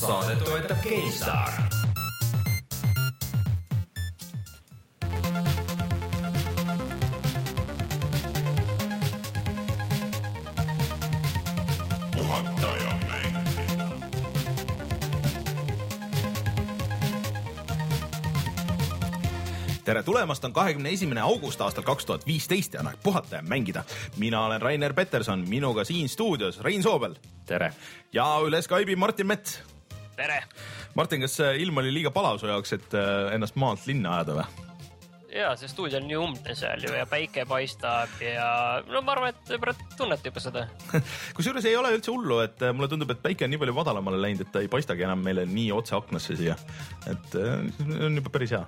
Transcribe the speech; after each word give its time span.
saadet 0.00 0.44
toetab 0.44 0.82
mängida. 0.82 1.52
tere 19.84 20.02
tulemast, 20.02 20.44
on 20.44 20.52
kahekümne 20.52 20.90
esimene 20.90 21.20
august 21.20 21.60
aastal 21.60 21.84
kaks 21.86 22.04
tuhat 22.04 22.26
viisteist 22.26 22.74
ja 22.74 22.80
on 22.80 22.90
aeg 22.90 22.98
puhata 23.02 23.36
ja 23.36 23.42
mängida. 23.42 23.84
mina 24.16 24.44
olen 24.44 24.62
Rainer 24.62 24.94
Peterson, 24.94 25.44
minuga 25.48 25.84
siin 25.84 26.08
stuudios 26.08 26.60
Rein 26.60 26.82
Soobel 26.82 27.14
tere. 27.46 27.72
ja 28.12 28.26
üle 28.44 28.62
Skype'i 28.62 28.96
Martin 28.96 29.26
Mets. 29.26 29.75
Tere! 30.16 30.40
Martin, 30.96 31.22
kas 31.24 31.36
äh, 31.44 31.58
ilm 31.62 31.82
oli 31.82 31.92
liiga 31.92 32.12
palav 32.14 32.40
su 32.40 32.48
jaoks, 32.48 32.72
et 32.76 32.96
äh, 32.96 33.34
ennast 33.36 33.58
maalt 33.60 33.84
linna 33.88 34.16
ajada 34.18 34.40
või? 34.40 34.75
Ja 35.36 35.52
see 35.58 35.68
stuudio 35.70 36.00
on 36.00 36.06
nii 36.08 36.16
umbne 36.20 36.54
seal 36.58 36.82
ju 36.86 36.92
ja 36.96 37.04
päike 37.10 37.44
paistab 37.48 38.12
ja 38.22 38.46
no 38.88 39.02
ma 39.04 39.14
arvan, 39.16 39.34
et 39.34 39.52
võib-olla 39.54 39.74
tunnete 39.98 40.30
juba 40.30 40.42
seda. 40.42 40.64
kusjuures 41.36 41.66
ei 41.68 41.76
ole 41.78 41.92
üldse 41.96 42.12
hullu, 42.14 42.40
et 42.46 42.62
äh, 42.64 42.72
mulle 42.76 42.88
tundub, 42.92 43.12
et 43.14 43.22
päike 43.24 43.46
on 43.46 43.52
nii 43.54 43.60
palju 43.62 43.76
madalamale 43.76 44.20
läinud, 44.22 44.46
et 44.46 44.52
ta 44.54 44.62
ei 44.64 44.70
paistagi 44.72 45.06
enam 45.06 45.22
meile 45.24 45.46
nii 45.50 45.68
otse 45.76 45.96
aknasse 45.98 46.36
siia. 46.38 46.56
et 47.10 47.36
äh, 47.40 47.66
see 47.78 48.00
on 48.08 48.20
juba 48.20 48.32
päris 48.34 48.54
hea. 48.56 48.64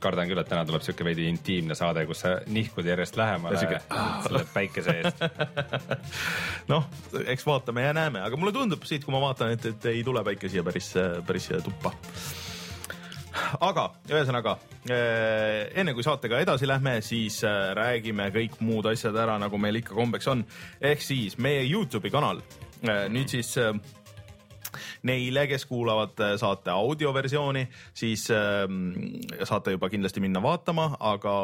kardan 0.00 0.28
küll, 0.30 0.40
et 0.40 0.48
täna 0.48 0.64
tuleb 0.68 0.84
siuke 0.84 1.04
veidi 1.04 1.26
intiimne 1.28 1.76
saade, 1.76 2.06
kus 2.08 2.22
sa 2.24 2.36
nihkud 2.46 2.86
järjest 2.88 3.16
lähemale 3.20 3.58
Ja 3.58 3.60
sihuke- 3.60 4.24
selle 4.24 4.44
päikese 4.54 4.94
eest. 5.00 5.20
noh, 6.72 6.88
eks 7.26 7.46
vaatame 7.46 7.84
ja 7.84 7.92
näeme, 7.96 8.22
aga 8.24 8.38
mulle 8.40 8.52
tundub 8.56 8.84
siit, 8.88 9.04
kui 9.04 9.12
ma 9.14 9.20
vaatan, 9.26 9.54
et, 9.56 9.68
et 9.74 9.90
ei 9.92 10.04
tule 10.06 10.24
päike 10.24 10.48
siia 10.48 10.64
päris, 10.66 10.92
päris 11.26 11.50
siia 11.50 11.60
tuppa. 11.64 11.92
Aga 13.68 13.88
ühesõnaga 14.10 14.56
eh, 14.90 15.72
enne 15.80 15.94
kui 15.96 16.06
saatega 16.06 16.40
edasi 16.44 16.68
lähme, 16.68 16.98
siis 17.04 17.40
eh, 17.46 17.72
räägime 17.76 18.30
kõik 18.34 18.60
muud 18.64 18.88
asjad 18.90 19.16
ära, 19.24 19.38
nagu 19.42 19.58
meil 19.60 19.80
ikka 19.80 19.96
kombeks 19.96 20.30
on. 20.32 20.44
ehk 20.80 21.02
siis 21.02 21.38
meie 21.38 21.64
Youtube'i 21.66 22.12
kanal, 22.14 22.42
nüüd 22.84 23.32
siis 23.32 23.56
eh, 23.60 23.72
Neile, 25.06 25.46
kes 25.50 25.66
kuulavad 25.68 26.20
äh, 26.22 26.34
saate 26.40 26.72
audioversiooni, 26.74 27.64
siis 27.96 28.26
äh, 28.32 28.64
saate 29.44 29.74
juba 29.74 29.90
kindlasti 29.92 30.22
minna 30.24 30.42
vaatama, 30.44 30.90
aga 31.00 31.34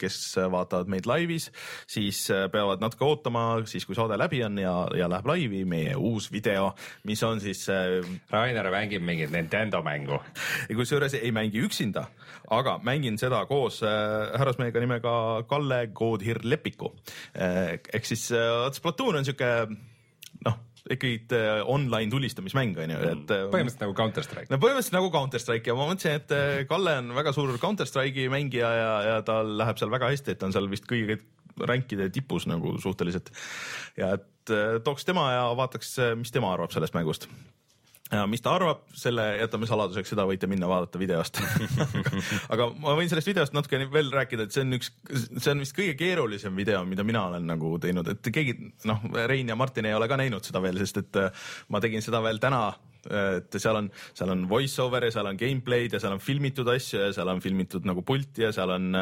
kes 0.00 0.18
vaatavad 0.52 0.90
meid 0.92 1.08
laivis, 1.10 1.50
siis 1.90 2.24
äh, 2.32 2.46
peavad 2.52 2.82
natuke 2.82 3.06
ootama, 3.06 3.44
siis 3.70 3.86
kui 3.88 3.98
saade 3.98 4.18
läbi 4.20 4.42
on 4.46 4.58
ja, 4.62 4.74
ja 4.98 5.08
läheb 5.10 5.28
laivi 5.32 5.62
meie 5.68 5.96
uus 5.96 6.30
video, 6.32 6.72
mis 7.08 7.22
on 7.26 7.42
siis 7.42 7.64
äh, 7.72 8.00
Rainer 8.32 8.70
mängib 8.72 9.04
mingit 9.06 9.32
Nintendo 9.34 9.82
mängu. 9.82 10.20
kusjuures 10.72 11.14
ei 11.18 11.32
mängi 11.34 11.60
üksinda, 11.62 12.06
aga 12.50 12.78
mängin 12.82 13.18
seda 13.20 13.44
koos 13.46 13.82
härrasmehega 13.82 14.80
nimega 14.82 15.14
Kalle 15.48 15.84
Koodhir 15.94 16.40
Lepiku 16.42 16.90
ehk 17.34 18.06
siis 18.08 18.24
Splatoon 18.72 19.20
on 19.20 19.26
sihuke 19.26 19.50
noh, 20.46 20.58
ikkagi 20.90 21.20
äh, 21.36 21.60
online 21.70 22.10
tulistamismäng 22.10 22.74
on 22.82 22.90
ju, 22.90 22.98
et 23.12 23.30
äh, 23.30 23.44
põhimõtteliselt 23.52 23.84
nagu 23.84 23.94
Counter 23.98 24.26
Strike. 24.26 24.50
no 24.50 24.58
põhimõtteliselt 24.62 24.96
nagu 24.96 25.12
Counter 25.14 25.42
Strike 25.42 25.70
ja 25.70 25.76
ma 25.78 25.86
mõtlesin, 25.90 26.18
et 26.18 26.34
äh, 26.34 26.64
Kalle 26.70 26.96
on 27.02 27.12
väga 27.14 27.34
suur 27.36 27.54
Counter 27.62 27.88
Strike'i 27.88 28.26
mängija 28.32 28.72
ja, 28.74 28.90
ja 29.06 29.20
tal 29.26 29.54
läheb 29.60 29.78
seal 29.78 29.92
väga 29.94 30.10
hästi, 30.10 30.34
et 30.34 30.42
ta 30.42 30.50
on 30.50 30.56
seal 30.56 30.66
vist 30.72 30.88
kõige 30.90 31.20
rankide 31.68 32.08
tipus 32.10 32.48
nagu 32.50 32.74
suhteliselt. 32.82 33.30
ja 34.00 34.14
et 34.18 34.54
tooks 34.82 35.06
tema 35.06 35.28
ja 35.30 35.42
vaataks, 35.54 35.94
mis 36.18 36.34
tema 36.34 36.50
arvab 36.50 36.72
sellest 36.74 36.96
mängust 36.96 37.28
ja 38.12 38.26
mis 38.28 38.42
ta 38.44 38.54
arvab, 38.58 38.84
selle 38.98 39.24
jätame 39.40 39.68
saladuseks, 39.68 40.12
seda 40.12 40.26
võite 40.28 40.48
minna 40.50 40.68
vaadata 40.70 41.00
videost. 41.00 41.40
Aga 42.52 42.68
ma 42.82 42.96
võin 42.98 43.10
sellest 43.10 43.30
videost 43.30 43.56
natuke 43.56 43.80
veel 43.92 44.12
rääkida, 44.12 44.46
et 44.46 44.54
see 44.54 44.66
on 44.66 44.76
üks, 44.78 44.92
see 45.32 45.52
on 45.54 45.64
vist 45.64 45.76
kõige 45.76 45.96
keerulisem 46.00 46.56
video, 46.56 46.84
mida 46.88 47.06
mina 47.08 47.26
olen 47.30 47.48
nagu 47.48 47.74
teinud, 47.82 48.12
et 48.12 48.32
keegi 48.34 48.56
noh, 48.88 49.04
Rein 49.30 49.52
ja 49.52 49.58
Martin 49.58 49.88
ei 49.88 49.96
ole 49.96 50.10
ka 50.10 50.20
näinud 50.20 50.44
seda 50.46 50.62
veel, 50.64 50.80
sest 50.82 51.02
et 51.02 51.20
äh, 51.20 51.46
ma 51.72 51.80
tegin 51.82 52.04
seda 52.04 52.22
veel 52.24 52.40
täna 52.42 52.66
et 53.10 53.58
seal 53.58 53.78
on, 53.78 53.88
seal 54.14 54.30
on 54.34 54.44
voice 54.50 54.78
over 54.82 55.06
ja 55.06 55.12
seal 55.14 55.28
on 55.30 55.38
gameplay'd 55.40 55.96
ja 55.96 56.00
seal 56.02 56.14
on 56.14 56.22
filmitud 56.22 56.68
asju 56.70 57.00
ja 57.00 57.10
seal 57.16 57.30
on 57.32 57.42
filmitud 57.42 57.86
nagu 57.88 58.04
pulti 58.06 58.44
ja 58.46 58.52
seal 58.54 58.70
on, 58.74 58.96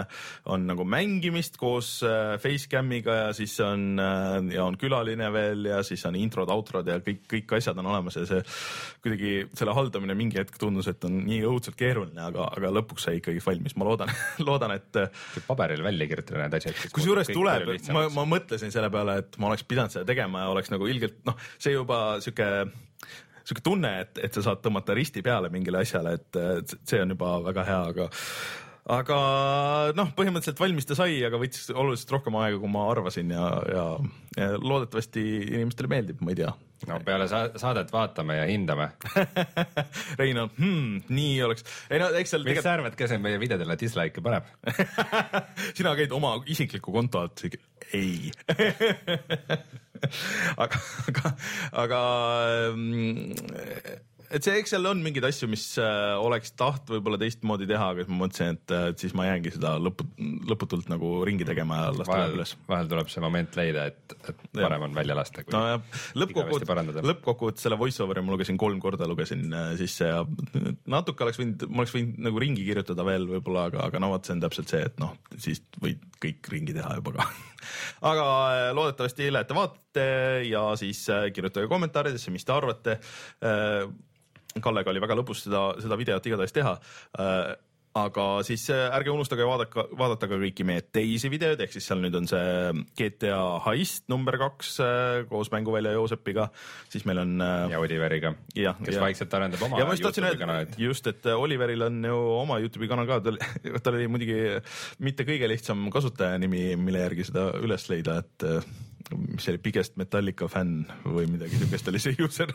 on 0.53 0.66
nagu 0.71 0.87
mängimist 0.88 1.59
koos 1.61 1.99
äh, 2.06 2.37
facecam'iga 2.41 3.16
ja 3.21 3.31
siis 3.37 3.56
on 3.65 4.00
äh, 4.00 4.38
ja 4.56 4.65
on 4.65 4.78
külaline 4.81 5.31
veel 5.34 5.69
ja 5.71 5.83
siis 5.87 6.05
on 6.09 6.16
introd, 6.19 6.50
outrod 6.53 6.88
ja 6.88 6.99
kõik, 7.05 7.22
kõik 7.31 7.56
asjad 7.59 7.78
on 7.83 7.91
olemas 7.93 8.16
ja 8.21 8.27
see 8.28 8.43
kuidagi 9.05 9.34
selle 9.59 9.75
haldamine 9.77 10.17
mingi 10.19 10.41
hetk 10.41 10.59
tundus, 10.61 10.88
et 10.91 11.05
on 11.09 11.21
nii 11.27 11.43
õudselt 11.49 11.78
keeruline, 11.78 12.21
aga, 12.25 12.50
aga 12.56 12.72
lõpuks 12.81 13.09
sai 13.09 13.21
ikkagi 13.21 13.43
valmis, 13.44 13.77
ma 13.81 13.88
loodan, 13.88 14.12
loodan, 14.49 14.77
et 14.77 15.00
paberil 15.49 15.84
välja 15.84 16.09
kirjutada 16.11 16.44
need 16.44 16.59
asjad. 16.61 16.84
kusjuures 16.94 17.32
tuleb, 17.32 17.72
ma, 17.94 18.06
ma 18.15 18.28
mõtlesin 18.37 18.72
selle 18.75 18.91
peale, 18.93 19.21
et 19.25 19.41
ma 19.41 19.50
oleks 19.50 19.67
pidanud 19.69 19.94
seda 19.94 20.06
tegema 20.09 20.44
ja 20.44 20.55
oleks 20.55 20.72
nagu 20.72 20.88
ilgelt 20.91 21.21
noh, 21.28 21.38
see 21.59 21.75
juba 21.75 22.21
sihuke 22.25 22.50
sihuke 23.45 23.65
tunne, 23.65 23.93
et, 24.05 24.19
et 24.25 24.34
sa 24.34 24.45
saad 24.49 24.62
tõmmata 24.65 24.97
risti 24.97 25.23
peale 25.23 25.51
mingile 25.53 25.83
asjale, 25.84 26.17
et 26.19 26.75
see 26.84 27.01
on 27.03 27.15
juba 27.17 27.37
väga 27.51 27.67
hea, 27.69 27.83
aga 27.95 28.11
aga 28.89 29.19
noh, 29.97 30.11
põhimõtteliselt 30.17 30.61
valmis 30.61 30.89
ta 30.89 30.97
sai, 30.99 31.19
aga 31.27 31.41
võttis 31.41 31.69
oluliselt 31.75 32.15
rohkem 32.17 32.39
aega, 32.41 32.59
kui 32.63 32.73
ma 32.73 32.87
arvasin 32.93 33.33
ja, 33.35 33.47
ja, 33.69 33.85
ja 34.39 34.51
loodetavasti 34.57 35.25
inimestele 35.51 35.91
meeldib, 35.93 36.23
ma 36.25 36.33
ei 36.33 36.41
tea. 36.41 36.53
no 36.89 36.97
peale 37.05 37.27
sa 37.29 37.43
saadet 37.61 37.93
vaatame 37.93 38.39
ja 38.39 38.47
hindame. 38.49 38.89
Rein 40.21 40.41
on 40.41 40.53
hmm,, 40.57 41.03
nii 41.13 41.35
oleks, 41.45 41.67
ei 41.91 42.01
no 42.01 42.09
eks 42.17 42.35
seal 42.35 42.47
mis 42.47 42.63
sa 42.65 42.77
arvad, 42.79 42.97
kes 42.99 43.13
meie 43.21 43.41
videodele 43.43 43.77
dislike'e 43.81 44.25
paneb? 44.25 44.49
sina 45.77 45.93
käid 45.99 46.15
oma 46.17 46.39
isikliku 46.49 46.95
konto 46.95 47.25
alt, 47.25 47.45
ei 47.93 48.31
aga, 50.65 50.81
aga, 51.11 51.35
aga 51.85 52.01
mm, 52.73 54.09
et 54.31 54.47
see, 54.47 54.55
eks 54.61 54.73
seal 54.75 54.87
on 54.87 55.01
mingeid 55.03 55.25
asju, 55.27 55.49
mis 55.51 55.65
äh, 55.83 56.15
oleks 56.23 56.53
taht 56.59 56.91
võib-olla 56.91 57.19
teistmoodi 57.21 57.67
teha, 57.71 57.91
aga 57.93 58.05
siis 58.05 58.11
ma 58.13 58.19
mõtlesin, 58.23 58.59
et 58.59 58.75
äh, 58.75 58.85
et 58.93 59.03
siis 59.03 59.15
ma 59.19 59.27
jäängi 59.27 59.53
seda 59.55 59.73
lõpu, 59.83 60.07
lõputult 60.51 60.91
nagu 60.93 61.11
ringi 61.27 61.47
tegema 61.49 61.81
ja 61.81 61.89
las 61.97 62.09
ta 62.09 62.19
läheb 62.21 62.37
üles. 62.39 62.55
vahel 62.69 62.91
tuleb 62.91 63.11
see 63.11 63.25
moment 63.25 63.59
leida, 63.59 63.87
et, 63.91 64.15
et 64.31 64.45
parem 64.55 64.87
on 64.87 64.95
välja 64.97 65.17
lasta, 65.19 65.43
nojah, 65.51 65.81
igavesti 65.83 66.23
lõppkokkuvõttes, 66.23 67.01
lõppkokkuvõttes 67.11 67.67
selle 67.67 67.79
voice 67.81 68.05
over'i 68.05 68.25
ma 68.25 68.35
lugesin 68.37 68.61
kolm 68.61 68.83
korda, 68.83 69.09
lugesin 69.11 69.47
äh, 69.51 69.73
sisse 69.81 70.11
ja 70.13 70.21
natuke 70.91 71.27
oleks 71.27 71.41
võinud, 71.41 71.67
ma 71.67 71.83
oleks 71.83 71.97
võinud 71.97 72.21
nagu 72.29 72.43
ringi 72.45 72.67
kirjutada 72.67 73.07
veel 73.07 73.27
võib-olla, 73.31 73.67
aga, 73.73 73.83
aga 73.89 74.03
no 74.03 74.12
vot, 74.15 74.27
see 74.27 74.37
on 74.37 74.45
täpselt 74.45 74.71
see, 74.71 74.85
et 74.87 75.03
noh, 75.03 75.17
siis 75.39 75.62
võid 75.83 76.07
kõik 76.21 76.53
ringi 76.53 76.77
teha 76.77 76.95
juba 77.01 77.17
ka. 77.19 77.27
aga 78.12 78.29
äh, 78.53 78.69
loodetavasti 78.79 79.33
lähete 79.35 79.59
vaatate 79.59 80.07
ja 80.47 80.69
siis 80.79 81.03
kirjutage 81.35 81.67
kommentaaridesse, 81.71 82.31
mis 82.31 82.47
te 82.47 82.55
arvate. 82.55 83.01
Kallega 84.59 84.91
oli 84.91 85.03
väga 85.03 85.19
lõbus 85.19 85.44
seda, 85.47 85.66
seda 85.83 85.99
videot 86.00 86.27
igatahes 86.27 86.55
teha. 86.56 86.78
Aga 87.91 88.25
siis 88.47 88.69
äh, 88.71 88.84
ärge 88.94 89.11
unustage 89.11 89.43
vaadata, 89.43 89.83
vaadata 89.99 90.28
ka 90.31 90.37
kõiki 90.38 90.62
meie 90.62 90.84
teisi 90.94 91.27
videoid, 91.33 91.59
ehk 91.65 91.72
siis 91.75 91.88
seal 91.91 91.99
nüüd 91.99 92.15
on 92.15 92.28
see 92.31 92.84
GTA 93.00 93.41
Heist 93.65 94.05
number 94.12 94.37
kaks 94.38 94.77
äh, 94.84 95.25
koos 95.27 95.50
mänguvälja 95.50 95.97
Joosepiga, 95.97 96.47
siis 96.93 97.03
meil 97.09 97.19
on 97.25 97.33
äh, 97.43 97.65
ja 97.72 97.81
Oliveriga, 97.83 98.31
kes 98.55 98.94
ja- 98.94 99.03
vaikselt 99.03 99.34
arendab 99.34 99.65
oma 99.66 99.81
ja 99.83 99.88
ma 99.88 99.97
just 99.97 100.06
tahtsin 100.06 100.28
öelda 100.28 100.61
just, 100.78 101.11
et 101.11 101.27
äh, 101.27 101.34
Oliveril 101.34 101.82
on 101.88 101.99
ju 102.06 102.21
oma 102.37 102.61
Youtube'i 102.62 102.87
kanal 102.93 103.11
ka, 103.11 103.19
tal, 103.27 103.41
tal 103.82 103.99
oli 103.99 104.06
muidugi 104.06 104.38
mitte 105.03 105.27
kõige 105.27 105.50
lihtsam 105.50 105.82
kasutajanimi, 105.91 106.77
mille 106.78 107.03
järgi 107.09 107.27
seda 107.32 107.49
üles 107.59 107.91
leida, 107.91 108.21
et 108.22 108.47
äh, 108.47 108.71
mis 109.16 109.44
see 109.44 109.55
oli, 109.55 109.61
Biggest 109.65 109.97
Metallica 110.00 110.47
fänn 110.50 110.84
või 111.05 111.27
midagi 111.31 111.59
siukest 111.61 111.88
oli 111.91 112.00
see 112.03 112.16
user, 112.22 112.53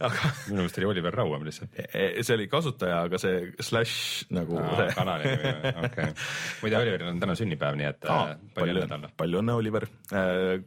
aga 0.00 0.30
minu 0.48 0.62
meelest 0.62 0.78
oli 0.80 0.88
Oliver 0.90 1.16
Rauam 1.20 1.44
lihtsalt. 1.46 1.74
e- 1.92 2.22
see 2.22 2.36
oli 2.36 2.46
kasutaja, 2.52 3.02
aga 3.08 3.20
see 3.20 3.50
slash 3.64 4.26
nagu 4.34 4.60
see 4.78 4.88
kanali 4.96 5.32
nimi, 5.34 5.72
okei. 5.86 6.12
muide, 6.62 6.80
Oliveril 6.80 7.10
on 7.12 7.20
täna 7.22 7.36
sünnipäev, 7.38 7.78
nii 7.80 7.88
et 7.90 8.08
Aa, 8.10 8.34
äh, 8.34 8.44
palju 8.56 8.76
õnne 8.76 8.90
talle. 8.90 9.12
palju 9.20 9.42
õnne, 9.42 9.56
Oliver. 9.60 9.88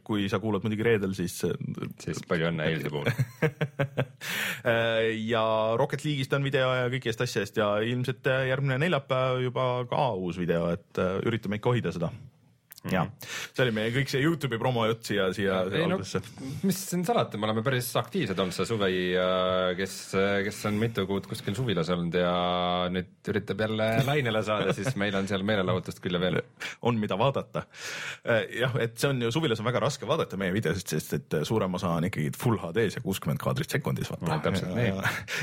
kui 0.06 0.28
sa 0.32 0.40
kuulad 0.42 0.64
muidugi 0.66 0.86
reedel, 0.86 1.14
siis 1.16 1.38
siis 2.02 2.22
palju 2.28 2.50
õnne 2.50 2.68
eilse 2.70 2.92
puhul. 2.92 3.10
ja 5.34 5.44
Rocket 5.80 6.04
League'ist 6.04 6.32
on 6.36 6.46
video 6.46 6.70
ja 6.74 6.86
kõigist 6.92 7.24
asjadest 7.24 7.58
ja 7.60 7.72
ilmselt 7.84 8.26
järgmine 8.48 8.78
neljapäev 8.84 9.42
juba 9.48 9.66
ka 9.90 10.06
uus 10.20 10.38
video, 10.40 10.68
et 10.74 11.00
äh, 11.02 11.18
üritame 11.28 11.60
ikka 11.60 11.74
hoida 11.74 11.92
seda 11.94 12.12
ja 12.92 13.04
see 13.24 13.64
oli 13.64 13.72
meie 13.72 13.92
kõik 13.94 14.10
see 14.12 14.20
Youtube'i 14.20 14.60
promojutt 14.60 15.08
siia, 15.08 15.30
siia 15.36 15.62
ei 15.72 15.86
no 15.88 15.96
mis 16.00 16.80
siin 16.90 17.04
salata, 17.06 17.38
me 17.40 17.48
oleme 17.48 17.62
päris 17.64 17.88
aktiivsed 17.96 18.38
olnud 18.40 18.56
see 18.56 18.66
suvi, 18.68 18.98
kes, 19.78 19.94
kes 20.44 20.58
on 20.68 20.76
mitu 20.80 21.06
kuud 21.08 21.28
kuskil 21.30 21.56
suvilas 21.56 21.88
olnud 21.94 22.18
ja 22.18 22.34
nüüd 22.92 23.30
üritab 23.32 23.64
jälle 23.64 23.88
lainele 24.04 24.42
saada, 24.44 24.74
siis 24.76 24.98
meil 25.00 25.16
on 25.16 25.28
seal 25.30 25.46
meelelahutust 25.46 26.02
küll 26.04 26.18
ja 26.18 26.20
veel. 26.20 26.40
on, 26.84 26.98
mida 27.00 27.16
vaadata. 27.20 27.64
jah, 28.52 28.76
et 28.84 28.98
see 29.00 29.14
on 29.14 29.24
ju 29.24 29.32
suvilas 29.32 29.62
on 29.64 29.68
väga 29.70 29.80
raske 29.86 30.08
vaadata 30.08 30.36
meie 30.40 30.52
videosid, 30.52 30.94
sest 30.96 31.16
et 31.16 31.38
suurem 31.48 31.80
osa 31.80 31.94
on 31.96 32.08
ikkagi 32.10 32.34
full 32.36 32.60
HD-s 32.60 32.98
ja 32.98 33.04
kuuskümmend 33.04 33.40
kaadrit 33.40 33.72
sekundis, 33.78 34.12
vaata 34.12 34.42
täpselt 34.44 34.76
nii.. 34.76 34.92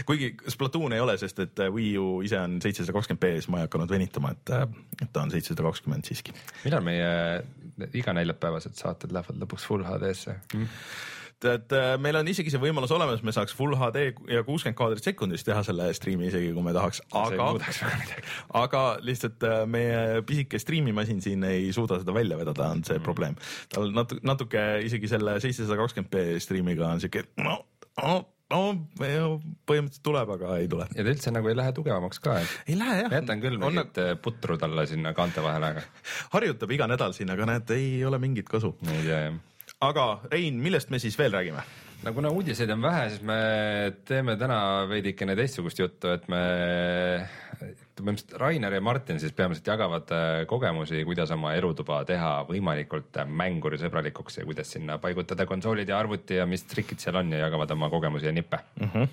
kuigi 0.06 0.34
Splatoon 0.52 0.94
ei 0.94 1.02
ole, 1.02 1.18
sest 1.22 1.42
et 1.42 1.66
Wii 1.74 1.98
U 1.98 2.08
ise 2.26 2.38
on 2.38 2.60
seitsesada 2.62 2.94
kakskümmend 3.00 3.26
B-s, 3.26 3.50
ma 3.50 3.64
ei 3.64 3.70
hakanud 3.70 3.90
venitama, 3.90 4.36
et 4.38 4.56
et 5.02 5.10
ta 5.10 5.26
on 5.26 5.34
seitsesada 5.34 5.66
kakskümmend 5.66 6.06
siiski. 6.06 6.36
millal 6.66 6.86
meie 6.86 7.10
iganeljapäevased 7.98 8.78
saated 8.78 9.14
lähevad 9.16 9.42
lõpuks 9.42 9.66
full 9.68 9.86
HD-sse 9.88 10.38
mm.? 10.54 10.68
et 11.50 11.74
äh, 11.74 11.96
meil 12.02 12.18
on 12.20 12.28
isegi 12.30 12.52
see 12.54 12.62
võimalus 12.62 12.92
olemas, 12.94 13.24
me 13.26 13.34
saaks 13.34 13.56
full 13.58 13.74
HD 13.78 14.12
ja 14.30 14.44
kuuskümmend 14.46 14.78
kaadrit 14.78 15.06
sekundis 15.06 15.46
teha 15.48 15.64
selle 15.66 15.88
striimi 15.98 16.28
isegi, 16.30 16.52
kui 16.54 16.66
me 16.66 16.74
tahaks, 16.76 17.02
aga 17.18 17.48
aga 18.64 18.84
lihtsalt 19.06 19.48
äh, 19.48 19.64
meie 19.70 20.22
pisike 20.28 20.62
striimimasin 20.62 21.24
siin 21.24 21.46
ei 21.50 21.72
suuda 21.76 22.02
seda 22.02 22.14
välja 22.16 22.38
vedada, 22.38 22.70
on 22.76 22.86
see 22.86 23.00
mm. 23.00 23.06
probleem. 23.08 23.40
tal 23.74 23.90
natuke, 23.96 24.22
natuke 24.28 24.68
isegi 24.86 25.10
selle 25.12 25.40
seitsesada 25.44 25.80
kakskümmend 25.82 26.14
B 26.14 26.44
striimiga 26.44 26.92
on 26.92 27.02
siuke 27.02 27.26
no, 27.42 27.58
no, 27.98 28.20
no 28.52 28.62
põhimõtteliselt 29.00 30.04
tuleb, 30.06 30.34
aga 30.38 30.56
ei 30.62 30.70
tule. 30.72 30.88
ja 30.96 31.06
ta 31.06 31.14
üldse 31.14 31.34
nagu 31.34 31.52
ei 31.52 31.58
lähe 31.58 31.76
tugevamaks 31.78 32.24
ka, 32.24 32.40
et 32.42 32.72
ei 32.72 32.80
lähe 32.80 33.04
jah. 33.04 33.16
jätan 33.20 33.44
küll 33.44 33.60
mingit 33.62 34.02
äh, 34.02 34.14
putru 34.22 34.58
talle 34.62 34.86
sinna 34.90 35.16
kaante 35.18 35.44
vahele, 35.44 35.74
aga 35.76 35.86
harjutab 36.36 36.76
iga 36.76 36.90
nädal 36.92 37.16
siin, 37.18 37.32
aga 37.34 37.48
näed, 37.54 37.78
ei 37.78 38.02
ole 38.08 38.20
mingit 38.22 38.50
kasu. 38.52 38.76
ei 38.88 39.06
tea 39.06 39.22
jah. 39.28 39.40
aga 39.92 40.10
Rein, 40.32 40.60
millest 40.64 40.92
me 40.94 41.00
siis 41.04 41.18
veel 41.20 41.34
räägime? 41.38 41.64
no 42.04 42.14
kuna 42.18 42.32
uudiseid 42.34 42.70
on 42.74 42.82
vähe, 42.82 43.10
siis 43.14 43.24
me 43.26 43.42
teeme 44.08 44.36
täna 44.40 44.60
veidikene 44.90 45.36
teistsugust 45.38 45.80
juttu, 45.80 46.10
et 46.16 46.28
me 46.32 46.42
põhimõtteliselt 48.02 48.40
Rainer 48.42 48.74
ja 48.76 48.82
Martin 48.84 49.20
siis 49.22 49.34
peamiselt 49.38 49.68
jagavad 49.68 50.14
äh, 50.16 50.30
kogemusi, 50.50 51.04
kuidas 51.08 51.32
oma 51.36 51.54
elutuba 51.58 52.02
teha 52.08 52.32
võimalikult 52.50 53.22
äh, 53.22 53.30
mängurisõbralikuks 53.42 54.42
ja 54.42 54.48
kuidas 54.48 54.74
sinna 54.76 54.98
paigutada 55.02 55.46
konsoolid 55.50 55.90
ja 55.90 56.00
arvuti 56.02 56.40
ja 56.40 56.48
mis 56.50 56.66
trikid 56.70 57.02
seal 57.04 57.22
on 57.22 57.32
ja 57.34 57.46
jagavad 57.46 57.72
oma 57.78 57.92
kogemusi 57.94 58.30
ja 58.30 58.34
nippe 58.36 58.60
mm. 58.80 58.90
-hmm. 58.94 59.08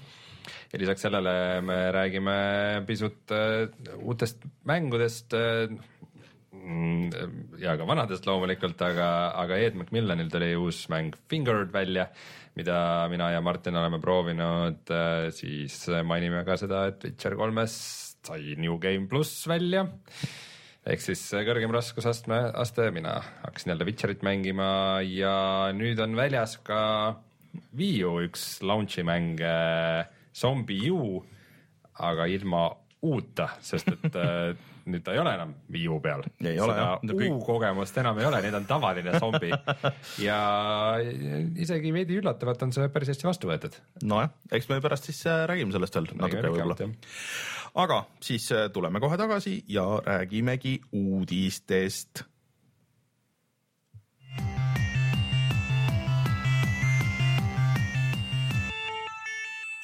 ja 0.73 0.81
lisaks 0.82 1.06
sellele 1.06 1.61
me 1.61 1.79
räägime 1.93 2.38
pisut 2.87 3.31
äh, 3.31 3.69
uutest 3.99 4.44
mängudest 4.64 5.34
ja 7.58 7.76
ka 7.79 7.87
vanadest 7.87 8.26
loomulikult, 8.26 8.82
aga, 8.82 9.32
aga 9.41 9.56
Ed 9.56 9.76
McMillanil 9.76 10.29
tuli 10.29 10.56
uus 10.56 10.88
mäng 10.88 11.14
Fingered 11.31 11.73
välja, 11.73 12.08
mida 12.56 13.06
mina 13.08 13.31
ja 13.31 13.41
Martin 13.41 13.76
oleme 13.76 14.00
proovinud, 14.00 14.91
siis 15.31 15.87
mainime 16.05 16.44
ka 16.44 16.56
seda, 16.61 16.87
et 16.91 17.05
Witcher 17.05 17.37
kolmest 17.37 18.07
sai 18.29 18.55
New 18.61 18.77
Game 18.83 19.09
pluss 19.11 19.47
välja 19.51 19.87
ehk 20.89 21.03
siis 21.05 21.23
kõrgem 21.45 21.73
raskusastme, 21.75 22.39
aste, 22.57 22.87
mina 22.95 23.19
hakkasin 23.43 23.75
jälle 23.75 23.87
Witcherit 23.89 24.23
mängima 24.25 24.69
ja 25.05 25.35
nüüd 25.77 26.01
on 26.01 26.17
väljas 26.17 26.57
ka 26.65 26.81
Wii 27.77 28.05
U 28.09 28.19
üks 28.25 28.61
launch'i 28.65 29.05
mäng 29.05 29.41
Zombie 30.37 30.89
U, 30.93 31.19
aga 31.99 32.29
ilma 32.31 32.69
uute, 33.05 33.49
sest 33.65 33.91
et 33.93 34.17
äh, 34.23 34.57
nüüd 34.89 35.05
ta 35.05 35.13
ei 35.15 35.21
ole 35.21 35.33
enam 35.37 35.53
Wii 35.73 35.89
U 35.93 35.99
peal. 36.05 36.25
Seda 36.41 36.87
kõik- 37.03 37.35
U-kogemust 37.37 37.99
enam 38.01 38.19
ei 38.23 38.29
ole, 38.29 38.41
nüüd 38.47 38.57
on 38.59 38.69
tavaline 38.69 39.19
zombi 39.21 39.51
ja 40.25 40.39
isegi 41.61 41.93
veidi 41.95 42.19
üllatavalt 42.23 42.65
on 42.67 42.73
see 42.75 42.89
päris 42.93 43.13
hästi 43.13 43.29
vastu 43.29 43.51
võetud. 43.51 43.77
nojah, 44.09 44.33
eks 44.57 44.71
me 44.73 44.81
pärast 44.85 45.11
siis 45.11 45.21
äh, 45.29 45.45
räägime 45.51 45.75
sellest 45.77 45.99
veel 46.01 46.09
natuke 46.15 46.45
võib-olla. 46.49 46.91
Aga 47.79 48.03
siis 48.21 48.51
äh, 48.53 48.71
tuleme 48.73 49.01
kohe 49.01 49.17
tagasi 49.17 49.65
ja 49.69 49.87
räägimegi 50.07 50.81
uudistest. 50.93 52.25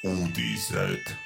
uudised. 0.05 1.24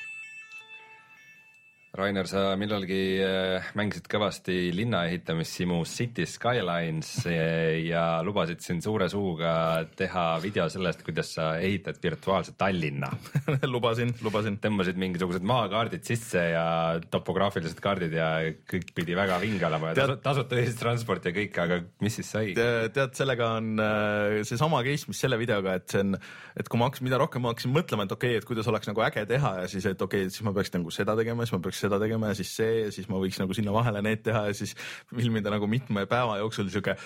Rainer, 1.99 2.27
sa 2.31 2.53
millalgi 2.55 3.19
äh, 3.19 3.65
mängisid 3.75 4.05
kõvasti 4.07 4.69
linna 4.71 5.01
ehitamissimu 5.09 5.81
City 5.89 6.23
Skylines 6.29 7.09
äh, 7.27 7.81
ja 7.89 8.21
lubasid 8.23 8.61
siin 8.63 8.79
suure 8.83 9.09
suuga 9.11 9.83
teha 9.99 10.23
video 10.39 10.69
sellest, 10.71 11.03
kuidas 11.03 11.33
sa 11.35 11.49
ehitad 11.59 11.99
virtuaalse 11.99 12.53
Tallinna. 12.59 13.09
lubasin, 13.73 14.13
lubasin. 14.23 14.59
tõmbasid 14.63 14.99
mingisugused 15.01 15.43
maakaardid 15.43 16.07
sisse 16.07 16.45
ja 16.53 16.65
topograafilised 17.11 17.81
kaardid 17.83 18.15
ja 18.15 18.29
kõik 18.69 18.93
pidi 18.95 19.17
väga 19.19 19.41
vinge 19.43 19.67
olema 19.67 19.91
ja 19.91 19.99
Tead- 19.99 20.15
tasu- 20.15 20.23
tasuta 20.29 20.59
ühistransport 20.61 21.27
ja 21.27 21.35
kõik, 21.35 21.59
aga 21.65 21.81
mis 22.05 22.19
siis 22.21 22.31
sai? 22.31 22.53
tead, 22.55 23.11
sellega 23.19 23.51
on 23.57 23.75
äh, 23.83 24.39
seesama 24.47 24.81
case, 24.87 25.09
mis 25.11 25.19
selle 25.19 25.39
videoga, 25.41 25.75
et 25.81 25.91
see 25.91 26.05
on, 26.05 26.15
et 26.55 26.71
kui 26.71 26.79
ma 26.79 26.87
hakkasin, 26.87 27.09
mida 27.09 27.19
rohkem 27.19 27.43
ma 27.43 27.51
hakkasin 27.51 27.75
mõtlema, 27.75 28.07
et 28.07 28.15
okei 28.15 28.37
okay,, 28.37 28.43
et 28.43 28.47
kuidas 28.47 28.71
oleks 28.71 28.87
nagu 28.87 29.03
äge 29.03 29.27
teha 29.27 29.55
ja 29.65 29.67
siis, 29.67 29.89
et 29.89 30.07
okei 30.07 30.23
okay,, 30.29 30.31
siis 30.31 30.47
ma 30.47 30.55
peaks 30.55 30.71
nagu 30.77 30.95
seda 30.95 31.17
tegema, 31.19 31.43
siis 31.43 31.57
ma 31.57 31.63
peaks 31.67 31.83
seda 31.83 31.88
tegema 31.97 32.29
ja 32.29 32.37
siis 32.37 32.51
see 32.59 32.75
ja 32.83 32.93
siis 32.93 33.09
ma 33.09 33.17
võiks 33.21 33.39
nagu 33.41 33.55
sinna 33.57 33.73
vahele 33.73 34.03
need 34.05 34.21
teha 34.27 34.45
ja 34.51 34.53
siis 34.53 34.75
filmida 35.09 35.49
nagu 35.49 35.67
mitme 35.67 36.05
päeva 36.09 36.37
jooksul 36.43 36.69
sihuke 36.69 36.99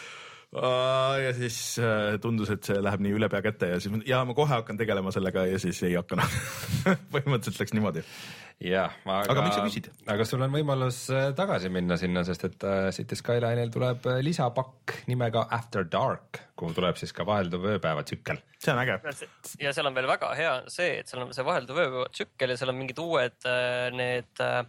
ja 0.53 1.31
siis 1.33 1.57
äh, 1.81 2.19
tundus, 2.21 2.51
et 2.53 2.63
see 2.67 2.77
läheb 2.83 3.01
nii 3.01 3.15
üle 3.17 3.29
pea 3.31 3.41
kätte 3.41 3.71
ja 3.73 3.79
siis 3.81 3.94
ma- 3.94 4.03
ja 4.05 4.19
ma 4.27 4.35
kohe 4.38 4.51
hakkan 4.53 4.77
tegelema 4.77 5.11
sellega 5.15 5.47
ja 5.50 5.59
siis 5.61 5.79
ei 5.88 5.95
hakanud. 5.97 6.35
põhimõtteliselt 7.13 7.61
läks 7.63 7.73
niimoodi. 7.73 8.03
jah, 8.63 8.94
aga, 9.05 9.31
Aga 9.33 9.45
miks 9.47 9.57
sa 9.57 9.63
küsid? 9.65 9.89
aga 10.13 10.25
sul 10.29 10.44
on 10.45 10.53
võimalus 10.53 11.00
äh, 11.13 11.31
tagasi 11.38 11.71
minna 11.73 11.97
sinna, 12.00 12.21
sest 12.27 12.45
et 12.50 12.63
äh, 12.69 12.89
City 12.95 13.17
Skyline'il 13.17 13.71
tuleb 13.73 14.05
äh, 14.11 14.19
lisapakk 14.25 14.94
nimega 15.09 15.47
After 15.57 15.88
Dark, 15.89 16.44
kuhu 16.59 16.75
tuleb 16.77 17.00
siis 17.01 17.11
ka 17.17 17.25
vahelduv 17.27 17.65
ööpäevatsükkel. 17.73 18.38
see 18.61 18.71
on 18.75 18.83
äge. 18.85 19.00
ja 19.59 19.73
seal 19.73 19.89
on 19.89 19.95
veel 19.97 20.07
väga 20.07 20.33
hea 20.38 20.53
see, 20.71 21.00
et 21.01 21.09
seal 21.09 21.25
on 21.25 21.33
see 21.33 21.44
vahelduv 21.50 21.81
ööpäevatsükkel 21.88 22.53
ja 22.53 22.59
seal 22.61 22.71
on 22.75 22.77
mingid 22.83 23.01
uued 23.03 23.39
äh, 23.50 23.89
need 23.95 24.44
äh, 24.45 24.61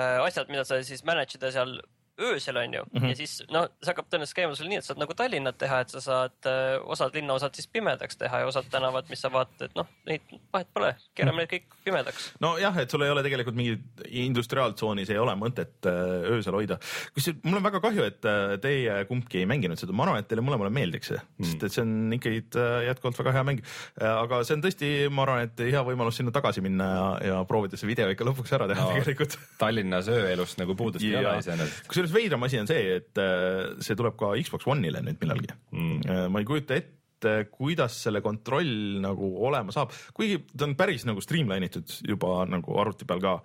äh, 0.00 0.24
asjad, 0.24 0.48
mida 0.50 0.64
sa 0.64 0.80
siis 0.82 1.04
manage 1.04 1.36
ida 1.38 1.52
seal 1.54 1.76
öösel 2.20 2.56
on 2.56 2.74
ju 2.74 2.82
mm, 2.82 3.02
-hmm. 3.02 3.08
ja 3.08 3.16
siis 3.16 3.42
no 3.50 3.64
see 3.82 3.90
hakkab 3.90 4.06
tõenäoliselt 4.10 4.38
käima 4.38 4.54
sul 4.54 4.68
nii, 4.70 4.78
et 4.78 4.86
saad 4.86 5.00
nagu 5.02 5.14
Tallinnat 5.18 5.58
teha, 5.58 5.80
et 5.80 5.90
sa 5.90 6.00
saad 6.00 6.46
äh, 6.46 6.78
osad 6.84 7.14
linnaosad 7.14 7.54
siis 7.54 7.66
pimedaks 7.66 8.16
teha 8.16 8.38
ja 8.38 8.46
osad 8.46 8.68
tänavad, 8.70 9.08
mis 9.10 9.20
sa 9.20 9.32
vaatad, 9.32 9.66
et 9.66 9.74
noh, 9.74 9.88
neid 10.06 10.22
vahet 10.52 10.70
pole, 10.74 10.94
keerame 11.14 11.42
need 11.42 11.50
kõik 11.50 11.76
pimedaks. 11.84 12.30
nojah, 12.40 12.78
et 12.78 12.90
sul 12.90 13.02
ei 13.02 13.10
ole 13.10 13.22
tegelikult 13.26 13.56
mingit 13.56 14.04
industriaaltsoonis 14.06 15.10
ei 15.10 15.18
ole 15.18 15.34
mõtet 15.34 15.88
äh, 15.90 16.30
öösel 16.36 16.54
hoida. 16.54 16.78
kusjuures 17.14 17.42
mul 17.44 17.58
on 17.58 17.66
väga 17.66 17.80
kahju, 17.80 18.06
et 18.06 18.30
äh, 18.30 18.54
teie 18.62 19.00
kumbki 19.10 19.42
ei 19.42 19.50
mänginud 19.50 19.80
seda, 19.80 19.92
ma 19.92 20.06
arvan, 20.06 20.22
et 20.22 20.30
teile 20.30 20.44
mõlemale 20.46 20.70
meeldiks 20.70 21.10
see 21.10 21.18
mm., 21.18 21.50
sest 21.50 21.66
et 21.66 21.72
see 21.72 21.82
on 21.82 22.14
ikkagi 22.14 22.44
jätkuvalt 22.88 23.18
väga 23.18 23.32
hea 23.38 23.44
mäng. 23.50 23.64
aga 23.98 24.42
see 24.44 24.54
on 24.54 24.62
tõesti, 24.62 24.92
ma 25.10 25.26
arvan, 25.26 25.48
et 25.48 25.66
hea 25.66 25.82
võimalus 25.82 26.22
sinna 26.22 26.30
tagasi 26.34 26.62
minna 26.64 26.90
ja, 26.94 27.10
ja 27.32 27.42
proovida 27.48 27.76
see 27.80 27.90
video 27.90 28.06
ikka 28.12 28.26
lõpuks 28.30 28.54
ära 28.54 28.70
teha 28.70 28.86
no. 28.86 28.94
tegelikult. 28.94 29.38
Tallinnas 29.58 30.08
ööelust 30.12 30.60
nagu 30.60 30.76
puudust 30.78 31.04
ei 31.04 31.16
ole 31.18 31.38
iseenesest. 31.42 31.88
Kusjuures 32.04 32.14
veidram 32.14 32.44
asi 32.46 32.60
on 32.60 32.68
see, 32.70 32.98
et 33.00 33.22
äh, 33.22 33.74
see 33.84 33.96
tuleb 33.98 34.18
ka 34.20 34.34
Xbox 34.40 34.68
One'ile 34.70 35.02
nüüd 35.04 35.20
millalgi 35.22 35.50
mm.. 35.72 36.28
ma 36.32 36.42
ei 36.42 36.48
kujuta 36.48 36.76
ette, 36.76 37.34
kuidas 37.52 37.96
selle 38.04 38.20
kontroll 38.24 39.00
nagu 39.00 39.30
olema 39.48 39.72
saab, 39.74 39.94
kuigi 40.16 40.42
ta 40.52 40.68
on 40.68 40.76
päris 40.76 41.06
nagu 41.08 41.22
streamline 41.24 41.70
itud 41.70 41.88
juba 42.04 42.42
nagu 42.50 42.76
arvuti 42.80 43.08
peal 43.08 43.22
ka, 43.24 43.38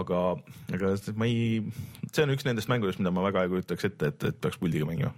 aga, 0.00 0.22
aga 0.74 0.94
ma 1.20 1.28
ei, 1.30 1.62
see 2.10 2.26
on 2.26 2.34
üks 2.34 2.46
nendest 2.48 2.70
mängudest, 2.72 3.02
mida 3.02 3.14
ma 3.14 3.24
väga 3.28 3.46
ei 3.46 3.54
kujutaks 3.54 3.90
ette, 3.90 4.12
et, 4.12 4.28
et 4.32 4.42
peaks 4.42 4.58
puldiga 4.60 4.88
mängima. 4.88 5.14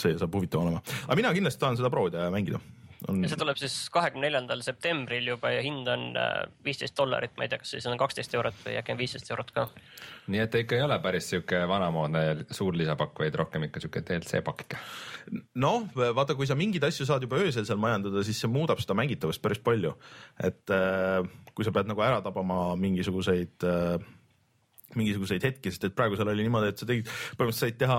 see 0.00 0.14
saab 0.20 0.38
huvitav 0.38 0.62
olema, 0.62 0.84
aga 1.08 1.18
mina 1.20 1.34
kindlasti 1.34 1.62
tahan 1.64 1.80
seda 1.80 1.92
proovida 1.92 2.28
ja 2.28 2.34
mängida. 2.34 2.62
On 3.08 3.22
ja 3.24 3.30
see 3.30 3.40
tuleb 3.40 3.58
siis 3.60 3.76
kahekümne 3.94 4.28
neljandal 4.28 4.62
septembril 4.64 5.28
juba 5.34 5.52
ja 5.54 5.62
hind 5.64 5.88
on 5.90 6.06
äh, 6.18 6.30
viisteist 6.64 6.96
dollarit, 6.98 7.34
ma 7.36 7.46
ei 7.46 7.52
tea, 7.52 7.60
kas 7.62 7.74
siis 7.76 7.86
on 7.90 7.98
kaksteist 8.00 8.34
eurot 8.36 8.56
või 8.66 8.78
äkki 8.80 8.94
on 8.94 9.00
viisteist 9.00 9.30
eurot 9.34 9.52
ka. 9.56 9.66
nii 10.32 10.42
et 10.44 10.52
ta 10.52 10.62
ikka 10.62 10.78
ei 10.78 10.86
ole 10.86 10.98
päris 11.04 11.28
sihuke 11.32 11.60
vanamoodne 11.68 12.24
suur 12.50 12.76
lisapakk, 12.78 13.18
vaid 13.24 13.38
rohkem 13.40 13.68
ikka 13.68 13.84
sihuke 13.84 14.04
DLC 14.06 14.42
pakk 14.46 14.78
noh, 15.60 15.86
vaata, 15.94 16.36
kui 16.38 16.48
sa 16.48 16.56
mingeid 16.58 16.84
asju 16.88 17.06
saad 17.08 17.24
juba 17.24 17.40
öösel 17.42 17.66
seal 17.68 17.80
majandada, 17.80 18.24
siis 18.26 18.40
see 18.42 18.50
muudab 18.50 18.82
seda 18.82 18.96
mängitavust 18.98 19.42
päris 19.44 19.62
palju. 19.64 19.94
et 20.42 20.74
äh, 20.74 21.22
kui 21.54 21.66
sa 21.66 21.72
pead 21.74 21.88
nagu 21.90 22.02
ära 22.04 22.20
tabama 22.24 22.74
mingisuguseid 22.80 23.68
äh, 23.68 23.96
mingisuguseid 24.98 25.44
hetki, 25.44 25.72
sest 25.72 25.88
et 25.88 25.96
praegu 25.96 26.18
seal 26.18 26.30
oli 26.30 26.44
niimoodi, 26.46 26.70
et 26.70 26.80
sa 26.80 26.86
tegid, 26.88 27.08
põhimõtteliselt 27.38 27.74
said 27.74 27.80
teha, 27.80 27.98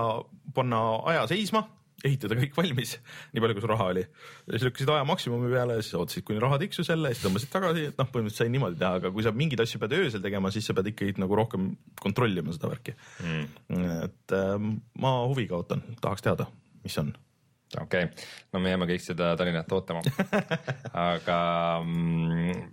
panna 0.56 0.82
aja 1.12 1.26
seisma, 1.30 1.66
ehitada 2.04 2.36
kõik 2.36 2.56
valmis, 2.56 2.96
nii 3.32 3.42
palju, 3.42 3.56
kui 3.56 3.64
sul 3.64 3.72
raha 3.72 3.88
oli. 3.92 4.02
siis 4.50 4.66
lükkasid 4.66 4.92
aja 4.92 5.06
maksimumi 5.08 5.48
peale 5.52 5.78
ja 5.78 5.84
siis 5.84 5.96
ootasid, 5.96 6.26
kuni 6.28 6.42
raha 6.42 6.58
tiksus 6.60 6.90
jälle 6.92 7.12
siis 7.14 7.24
tõmbasid 7.24 7.52
tagasi, 7.52 7.86
et 7.90 8.00
noh, 8.00 8.10
põhimõtteliselt 8.12 8.44
sai 8.44 8.52
niimoodi 8.52 8.80
teha, 8.82 9.00
aga 9.00 9.12
kui 9.14 9.24
sa 9.24 9.32
mingeid 9.32 9.62
asju 9.64 9.80
pead 9.82 9.96
öösel 9.96 10.24
tegema, 10.24 10.52
siis 10.54 10.68
sa 10.68 10.76
pead 10.76 10.92
ikkagi 10.92 11.16
nagu 11.22 11.38
rohkem 11.38 11.70
kontrollima 12.02 12.54
seda 12.56 12.70
värki 12.72 12.96
mm.. 13.24 13.86
et 14.10 14.36
äh, 14.36 14.56
ma 15.02 15.14
huviga 15.24 15.56
ootan, 15.60 15.84
tahaks 16.04 16.26
teada, 16.26 16.50
mis 16.84 16.98
on 17.02 17.14
okei 17.80 18.06
okay., 18.10 18.28
no 18.52 18.62
me 18.62 18.74
jääme 18.74 18.90
kõik 18.92 19.04
seda 19.04 19.32
Tallinnat 19.40 19.72
ootama 19.72 20.04
aga 21.08 21.40
mm, 21.80 22.64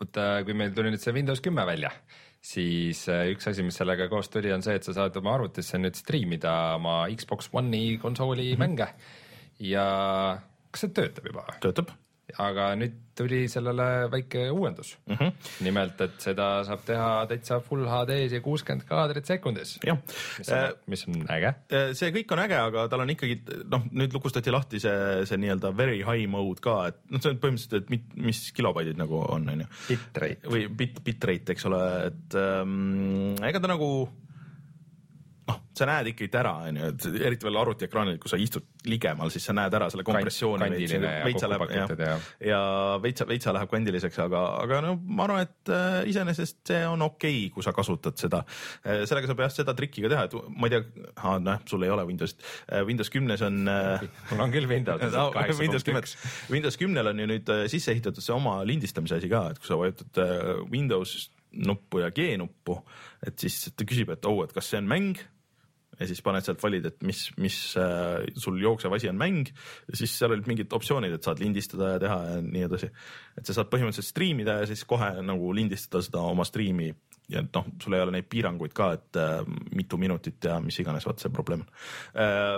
vot 0.00 0.20
kui 0.46 0.56
meil 0.56 0.74
tuli 0.76 0.92
nüüd 0.92 1.02
see 1.02 1.14
Windows 1.16 1.44
kümme 1.44 1.64
välja, 1.68 1.92
siis 2.42 3.04
äh, 3.08 3.28
üks 3.32 3.46
asi, 3.50 3.62
mis 3.66 3.78
sellega 3.78 4.08
koos 4.10 4.30
tuli, 4.32 4.52
on 4.52 4.64
see, 4.64 4.74
et 4.78 4.86
sa 4.86 4.94
saad 4.96 5.16
oma 5.20 5.36
arvutisse 5.38 5.78
nüüd 5.78 5.98
striimida 5.98 6.54
oma 6.76 7.04
Xbox 7.14 7.52
One'i 7.52 7.98
konsooli 8.02 8.50
mm 8.50 8.54
-hmm. 8.54 8.58
mänge 8.58 8.88
ja 9.72 9.86
kas 10.70 10.86
see 10.86 10.94
töötab 10.96 11.26
juba? 11.30 11.46
töötab 11.60 11.92
aga 12.38 12.72
nüüd 12.78 12.98
tuli 13.18 13.42
sellele 13.50 13.86
väike 14.12 14.44
uuendus 14.50 14.94
mm. 15.06 15.16
-hmm. 15.16 15.50
nimelt, 15.66 16.00
et 16.00 16.20
seda 16.22 16.48
saab 16.66 16.84
teha 16.86 17.10
täitsa 17.30 17.60
full 17.60 17.86
HD-s 17.88 18.36
ja 18.36 18.40
kuuskümmend 18.44 18.86
kaadrit 18.88 19.26
sekundis. 19.26 19.78
mis, 20.38 20.52
äh, 20.52 20.70
mis 20.86 21.06
on 21.08 21.26
äge. 21.28 21.54
Äh, 21.72 21.92
see 21.98 22.12
kõik 22.14 22.32
on 22.32 22.44
äge, 22.44 22.58
aga 22.58 22.86
tal 22.88 23.04
on 23.04 23.12
ikkagi 23.14 23.40
noh, 23.70 23.86
nüüd 23.90 24.14
lukustati 24.16 24.54
lahti 24.54 24.80
see, 24.82 25.26
see 25.28 25.40
nii-öelda 25.42 25.74
very 25.76 26.00
high 26.02 26.28
mode 26.30 26.60
ka, 26.64 26.78
et 26.92 27.00
noh, 27.10 27.20
see 27.22 27.34
on 27.34 27.40
põhimõtteliselt, 27.42 27.84
et 27.84 27.92
mit, 27.92 28.08
mis 28.16 28.42
kilobaidid 28.56 29.00
nagu 29.00 29.20
on, 29.28 29.48
on 29.52 29.64
ju. 29.64 29.70
Bitrate. 29.88 30.48
või 30.48 30.66
bit, 30.68 31.02
bitrate, 31.04 31.56
eks 31.56 31.68
ole, 31.70 31.82
et 32.10 32.38
ähm, 32.38 33.34
ega 33.44 33.60
ta 33.62 33.70
nagu 33.70 33.92
noh, 35.48 35.58
sa 35.74 35.86
näed 35.88 36.12
ikkagi 36.12 36.38
ära, 36.38 36.52
onju, 36.68 36.88
et 36.92 37.06
eriti 37.26 37.46
veel 37.46 37.58
arvutiekraanil, 37.62 38.18
kui 38.22 38.30
sa 38.30 38.38
istud 38.40 38.66
ligemal, 38.88 39.30
siis 39.32 39.44
sa 39.48 39.54
näed 39.56 39.74
ära 39.74 39.88
selle 39.90 40.04
kompressiooni. 40.06 40.68
veitsa 41.24 41.50
läheb 41.50 41.64
ja, 41.72 41.86
ja, 41.98 42.18
ja 42.46 42.60
veitsa, 43.02 43.26
veitsa 43.28 43.54
läheb 43.56 43.72
kandiliseks, 43.72 44.20
aga, 44.22 44.42
aga 44.62 44.80
no 44.84 44.94
ma 45.02 45.26
arvan, 45.26 45.48
et 45.48 45.72
äh, 45.72 45.98
iseenesest 46.12 46.60
see 46.70 46.82
on 46.86 47.02
okei 47.08 47.40
okay,, 47.46 47.50
kui 47.54 47.66
sa 47.66 47.74
kasutad 47.74 48.18
seda 48.20 48.44
äh,. 48.44 49.02
sellega 49.08 49.30
saab 49.30 49.44
jah 49.46 49.54
seda 49.54 49.76
trikki 49.78 50.06
ka 50.06 50.12
teha, 50.12 50.28
et 50.28 50.38
ma 50.54 50.70
ei 50.70 50.76
tea, 50.76 51.34
noh, 51.42 51.66
sul 51.68 51.86
ei 51.86 51.94
ole 51.94 52.06
Windowsit 52.10 52.42
äh,. 52.42 52.84
Windows 52.86 53.10
kümnes 53.12 53.42
on 53.46 53.62
äh,. 53.66 54.06
mul 54.30 54.46
on 54.46 54.54
küll 54.54 54.70
Windows 54.70 55.02
no,. 55.10 55.28
Windows 55.62 55.86
kümme, 55.86 56.04
Windows 56.52 56.78
kümnel 56.80 57.12
on 57.12 57.22
ju 57.22 57.30
nüüd 57.34 57.54
äh, 57.54 57.66
sisse 57.72 57.94
ehitatud 57.94 58.22
see 58.22 58.34
oma 58.36 58.60
lindistamise 58.68 59.18
asi 59.18 59.30
ka, 59.32 59.48
et 59.52 59.62
kui 59.62 59.70
sa 59.70 59.80
vajutad 59.80 60.22
äh, 60.22 60.52
Windows 60.70 61.30
nuppu 61.52 62.02
ja 62.02 62.10
G 62.14 62.32
nuppu, 62.40 62.78
et 63.26 63.38
siis 63.40 63.72
ta 63.76 63.86
küsib, 63.88 64.12
et 64.14 64.26
oh, 64.28 64.42
et 64.44 64.52
kas 64.54 64.72
see 64.72 64.80
on 64.82 64.90
mäng? 64.90 65.20
Ja 66.00 66.08
siis 66.08 66.22
paned 66.24 66.42
sealt 66.42 66.62
valid, 66.62 66.86
et 66.88 67.04
mis, 67.04 67.18
mis 67.38 67.56
äh, 67.78 68.24
sul 68.40 68.56
jooksev 68.62 68.94
asi 68.96 69.10
on 69.10 69.18
mäng. 69.20 69.50
Siis 69.92 70.14
seal 70.16 70.32
olid 70.32 70.48
mingid 70.48 70.72
optsioonid, 70.72 71.12
et 71.14 71.26
saad 71.26 71.42
lindistada 71.42 71.92
ja 71.92 72.00
teha 72.02 72.16
ja 72.30 72.38
nii 72.46 72.64
edasi. 72.66 72.88
et 73.36 73.46
sa 73.46 73.54
saad 73.58 73.68
põhimõtteliselt 73.70 74.08
striimida 74.08 74.56
ja 74.62 74.70
siis 74.70 74.86
kohe 74.88 75.12
nagu 75.22 75.52
lindistada 75.54 76.02
seda 76.02 76.24
oma 76.24 76.48
striimi. 76.48 76.88
Ja 77.30 77.44
noh, 77.44 77.68
sul 77.80 77.94
ei 77.94 78.02
ole 78.02 78.16
neid 78.16 78.26
piiranguid 78.32 78.72
ka, 78.76 78.88
et 78.96 79.20
äh, 79.20 79.44
mitu 79.76 80.00
minutit 80.00 80.48
ja 80.48 80.58
mis 80.64 80.80
iganes, 80.82 81.06
vaat 81.06 81.22
see 81.22 81.32
probleem 81.32 81.62
äh, 82.16 82.56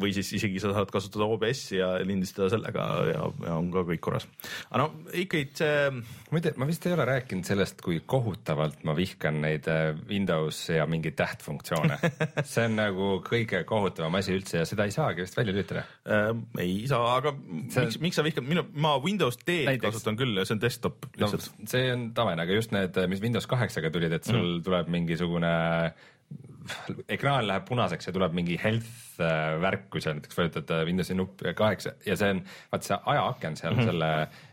või 0.00 0.12
siis 0.16 0.30
isegi 0.36 0.60
sa 0.62 0.72
saad 0.76 0.90
kasutada 0.92 1.26
OBS-i 1.28 1.78
ja 1.80 1.88
lindistada 2.04 2.48
sellega 2.52 2.86
ja, 3.10 3.26
ja 3.46 3.56
on 3.56 3.70
ka 3.74 3.84
kõik 3.88 4.02
korras. 4.04 4.26
aga 4.68 4.82
no 4.82 4.88
ikkagi 5.16 5.48
see. 5.56 6.02
muide, 6.34 6.52
ma 6.60 6.68
vist 6.68 6.86
ei 6.86 6.94
ole 6.96 7.06
rääkinud 7.08 7.48
sellest, 7.48 7.80
kui 7.84 8.00
kohutavalt 8.06 8.84
ma 8.88 8.96
vihkan 8.98 9.40
neid 9.44 9.68
äh, 9.72 9.90
Windows 10.08 10.62
ja 10.72 10.86
mingeid 10.90 11.16
tähtfunktsioone 11.18 11.98
see 12.52 12.66
on 12.68 12.76
nagu 12.78 13.10
kõige 13.26 13.62
kohutavam 13.68 14.18
asi 14.20 14.36
üldse 14.36 14.60
ja 14.62 14.68
seda 14.68 14.88
ei 14.88 14.94
saagi 14.94 15.24
vist 15.24 15.38
välja 15.38 15.56
lülitada 15.56 15.86
äh,. 16.04 16.30
ei 16.62 16.78
saa, 16.90 17.16
aga 17.16 17.34
see... 17.72 17.86
miks, 17.86 18.00
miks 18.08 18.20
sa 18.20 18.26
vihkad, 18.26 18.46
minu, 18.46 18.66
ma 18.76 18.96
Windows 19.02 19.40
D-d 19.42 19.70
Näiteks... 19.70 19.88
kasutan 19.90 20.20
küll 20.20 20.36
ja 20.36 20.46
see 20.48 20.58
on 20.58 20.64
desktop 20.64 21.08
lihtsalt 21.14 21.48
no,. 21.48 21.70
see 21.72 21.88
on 21.94 22.10
tavaline, 22.16 22.44
aga 22.44 22.58
just 22.58 22.74
need, 22.76 23.00
mis 23.10 23.24
Windows 23.24 23.48
kaheksaga 23.50 23.92
tulid, 23.94 24.12
et 24.16 24.28
sul 24.28 24.58
mm. 24.58 24.66
tuleb 24.66 24.92
mingisugune 24.92 25.54
ekraan 27.08 27.46
läheb 27.46 27.64
punaseks 27.68 28.08
ja 28.08 28.12
tuleb 28.14 28.34
mingi 28.36 28.56
health 28.62 29.20
äh, 29.22 29.54
värk, 29.62 29.86
kui 29.92 30.02
sa 30.02 30.14
näiteks 30.16 30.38
vajutad 30.38 30.72
äh, 30.74 30.82
Windowsi 30.88 31.14
nupp 31.14 31.44
kaheksa 31.56 31.94
ja 32.06 32.16
see 32.18 32.34
on, 32.34 32.42
vaat 32.72 32.86
see 32.86 32.98
ajaaken 33.14 33.56
seal 33.56 33.74
mm 33.74 33.80
-hmm. 33.80 33.90
selle 33.90 34.10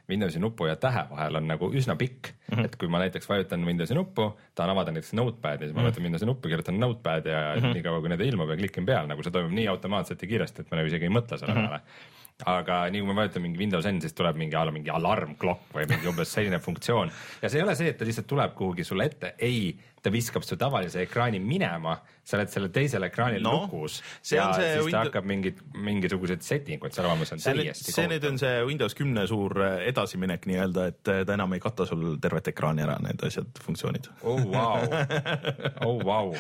Windowsi 0.09 0.39
nupu 0.39 0.65
ja 0.67 0.75
tähe 0.75 1.05
vahel 1.09 1.35
on 1.39 1.47
nagu 1.47 1.71
üsna 1.73 1.95
pikk 1.95 2.27
mm. 2.27 2.57
-hmm. 2.57 2.65
et 2.65 2.75
kui 2.75 2.87
ma 2.87 2.99
näiteks 2.99 3.29
vajutan 3.29 3.65
Windowsi 3.65 3.93
nuppu, 3.93 4.39
tahan 4.55 4.69
avada 4.69 4.91
näiteks 4.91 5.13
notepad'i, 5.13 5.65
siis 5.65 5.73
ma 5.73 5.79
mhm. 5.79 5.83
vajutan 5.83 6.01
mm 6.01 6.03
-hmm. 6.03 6.05
Windowsi 6.05 6.25
nuppu, 6.25 6.49
kirjutan 6.49 6.79
notepad 6.79 7.25
ja 7.25 7.55
mm 7.55 7.61
-hmm. 7.61 7.73
niikaua 7.73 7.99
kui 7.99 8.09
need 8.09 8.21
ilmub 8.21 8.49
ja 8.49 8.57
klikin 8.57 8.85
peale, 8.85 9.07
nagu 9.07 9.23
see 9.23 9.31
toimub 9.31 9.51
nii 9.51 9.67
automaatselt 9.67 10.21
ja 10.21 10.27
kiiresti, 10.27 10.61
et 10.61 10.71
ma 10.71 10.77
nagu 10.77 10.87
isegi 10.87 11.05
ei 11.05 11.09
mõtle 11.09 11.37
selle 11.37 11.53
mhm. 11.53 11.61
peale 11.61 11.77
mm. 11.77 11.83
-hmm 11.83 12.21
aga 12.45 12.89
nii 12.89 13.01
kui 13.01 13.07
ma 13.07 13.15
vajutan 13.15 13.41
mingi 13.41 13.59
Windows 13.59 13.85
N, 13.87 14.01
siis 14.01 14.13
tuleb 14.13 14.35
mingi 14.35 14.55
a 14.55 14.65
la 14.65 14.71
mingi 14.71 14.89
alarmklokk 14.89 15.75
või 15.75 15.85
mingi 15.89 16.07
umbes 16.07 16.33
selline 16.33 16.59
funktsioon 16.59 17.11
ja 17.41 17.49
see 17.49 17.59
ei 17.59 17.63
ole 17.63 17.75
see, 17.75 17.91
et 17.93 17.97
ta 17.97 18.05
lihtsalt 18.05 18.27
tuleb 18.27 18.55
kuhugi 18.57 18.83
sulle 18.83 19.05
ette, 19.05 19.35
ei 19.37 19.77
ta 20.03 20.11
viskab 20.11 20.43
su 20.43 20.57
tavalise 20.59 20.99
ekraani 21.05 21.39
minema, 21.39 21.95
sa 22.23 22.37
oled 22.37 22.51
sellel 22.51 22.71
teisel 22.75 23.03
ekraanil 23.07 23.43
no, 23.43 23.53
lukus 23.63 23.97
ja 24.31 24.49
siis 24.55 24.85
Windows... 24.85 24.91
ta 24.91 25.03
hakkab 25.05 25.27
mingit, 25.27 25.59
mingisuguseid 25.75 26.43
setting 26.43 26.83
uid 26.83 26.95
seal 26.95 27.07
olema, 27.07 27.27
see 27.27 27.35
on 27.35 27.43
see 27.43 27.55
täiesti 27.59 27.95
see 27.95 28.07
nüüd 28.11 28.27
on 28.27 28.39
see 28.39 28.61
Windows 28.67 28.95
kümne 28.99 29.25
suur 29.27 29.55
äh, 29.63 29.75
edasiminek 29.89 30.47
nii-öelda, 30.47 30.85
et 30.91 31.11
äh, 31.11 31.21
ta 31.27 31.35
enam 31.37 31.55
ei 31.55 31.63
kata 31.63 31.87
sul 31.87 32.17
tervet 32.23 32.47
ekraani 32.51 32.83
ära, 32.85 32.97
need 33.03 33.23
asjad, 33.27 33.51
funktsioonid. 33.63 34.09
oh 34.27 34.43
vau, 34.51 35.01
oh 35.87 36.03
vau. 36.03 36.33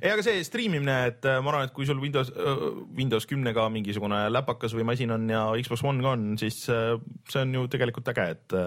ei, 0.00 0.10
aga 0.12 0.24
see 0.24 0.44
striimimine, 0.48 0.96
et 1.12 1.28
äh, 1.28 1.40
ma 1.44 1.52
arvan, 1.52 1.68
et 1.68 1.76
kui 1.76 1.88
sul 1.88 2.00
Windows, 2.00 2.32
Windows 2.96 3.28
kümnega 3.28 3.66
mingisugune 3.72 4.26
läpakas 4.32 4.76
või 4.76 4.88
masin 4.92 5.12
on 5.16 5.28
ja 5.32 5.46
Xbox 5.60 5.84
One 5.84 6.04
ka 6.04 6.14
on, 6.16 6.26
siis 6.40 6.60
see 6.64 7.40
on 7.40 7.56
ju 7.56 7.66
tegelikult 7.72 8.08
äge, 8.12 8.28
et 8.36 8.58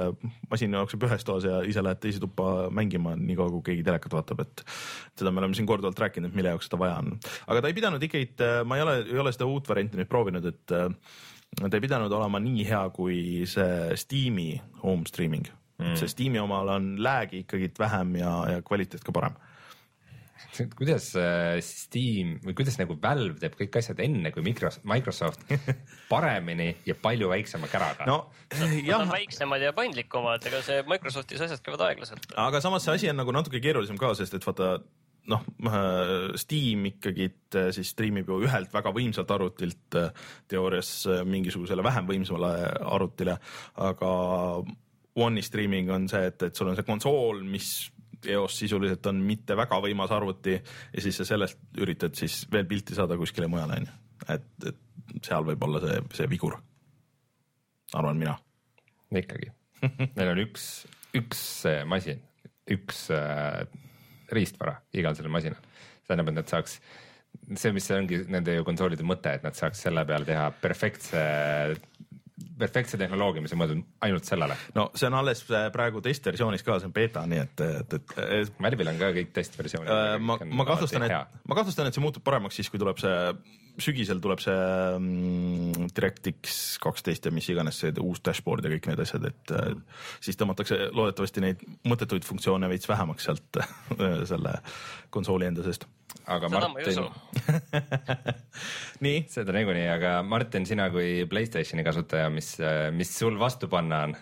masin 0.50 0.74
jookseb 0.78 1.06
ühes 1.10 1.26
toas 1.26 1.46
ja 1.46 1.62
ise 1.66 1.86
lähed 1.86 2.02
teise 2.02 2.22
tuppa 2.22 2.68
mängima, 2.74 3.14
niikaua 3.18 3.50
kui 3.58 3.66
keegi 3.72 3.86
telekat 3.86 4.14
vaatab 4.14 4.27
vaatab, 4.28 4.44
et 4.46 4.64
seda 5.18 5.32
me 5.32 5.42
oleme 5.44 5.58
siin 5.58 5.68
korduvalt 5.70 6.00
rääkinud, 6.00 6.36
mille 6.36 6.54
jaoks 6.54 6.70
seda 6.70 6.80
vaja 6.82 7.00
on. 7.02 7.16
aga 7.48 7.62
ta 7.62 7.72
ei 7.72 7.78
pidanud 7.78 8.04
ikkagi, 8.04 8.30
ma 8.66 8.78
ei 8.78 8.86
ole, 8.86 8.98
ei 9.06 9.20
ole 9.24 9.34
seda 9.36 9.50
uut 9.50 9.70
varianti 9.70 10.00
nüüd 10.00 10.12
proovinud, 10.12 10.46
et 10.46 10.66
ta 10.68 11.74
ei 11.74 11.84
pidanud 11.84 12.12
olema 12.12 12.42
nii 12.44 12.66
hea 12.68 12.84
kui 12.96 13.46
see 13.50 13.98
Steam'i 13.98 14.50
home 14.84 15.08
streaming 15.10 15.48
mm., 15.80 15.96
see 16.00 16.12
Steam'i 16.12 16.42
omal 16.44 16.76
on 16.76 16.96
lag'i 17.04 17.46
ikkagi 17.46 17.72
vähem 17.80 18.18
ja, 18.22 18.34
ja 18.52 18.66
kvaliteet 18.66 19.06
ka 19.06 19.16
parem 19.16 19.38
kuidas 20.80 21.10
äh, 21.20 21.58
Steam 21.66 22.38
või 22.44 22.56
kuidas 22.58 22.78
nagu 22.80 22.98
Valve 23.02 23.38
teeb 23.42 23.58
kõik 23.60 23.80
asjad 23.80 24.02
enne 24.04 24.32
kui 24.36 24.46
Microsoft 24.46 25.44
paremini 26.12 26.70
ja 26.88 26.98
palju 27.02 27.32
väiksema 27.32 27.70
käraga? 27.72 28.08
no 28.10 28.20
jah. 28.54 28.98
Nad 28.98 29.08
on 29.08 29.16
väiksemad 29.16 29.66
ja 29.66 29.74
paindlikumad, 29.78 30.46
ega 30.50 30.62
see 30.66 30.86
Microsoftis 30.90 31.44
asjad 31.48 31.64
käivad 31.66 31.88
aeglaselt. 31.90 32.30
aga 32.38 32.62
samas 32.64 32.88
see 32.88 32.96
asi 33.00 33.12
on 33.12 33.22
nagu 33.22 33.36
natuke 33.36 33.62
keerulisem 33.64 34.00
ka, 34.00 34.14
sest 34.18 34.38
et 34.38 34.48
vaata 34.48 34.78
noh, 35.28 35.44
äh, 35.68 36.16
Steam 36.40 36.88
ikkagi 36.92 37.30
äh, 37.30 37.70
siis 37.76 37.92
striimib 37.96 38.32
ju 38.32 38.42
ühelt 38.48 38.74
väga 38.74 38.94
võimsalt 38.96 39.32
arvutilt 39.36 40.02
teoorias 40.48 40.92
mingisugusele 41.28 41.86
vähem 41.86 42.10
võimsamale 42.10 42.54
arvutile, 42.86 43.40
aga 43.90 44.12
One'i 45.18 45.42
streaming 45.42 45.90
on 45.90 46.06
see, 46.10 46.28
et, 46.30 46.44
et 46.46 46.58
sul 46.58 46.70
on 46.70 46.76
see 46.78 46.86
konsool, 46.86 47.40
mis 47.42 47.88
eos 48.26 48.58
sisuliselt 48.60 49.06
on 49.12 49.22
mitte 49.24 49.58
väga 49.58 49.80
võimas 49.84 50.12
arvuti 50.16 50.56
ja 50.58 51.04
siis 51.04 51.20
sa 51.20 51.28
sellest 51.28 51.60
üritad 51.82 52.16
siis 52.18 52.46
veel 52.52 52.68
pilti 52.70 52.98
saada 52.98 53.18
kuskile 53.20 53.50
mujale, 53.52 53.82
onju. 53.82 53.96
et, 54.34 54.50
et 54.72 55.24
seal 55.24 55.46
võib 55.48 55.64
olla 55.68 55.82
see, 55.84 56.02
see 56.20 56.30
vigur. 56.30 56.58
arvan 57.94 58.18
mina. 58.20 58.38
ikkagi 59.12 59.52
meil 60.18 60.32
on 60.34 60.42
üks, 60.42 60.64
üks 61.18 61.42
masin, 61.90 62.22
üks 62.74 63.08
äh, 63.14 63.66
riistvara 64.34 64.80
igal 64.98 65.16
sellel 65.18 65.34
masinal. 65.34 65.62
see 66.02 66.10
tähendab, 66.10 66.34
et 66.34 66.40
nad 66.42 66.52
saaks 66.52 66.80
see, 67.56 67.72
mis 67.76 67.90
ongi 67.96 68.24
nende 68.32 68.58
ju 68.58 68.66
konsoolide 68.68 69.06
mõte, 69.08 69.38
et 69.38 69.46
nad 69.46 69.56
saaks 69.58 69.86
selle 69.86 70.04
peale 70.08 70.28
teha 70.28 70.50
perfektse 70.62 71.22
perfektse 72.58 72.98
tehnoloogia, 73.00 73.42
mis 73.42 73.54
on 73.54 73.62
mõeldud 73.62 73.84
ainult 74.06 74.28
sellele. 74.30 74.58
no 74.76 74.88
see 74.98 75.10
on 75.10 75.18
alles 75.18 75.44
äh, 75.50 75.68
praegu 75.74 76.02
testversioonis 76.06 76.66
ka, 76.66 76.78
see 76.82 76.90
on 76.90 76.94
beeta, 76.94 77.24
nii 77.30 77.40
et, 77.42 77.64
et, 77.66 77.96
et. 77.98 78.52
Märbil 78.62 78.92
on 78.92 79.00
ka 79.02 79.10
kõik 79.16 79.32
testversioonid 79.36 79.94
äh,. 79.94 80.18
ma, 80.22 80.38
ma 80.46 80.68
kahtlustan, 80.68 81.08
et, 81.08 81.40
ma 81.50 81.58
kahtlustan, 81.58 81.90
et 81.90 81.98
see 81.98 82.04
muutub 82.04 82.26
paremaks 82.26 82.60
siis, 82.60 82.70
kui 82.74 82.82
tuleb 82.82 83.02
see, 83.02 83.18
sügisel 83.82 84.22
tuleb 84.22 84.42
see 84.44 84.56
mm, 85.00 85.90
DirectX 85.98 86.78
kaksteist 86.84 87.30
ja 87.30 87.34
mis 87.34 87.50
iganes 87.54 87.82
see 87.84 87.94
uus 88.04 88.22
dashboard 88.26 88.66
ja 88.66 88.74
kõik 88.76 88.92
need 88.92 89.04
asjad, 89.06 89.30
et 89.32 89.58
äh, 89.58 89.74
siis 90.22 90.38
tõmmatakse 90.38 90.92
loodetavasti 90.94 91.46
neid 91.46 91.66
mõttetuid 91.90 92.26
funktsioone 92.28 92.70
veits 92.70 92.90
vähemaks 92.90 93.30
sealt 93.30 93.62
selle 94.34 94.60
konsooli 95.14 95.50
enda 95.50 95.66
seest 95.66 95.90
aga 96.28 96.50
Seda 96.52 96.68
Martin 96.68 97.04
nii? 99.06 99.20
seda 99.32 99.54
niikuinii, 99.56 99.86
aga 99.92 100.18
Martin, 100.28 100.66
sina 100.70 100.90
kui 100.94 101.26
Playstationi 101.30 101.86
kasutaja, 101.88 102.32
mis, 102.34 102.56
mis 102.96 103.14
sul 103.16 103.40
vastu 103.40 103.70
panna 103.72 104.04
on? 104.08 104.18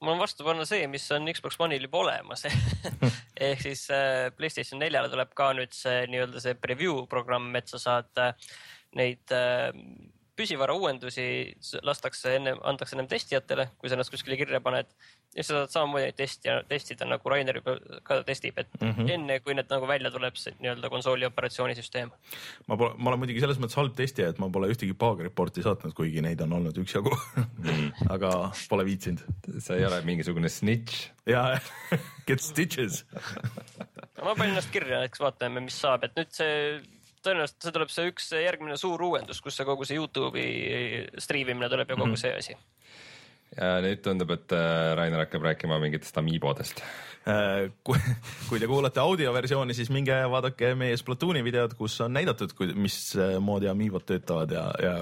mul 0.00 0.14
on 0.14 0.20
vastu 0.22 0.46
panna 0.46 0.66
see, 0.68 0.86
mis 0.90 1.06
on 1.14 1.26
Xbox 1.34 1.58
One'il 1.64 1.88
juba 1.88 2.02
olemas 2.04 2.44
ehk 3.48 3.64
siis 3.64 3.86
äh, 3.94 4.28
Playstation 4.36 4.82
neljale 4.82 5.10
tuleb 5.12 5.32
ka 5.36 5.50
nüüd 5.58 5.74
see 5.74 6.04
nii-öelda 6.12 6.42
see 6.42 6.58
preview 6.58 7.02
programm, 7.10 7.50
et 7.58 7.70
sa 7.70 7.80
saad 7.82 8.22
äh, 8.22 8.52
neid 8.98 9.34
äh, 9.34 9.70
püsivara 10.38 10.74
uuendusi 10.78 11.24
lastakse 11.86 12.36
enne, 12.38 12.54
antakse 12.70 12.96
ennem 12.96 13.08
testijatele, 13.10 13.68
kui 13.78 13.90
sa 13.90 13.96
ennast 13.96 14.12
kuskile 14.14 14.38
kirja 14.38 14.60
paned. 14.64 14.90
ja 15.36 15.44
sa 15.44 15.58
saad 15.58 15.72
samamoodi 15.74 16.06
neid 16.06 16.16
testija, 16.16 16.54
testida 16.68 17.06
nagu 17.06 17.30
Rainer 17.30 17.58
juba 17.60 17.74
ka 18.06 18.22
testib, 18.26 18.58
et 18.58 18.70
mm 18.80 18.90
-hmm. 18.90 19.10
enne 19.14 19.40
kui 19.40 19.54
need 19.54 19.68
nagu 19.70 19.86
välja 19.86 20.10
tuleb, 20.10 20.36
see 20.36 20.54
nii-öelda 20.58 20.90
konsooli 20.90 21.26
operatsioonisüsteem. 21.26 22.10
ma 22.66 22.76
pole, 22.76 22.94
ma 22.98 23.10
olen 23.10 23.18
muidugi 23.18 23.40
selles 23.40 23.58
mõttes 23.58 23.76
halb 23.76 23.94
testija, 23.94 24.28
et 24.28 24.38
ma 24.38 24.48
pole 24.50 24.68
ühtegi 24.72 24.94
bug 24.94 25.20
report'i 25.20 25.62
saatnud, 25.62 25.94
kuigi 25.94 26.22
neid 26.22 26.40
on 26.40 26.52
olnud 26.52 26.78
üksjagu. 26.78 27.12
aga 28.14 28.52
pole 28.68 28.84
viitsinud. 28.84 29.20
sa 29.58 29.76
ei 29.76 29.84
ole 29.84 30.00
mingisugune 30.02 30.48
snitch. 30.48 31.10
ja 31.26 31.60
get 32.28 32.40
stitches. 32.40 33.04
ma 34.24 34.34
panin 34.34 34.50
ennast 34.50 34.70
kirja, 34.70 35.02
eks 35.04 35.20
vaatame, 35.20 35.60
mis 35.60 35.80
saab, 35.80 36.04
et 36.04 36.16
nüüd 36.16 36.32
see 36.32 36.80
tõenäoliselt 37.28 37.64
see 37.64 37.74
tuleb 37.74 37.92
see 37.92 38.10
üks 38.12 38.32
järgmine 38.38 38.78
suur 38.80 39.02
uuendus, 39.10 39.42
kus 39.44 39.58
see 39.58 39.68
kogu 39.68 39.86
see 39.88 39.98
Youtube'i 39.98 41.04
striimimine 41.22 41.70
tuleb 41.72 41.92
ja 41.92 41.98
kogu 41.98 42.18
see 42.20 42.32
asi. 42.36 42.56
ja 43.56 43.78
nüüd 43.84 44.02
tundub, 44.04 44.32
et 44.36 44.54
äh, 44.56 44.94
Rainer 44.98 45.24
hakkab 45.24 45.46
rääkima 45.48 45.78
mingitest 45.82 46.18
amiibodest. 46.20 46.82
Äh, 47.28 47.68
kui, 47.84 47.98
kui 48.48 48.60
te 48.60 48.68
kuulate 48.70 49.00
audioversiooni, 49.02 49.76
siis 49.76 49.90
minge 49.92 50.16
vaadake 50.32 50.74
meie 50.78 50.96
Splatooni 51.00 51.42
videod, 51.44 51.74
kus 51.78 51.96
on 52.04 52.14
näidatud, 52.16 52.52
mismoodi 52.76 53.70
Amiibod 53.72 54.06
töötavad 54.08 54.52
ja, 54.54 54.66
ja 54.84 54.94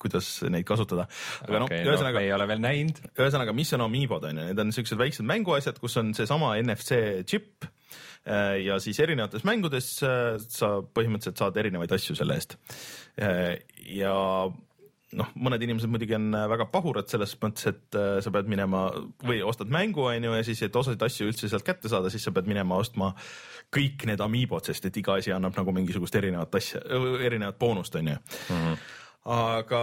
kuidas 0.00 0.36
neid 0.48 0.68
kasutada. 0.68 1.08
aga 1.46 1.62
noh, 1.62 1.68
okei, 1.68 1.84
no 1.84 1.94
ühesõnaga 1.94 2.20
me 2.20 2.28
ei 2.28 2.34
ole 2.36 2.48
veel 2.52 2.64
näinud. 2.64 3.00
ühesõnaga, 3.14 3.56
mis 3.56 3.72
on 3.76 3.86
Amiibod 3.88 4.28
on 4.30 4.42
ju, 4.42 4.50
need 4.52 4.64
on 4.66 4.76
siuksed 4.76 5.00
väiksed 5.00 5.28
mänguasjad, 5.28 5.80
kus 5.82 5.96
on 6.00 6.12
seesama 6.16 6.54
NFC 6.60 7.00
džipp 7.24 7.68
äh, 7.68 7.72
ja 8.24 8.78
siis 8.80 9.00
erinevates 9.04 9.44
mängudes 9.44 9.88
äh, 10.06 10.36
sa 10.48 10.78
põhimõtteliselt 10.80 11.42
saad 11.42 11.58
erinevaid 11.60 11.92
asju 11.92 12.16
selle 12.16 12.38
eest. 12.38 12.56
ja 13.94 14.14
noh, 15.18 15.30
mõned 15.38 15.62
inimesed 15.64 15.90
muidugi 15.90 16.16
on 16.16 16.30
äh, 16.34 16.46
väga 16.50 16.66
pahurad 16.72 17.10
selles 17.10 17.34
mõttes, 17.42 17.68
et 17.70 17.98
äh, 17.98 18.18
sa 18.24 18.32
pead 18.34 18.50
minema 18.50 18.86
või 19.24 19.40
ostad 19.46 19.70
mängu, 19.72 20.06
on 20.10 20.28
ju, 20.28 20.34
ja 20.38 20.46
siis, 20.46 20.62
et 20.66 20.76
osasid 20.76 21.04
asju 21.06 21.28
üldse 21.30 21.50
sealt 21.50 21.66
kätte 21.66 21.90
saada, 21.92 22.10
siis 22.12 22.26
sa 22.26 22.34
pead 22.34 22.50
minema 22.50 22.78
ostma 22.80 23.12
kõik 23.74 24.06
need 24.08 24.22
Amiibod, 24.24 24.66
sest 24.66 24.88
et 24.88 25.00
iga 25.00 25.18
asi 25.20 25.32
annab 25.34 25.56
nagu 25.58 25.74
mingisugust 25.74 26.14
erinevat 26.20 26.54
asja, 26.60 26.82
erinevat 27.24 27.58
boonust, 27.60 27.96
on 28.00 28.14
ju 28.14 28.20
aga 29.34 29.80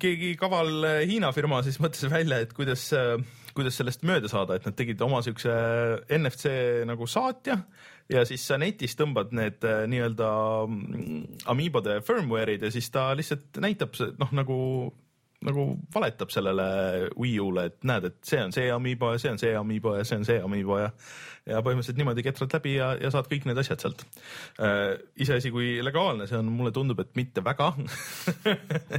keegi 0.00 0.30
kaval 0.40 0.86
Hiina 1.04 1.28
firma 1.36 1.58
siis 1.64 1.76
mõtles 1.82 2.08
välja, 2.08 2.38
et 2.40 2.54
kuidas, 2.56 2.86
kuidas 3.56 3.76
sellest 3.78 4.04
mööda 4.08 4.30
saada, 4.30 4.56
et 4.56 4.66
nad 4.66 4.76
tegid 4.78 5.00
oma 5.04 5.22
siukse 5.24 5.52
NFC 6.18 6.52
nagu 6.88 7.08
saatja 7.10 7.58
ja 8.12 8.24
siis 8.28 8.44
sa 8.46 8.58
netis 8.60 8.96
tõmbad 8.98 9.32
need 9.36 9.64
äh, 9.66 9.84
nii-öelda 9.90 10.30
mm, 10.66 11.22
Amiibode 11.52 12.00
firmware'id 12.06 12.66
ja 12.66 12.72
siis 12.74 12.90
ta 12.92 13.10
lihtsalt 13.18 13.60
näitab 13.62 13.96
noh, 14.20 14.34
nagu 14.36 14.58
nagu 15.46 15.66
valetab 15.94 16.32
sellele 16.34 16.66
Wii 17.18 17.36
U-le, 17.42 17.68
et 17.70 17.84
näed, 17.88 18.08
et 18.10 18.18
see 18.26 18.40
on 18.42 18.54
see 18.54 18.70
Amiibo 18.72 19.12
ja 19.14 19.22
see 19.22 19.34
on 19.34 19.42
see 19.42 19.54
Amiibo 19.58 19.96
ja 19.98 20.08
see 20.08 20.20
on 20.20 20.26
see 20.28 20.40
Amiibo 20.42 20.80
ja 20.80 20.90
ja 21.48 21.58
põhimõtteliselt 21.64 21.98
niimoodi 21.98 22.22
ketrad 22.22 22.52
läbi 22.54 22.76
ja, 22.76 22.92
ja 23.00 23.10
saad 23.10 23.26
kõik 23.30 23.46
need 23.48 23.58
asjad 23.58 23.82
sealt. 23.82 24.04
Äh,. 24.62 24.94
iseasi, 25.24 25.50
kui 25.54 25.74
legaalne 25.84 26.28
see 26.30 26.38
on, 26.38 26.50
mulle 26.54 26.72
tundub, 26.74 27.00
et 27.02 27.12
mitte 27.18 27.44
väga. 27.44 27.72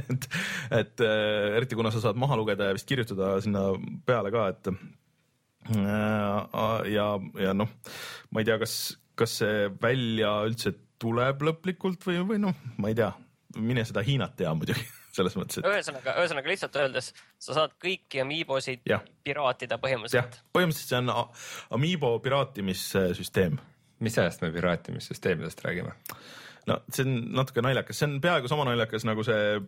Et, 0.04 0.26
et 0.74 1.02
äh, 1.04 1.56
eriti 1.56 1.76
kuna 1.78 1.90
sa 1.94 2.02
saad 2.02 2.18
maha 2.20 2.36
lugeda 2.38 2.68
ja 2.68 2.74
vist 2.76 2.88
kirjutada 2.88 3.36
sinna 3.42 3.62
peale 4.06 4.30
ka, 4.34 4.46
et 4.52 4.70
äh, 4.70 4.76
ja, 6.92 7.06
ja 7.40 7.54
noh, 7.56 7.70
ma 8.30 8.42
ei 8.42 8.48
tea, 8.48 8.58
kas, 8.60 8.74
kas 9.18 9.38
see 9.40 9.68
välja 9.82 10.34
üldse 10.48 10.74
tuleb 11.00 11.44
lõplikult 11.48 12.04
või, 12.08 12.20
või 12.28 12.42
noh, 12.42 12.58
ma 12.80 12.92
ei 12.92 12.98
tea, 12.98 13.10
mine 13.60 13.86
seda 13.86 14.04
Hiinat 14.06 14.36
tea 14.40 14.52
muidugi 14.56 14.84
selles 15.14 15.36
mõttes, 15.38 15.60
et 15.62 15.68
ühesõnaga, 15.70 16.16
ühesõnaga 16.22 16.50
lihtsalt 16.52 16.76
öeldes, 16.82 17.12
sa 17.38 17.54
saad 17.60 17.76
kõiki 17.82 18.22
Amiibosid 18.22 18.82
Jah. 18.88 19.04
piraatida 19.24 19.78
põhimõtteliselt., 19.82 20.40
põhimõtteliselt 20.56 20.90
see 20.94 20.98
on 21.02 21.14
A- 21.14 21.28
Amiibo 21.78 22.16
piraatimissüsteem 22.24 23.58
mis 24.04 24.18
ajast 24.18 24.42
me 24.42 24.50
piraatimissüsteemidest 24.52 25.64
räägime? 25.64 25.92
No 26.68 26.78
see 26.88 27.04
on 27.04 27.14
natuke 27.36 27.62
naljakas, 27.64 27.98
see 27.98 28.08
on 28.08 28.16
peaaegu 28.24 28.50
sama 28.50 28.66
naljakas 28.68 29.04
nagu 29.08 29.24
see, 29.26 29.58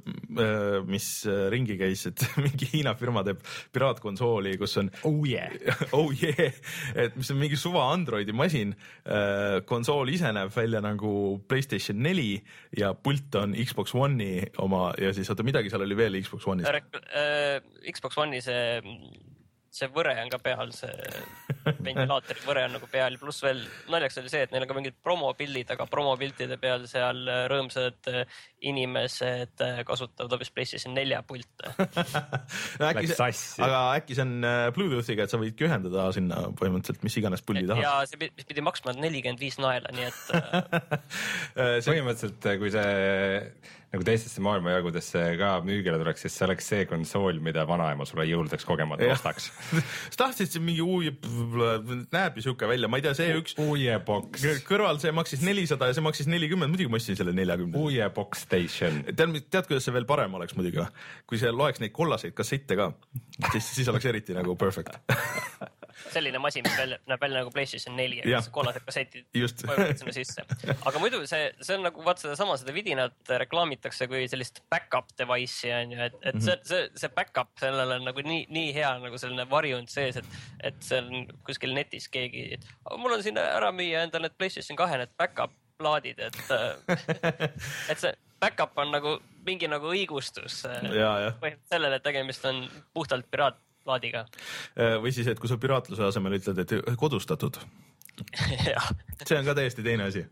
mis 0.88 1.09
äh, 1.29 1.47
ringi 1.53 1.76
käis, 1.81 2.07
et 2.11 2.25
mingi 2.45 2.69
Hiina 2.73 2.95
firma 2.99 3.25
teeb 3.26 3.43
piraatkonsooli, 3.75 4.57
kus 4.61 4.76
on 4.83 4.91
oh 5.09 5.21
yeah. 5.29 5.53
oh 5.97 6.12
yeah, 6.15 6.57
et 6.95 7.17
mis 7.19 7.33
on 7.35 7.41
mingi 7.41 7.59
suva 7.61 7.87
Androidi 7.93 8.35
masin. 8.37 8.75
konsool 9.69 10.11
ise 10.12 10.31
näeb 10.35 10.50
välja 10.55 10.81
nagu 10.85 11.11
Playstation 11.49 12.00
neli 12.03 12.37
ja 12.76 12.93
pult 12.95 13.35
on 13.38 13.55
Xbox 13.67 13.95
One'i 13.95 14.47
oma 14.62 14.91
ja 15.00 15.12
siis 15.17 15.31
oota, 15.31 15.47
midagi 15.47 15.71
seal 15.73 15.85
oli 15.87 15.97
veel 15.99 16.21
Xbox 16.23 16.49
One'is. 16.50 16.67
äh, 16.67 17.61
Xbox 17.93 18.19
One'i 18.23 18.43
see, 18.45 18.81
see 19.76 19.90
võre 19.92 20.14
on 20.23 20.30
ka 20.33 20.40
peal, 20.42 20.73
see 20.75 20.92
ventilaatori 21.87 22.45
võre 22.47 22.64
on 22.66 22.76
nagu 22.78 22.88
peal, 22.90 23.18
pluss 23.21 23.45
veel 23.45 23.61
naljakas 23.92 24.23
oli 24.23 24.33
see, 24.33 24.45
et 24.47 24.54
neil 24.54 24.64
on 24.64 24.71
ka 24.71 24.78
mingid 24.78 24.99
promopildid, 25.04 25.73
aga 25.75 25.88
promopiltide 25.90 26.59
peal 26.62 26.87
seal 26.90 27.22
rõõmsad 27.53 28.11
inimesed 28.70 29.62
äh, 29.64 29.81
kasutavad 29.87 30.35
hoopis 30.35 30.50
PlayStation 30.55 30.94
nelja 30.96 31.22
pilte. 31.26 31.72
no, 32.81 32.88
äkki 32.90 33.09
see, 33.11 33.31
aga 33.66 33.83
äkki 34.00 34.18
see 34.18 34.26
on 34.26 34.35
äh, 34.46 34.66
Bluetoothiga, 34.76 35.26
et 35.26 35.35
sa 35.35 35.40
võidki 35.40 35.68
ühendada 35.68 36.09
sinna 36.16 36.42
põhimõtteliselt 36.59 37.07
mis 37.07 37.18
iganes 37.22 37.44
puldi 37.46 37.66
taha. 37.70 37.85
ja 37.85 37.94
see 38.11 38.20
pi- 38.20 38.33
mis 38.37 38.48
pidi 38.48 38.64
maksma 38.66 38.96
nelikümmend 38.98 39.42
viis 39.42 39.61
naela, 39.62 39.92
nii 39.96 40.11
et 40.11 40.37
äh, 40.37 41.79
see 41.83 41.92
põhimõtteliselt, 41.92 42.52
kui 42.62 42.74
see 42.74 43.74
nagu 43.96 44.05
teistesse 44.07 44.42
maailmajagudesse 44.44 45.20
ka 45.40 45.50
müügile 45.64 45.98
tuleks, 46.00 46.24
siis 46.26 46.35
see 46.37 46.46
oleks 46.46 46.68
see 46.72 46.87
konsool, 46.90 47.38
mida 47.44 47.64
vanaema 47.68 48.07
sulle 48.09 48.26
jõuludeks 48.29 48.66
kogemata 48.66 49.07
ostaks. 49.14 49.48
sa 50.12 50.18
tahtsid 50.24 50.52
siin 50.52 50.64
mingi 50.66 50.83
uu-, 50.83 51.12
näeb 52.12 52.40
ju 52.40 52.48
siuke 52.48 52.68
välja, 52.68 52.90
ma 52.90 53.00
ei 53.00 53.07
tea, 53.07 53.14
see 53.18 53.37
üks 53.38 53.57
Uue 53.62 53.96
box, 54.07 54.44
kõrval 54.66 55.00
see 55.02 55.14
maksis 55.16 55.44
nelisada 55.46 55.90
ja 55.90 55.96
see 55.96 56.05
maksis 56.05 56.31
nelikümmend, 56.31 56.74
muidugi 56.74 56.92
ma 56.92 57.00
ostsin 57.00 57.18
selle 57.18 57.35
neljakümne. 57.37 57.79
Uue 57.79 58.11
box 58.16 58.44
station. 58.57 59.01
tead, 59.12 59.38
tead, 59.51 59.71
kuidas 59.71 59.87
see 59.87 59.95
veel 59.97 60.09
parem 60.09 60.35
oleks 60.38 60.57
muidugi 60.59 60.83
või? 60.83 61.07
kui 61.29 61.40
see 61.40 61.53
loeks 61.55 61.83
neid 61.83 61.95
kollaseid 61.97 62.37
kassette 62.37 62.79
ka, 62.79 62.90
siis, 63.53 63.73
siis 63.81 63.92
oleks 63.92 64.09
eriti 64.11 64.37
nagu 64.37 64.57
perfect. 64.59 64.99
selline 66.12 66.38
masin, 66.38 66.64
mis 66.66 66.77
välja, 66.79 66.99
näeb 67.09 67.21
välja 67.21 67.40
nagu 67.40 67.51
PlayStation 67.53 67.97
neli, 67.97 68.21
Jah. 68.29 68.45
kollased 68.53 68.85
kassetid 68.85 69.27
sinna 69.33 70.12
sisse. 70.14 70.45
aga 70.77 71.01
muidu 71.01 71.23
see, 71.29 71.49
see 71.61 71.77
on 71.79 71.87
nagu 71.87 72.05
vaat 72.05 72.21
sedasama, 72.23 72.57
seda 72.61 72.75
vidinat 72.77 73.33
reklaamitakse 73.45 74.09
kui 74.11 74.27
sellist 74.31 74.62
back-up 74.73 75.12
device'i 75.19 75.73
on 75.77 75.95
ju, 75.97 76.01
et, 76.09 76.19
et 76.33 76.40
see, 76.45 76.57
see, 76.69 76.83
see 77.01 77.12
back-up, 77.16 77.53
sellel 77.61 77.97
on 77.99 78.09
nagu 78.09 78.27
nii, 78.27 78.47
nii 78.53 78.73
hea 78.77 78.92
nagu 79.03 79.21
selline 79.21 79.49
varjund 79.51 79.92
sees, 79.92 80.21
et, 80.21 80.40
et 80.71 80.83
see 80.85 81.01
on 81.03 81.31
kuskil 81.49 81.75
netis 81.77 82.11
keegi, 82.12 82.49
et 82.59 82.69
mul 83.01 83.16
on 83.16 83.25
siin 83.25 83.40
ära 83.40 83.73
müüa 83.75 84.05
endale 84.07 84.29
need 84.29 84.38
PlayStation 84.38 84.79
kahe 84.79 85.01
need 85.01 85.16
back-up 85.21 85.55
plaadid, 85.81 86.21
et, 86.21 86.38
et 87.92 88.01
see 88.01 88.12
back-up 88.40 88.79
on 88.79 88.92
nagu 88.94 89.16
mingi 89.46 89.68
nagu 89.70 89.90
õigustus 89.92 90.62
äh, 90.68 90.83
sellele, 91.70 91.99
et 91.99 92.05
tegemist 92.05 92.44
on 92.49 92.64
puhtalt 92.94 93.29
piraatplaadiga. 93.31 94.27
või 95.03 95.12
siis, 95.14 95.29
et 95.31 95.40
kui 95.40 95.51
sa 95.51 95.59
piraatluse 95.61 96.09
asemel 96.09 96.38
ütled, 96.40 96.62
et 96.64 96.96
kodustatud, 96.99 97.61
see 99.29 99.38
on 99.38 99.46
ka 99.46 99.55
täiesti 99.57 99.85
teine 99.87 100.11
asi. 100.11 100.25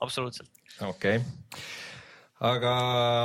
absoluutselt. 0.00 0.50
okei 0.80 1.20
okay. 1.20 1.62
aga 2.50 2.74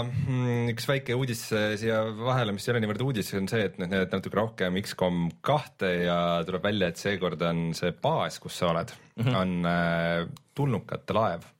mm, 0.04 0.70
üks 0.74 0.88
väike 0.90 1.18
uudis 1.18 1.46
äh, 1.56 1.74
siia 1.80 2.02
vahele, 2.20 2.56
mis 2.56 2.68
ei 2.68 2.76
ole 2.76 2.84
niivõrd 2.84 3.06
uudis, 3.08 3.34
on 3.40 3.50
see, 3.52 3.66
et 3.70 3.80
nüüd 3.82 3.94
näed 3.94 4.14
natuke 4.14 4.40
rohkem 4.40 4.80
X-kom 4.84 5.28
kahte 5.46 5.92
ja 6.04 6.20
tuleb 6.48 6.68
välja, 6.68 6.92
et 6.92 7.02
seekord 7.02 7.42
on 7.48 7.68
see 7.78 7.96
baas, 7.96 8.40
kus 8.44 8.62
sa 8.62 8.74
oled 8.74 8.94
mm, 8.94 9.24
-hmm. 9.24 9.42
on 9.42 9.72
äh, 9.72 10.34
tulnukate 10.56 11.18
laev 11.18 11.55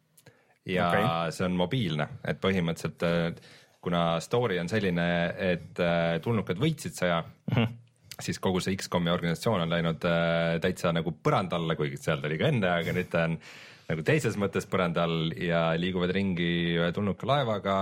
ja 0.66 0.90
okay. 0.90 1.32
see 1.36 1.46
on 1.48 1.58
mobiilne, 1.60 2.08
et 2.26 2.42
põhimõtteliselt 2.42 3.06
äh, 3.06 3.54
kuna 3.86 4.20
story 4.24 4.58
on 4.62 4.70
selline, 4.72 5.08
et 5.52 5.82
äh, 5.84 6.18
tulnukad 6.26 6.60
võitsid 6.62 6.98
sõja 6.98 7.22
mm, 7.22 7.54
-hmm. 7.54 7.78
siis 8.20 8.42
kogu 8.42 8.64
see 8.64 8.78
X-komi 8.80 9.14
organisatsioon 9.14 9.66
on 9.68 9.70
läinud 9.76 10.10
äh, 10.10 10.58
täitsa 10.64 10.94
nagu 10.96 11.14
põranda 11.24 11.60
alla, 11.60 11.78
kuigi 11.78 12.02
seal 12.02 12.22
ta 12.22 12.32
oli 12.32 12.42
ka 12.42 12.50
enne, 12.50 12.72
aga 12.82 12.98
nüüd 12.98 13.12
ta 13.14 13.28
on 13.30 13.38
nagu 13.86 14.06
teises 14.06 14.38
mõttes 14.42 14.66
põranda 14.70 15.06
all 15.06 15.32
ja 15.38 15.68
liiguvad 15.78 16.14
ringi 16.16 16.52
ühe 16.80 16.92
tulnuka 16.96 17.30
laevaga 17.30 17.78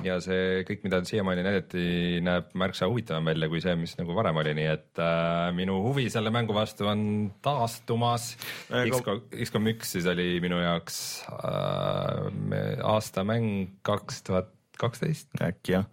ja 0.00 0.16
see 0.24 0.62
kõik, 0.68 0.80
mida 0.86 1.02
siiamaani 1.06 1.44
näidati, 1.44 1.82
näeb 2.24 2.54
märksa 2.58 2.88
huvitavam 2.90 3.28
välja 3.28 3.48
kui 3.52 3.60
see, 3.64 3.74
mis 3.78 3.92
nagu 3.98 4.16
varem 4.16 4.40
oli, 4.40 4.54
nii 4.56 4.70
et 4.72 5.02
äh, 5.02 5.50
minu 5.56 5.76
huvi 5.84 6.08
selle 6.12 6.32
mängu 6.34 6.56
vastu 6.56 6.88
on 6.90 7.04
taastumas 7.44 8.32
Ega- 8.70 8.88
X-kom, 8.98 9.20
X-kom 9.46 9.68
üks 9.74 9.92
siis 9.98 10.08
oli 10.10 10.40
minu 10.42 10.58
jaoks 10.62 10.98
äh, 11.28 12.32
me- 12.32 12.80
aastamäng 12.94 13.68
kaks 13.86 14.22
tuhat 14.26 14.50
kaksteist 14.80 15.28
äkki 15.44 15.76
jah. 15.76 15.84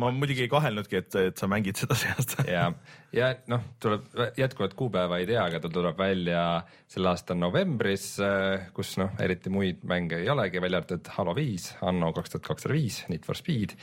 Ma 0.00 0.08
muidugi 0.16 0.46
ei 0.46 0.48
kahelnudki, 0.52 1.00
et, 1.02 1.16
et 1.20 1.40
sa 1.40 1.48
mängid 1.50 1.76
seda 1.76 1.96
see 1.98 2.12
aasta. 2.14 2.46
ja, 2.56 2.68
ja 3.16 3.32
noh, 3.52 3.66
tuleb 3.82 4.06
jätkuvalt 4.40 4.76
kuupäeva 4.78 5.18
ei 5.20 5.28
tea, 5.28 5.42
aga 5.44 5.60
ta 5.60 5.72
tuleb 5.72 5.98
välja 6.00 6.44
selle 6.88 7.12
aasta 7.12 7.36
novembris, 7.36 8.14
kus 8.76 8.94
noh, 9.02 9.12
eriti 9.20 9.52
muid 9.52 9.84
mänge 9.88 10.22
ei 10.22 10.32
olegi, 10.32 10.62
välja 10.64 10.80
arvatud 10.80 11.12
Halo 11.18 11.36
viis, 11.36 11.74
Anno 11.84 12.14
kaks 12.16 12.36
tuhat 12.36 12.48
kakssada 12.48 12.78
viis, 12.78 13.02
Need 13.12 13.28
for 13.28 13.36
Speed 13.36 13.76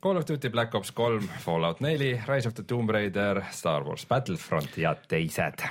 Call 0.00 0.16
of 0.16 0.24
Duty 0.28 0.48
Black 0.48 0.74
Ops 0.78 0.92
kolm, 0.94 1.24
Fallout 1.42 1.80
neli, 1.82 2.12
Rise 2.28 2.46
of 2.46 2.54
the 2.54 2.62
Tomb 2.62 2.90
Raider, 2.94 3.40
Star 3.50 3.82
Wars 3.82 4.04
Battlefront 4.06 4.76
ja 4.78 4.92
teised. 4.94 5.64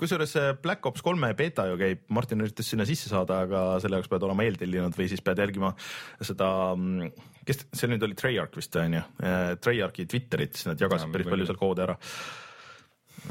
kusjuures 0.00 0.32
Black 0.62 0.86
Ops 0.88 1.04
kolme 1.04 1.28
beeta 1.36 1.66
ju 1.68 1.76
käib, 1.76 2.06
Martin 2.16 2.40
üritas 2.40 2.70
sinna 2.72 2.86
sisse 2.88 3.12
saada, 3.12 3.42
aga 3.44 3.64
selle 3.84 4.00
jaoks 4.00 4.08
pead 4.08 4.24
olema 4.24 4.46
eeltellinud 4.46 4.96
või 4.96 5.10
siis 5.12 5.20
pead 5.26 5.42
jälgima 5.44 5.74
seda, 6.24 6.48
kes, 7.44 7.66
see 7.76 7.92
nüüd 7.92 8.08
oli 8.08 8.16
Treyarch 8.16 8.56
vist 8.56 8.80
on 8.80 8.96
ju, 8.96 9.04
Treyarchi 9.66 10.08
Twitterit, 10.08 10.56
siis 10.56 10.72
nad 10.72 10.80
jagasid 10.80 11.12
päris 11.12 11.28
palju 11.28 11.50
seal 11.50 11.60
koode 11.60 11.84
ära. 11.84 12.00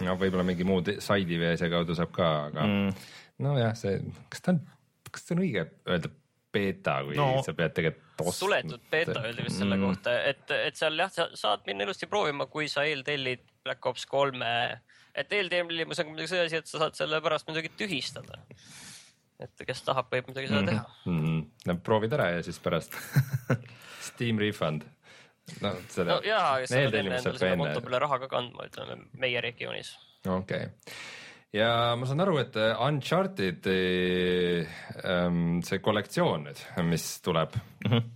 no 0.05 0.17
võib-olla 0.21 0.45
mingi 0.45 0.69
muu 0.69 0.85
saidi 1.01 1.41
või 1.41 1.55
asja 1.55 1.71
kaudu 1.73 1.97
saab 1.97 2.13
ka, 2.13 2.31
aga 2.51 2.69
mm. 2.69 3.11
nojah, 3.41 3.73
see, 3.79 3.97
kas 4.29 4.45
ta 4.45 4.53
on, 4.53 4.61
kas 5.09 5.25
see 5.25 5.39
on 5.39 5.45
õige 5.47 5.65
öelda 5.89 6.13
beeta, 6.53 6.99
kui 7.07 7.17
no. 7.17 7.39
sa 7.41 7.57
pead 7.57 7.73
tegelikult. 7.73 8.02
Suletud 8.31 8.81
beeta 8.91 9.21
öeldi 9.21 9.45
vist 9.47 9.59
selle 9.61 9.77
mm. 9.77 9.85
kohta, 9.87 10.15
et, 10.29 10.43
et 10.69 10.77
seal 10.77 10.97
jah, 10.99 11.11
sa 11.13 11.27
saad 11.37 11.65
minna 11.67 11.87
ilusti 11.87 12.09
proovima, 12.09 12.47
kui 12.51 12.69
sa 12.71 12.85
eeltellid 12.87 13.43
Black 13.63 13.85
Ops 13.89 14.05
kolme. 14.09 14.81
et 15.15 15.33
eeltellimus 15.33 16.01
on 16.01 16.09
muidugi 16.11 16.31
see 16.33 16.45
asi, 16.45 16.61
et 16.61 16.69
sa 16.69 16.83
saad 16.83 16.97
selle 16.97 17.21
pärast 17.21 17.49
muidugi 17.49 17.71
tühistada. 17.77 18.41
et 19.43 19.65
kes 19.67 19.81
tahab, 19.87 20.11
võib 20.13 20.29
muidugi 20.29 20.47
seda 20.51 20.61
-hmm. 20.61 20.69
teha 20.69 20.85
mm. 21.05 21.23
-hmm. 21.25 21.45
no 21.65 21.77
proovid 21.83 22.13
ära 22.13 22.29
ja 22.37 22.43
siis 22.43 22.59
pärast 22.59 22.93
Steam 24.09 24.39
refund. 24.39 24.85
no 25.61 25.75
seda 25.89 26.15
no,. 26.15 26.21
jaa, 26.23 26.67
sa 26.67 26.75
pead 26.75 27.01
endale 27.01 27.21
selle 27.21 27.57
konto 27.57 27.81
peale 27.81 27.99
raha 27.99 28.19
ka 28.19 28.27
kandma, 28.27 28.69
ütleme 28.69 29.01
meie 29.13 29.41
regioonis. 29.41 29.97
okei 30.27 30.65
okay 30.65 31.21
ja 31.53 31.69
ma 31.99 32.07
saan 32.09 32.23
aru, 32.23 32.39
et 32.41 32.57
äh, 32.59 32.73
Uncharted'i 32.87 33.77
ähm, 35.05 35.61
see 35.65 35.81
kollektsioon 35.83 36.47
nüüd, 36.49 36.63
mis 36.89 37.05
tuleb 37.25 37.55
mm 37.85 37.91
-hmm. 37.91 38.09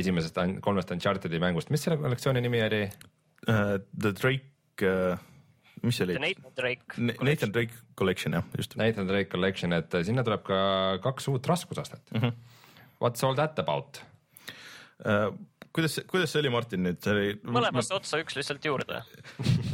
esimesest 0.00 0.38
kolmest 0.64 0.92
Uncharted'i 0.94 1.40
mängust, 1.42 1.70
mis 1.70 1.82
selle 1.82 1.98
kollektsiooni 2.02 2.44
nimi 2.44 2.62
oli 2.66 2.84
uh,? 2.84 3.78
The 4.00 4.12
Drake 4.12 4.92
uh,, 4.92 5.18
mis 5.82 5.96
see 5.96 6.04
oli? 6.04 6.18
Nathan 6.18 6.52
Drake. 6.56 7.00
Nathan 7.22 7.52
Drake 7.52 7.74
Collection 7.96 8.32
jah, 8.32 8.44
just. 8.56 8.76
Nathan 8.76 9.08
Drake 9.08 9.30
Collection, 9.30 9.72
et 9.72 10.00
sinna 10.04 10.24
tuleb 10.24 10.44
ka 10.44 10.98
kaks 11.02 11.28
uut 11.28 11.46
raskusastet 11.46 12.12
mm. 12.12 12.20
-hmm. 12.20 12.32
What's 13.00 13.24
all 13.24 13.34
that 13.34 13.58
about 13.58 14.02
uh,? 15.04 15.32
Kuidas, 15.76 15.98
kuidas 16.10 16.32
see 16.32 16.42
oli, 16.42 16.52
Martin 16.52 16.84
nüüd, 16.86 17.00
see 17.04 17.14
oli? 17.14 17.34
mõlemasse 17.44 17.94
ma... 17.94 18.00
otsa 18.00 18.20
üks 18.22 18.38
lihtsalt 18.38 18.64
juurde 18.68 19.02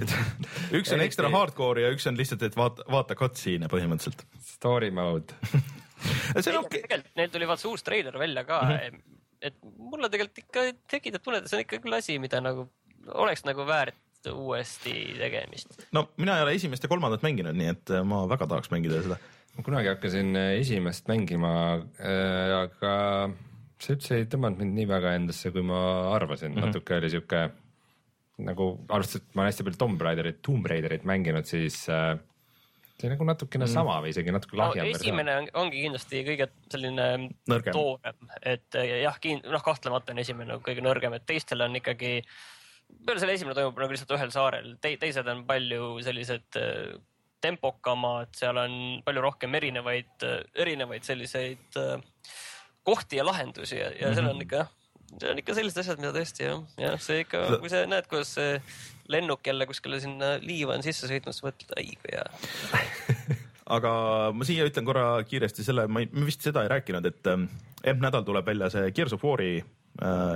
üks 0.79 0.93
on 0.95 1.05
ekstra 1.05 1.31
hardcore 1.35 1.87
ja 1.87 1.93
üks 1.95 2.07
on 2.11 2.19
lihtsalt, 2.19 2.45
et 2.47 2.59
vaata, 2.59 2.87
vaata 2.91 3.17
cutscene'e 3.19 3.71
põhimõtteliselt. 3.73 4.25
Story 4.55 4.91
mode 4.95 5.37
see 6.41 6.55
on 6.55 6.65
okei 6.65 6.81
okay.. 6.81 6.87
tegelikult 6.87 7.21
neil 7.21 7.35
tuli 7.35 7.51
vaata 7.51 7.65
see 7.65 7.75
uus 7.75 7.87
treiler 7.87 8.19
välja 8.21 8.47
ka 8.49 8.63
mm, 8.63 8.81
-hmm. 8.81 9.21
et 9.51 9.61
mulle 9.79 10.11
tegelikult 10.13 10.43
ikka 10.45 10.67
tekitab 10.91 11.25
tunnet, 11.25 11.45
et 11.45 11.53
see 11.53 11.61
on 11.61 11.67
ikka 11.67 11.83
küll 11.85 12.01
asi, 12.01 12.19
mida 12.23 12.41
nagu 12.45 12.69
oleks 13.25 13.45
nagu 13.49 13.67
väärt 13.69 14.01
uuesti 14.33 14.95
tegemist. 15.19 15.87
no 15.93 16.09
mina 16.17 16.37
ei 16.39 16.43
ole 16.43 16.59
esimest 16.59 16.83
ja 16.83 16.89
kolmandat 16.89 17.23
mänginud, 17.23 17.57
nii 17.57 17.73
et 17.75 17.91
äh, 17.93 18.05
ma 18.05 18.25
väga 18.29 18.49
tahaks 18.51 18.71
mängida 18.73 19.03
seda. 19.05 19.19
ma 19.57 19.65
kunagi 19.67 19.93
hakkasin 19.93 20.37
äh, 20.37 20.53
esimest 20.61 21.09
mängima 21.09 21.53
äh,, 22.01 22.63
aga 22.63 22.95
see 23.83 23.97
üldse 23.97 24.21
ei 24.21 24.29
tõmmanud 24.31 24.61
mind 24.63 24.79
nii 24.79 24.89
väga 24.91 25.15
endasse, 25.19 25.51
kui 25.55 25.65
ma 25.67 25.81
arvasin 26.15 26.53
mm, 26.53 26.59
-hmm. 26.59 26.73
natuke 26.73 26.99
oli 27.01 27.11
sihuke 27.13 27.43
nagu 28.45 28.69
arvestades, 28.89 29.23
et 29.23 29.35
ma 29.35 29.43
olen 29.43 29.53
hästi 29.53 29.67
palju 29.67 29.81
Tomb 29.81 30.01
Raiderit, 30.03 30.41
Tomb 30.43 30.67
Raiderit 30.67 31.05
mänginud, 31.07 31.47
siis 31.47 31.85
äh, 31.93 32.17
see 32.99 33.11
nagu 33.11 33.27
natukene 33.27 33.67
mm. 33.67 33.75
sama 33.75 34.01
või 34.03 34.11
isegi 34.15 34.35
natuke 34.35 34.59
lahjem 34.59 34.89
no,. 34.89 34.99
esimene 34.99 35.37
on, 35.41 35.49
ongi 35.63 35.85
kindlasti 35.85 36.23
kõige 36.27 36.49
selline 36.73 37.09
toorem, 37.71 38.29
et 38.43 38.79
äh, 38.81 38.99
jah, 39.05 39.19
noh, 39.45 39.65
kahtlemata 39.65 40.15
on 40.15 40.23
esimene 40.23 40.59
kõige 40.67 40.85
nõrgem, 40.85 41.15
et 41.19 41.27
teistel 41.27 41.63
on 41.67 41.79
ikkagi, 41.79 42.17
peale 43.07 43.23
selle 43.23 43.37
esimene 43.39 43.59
toimub 43.59 43.83
nagu 43.83 43.95
lihtsalt 43.95 44.15
ühel 44.19 44.35
saarel 44.35 44.75
Te, 44.83 44.97
teised 45.03 45.31
on 45.31 45.45
palju 45.49 45.91
sellised 46.07 46.61
äh, 46.61 46.95
tempokamad, 47.45 48.33
seal 48.35 48.57
on 48.57 48.77
palju 49.05 49.23
rohkem 49.23 49.55
erinevaid, 49.59 50.27
erinevaid 50.65 51.07
selliseid 51.07 51.79
äh, 51.79 51.99
kohti 52.85 53.21
ja 53.21 53.27
lahendusi 53.27 53.79
ja, 53.79 53.91
ja 53.91 53.93
mm 53.93 54.11
-hmm. 54.11 54.15
seal 54.15 54.31
on 54.31 54.43
ikka 54.43 54.57
jah, 54.57 54.73
see 55.21 55.31
on 55.31 55.41
ikka 55.43 55.55
sellised 55.55 55.81
asjad, 55.85 56.03
mida 56.03 56.13
tõesti 56.17 56.47
jah, 56.49 56.65
jah, 56.81 56.99
see 57.01 57.23
ikka, 57.25 57.45
kui 57.63 57.73
sa 57.73 57.85
näed, 57.87 58.09
kuidas 58.11 58.35
see 58.39 58.59
lennuk 59.09 59.47
jälle 59.47 59.67
kuskile 59.67 60.01
sinna 60.01 60.37
liiva 60.41 60.75
on 60.75 60.83
sisse 60.83 61.09
sõitnud, 61.11 61.37
siis 61.37 61.47
mõtled, 61.47 61.75
ai 61.77 61.93
kui 62.01 62.17
hea 62.17 62.27
aga 63.77 63.93
ma 64.37 64.45
siia 64.49 64.67
ütlen 64.69 64.85
korra 64.89 65.07
kiiresti 65.29 65.65
selle, 65.65 65.87
ma, 65.89 66.05
vist 66.27 66.45
seda 66.45 66.65
ei 66.65 66.73
rääkinud, 66.73 67.07
et 67.09 67.33
ähm, 67.33 67.49
M-nädal 67.85 68.25
tuleb 68.25 68.47
välja 68.47 68.71
see 68.73 68.93
Gears 68.97 69.13
of 69.17 69.25
War'i 69.25 69.59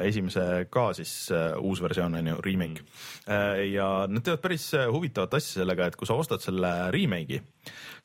esimese 0.07 0.69
ka 0.71 0.93
siis 0.95 1.13
äh, 1.35 1.57
uus 1.59 1.83
versioon 1.83 2.15
on 2.15 2.31
ju, 2.31 2.37
remake. 2.45 2.85
Äh,. 3.27 3.65
ja 3.73 4.07
nad 4.09 4.23
teevad 4.23 4.43
päris 4.45 4.69
äh, 4.79 4.87
huvitavat 4.93 5.35
asja 5.35 5.63
sellega, 5.63 5.89
et 5.89 5.97
kui 5.99 6.07
sa 6.07 6.15
ostad 6.19 6.45
selle 6.45 6.71
remake'i, 6.95 7.41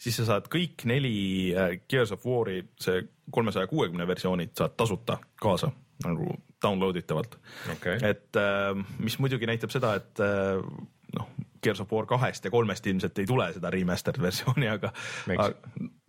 siis 0.01 0.17
sa 0.17 0.25
saad 0.31 0.49
kõik 0.53 0.87
neli 0.89 1.53
äh, 1.53 1.77
Gears 1.89 2.15
of 2.15 2.25
War'i, 2.25 2.63
see 2.81 3.05
kolmesaja 3.31 3.69
kuuekümne 3.69 4.07
versioonid 4.07 4.55
saad 4.57 4.75
tasuta 4.77 5.19
kaasa 5.41 5.71
nagu 6.03 6.33
download 6.63 6.97
itavalt 6.99 7.37
okay.. 7.71 7.99
et 8.01 8.39
äh, 8.39 8.73
mis 8.99 9.19
muidugi 9.21 9.47
näitab 9.49 9.71
seda, 9.73 9.95
et 9.99 10.23
äh, 10.23 10.59
noh, 11.13 11.29
Gears 11.63 11.79
of 11.83 11.91
War 11.93 12.07
kahest 12.09 12.45
ja 12.45 12.51
kolmest 12.51 12.87
ilmselt 12.89 13.19
ei 13.21 13.27
tule 13.29 13.47
seda 13.55 13.71
remastered 13.71 14.21
versiooni, 14.23 14.67
aga, 14.73 14.91
aga 15.37 15.51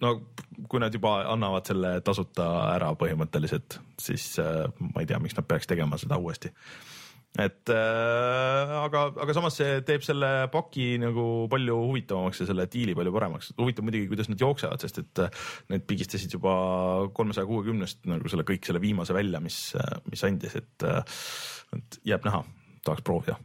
no 0.04 0.14
kui 0.70 0.82
nad 0.82 0.94
juba 0.94 1.16
annavad 1.32 1.66
selle 1.66 1.96
tasuta 2.06 2.48
ära 2.74 2.92
põhimõtteliselt, 2.98 3.80
siis 4.00 4.34
äh, 4.42 4.66
ma 4.92 5.02
ei 5.02 5.08
tea, 5.10 5.20
miks 5.22 5.38
nad 5.38 5.48
peaks 5.48 5.70
tegema 5.70 5.98
seda 6.00 6.20
uuesti 6.20 6.52
et 7.34 7.70
äh, 7.72 8.72
aga, 8.78 9.08
aga 9.24 9.34
samas 9.34 9.56
see 9.58 9.80
teeb 9.86 10.04
selle 10.06 10.28
paki 10.52 10.94
nagu 11.02 11.24
palju 11.50 11.78
huvitavamaks 11.80 12.44
ja 12.44 12.46
selle 12.46 12.68
diili 12.70 12.94
palju 12.94 13.14
paremaks. 13.14 13.50
huvitav 13.58 13.86
muidugi, 13.86 14.06
kuidas 14.10 14.30
nad 14.30 14.42
jooksevad, 14.42 14.84
sest 14.84 15.00
et 15.02 15.22
äh, 15.24 15.40
need 15.74 15.86
pigistasid 15.88 16.36
juba 16.36 16.54
kolmesaja 17.16 17.48
kuuekümnest 17.50 18.06
nagu 18.10 18.30
selle 18.30 18.46
kõik 18.46 18.68
selle 18.68 18.82
viimase 18.82 19.16
välja, 19.16 19.42
mis, 19.42 19.58
äh, 19.80 19.96
mis 20.12 20.22
andis, 20.26 20.54
et, 20.60 20.86
et 21.74 21.98
jääb 22.06 22.28
näha, 22.28 22.44
tahaks 22.86 23.02
proovida. 23.06 23.40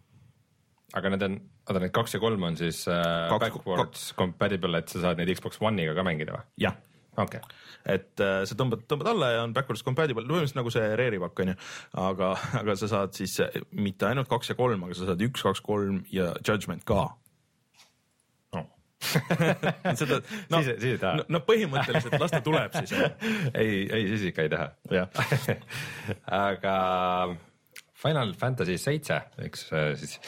Aga 0.97 1.13
need 1.13 1.25
on, 1.25 1.39
oota 1.67 1.81
need 1.83 1.93
kaks 1.95 2.15
ja 2.17 2.21
kolm 2.21 2.45
on 2.49 2.57
siis 2.59 2.83
äh, 2.89 3.29
kaks, 3.29 3.41
backwards 3.45 3.81
kaks. 3.81 4.05
compatible, 4.17 4.81
et 4.81 4.91
sa 4.91 5.03
saad 5.03 5.21
neid 5.21 5.31
Xbox 5.35 5.61
One'iga 5.61 5.95
ka 5.97 6.05
mängida 6.05 6.37
või? 6.37 6.47
jah 6.65 6.77
okay.. 7.23 7.41
et 7.85 8.23
äh, 8.23 8.41
sa 8.49 8.57
tõmbad, 8.57 8.85
tõmbad 8.89 9.11
alla 9.13 9.31
ja 9.35 9.45
on 9.45 9.53
backwards 9.55 9.83
compatible, 9.85 10.25
põhimõtteliselt 10.25 10.59
nagu 10.59 10.73
see 10.73 10.91
Rare'i 10.99 11.21
pakk 11.21 11.43
on 11.43 11.53
ju, 11.53 11.57
aga, 12.05 12.33
aga 12.61 12.77
sa 12.79 12.91
saad 12.91 13.17
siis 13.17 13.37
mitte 13.71 14.09
ainult 14.09 14.31
kaks 14.31 14.53
ja 14.53 14.59
kolm, 14.59 14.85
aga 14.87 14.97
sa 14.97 15.11
saad 15.11 15.25
üks, 15.29 15.45
kaks, 15.45 15.63
kolm 15.65 16.01
ja 16.13 16.31
Judgment 16.45 16.85
ka 16.89 17.03
oh. 18.57 18.65
seda, 19.99 20.21
no, 20.49 20.63
siis, 20.63 20.79
siis 20.79 20.95
ei 20.95 21.01
taha. 21.01 21.27
no 21.29 21.43
põhimõtteliselt 21.45 22.17
las 22.17 22.33
ta 22.33 22.41
tuleb 22.45 22.79
siis 22.81 22.95
ei, 23.53 23.85
ei 23.85 24.09
siis 24.15 24.31
ikka 24.31 24.47
ei 24.47 24.51
taha. 24.55 25.05
aga 26.47 26.75
Final 27.99 28.33
Fantasy 28.39 28.77
seitse, 28.79 29.21
eks 29.43 29.65
äh, 29.75 29.89
siis 29.99 30.19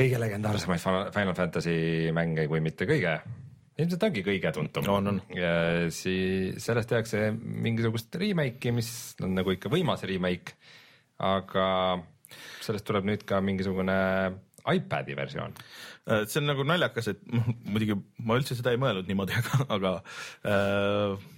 kõige 0.00 0.24
legendaarsemaid 0.24 0.82
Final 1.14 1.36
Fantasy 1.38 1.76
mänge, 2.16 2.48
kui 2.50 2.64
mitte 2.64 2.88
kõige 2.88 3.18
ilmselt 3.80 4.04
ongi 4.08 4.22
kõige 4.24 4.52
tuntum 4.54 4.88
on, 4.92 5.10
on. 5.14 5.18
ja 5.36 5.54
siis 5.94 6.60
sellest 6.64 6.90
tehakse 6.92 7.30
mingisugust 7.36 8.14
remake'i, 8.20 8.74
mis 8.76 8.90
on 9.24 9.34
nagu 9.38 9.54
ikka 9.54 9.72
võimas 9.72 10.04
remake, 10.08 10.56
aga 11.24 11.66
sellest 12.60 12.86
tuleb 12.88 13.08
nüüd 13.08 13.26
ka 13.28 13.40
mingisugune 13.44 13.96
iPad'i 14.70 15.16
versioon. 15.16 15.54
Äh, 16.10 16.24
see 16.28 16.40
on 16.42 16.50
nagu 16.50 16.64
naljakas, 16.68 17.12
et 17.14 17.22
muidugi 17.72 17.96
ma 18.26 18.36
üldse 18.38 18.56
seda 18.58 18.74
ei 18.74 18.80
mõelnud 18.80 19.08
niimoodi, 19.08 19.36
aga, 19.40 19.66
aga 19.76 19.94
äh, 20.44 21.28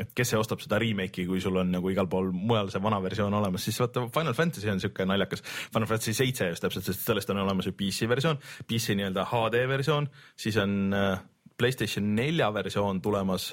et 0.00 0.12
kes 0.16 0.30
see 0.32 0.38
ostab 0.40 0.62
seda 0.62 0.78
remake'i, 0.80 1.26
kui 1.28 1.40
sul 1.44 1.58
on 1.60 1.68
nagu 1.74 1.90
igal 1.92 2.08
pool 2.10 2.30
mujal 2.32 2.70
see 2.72 2.80
vana 2.82 3.00
versioon 3.04 3.34
olemas, 3.36 3.64
siis 3.66 3.76
vaata 3.82 4.06
Final 4.14 4.36
Fantasy 4.36 4.70
on 4.72 4.80
siuke 4.80 5.04
naljakas. 5.08 5.44
Final 5.44 5.88
Fantasy 5.90 6.14
seitse 6.16 6.48
just 6.48 6.64
täpselt, 6.64 6.86
sest 6.88 7.04
sellest 7.04 7.32
on 7.34 7.42
olemas 7.42 7.68
ju 7.68 7.74
PC 7.76 8.08
versioon, 8.08 8.40
PC 8.68 8.96
nii-öelda 8.96 9.26
HD 9.28 9.66
versioon, 9.68 10.08
siis 10.40 10.56
on 10.62 10.96
äh, 10.96 11.20
Playstation 11.60 12.08
nelja 12.16 12.48
versioon 12.54 13.02
tulemas, 13.04 13.50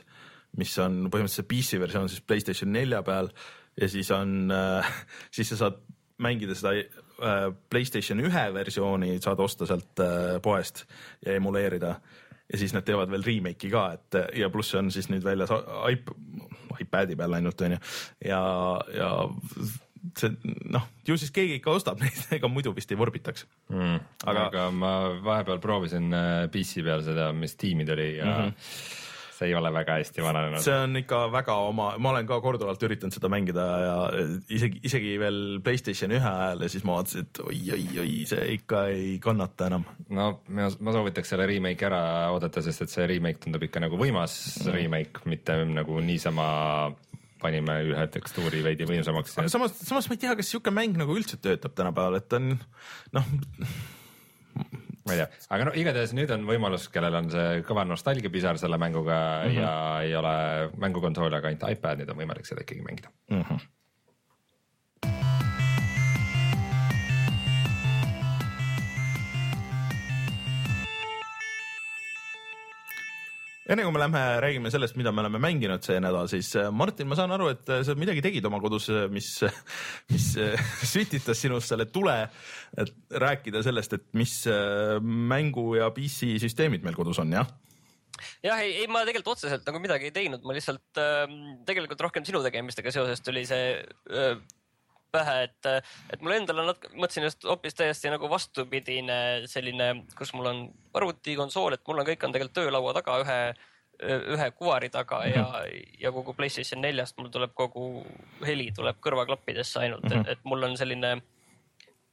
mis 0.57 0.71
on 0.81 1.09
põhimõtteliselt 1.11 1.49
PC 1.51 1.81
versioon 1.81 2.07
siis 2.09 2.23
Playstation 2.25 2.71
nelja 2.73 3.03
peal 3.05 3.27
ja 3.77 3.91
siis 3.91 4.07
on 4.15 4.53
äh,, 4.55 4.95
siis 5.35 5.51
sa 5.51 5.59
saad 5.65 5.83
mängida 6.23 6.55
seda 6.55 6.71
äh, 6.79 7.43
Playstation 7.69 8.23
ühe 8.23 8.47
versiooni, 8.55 9.17
saad 9.19 9.43
osta 9.43 9.67
sealt 9.67 10.07
poest 10.43 10.85
ja 11.25 11.35
emuleerida 11.35 11.97
ja 12.49 12.61
siis 12.61 12.73
nad 12.73 12.85
teevad 12.87 13.11
veel 13.11 13.25
remake'i 13.25 13.71
ka, 13.73 13.85
et 13.97 14.39
ja 14.39 14.49
pluss 14.53 14.73
see 14.73 14.81
on 14.81 14.91
siis 14.93 15.09
nüüd 15.11 15.25
väljas 15.25 15.53
iP-, 15.93 16.15
iPad'i 16.79 17.17
peal 17.19 17.37
ainult 17.37 17.61
onju 17.67 17.77
ja, 18.25 18.41
ja 18.95 19.11
see 20.17 20.55
noh, 20.71 20.85
ju 21.07 21.17
siis 21.19 21.33
keegi 21.35 21.59
ikka 21.59 21.73
ostab 21.75 22.01
neid, 22.03 22.19
ega 22.37 22.51
muidu 22.51 22.73
vist 22.75 22.91
ei 22.93 22.99
vorbitaks 22.99 23.45
mm.. 23.73 23.99
Aga- 24.25 24.47
aga, 24.47 24.69
ma 24.71 24.93
vahepeal 25.25 25.61
proovisin 25.63 26.09
äh, 26.15 26.47
PC 26.53 26.85
peal 26.87 27.05
seda, 27.05 27.29
mis 27.35 27.57
tiimi 27.59 27.87
tuli 27.87 28.15
ja 28.17 28.25
mm 28.25 28.49
-hmm. 28.49 28.97
See 29.39 29.47
ei 29.49 29.55
ole 29.55 29.71
väga 29.73 29.95
hästi 29.99 30.23
vananenud. 30.23 30.63
see 30.63 30.75
on 30.83 30.99
ikka 30.99 31.21
väga 31.31 31.55
oma, 31.69 31.89
ma 31.97 32.11
olen 32.13 32.27
ka 32.27 32.39
korduvalt 32.43 32.83
üritanud 32.83 33.15
seda 33.15 33.31
mängida 33.31 33.65
ja 33.83 33.97
isegi, 34.51 34.81
isegi 34.89 35.15
veel 35.21 35.39
Playstation 35.63 36.13
ühe 36.15 36.31
ajal 36.31 36.65
ja 36.65 36.71
siis 36.71 36.85
ma 36.87 36.97
vaatasin, 36.97 37.27
et 37.27 37.41
oi-oi-oi, 37.45 38.15
see 38.29 38.47
ikka 38.57 38.85
ei 38.93 39.13
kannata 39.23 39.69
enam. 39.71 39.85
no 40.15 40.29
ma, 40.47 40.67
ma 40.67 40.95
soovitaks 40.95 41.33
selle 41.33 41.47
remake'i 41.49 41.87
ära 41.89 42.01
oodata, 42.33 42.63
sest 42.65 42.85
et 42.85 42.93
see 42.93 43.07
remake 43.09 43.45
tundub 43.45 43.63
ikka 43.69 43.83
nagu 43.85 43.99
võimas 43.99 44.35
mm. 44.65 44.73
remake, 44.75 45.23
mitte 45.31 45.55
nagu 45.69 46.01
niisama 46.03 46.49
panime 47.39 47.77
ühe 47.87 48.05
tekstuuri 48.11 48.59
veidi 48.65 48.87
võimsamaks. 48.89 49.37
aga 49.39 49.51
samas, 49.51 49.77
samas 49.79 50.09
ma 50.09 50.17
ei 50.17 50.23
tea, 50.25 50.35
kas 50.35 50.51
sihuke 50.51 50.73
mäng 50.75 50.99
nagu 50.99 51.15
üldse 51.15 51.39
töötab 51.39 51.77
tänapäeval, 51.77 52.19
et 52.19 52.35
on 52.35 52.51
noh, 53.15 53.31
ma 55.07 55.15
ei 55.15 55.21
tea, 55.21 55.27
aga 55.55 55.69
no 55.69 55.73
igatahes 55.79 56.13
nüüd 56.17 56.31
on 56.35 56.45
võimalus, 56.49 56.89
kellel 56.93 57.15
on 57.21 57.31
see 57.33 57.63
kõva 57.67 57.85
nostalgiapisar 57.87 58.59
selle 58.61 58.77
mänguga 58.81 59.19
mm 59.19 59.49
-hmm. 59.49 59.59
ja 59.61 59.73
ei 60.05 60.15
ole 60.15 60.35
mängukonsooli, 60.77 61.35
aga 61.35 61.51
ainult 61.51 61.67
iPad, 61.71 62.03
nüüd 62.03 62.13
on 62.13 62.23
võimalik 62.23 62.49
seda 62.49 62.65
ikkagi 62.65 62.85
mängida. 62.85 63.13
Enne 73.69 73.85
kui 73.85 73.93
me 73.93 74.01
lähme 74.01 74.23
räägime 74.43 74.71
sellest, 74.73 74.97
mida 74.97 75.13
me 75.13 75.23
oleme 75.23 75.41
mänginud 75.43 75.85
see 75.85 75.99
nädal, 76.01 76.29
siis 76.31 76.49
äh, 76.57 76.71
Martin, 76.73 77.09
ma 77.09 77.17
saan 77.19 77.33
aru, 77.35 77.51
et 77.53 77.69
äh, 77.69 77.83
sa 77.85 77.95
midagi 77.99 78.23
tegid 78.25 78.45
oma 78.49 78.61
kodus, 78.63 78.89
mis, 79.13 79.31
mis 80.09 80.27
äh, 80.41 80.69
sütitas 80.93 81.41
sinust 81.43 81.69
selle 81.69 81.89
tule, 81.93 82.17
et 82.79 82.93
rääkida 83.25 83.61
sellest, 83.65 83.97
et 83.99 84.07
mis 84.17 84.41
äh, 84.49 84.97
mängu 85.01 85.71
ja 85.77 85.91
PC 85.93 86.35
süsteemid 86.41 86.85
meil 86.85 86.97
kodus 86.97 87.21
on, 87.21 87.35
jah? 87.37 87.49
jah, 88.43 88.59
ei, 88.63 88.81
ei 88.81 88.87
ma 88.91 89.03
tegelikult 89.07 89.37
otseselt 89.37 89.67
nagu 89.67 89.81
midagi 89.81 90.09
ei 90.09 90.15
teinud, 90.15 90.43
ma 90.45 90.55
lihtsalt 90.57 91.01
äh, 91.01 91.25
tegelikult 91.67 92.07
rohkem 92.07 92.25
sinu 92.27 92.41
tegemistega 92.45 92.93
seoses 92.95 93.21
tuli 93.25 93.45
see 93.49 93.75
äh, 93.79 94.39
pähe, 95.11 95.35
et, 95.47 95.89
et 96.13 96.21
mul 96.21 96.35
endal 96.35 96.61
on 96.61 96.69
natuke, 96.71 96.91
mõtlesin 96.95 97.25
just 97.27 97.47
hoopis 97.47 97.77
täiesti 97.77 98.11
nagu 98.13 98.29
vastupidine 98.29 99.47
selline, 99.49 99.89
kus 100.17 100.33
mul 100.37 100.51
on 100.51 100.61
arvuti, 100.97 101.35
konsool, 101.39 101.75
et 101.75 101.83
mul 101.87 102.01
on 102.01 102.07
kõik 102.09 102.25
on 102.25 102.35
tegelikult 102.35 102.57
töölaua 102.59 102.93
taga 102.99 103.17
ühe, 103.23 103.39
ühe 104.35 104.51
kuvari 104.55 104.91
taga 104.93 105.23
ja, 105.27 105.47
ja 105.99 106.13
kogu 106.15 106.33
Playstation 106.37 106.81
neljast 106.81 107.17
mul 107.19 107.31
tuleb 107.33 107.51
kogu 107.57 108.05
heli 108.45 108.69
tuleb 108.75 109.01
kõrvaklappidesse 109.03 109.81
ainult 109.83 110.05
mm, 110.05 110.13
-hmm. 110.13 110.29
et, 110.29 110.39
et 110.39 110.47
mul 110.47 110.63
on 110.69 110.77
selline 110.79 111.17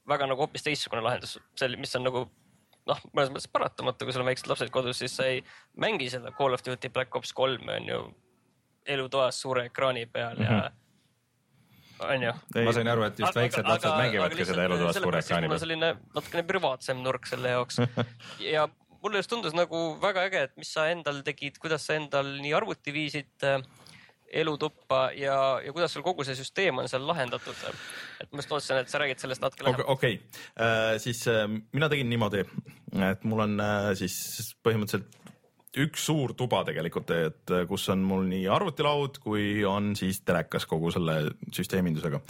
väga 0.07 0.27
nagu 0.27 0.43
hoopis 0.43 0.63
teistsugune 0.63 1.03
lahendus, 1.03 1.37
mis 1.77 1.95
on 1.95 2.07
nagu 2.07 2.25
noh, 2.87 3.01
mõnes 3.13 3.31
mõttes 3.31 3.51
paratamatu, 3.51 4.05
kui 4.05 4.15
sul 4.15 4.23
on 4.23 4.29
väiksed 4.31 4.49
lapsed 4.51 4.71
kodus, 4.73 5.01
siis 5.03 5.15
sa 5.19 5.27
ei 5.27 5.43
mängi 5.75 6.09
seda 6.11 6.31
Call 6.35 6.55
of 6.55 6.63
Duty 6.65 6.89
Black 6.89 7.15
Ops 7.15 7.33
kolme 7.35 7.79
on 7.81 7.89
ju 7.91 8.01
elutoas 8.87 9.41
suure 9.41 9.65
ekraani 9.67 10.05
peal 10.05 10.37
ja 10.39 10.49
mm 10.49 10.59
-hmm. 10.59 10.65
on 10.65 10.86
ju. 11.97 12.33
ma 12.65 12.73
sain 12.75 12.91
aru, 12.93 13.05
et 13.07 13.19
just 13.19 13.37
väiksed 13.37 13.67
lapsed 13.67 13.95
mängivadki 13.97 14.45
seda 14.47 14.67
elutoas 14.67 14.99
suure 15.01 15.21
ekraani 15.23 15.49
peal. 15.51 15.63
selline 15.63 15.93
natukene 16.15 16.43
privaatsem 16.51 17.01
nurk 17.05 17.27
selle 17.29 17.55
jaoks 17.55 17.81
ja 18.55 18.67
mulle 19.03 19.21
just 19.21 19.31
tundus 19.31 19.55
nagu 19.57 19.81
väga 20.01 20.27
äge, 20.29 20.45
et 20.49 20.55
mis 20.57 20.71
sa 20.73 20.87
endal 20.91 21.21
tegid, 21.25 21.59
kuidas 21.61 21.85
sa 21.87 21.97
endal 21.97 22.37
nii 22.41 22.53
arvuti 22.57 22.93
viisid 22.95 23.47
äh, 23.47 23.61
elutuppa 24.41 25.11
ja, 25.15 25.37
ja 25.63 25.73
kuidas 25.73 25.93
sul 25.95 26.03
kogu 26.03 26.25
see 26.27 26.35
süsteem 26.35 26.81
on 26.81 26.89
seal 26.91 27.05
lahendatud. 27.07 27.55
et 28.21 28.31
ma 28.31 28.41
just 28.41 28.51
lootsin, 28.51 28.81
et 28.81 28.91
sa 28.91 28.99
räägid 29.01 29.23
sellest 29.23 29.41
natuke 29.41 29.63
okei 29.63 29.71
lähemalt. 29.71 29.93
okay. 29.93 30.19
äh,, 30.59 30.97
siis 31.01 31.23
äh, 31.31 31.47
mina 31.47 31.89
tegin 31.89 32.09
niimoodi, 32.09 32.43
et 33.11 33.23
mul 33.23 33.45
on 33.45 33.59
äh, 33.63 33.93
siis 33.99 34.53
põhimõtteliselt 34.65 35.27
üks 35.77 36.05
suur 36.07 36.33
tuba 36.37 36.61
tegelikult, 36.67 37.11
et 37.11 37.53
äh, 37.53 37.65
kus 37.69 37.87
on 37.93 38.03
mul 38.07 38.25
nii 38.29 38.47
arvutilaud 38.51 39.19
kui 39.23 39.65
on 39.67 39.91
siis 39.99 40.21
telekas 40.25 40.65
kogu 40.69 40.91
selle 40.95 41.19
süsteemindusega. 41.53 42.21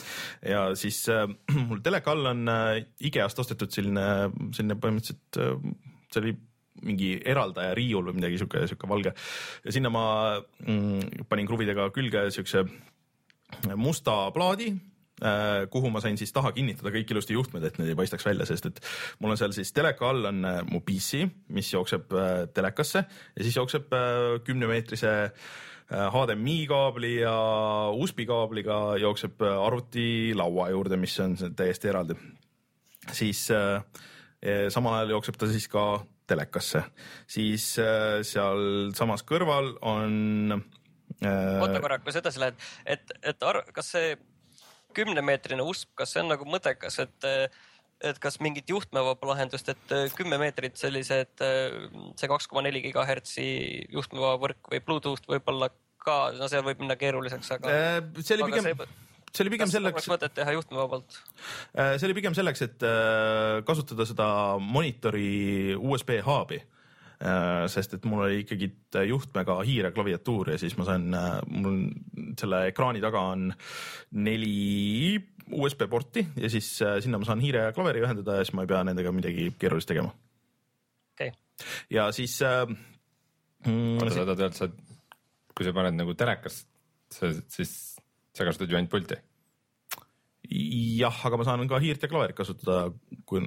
Ja 0.49 0.63
siis 0.79 1.03
äh, 1.13 1.27
mul 1.69 1.83
teleka 1.85 2.15
all 2.15 2.33
on 2.33 2.43
äh, 2.51 2.81
IKEA-st 3.09 3.43
ostetud 3.45 3.73
selline, 3.73 4.07
selline 4.55 4.79
põhimõtteliselt 4.81 5.41
äh, 5.43 5.55
see 6.11 6.23
oli 6.23 6.35
mingi 6.87 7.15
eraldaja 7.25 7.73
riiul 7.77 8.05
või 8.05 8.19
midagi 8.19 8.37
sihuke, 8.37 8.67
sihuke 8.69 8.89
valge. 8.89 9.13
Ja 9.65 9.73
sinna 9.73 9.89
ma 9.93 10.03
mm, 10.37 11.25
panin 11.29 11.49
kruvidega 11.49 11.89
külge 11.95 12.27
siukse 12.35 12.67
musta 13.79 14.27
plaadi 14.35 14.73
kuhu 15.73 15.89
ma 15.89 16.01
sain 16.03 16.17
siis 16.19 16.29
taha 16.29 16.51
kinnitada 16.53 16.91
kõik 16.93 17.09
ilusti 17.09 17.33
juhtmed, 17.33 17.63
et 17.65 17.79
need 17.79 17.89
ei 17.89 17.97
paistaks 17.97 18.25
välja, 18.27 18.45
sest 18.45 18.67
et 18.69 18.81
mul 19.17 19.33
on 19.33 19.39
seal 19.39 19.55
siis 19.55 19.71
teleka 19.73 20.11
all 20.11 20.29
on 20.29 20.43
äh, 20.45 20.59
mu 20.69 20.83
PC, 20.85 21.23
mis 21.57 21.71
jookseb 21.73 22.13
äh, 22.13 22.43
telekasse 22.53 23.01
ja 23.01 23.47
siis 23.47 23.57
jookseb 23.57 23.89
kümnemeetrise 24.45 25.15
HDMI 25.87 26.65
kaabli 26.67 27.13
ja 27.21 27.33
USB 27.95 28.25
kaabliga 28.27 28.97
jookseb 28.99 29.41
äh, 29.41 29.55
arvutilaua 29.65 30.69
juurde, 30.73 30.99
mis 30.99 31.15
on 31.23 31.37
täiesti 31.55 31.87
eraldi. 31.87 32.17
siis 33.11 33.47
äh, 33.51 33.83
samal 34.69 34.99
ajal 34.99 35.15
jookseb 35.15 35.37
ta 35.39 35.47
siis 35.47 35.67
ka 35.71 36.03
telekasse, 36.27 36.83
siis 37.27 37.77
äh, 37.79 38.19
sealsamas 38.21 39.23
kõrval 39.23 39.77
on 39.81 40.57
äh, 41.23 41.61
oota 41.61 41.79
korra, 41.79 41.99
kui 42.03 42.11
sa 42.11 42.19
edasi 42.19 42.43
lähed, 42.43 42.59
et, 42.85 43.13
et 43.23 43.43
ar-, 43.47 43.63
kas 43.71 43.93
see 43.95 44.17
kümnemeetrine 44.97 45.63
usp, 45.63 45.93
kas 45.97 46.15
see 46.15 46.23
on 46.25 46.31
nagu 46.33 46.47
mõttekas, 46.49 46.99
et, 47.05 47.27
et 48.11 48.21
kas 48.21 48.39
mingit 48.43 48.69
juhtmevaba 48.69 49.33
lahendust, 49.33 49.69
et 49.73 49.97
kümme 50.17 50.39
meetrit 50.41 50.77
sellised, 50.79 51.43
see 52.17 52.31
kaks 52.31 52.49
koma 52.49 52.65
neli 52.65 52.83
gigahertsi 52.85 53.47
juhtmevaba 53.93 54.41
võrk 54.47 54.73
või 54.73 54.83
Bluetooth 54.89 55.29
võib-olla 55.29 55.69
ka, 56.07 56.15
no 56.37 56.47
see 56.51 56.63
võib 56.65 56.81
minna 56.83 56.97
keeruliseks, 56.99 57.51
aga. 57.57 57.73
Äh, 57.73 57.99
see 58.21 58.37
oli 58.37 58.49
pigem, 58.51 58.87
see 59.31 59.45
oli 59.45 59.53
pigem 59.53 59.67
kas 59.67 59.75
selleks 59.75 59.99
oleks, 59.99 60.09
mõtet 60.13 60.35
teha 60.37 60.55
juhtmevabalt? 60.55 61.19
see 61.75 62.07
oli 62.07 62.17
pigem 62.21 62.37
selleks, 62.37 62.63
et 62.67 62.87
äh, 62.87 63.59
kasutada 63.67 64.07
seda 64.09 64.29
monitori 64.61 65.75
USB 65.77 66.19
hub'i. 66.27 66.61
Sest 67.73 67.95
et 67.97 68.03
mul 68.05 68.19
oli 68.27 68.43
ikkagi 68.43 68.67
juhtmega 69.09 69.55
hiireklaviatuur 69.65 70.51
ja 70.53 70.57
siis 70.61 70.75
ma 70.77 70.85
sain, 70.85 71.07
mul 71.49 71.69
on 71.71 71.79
selle 72.37 72.59
ekraani 72.69 73.01
taga 73.01 73.23
on 73.33 73.47
neli 74.21 75.17
USB 75.51 75.87
porti 75.89 76.25
ja 76.35 76.49
siis 76.51 76.69
äh, 76.81 76.97
sinna 77.03 77.19
ma 77.19 77.27
saan 77.27 77.41
hiire 77.43 77.67
ja 77.67 77.75
klaveri 77.75 78.03
ühendada 78.03 78.37
ja 78.37 78.45
siis 78.45 78.55
ma 78.57 78.65
ei 78.65 78.71
pea 78.71 78.83
nendega 78.87 79.13
midagi 79.15 79.49
keerulist 79.59 79.89
tegema. 79.89 80.11
okei, 81.15 81.31
ja 81.93 82.09
siis 82.15 82.35
äh, 82.45 82.65
mm, 83.65 83.95
oota, 83.97 84.11
sa 84.11 84.25
tahad 84.25 84.43
öelda, 84.43 84.51
sa, 84.57 84.69
kui 85.55 85.67
sa 85.67 85.73
paned 85.75 85.97
nagu 85.97 86.15
telekast, 86.19 86.67
siis 87.13 87.73
sa 88.35 88.47
kasutad 88.47 88.71
ju 88.71 88.79
ainult 88.79 88.91
pulti. 88.91 89.19
jah, 90.47 91.25
aga 91.29 91.39
ma 91.39 91.47
saan 91.47 91.67
ka 91.71 91.79
hiirt 91.83 92.03
ja 92.03 92.11
klaverit 92.11 92.37
kasutada, 92.37 92.91
kui 93.27 93.43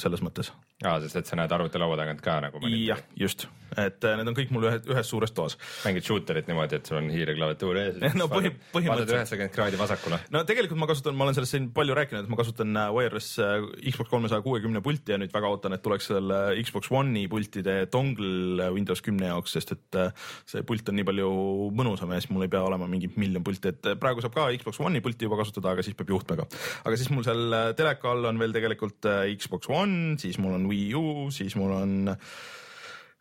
selles 0.00 0.24
mõttes 0.24 0.52
aa, 0.84 1.00
sest 1.04 1.16
et 1.22 1.26
sa 1.30 1.36
näed 1.38 1.52
arvutilaua 1.52 1.96
tagant 2.00 2.20
ka 2.24 2.38
nagu 2.44 2.60
jah, 2.68 2.98
just, 3.18 3.46
et 3.76 4.04
äh, 4.04 4.16
need 4.18 4.28
on 4.28 4.34
kõik 4.36 4.50
mul 4.52 4.66
ühe, 4.68 4.78
ühes 4.92 5.08
suures 5.08 5.32
toas. 5.32 5.54
mängid 5.86 6.04
shooterit 6.04 6.48
niimoodi, 6.50 6.76
et 6.80 6.86
sul 6.90 6.98
on 7.00 7.08
hiire 7.12 7.34
klaviatuur 7.38 7.78
ees 7.80 8.00
No 8.20 8.26
põhi- 8.28 8.50
põhimõtteliselt. 8.74 8.88
vaatad 8.88 9.14
üheksakümmend 9.16 9.54
kraadi 9.54 9.78
vasakule. 9.80 10.18
no 10.34 10.42
tegelikult 10.48 10.78
ma 10.82 10.88
kasutan, 10.90 11.16
ma 11.16 11.24
olen 11.28 11.36
sellest 11.38 11.54
siin 11.56 11.68
palju 11.76 11.94
rääkinud, 11.96 12.24
et 12.26 12.32
ma 12.32 12.38
kasutan 12.40 12.76
äh, 12.76 12.90
wireless 12.96 13.38
äh, 13.40 13.64
Xbox 13.92 14.10
kolmesaja 14.12 14.42
kuuekümne 14.44 14.82
pulti 14.84 15.14
ja 15.14 15.18
nüüd 15.22 15.32
väga 15.34 15.48
ootan, 15.54 15.76
et 15.76 15.82
tuleks 15.84 16.10
selle 16.12 16.40
Xbox 16.62 16.90
One'i 16.92 17.24
pultide 17.32 17.78
dongle 17.92 18.68
Windows 18.76 19.00
kümne 19.06 19.30
jaoks, 19.30 19.54
sest 19.56 19.72
et 19.76 20.00
see 20.48 20.62
pult 20.68 20.88
on 20.92 20.98
nii 20.98 21.06
palju 21.08 21.30
mõnusam 21.78 22.12
ja 22.12 22.20
siis 22.20 22.30
mul 22.34 22.44
ei 22.46 22.52
pea 22.52 22.60
olema 22.66 22.86
mingi 22.90 23.08
miljon 23.16 23.44
pulti, 23.46 23.72
et 23.72 23.92
praegu 24.02 24.20
saab 24.24 24.34
ka 24.36 24.48
Xbox 24.58 24.80
One'i 24.84 25.00
pulti 25.04 25.26
juba 25.28 25.38
kasutada, 25.40 25.72
aga 25.76 25.84
siis 25.86 25.96
peab 25.98 26.12
juhtmega. 26.12 26.46
aga 26.84 26.98
siis 27.00 27.08
mul 27.14 27.24
seal 27.26 27.56
teleka 27.78 28.12
all 28.12 28.28
on 28.32 28.38
veel 28.42 28.52
tegelikult 28.54 29.08
Xbox 29.40 29.70
One, 29.72 30.18
siis 30.20 30.36
mul 30.42 30.58
on 30.58 30.68
Wii 30.72 30.90
U, 30.98 31.06
siis 31.34 31.56
mul 31.60 31.76
on 31.76 31.94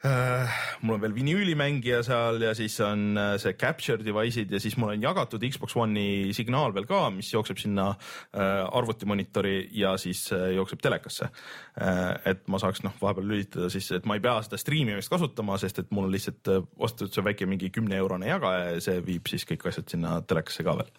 Uh, 0.01 0.49
mul 0.81 0.95
on 0.95 1.01
veel 1.03 1.11
vinüülimängija 1.13 1.99
seal 2.01 2.41
ja 2.41 2.55
siis 2.57 2.73
on 2.81 3.11
uh, 3.13 3.35
see 3.37 3.53
capture 3.53 4.01
device'id 4.01 4.49
ja 4.49 4.57
siis 4.57 4.73
mul 4.81 4.95
on 4.95 5.03
jagatud 5.03 5.43
Xbox 5.45 5.75
One'i 5.77 6.31
signaal 6.33 6.73
veel 6.73 6.87
ka, 6.89 7.03
mis 7.13 7.29
jookseb 7.29 7.61
sinna 7.61 7.91
uh, 7.91 8.39
arvutimonitori 8.79 9.67
ja 9.77 9.91
siis 10.01 10.23
uh, 10.33 10.47
jookseb 10.55 10.81
telekasse 10.81 11.29
uh,. 11.29 12.17
et 12.25 12.41
ma 12.49 12.57
saaks 12.63 12.81
noh, 12.81 12.97
vahepeal 12.97 13.29
lülitada 13.29 13.69
siis, 13.69 13.91
et 13.93 14.09
ma 14.09 14.17
ei 14.17 14.25
pea 14.25 14.39
seda 14.41 14.57
striimimist 14.57 15.13
kasutama, 15.13 15.61
sest 15.61 15.83
et 15.85 15.93
mul 15.93 16.09
on 16.09 16.17
lihtsalt 16.17 16.49
uh, 16.49 16.65
ostetud 16.81 17.13
see 17.13 17.27
väike 17.29 17.51
mingi 17.53 17.69
kümne 17.69 18.01
eurone 18.01 18.33
jagaja 18.33 18.73
ja 18.73 18.83
see 18.89 19.05
viib 19.05 19.29
siis 19.29 19.45
kõik 19.53 19.69
asjad 19.69 19.93
sinna 19.93 20.17
telekasse 20.25 20.65
ka 20.65 20.79
veel. 20.81 20.93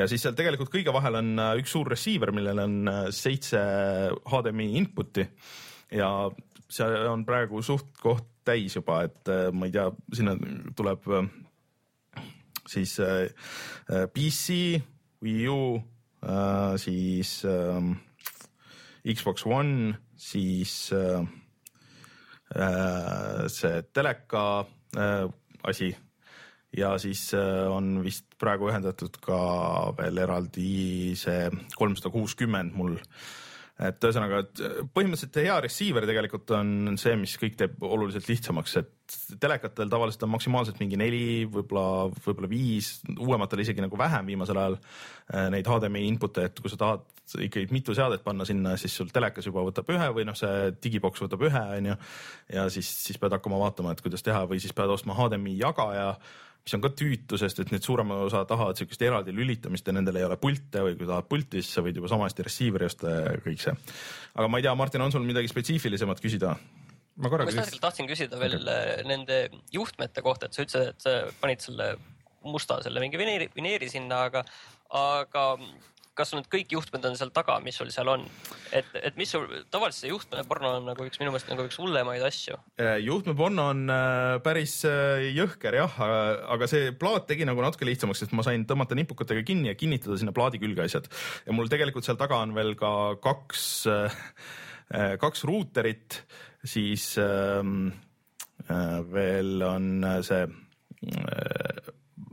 ja 0.00 0.08
siis 0.08 0.24
seal 0.24 0.40
tegelikult 0.40 0.72
kõige 0.72 0.96
vahel 0.96 1.20
on 1.20 1.34
uh, 1.36 1.52
üks 1.60 1.76
suur 1.76 1.92
receiver, 1.92 2.32
millel 2.32 2.64
on 2.64 2.80
uh, 2.88 3.06
seitse 3.12 3.60
HDMI 4.24 4.72
input'i 4.80 5.28
ja 5.92 6.30
see 6.68 7.04
on 7.08 7.24
praegu 7.24 7.62
suht-koht 7.64 8.26
täis 8.48 8.76
juba, 8.76 9.02
et 9.08 9.28
äh, 9.32 9.48
ma 9.52 9.68
ei 9.68 9.74
tea, 9.74 9.88
sinna 10.14 10.36
tuleb 10.76 11.08
äh, 11.12 11.28
siis 12.68 12.96
äh, 13.04 13.28
PC, 14.14 14.80
Wii 15.24 15.48
U, 15.50 15.78
siis 16.78 17.30
Xbox 19.14 19.44
One, 19.46 19.92
siis 20.18 20.72
see 23.54 23.80
teleka 23.94 24.44
asi. 25.70 25.88
Ja 26.76 26.92
siis 27.02 27.22
on 27.34 28.02
vist 28.04 28.34
praegu 28.38 28.68
ühendatud 28.70 29.18
ka 29.24 29.40
veel 29.98 30.22
eraldi 30.22 31.16
see 31.18 31.48
kolmsada 31.78 32.12
kuuskümmend 32.14 32.74
mul 32.78 32.98
et 33.78 34.04
ühesõnaga, 34.04 34.40
et 34.42 34.60
põhimõtteliselt 34.94 35.36
hea 35.38 35.56
receiver 35.62 36.06
tegelikult 36.08 36.50
on 36.56 36.96
see, 36.98 37.14
mis 37.20 37.36
kõik 37.38 37.58
teeb 37.60 37.84
oluliselt 37.86 38.26
lihtsamaks, 38.26 38.74
et 38.80 39.18
telekatel 39.40 39.90
tavaliselt 39.92 40.24
on 40.26 40.32
maksimaalselt 40.32 40.80
mingi 40.82 40.98
neli, 40.98 41.44
võib-olla, 41.48 42.08
võib-olla 42.24 42.50
viis, 42.50 42.96
uuematel 43.14 43.62
isegi 43.62 43.84
nagu 43.84 44.00
vähem 44.00 44.32
viimasel 44.32 44.58
ajal 44.58 44.78
äh, 44.80 45.46
neid 45.54 45.70
HDMI 45.70 46.04
input'e, 46.10 46.48
et 46.50 46.58
kui 46.58 46.72
sa 46.72 46.80
tahad 46.80 47.06
ikkagi 47.44 47.68
mitu 47.70 47.94
seadet 47.94 48.24
panna 48.24 48.46
sinna, 48.48 48.74
siis 48.80 48.96
sul 48.98 49.12
telekas 49.14 49.46
juba 49.46 49.62
võtab 49.66 49.90
ühe 49.94 50.10
või 50.16 50.26
noh, 50.26 50.36
see 50.38 50.72
digiboks 50.82 51.22
võtab 51.26 51.46
ühe, 51.46 51.64
onju. 51.78 51.96
ja 52.56 52.66
siis, 52.72 52.90
siis 53.04 53.20
pead 53.20 53.36
hakkama 53.36 53.60
vaatama, 53.62 53.94
et 53.94 54.02
kuidas 54.04 54.26
teha 54.26 54.42
või 54.48 54.58
siis 54.64 54.74
pead 54.74 54.90
ostma 54.90 55.16
HDMI 55.18 55.58
jagaja 55.60 56.14
mis 56.64 56.74
on 56.76 56.82
ka 56.84 56.90
tüütu, 56.92 57.38
sest 57.40 57.62
et 57.62 57.70
need 57.72 57.84
suurema 57.84 58.18
osa 58.26 58.42
tahavad 58.48 58.76
siukest 58.80 59.02
eraldi 59.06 59.32
lülitamist 59.32 59.86
ja 59.88 59.94
nendel 59.96 60.20
ei 60.20 60.26
ole 60.26 60.36
pilte 60.40 60.84
või 60.84 60.98
kui 60.98 61.08
tahad 61.08 61.28
pulti, 61.30 61.62
siis 61.62 61.78
sa 61.78 61.84
võid 61.84 61.96
juba 62.00 62.10
sama 62.12 62.28
hästi 62.28 62.44
receiver'i 62.48 62.88
osta 62.88 63.14
ja 63.14 63.38
kõik 63.44 63.62
see. 63.62 63.74
aga 64.34 64.50
ma 64.50 64.60
ei 64.60 64.66
tea, 64.66 64.74
Martin, 64.78 65.04
on 65.06 65.14
sul 65.14 65.24
midagi 65.28 65.50
spetsiifilisemat 65.50 66.22
küsida? 66.24 66.54
ma 67.18 67.32
korra 67.32 67.48
ma 67.48 67.52
just 67.54 67.72
küsin, 67.72 67.82
tahtsin 67.82 68.10
küsida 68.10 68.38
veel 68.38 68.58
okay. 68.60 69.02
nende 69.08 69.40
juhtmete 69.74 70.22
kohta, 70.22 70.46
et 70.46 70.54
sa 70.54 70.66
ütlesid, 70.66 70.92
et 70.92 71.06
sa 71.06 71.16
panid 71.40 71.64
selle 71.64 71.92
musta 72.46 72.78
selle 72.84 73.02
mingi 73.02 73.18
vineeri, 73.20 73.48
vineeri 73.54 73.88
sinna, 73.90 74.22
aga, 74.28 74.44
aga 74.94 75.46
kas 76.18 76.32
need 76.34 76.48
kõik 76.50 76.72
juhtmed 76.74 77.04
on 77.06 77.16
seal 77.18 77.30
taga, 77.34 77.58
mis 77.62 77.76
sul 77.78 77.90
seal 77.94 78.10
on? 78.10 78.24
et, 78.74 78.88
et 79.00 79.16
mis 79.20 79.30
sul, 79.30 79.46
tavaliselt 79.72 80.04
see 80.04 80.10
juhtmene 80.10 80.44
porno 80.48 80.74
on 80.78 80.88
nagu 80.90 81.06
üks 81.06 81.20
minu 81.20 81.32
meelest 81.32 81.50
nagu 81.52 81.66
üks 81.68 81.78
hullemaid 81.80 82.24
asju. 82.26 82.58
juhtmeporno 83.04 83.68
on 83.74 83.84
äh, 83.94 84.34
päris 84.44 84.80
äh, 84.88 85.28
jõhker 85.36 85.78
jah, 85.78 85.98
aga 86.54 86.68
see 86.70 86.92
plaat 86.98 87.28
tegi 87.30 87.46
nagu 87.48 87.62
natuke 87.64 87.88
lihtsamaks, 87.88 88.24
sest 88.24 88.34
ma 88.36 88.44
sain 88.46 88.66
tõmmata 88.68 88.98
nipukatega 88.98 89.44
kinni 89.46 89.70
ja 89.70 89.78
kinnitada 89.78 90.18
sinna 90.20 90.34
plaadi 90.36 90.60
külge 90.62 90.86
asjad. 90.86 91.08
ja 91.46 91.56
mul 91.56 91.70
tegelikult 91.70 92.08
seal 92.08 92.20
taga 92.20 92.42
on 92.44 92.54
veel 92.58 92.74
ka 92.78 92.92
kaks, 93.22 93.64
äh, 93.94 94.20
kaks 95.22 95.44
ruuterit, 95.48 96.22
siis 96.66 97.12
ähm, 97.22 97.90
veel 99.12 99.62
on 99.62 100.02
see 100.26 100.46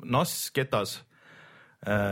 NAS 0.06 0.40
ketas 0.56 0.98
Äh, 0.98 1.15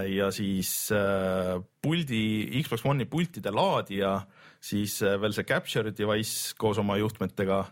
ja 0.10 0.30
siis 0.32 0.92
äh, 0.94 1.58
puldi, 1.82 2.62
Xbox 2.62 2.86
One'i 2.86 3.08
pultide 3.10 3.52
laadija, 3.54 4.20
siis 4.62 5.00
äh, 5.02 5.18
veel 5.22 5.34
see 5.34 5.48
capture 5.50 5.94
device 5.96 6.54
koos 6.58 6.82
oma 6.82 6.98
juhtmetega. 7.02 7.64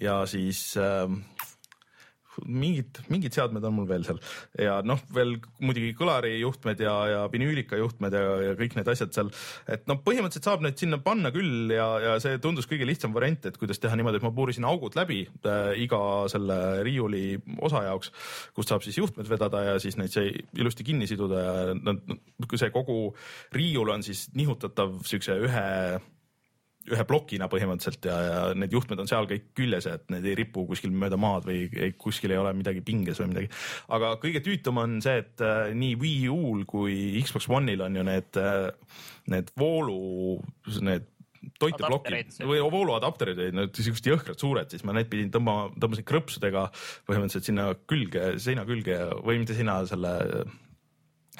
Ja 0.00 0.24
siis 0.26 0.72
mingid, 2.46 3.00
mingid 3.12 3.34
seadmed 3.36 3.64
on 3.64 3.76
mul 3.78 3.88
veel 3.88 4.04
seal 4.06 4.20
ja 4.60 4.78
noh, 4.86 5.00
veel 5.14 5.36
muidugi 5.64 5.92
kõlari 5.98 6.34
juhtmed 6.40 6.80
ja, 6.84 6.94
ja 7.10 7.20
vinüülika 7.32 7.78
juhtmed 7.80 8.16
ja, 8.16 8.22
ja 8.48 8.54
kõik 8.58 8.76
need 8.78 8.90
asjad 8.90 9.14
seal. 9.16 9.32
et 9.70 9.86
noh, 9.90 10.00
põhimõtteliselt 10.04 10.48
saab 10.48 10.64
neid 10.64 10.80
sinna 10.80 11.00
panna 11.02 11.32
küll 11.34 11.72
ja, 11.74 11.88
ja 12.02 12.16
see 12.22 12.40
tundus 12.42 12.68
kõige 12.70 12.88
lihtsam 12.88 13.14
variant, 13.16 13.48
et 13.48 13.58
kuidas 13.60 13.80
teha 13.82 13.96
niimoodi, 13.98 14.20
et 14.20 14.26
ma 14.26 14.32
puurisin 14.34 14.68
augud 14.68 14.96
läbi 14.98 15.24
äh, 15.26 15.74
iga 15.84 16.00
selle 16.32 16.58
riiuli 16.86 17.38
osa 17.64 17.84
jaoks, 17.88 18.12
kust 18.56 18.72
saab 18.72 18.86
siis 18.86 18.98
juhtmed 19.00 19.28
vedada 19.30 19.62
ja 19.70 19.76
siis 19.82 19.98
neid 20.00 20.14
sai 20.14 20.32
ilusti 20.58 20.86
kinni 20.86 21.08
siduda 21.10 21.44
ja 21.44 21.54
noh, 21.78 22.18
see 22.54 22.72
kogu 22.74 22.98
riiul 23.54 23.90
on 23.94 24.04
siis 24.06 24.28
nihutatav 24.38 25.00
siukse 25.06 25.38
ühe 25.46 25.64
ühe 26.92 27.04
plokina 27.08 27.48
põhimõtteliselt 27.52 28.08
ja, 28.08 28.16
ja 28.24 28.40
need 28.58 28.74
juhtmed 28.74 29.00
on 29.00 29.08
seal 29.08 29.28
kõik 29.30 29.46
küljes, 29.56 29.88
et 29.88 30.04
need 30.12 30.26
ei 30.28 30.36
ripu 30.42 30.66
kuskil 30.68 30.92
mööda 30.92 31.18
maad 31.20 31.46
või 31.48 31.64
ei, 31.72 31.94
kuskil 32.00 32.34
ei 32.34 32.40
ole 32.40 32.52
midagi 32.56 32.84
pinges 32.84 33.22
või 33.22 33.30
midagi. 33.32 33.50
aga 33.96 34.14
kõige 34.22 34.42
tüütum 34.44 34.82
on 34.82 34.98
see, 35.04 35.22
et 35.24 35.44
äh, 35.44 35.72
nii 35.76 35.96
Wii 36.00 36.28
U-l 36.34 36.66
kui 36.68 36.98
Xbox 37.24 37.48
One'il 37.48 37.84
on 37.84 37.96
ju 37.96 38.06
need 38.06 38.40
äh,, 38.40 38.68
need 39.32 39.50
voolu, 39.58 40.40
need 40.84 41.08
toiteplokid 41.60 42.38
või 42.48 42.60
vooluadapterid 42.72 43.40
olid 43.40 43.56
need 43.58 43.80
siuksed 43.84 44.08
jõhkrad 44.08 44.40
suured, 44.40 44.70
siis 44.72 44.84
ma 44.86 44.94
need 44.96 45.10
pidin 45.12 45.32
tõmbama, 45.34 45.70
tõmbasin 45.80 46.06
krõpsudega 46.08 46.66
põhimõtteliselt 47.08 47.50
sinna 47.50 47.70
külge, 47.90 48.34
seina 48.42 48.64
külge 48.68 48.98
või 49.24 49.40
mitte 49.42 49.56
sinna 49.56 49.80
selle 49.88 50.14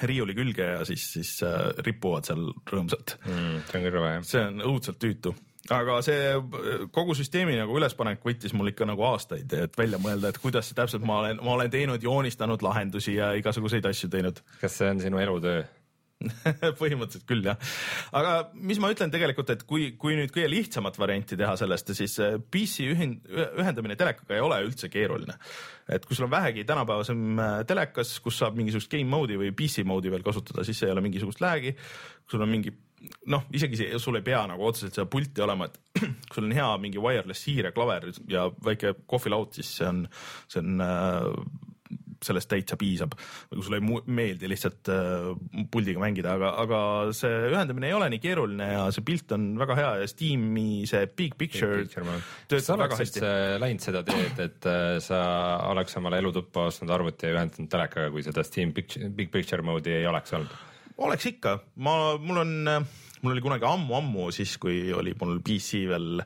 riiuli 0.03 0.35
külge 0.35 0.69
ja 0.75 0.85
siis, 0.87 1.07
siis 1.15 1.35
äh, 1.45 1.71
ripuvad 1.85 2.27
seal 2.27 2.47
rõõmsalt 2.71 3.17
mm,. 3.23 3.67
see 3.71 3.81
on 3.81 3.91
rõve 3.97 4.15
jah. 4.17 4.25
see 4.27 4.47
on 4.49 4.63
õudselt 4.71 4.99
tüütu 5.01 5.35
aga 5.73 5.99
see 6.05 6.33
kogu 6.93 7.15
süsteemi 7.17 7.55
nagu 7.57 7.77
ülespanek 7.79 8.21
võttis 8.25 8.53
mul 8.53 8.69
ikka 8.69 8.87
nagu 8.89 9.05
aastaid, 9.07 9.53
et 9.57 9.77
välja 9.77 9.97
mõelda, 10.01 10.29
et 10.29 10.41
kuidas 10.41 10.69
see 10.69 10.77
täpselt 10.77 11.05
ma 11.07 11.21
olen, 11.23 11.41
ma 11.41 11.55
olen 11.55 11.71
teinud, 11.73 12.03
joonistanud 12.03 12.65
lahendusi 12.65 13.15
ja 13.17 13.31
igasuguseid 13.39 13.87
asju 13.89 14.11
teinud. 14.13 14.43
kas 14.61 14.77
see 14.81 14.91
on 14.93 15.01
sinu 15.01 15.21
elutöö? 15.23 15.63
põhimõtteliselt 16.79 17.25
küll 17.27 17.43
jah, 17.45 17.59
aga 18.15 18.35
mis 18.55 18.79
ma 18.81 18.89
ütlen 18.93 19.11
tegelikult, 19.13 19.51
et 19.51 19.65
kui, 19.67 19.89
kui 19.99 20.15
nüüd 20.17 20.31
kõige 20.33 20.47
lihtsamat 20.51 20.97
varianti 20.99 21.37
teha 21.39 21.55
sellest, 21.59 21.91
siis 21.97 22.15
äh, 22.23 22.37
PC 22.39 22.87
ühind, 22.93 23.27
ühendamine 23.59 23.97
telekaga 23.99 24.37
ei 24.37 24.43
ole 24.45 24.61
üldse 24.65 24.89
keeruline. 24.91 25.35
et 25.91 26.05
kui 26.07 26.17
sul 26.17 26.29
on 26.29 26.33
vähegi 26.33 26.65
tänapäevasem 26.67 27.39
äh, 27.39 27.59
telekas, 27.67 28.15
kus 28.23 28.39
saab 28.41 28.57
mingisugust 28.57 28.91
game 28.91 29.09
mode'i 29.11 29.39
või 29.41 29.51
PC 29.55 29.85
mode'i 29.85 30.13
veel 30.13 30.25
kasutada, 30.25 30.63
siis 30.67 30.81
ei 30.83 30.95
ole 30.95 31.03
mingisugust 31.05 31.43
lag'i. 31.43 31.75
kui 31.75 32.37
sul 32.37 32.47
on 32.47 32.53
mingi 32.53 32.73
noh, 33.31 33.45
isegi 33.53 33.79
see, 33.79 33.99
sul 34.01 34.17
ei 34.19 34.25
pea 34.25 34.41
nagu 34.49 34.65
otseselt 34.65 34.95
seda 34.95 35.07
pulti 35.11 35.43
olema, 35.43 35.67
et 35.67 35.77
kui 36.29 36.39
sul 36.39 36.47
on 36.47 36.55
hea 36.55 36.71
mingi 36.81 37.01
wireless 37.01 37.47
hiire, 37.49 37.73
klaver 37.75 38.09
ja 38.31 38.47
väike 38.65 38.95
kohvilaud, 39.09 39.53
siis 39.57 39.75
see 39.79 39.89
on, 39.89 40.03
see 40.47 40.63
on 40.63 40.85
äh, 40.85 41.29
sellest 42.23 42.49
täitsa 42.51 42.77
piisab. 42.79 43.15
kui 43.49 43.63
sulle 43.63 43.79
ei 43.81 44.01
meeldi 44.19 44.49
lihtsalt 44.51 44.91
äh, 44.93 45.29
puldiga 45.71 46.01
mängida, 46.03 46.35
aga, 46.37 46.51
aga 46.63 46.79
see 47.15 47.33
ühendamine 47.51 47.89
ei 47.89 47.97
ole 47.97 48.09
nii 48.13 48.21
keeruline 48.23 48.69
ja 48.71 48.85
see 48.95 49.05
pilt 49.07 49.31
on 49.35 49.47
väga 49.59 49.79
hea 49.79 49.91
ja 50.01 50.11
Steam'i 50.11 50.85
see 50.89 51.07
big 51.07 51.37
picture, 51.39 51.81
big 51.81 51.91
picture 51.91 52.19
töötab 52.51 52.83
väga 52.85 52.99
hästi. 53.01 53.25
läinud 53.63 53.85
seda 53.85 54.03
teed, 54.07 54.39
et 54.45 54.69
äh, 54.69 54.85
sa 55.03 55.19
oleks 55.71 55.97
omale 55.99 56.21
elutuppa 56.23 56.69
ostnud 56.71 56.93
arvuti 56.93 57.29
ja 57.29 57.37
ühendanud 57.39 57.71
telekaga, 57.71 58.11
kui 58.13 58.25
seda 58.25 58.45
Steam 58.47 58.73
picture, 58.75 59.09
big 59.09 59.33
picture 59.33 59.65
mode'i 59.65 59.99
ei 60.01 60.07
oleks 60.09 60.35
olnud? 60.37 60.55
oleks 61.05 61.27
ikka, 61.27 61.57
ma, 61.83 62.15
mul 62.21 62.41
on, 62.43 62.53
mul 63.21 63.33
oli 63.33 63.43
kunagi 63.43 63.67
ammu-ammu 63.67 64.29
siis, 64.35 64.55
kui 64.61 64.93
oli 64.95 65.15
mul 65.19 65.41
PC 65.45 65.85
veel, 65.91 66.23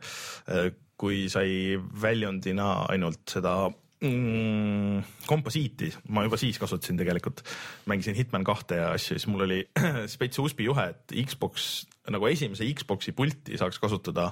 äh, 0.53 0.69
kui 0.99 1.27
sai 1.31 1.77
väljundina 2.01 2.71
ainult 2.91 3.23
seda 3.31 3.55
mm, 4.03 5.03
komposiiti 5.29 5.91
ma 6.13 6.23
juba 6.25 6.39
siis 6.39 6.59
kasutasin 6.61 6.99
tegelikult, 6.99 7.43
mängisin 7.89 8.17
Hitman 8.17 8.45
kahte 8.47 8.79
ja 8.79 8.91
asju, 8.95 9.17
siis 9.17 9.27
mul 9.31 9.45
oli 9.47 9.61
spets 10.13 10.41
USB 10.41 10.65
juhe, 10.67 10.89
et 10.93 11.15
Xbox 11.29 11.69
nagu 12.13 12.29
esimese 12.29 12.67
Xbox'i 12.73 13.13
pulti 13.15 13.57
saaks 13.59 13.79
kasutada 13.81 14.31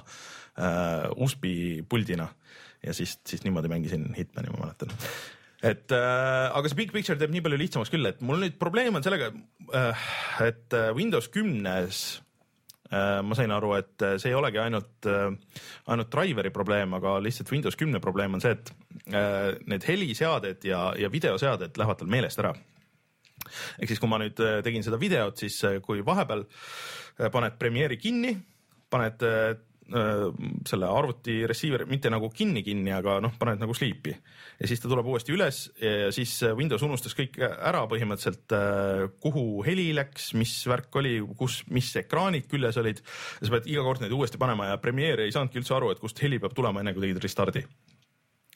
äh, 0.58 1.08
USB 1.16 1.48
puldina. 1.88 2.28
Ja 2.82 2.94
siis, 2.94 3.16
siis 3.26 3.42
niimoodi 3.42 3.70
mängisin 3.70 4.06
Hitmani, 4.14 4.52
ma 4.54 4.66
mäletan. 4.66 4.92
Et 5.66 5.90
äh, 5.90 6.46
aga 6.54 6.70
see 6.70 6.78
big 6.78 6.92
picture 6.94 7.18
teeb 7.18 7.32
nii 7.34 7.42
palju 7.42 7.58
lihtsamaks 7.58 7.90
küll, 7.90 8.06
et 8.06 8.20
mul 8.22 8.38
nüüd 8.38 8.54
probleem 8.60 8.94
on 8.94 9.02
sellega 9.02 9.32
äh,, 9.74 10.04
et 10.46 10.76
äh, 10.76 10.92
Windows 10.94 11.26
kümnes 11.34 12.20
ma 13.22 13.36
sain 13.36 13.52
aru, 13.52 13.74
et 13.78 14.04
äh, 14.06 14.16
see 14.20 14.32
ei 14.32 14.38
olegi 14.38 14.60
ainult, 14.62 15.08
äh, 15.10 15.28
ainult 15.92 16.10
driveri 16.12 16.52
probleem, 16.54 16.94
aga 16.98 17.18
lihtsalt 17.24 17.52
Windows 17.52 17.76
kümne 17.76 18.00
probleem 18.04 18.38
on 18.38 18.44
see, 18.44 18.56
et 18.56 18.74
need 19.68 19.84
heliseaded 19.88 20.64
ja, 20.68 20.90
ja 21.00 21.08
videoseaded 21.08 21.78
lähevad 21.80 22.00
tal 22.00 22.10
meelest 22.12 22.42
ära. 22.42 22.52
ehk 23.80 23.88
siis, 23.88 24.00
kui 24.00 24.10
ma 24.10 24.18
nüüd 24.20 24.40
tegin 24.64 24.84
seda 24.84 24.98
videot, 25.00 25.38
siis 25.40 25.56
kui 25.84 26.02
vahepeal 26.04 26.44
paned 27.32 27.56
Premiere'i 27.60 27.96
kinni, 28.00 28.34
paned 28.92 29.24
Äh, 29.24 29.56
selle 29.88 30.88
arvuti 30.92 31.40
receiver 31.48 31.86
mitte 31.88 32.10
nagu 32.12 32.28
kinni 32.34 32.60
kinni, 32.66 32.92
aga 32.92 33.18
noh, 33.24 33.32
paned 33.40 33.62
nagu 33.62 33.72
sleep'i 33.76 34.12
ja 34.12 34.68
siis 34.68 34.82
ta 34.82 34.90
tuleb 34.90 35.06
uuesti 35.08 35.32
üles 35.32 35.60
ja 35.80 36.10
siis 36.14 36.34
Windows 36.58 36.84
unustas 36.84 37.16
kõik 37.16 37.38
ära 37.40 37.84
põhimõtteliselt, 37.90 38.56
äh, 38.56 39.04
kuhu 39.22 39.62
heli 39.66 39.90
läks, 39.96 40.32
mis 40.38 40.54
värk 40.68 41.00
oli, 41.00 41.18
kus, 41.38 41.62
mis 41.72 41.90
ekraanid 42.02 42.48
küljes 42.50 42.80
olid. 42.82 43.00
sa 43.40 43.54
pead 43.54 43.70
iga 43.70 43.86
kord 43.86 44.02
neid 44.04 44.12
uuesti 44.12 44.40
panema 44.40 44.72
ja 44.72 44.82
Premiere 44.82 45.24
ei 45.24 45.34
saanudki 45.34 45.62
üldse 45.62 45.78
aru, 45.78 45.92
et 45.92 46.02
kust 46.02 46.20
heli 46.22 46.40
peab 46.42 46.56
tulema, 46.56 46.82
enne 46.82 46.94
kui 46.96 47.06
tegid 47.06 47.22
restardi 47.24 47.64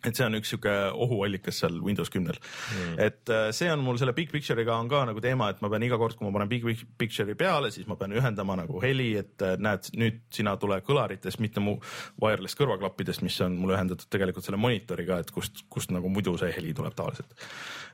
et 0.03 0.19
see 0.19 0.27
on 0.27 0.37
üks 0.39 0.51
sihuke 0.53 0.73
ohuallikas 1.05 1.61
seal 1.63 1.79
Windows 1.85 2.11
kümnel 2.13 2.39
mm.. 2.39 2.97
et 3.03 3.33
äh, 3.33 3.49
see 3.55 3.71
on 3.73 3.83
mul 3.85 3.99
selle 4.01 4.15
big 4.17 4.33
picture'iga 4.33 4.75
on 4.75 4.91
ka 4.91 5.05
nagu 5.09 5.23
teema, 5.23 5.51
et 5.53 5.63
ma 5.63 5.71
pean 5.73 5.87
iga 5.87 5.99
kord, 6.01 6.17
kui 6.19 6.27
ma 6.27 6.35
panen 6.35 6.51
big 6.51 6.67
picture'i 6.99 7.37
peale, 7.39 7.71
siis 7.75 7.89
ma 7.91 7.97
pean 8.01 8.15
ühendama 8.17 8.57
nagu 8.59 8.83
heli, 8.83 9.13
et 9.23 9.47
äh, 9.47 9.57
näed, 9.63 9.93
nüüd 9.99 10.23
sina 10.35 10.57
tule 10.61 10.81
kõlaritest, 10.87 11.43
mitte 11.43 11.63
mu 11.63 11.77
wireless 12.23 12.59
kõrvaklappidest, 12.59 13.25
mis 13.27 13.39
on 13.47 13.57
mul 13.61 13.77
ühendatud 13.77 14.11
tegelikult 14.13 14.49
selle 14.49 14.61
monitoriga, 14.61 15.21
et 15.23 15.33
kust, 15.35 15.65
kust 15.73 15.95
nagu 15.95 16.11
muidu 16.13 16.35
see 16.41 16.53
heli 16.57 16.75
tuleb 16.77 16.97
tavaliselt. 16.99 17.37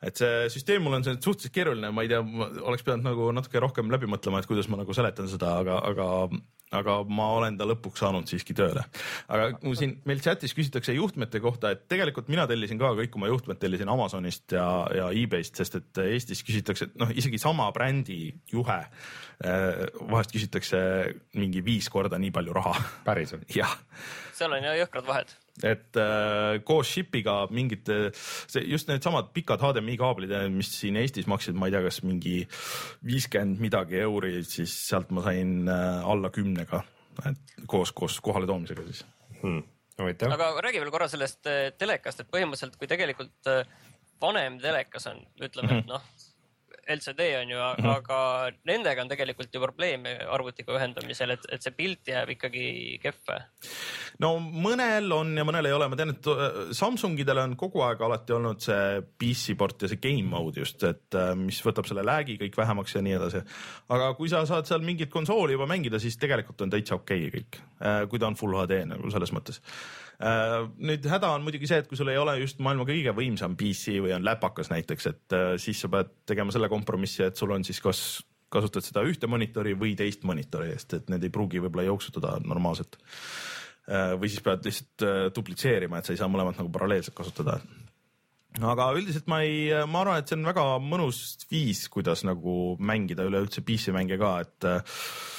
et 0.02 0.16
see 0.16 0.46
süsteem 0.54 0.84
mul 0.84 0.98
on 0.98 1.06
see 1.06 1.18
suhteliselt 1.18 1.54
keeruline, 1.54 1.92
ma 1.92 2.04
ei 2.04 2.12
tea, 2.12 2.22
oleks 2.62 2.86
pidanud 2.86 3.10
nagu 3.10 3.32
natuke 3.36 3.60
rohkem 3.62 3.92
läbi 3.92 4.08
mõtlema, 4.10 4.40
et 4.40 4.48
kuidas 4.48 4.70
ma 4.72 4.80
nagu 4.80 4.96
seletan 4.96 5.28
seda, 5.30 5.58
aga, 5.62 5.82
aga 5.92 6.08
aga 6.74 6.98
ma 7.08 7.28
olen 7.38 7.56
ta 7.58 7.66
lõpuks 7.68 8.02
saanud 8.02 8.28
siiski 8.28 8.56
tööle. 8.56 8.84
aga 9.28 9.50
kui 9.60 9.76
siin 9.78 9.96
meil 10.08 10.20
chatis 10.24 10.54
küsitakse 10.56 10.94
juhtmete 10.96 11.40
kohta, 11.44 11.72
et 11.74 11.86
tegelikult 11.90 12.28
mina 12.32 12.46
tellisin 12.50 12.80
ka 12.80 12.92
kõik 12.98 13.16
oma 13.16 13.30
juhtmed 13.30 13.60
tellisin 13.62 13.88
Amazonist 13.92 14.56
ja, 14.56 14.68
ja 14.94 15.08
e-base'ist, 15.10 15.60
sest 15.62 15.80
et 15.80 16.02
Eestis 16.04 16.44
küsitakse, 16.46 16.90
et 16.90 17.00
noh, 17.00 17.10
isegi 17.14 17.40
sama 17.40 17.70
brändi 17.74 18.20
juhe 18.52 18.78
eh, 18.78 19.84
vahest 20.10 20.34
küsitakse 20.34 20.80
mingi 21.38 21.64
viis 21.64 21.88
korda 21.92 22.20
nii 22.20 22.32
palju 22.34 22.56
raha. 22.56 22.76
päriselt? 23.06 23.48
jah. 23.60 23.78
seal 24.36 24.52
on 24.52 24.68
jah 24.70 24.80
jõhkrad 24.84 25.08
vahed 25.08 25.36
et 25.66 25.98
äh, 25.98 26.58
koos 26.66 26.90
ship'iga 26.92 27.38
mingid, 27.54 27.88
see 28.14 28.64
just 28.68 28.90
needsamad 28.90 29.32
pikad 29.34 29.62
HDMI 29.64 29.96
kaablid, 30.00 30.34
mis 30.54 30.70
siin 30.80 30.98
Eestis 31.00 31.28
maksid, 31.30 31.58
ma 31.58 31.68
ei 31.68 31.74
tea, 31.74 31.82
kas 31.86 32.02
mingi 32.06 32.36
viiskümmend 33.06 33.62
midagi 33.62 34.00
euri, 34.04 34.38
siis 34.46 34.74
sealt 34.88 35.12
ma 35.14 35.24
sain 35.26 35.60
äh, 35.70 35.98
alla 36.12 36.32
kümnega, 36.34 36.82
et 37.30 37.58
koos, 37.70 37.92
koos 37.96 38.20
kohaletoomisega 38.24 38.86
siis. 38.88 39.04
Hmm.. 39.42 39.62
aga 39.98 40.52
räägi 40.64 40.82
veel 40.82 40.94
korra 40.94 41.10
sellest 41.10 41.46
äh, 41.50 41.68
telekast, 41.78 42.22
et 42.22 42.32
põhimõtteliselt, 42.32 42.78
kui 42.78 42.90
tegelikult 42.90 43.52
äh, 43.52 43.64
vanem 44.22 44.58
telekas 44.62 45.10
on, 45.10 45.22
ütleme, 45.42 45.82
et 45.82 45.90
noh 45.90 46.04
LCD 46.88 47.20
on 47.42 47.50
ju 47.50 47.58
-hmm. 47.58 47.90
aga 47.96 48.50
nendega 48.64 49.02
on 49.02 49.08
tegelikult 49.08 49.54
ju 49.54 49.60
probleeme 49.60 50.14
arvutiga 50.28 50.74
ühendamisel, 50.76 51.34
et, 51.36 51.46
et 51.52 51.62
see 51.62 51.74
pilt 51.76 52.08
jääb 52.08 52.32
ikkagi 52.34 52.98
kehv. 53.02 53.34
no 54.24 54.34
mõnel 54.38 55.12
on 55.12 55.36
ja 55.36 55.44
mõnel 55.44 55.66
ei 55.66 55.76
ole, 55.76 55.88
ma 55.88 55.96
tean, 55.96 56.14
et 56.14 56.26
äh, 56.26 56.72
Samsungidel 56.72 57.42
on 57.44 57.56
kogu 57.56 57.82
aeg 57.86 58.02
alati 58.02 58.32
olnud 58.32 58.60
see 58.64 59.02
PC 59.18 59.56
port 59.58 59.82
ja 59.82 59.88
see 59.88 60.02
game 60.02 60.28
mode 60.28 60.60
just, 60.60 60.82
et 60.82 61.14
äh, 61.14 61.34
mis 61.38 61.60
võtab 61.64 61.86
selle 61.88 62.02
lag'i 62.06 62.38
kõik 62.40 62.56
vähemaks 62.56 62.94
ja 62.94 63.02
nii 63.02 63.16
edasi. 63.20 63.44
aga 63.88 64.12
kui 64.14 64.28
sa 64.28 64.44
saad 64.46 64.66
seal 64.66 64.84
mingit 64.84 65.10
konsooli 65.10 65.52
juba 65.52 65.66
mängida, 65.66 65.98
siis 65.98 66.16
tegelikult 66.16 66.60
on 66.60 66.70
täitsa 66.70 66.94
okei 66.94 67.28
okay 67.28 67.40
kõik, 67.40 67.62
äh, 67.82 68.02
kui 68.08 68.18
ta 68.18 68.26
on 68.26 68.36
full 68.36 68.56
HD 68.58 68.84
nagu 68.86 69.10
selles 69.10 69.32
mõttes 69.32 69.62
nüüd 70.18 71.04
häda 71.06 71.30
on 71.36 71.44
muidugi 71.46 71.68
see, 71.70 71.78
et 71.78 71.86
kui 71.90 71.98
sul 71.98 72.10
ei 72.10 72.18
ole 72.18 72.34
just 72.40 72.58
maailma 72.64 72.86
kõige 72.88 73.12
võimsam 73.14 73.54
PC 73.58 74.00
või 74.02 74.16
on 74.16 74.24
läpakas 74.26 74.72
näiteks, 74.72 75.06
et 75.12 75.36
äh, 75.36 75.52
siis 75.62 75.78
sa 75.84 75.90
pead 75.92 76.10
tegema 76.26 76.54
selle 76.54 76.70
kompromissi, 76.72 77.22
et 77.26 77.38
sul 77.38 77.54
on 77.54 77.66
siis 77.66 77.78
kas 77.84 78.02
kasutad 78.50 78.82
seda 78.82 79.04
ühte 79.06 79.28
monitori 79.30 79.76
või 79.78 79.92
teist 79.98 80.24
monitori 80.26 80.72
eest, 80.72 80.96
et 80.96 81.12
need 81.12 81.26
ei 81.26 81.30
pruugi 81.34 81.62
võib-olla 81.62 81.86
jooksutada 81.86 82.38
normaalselt. 82.42 82.98
Äh, 83.86 84.16
või 84.18 84.32
siis 84.32 84.42
pead 84.42 84.66
lihtsalt 84.66 85.34
duplitseerima, 85.36 86.00
et 86.00 86.08
sa 86.08 86.16
ei 86.16 86.20
saa 86.20 86.30
mõlemat 86.32 86.58
nagu 86.58 86.72
paralleelselt 86.74 87.16
kasutada 87.18 87.60
aga 88.58 88.88
üldiselt 88.96 89.28
ma 89.30 89.42
ei, 89.44 89.68
ma 89.86 90.00
arvan, 90.00 90.18
et 90.18 90.30
see 90.30 90.34
on 90.34 90.48
väga 90.48 90.62
mõnus 90.82 91.18
viis, 91.46 91.84
kuidas 91.92 92.24
nagu 92.26 92.74
mängida 92.82 93.22
üleüldse 93.28 93.62
PC 93.62 93.92
mänge 93.94 94.16
ka, 94.18 94.32
et 94.42 94.66
Äh, 94.66 95.37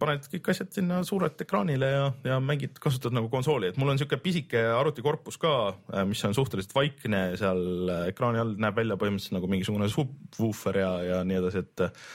paned 0.00 0.26
kõik 0.32 0.50
asjad 0.52 0.72
sinna 0.74 1.00
suurelt 1.06 1.40
ekraanile 1.44 1.90
ja, 1.92 2.06
ja 2.26 2.38
mängid, 2.42 2.78
kasutad 2.82 3.14
nagu 3.14 3.28
konsooli, 3.32 3.70
et 3.70 3.78
mul 3.80 3.92
on 3.92 4.00
sihuke 4.00 4.18
pisike 4.22 4.62
arvutikorpus 4.74 5.38
ka, 5.40 5.52
äh, 5.92 6.06
mis 6.08 6.22
on 6.26 6.34
suhteliselt 6.36 6.74
vaikne 6.74 7.22
seal 7.40 7.92
äh, 7.92 8.08
ekraani 8.10 8.42
all, 8.42 8.56
näeb 8.60 8.80
välja 8.80 8.98
põhimõtteliselt 9.00 9.38
nagu 9.38 9.50
mingisugune 9.50 9.90
subwoofer 9.92 10.80
ja, 10.82 10.90
ja 11.06 11.22
nii 11.26 11.38
edasi, 11.40 11.64
et 11.64 11.84
äh, 11.86 12.10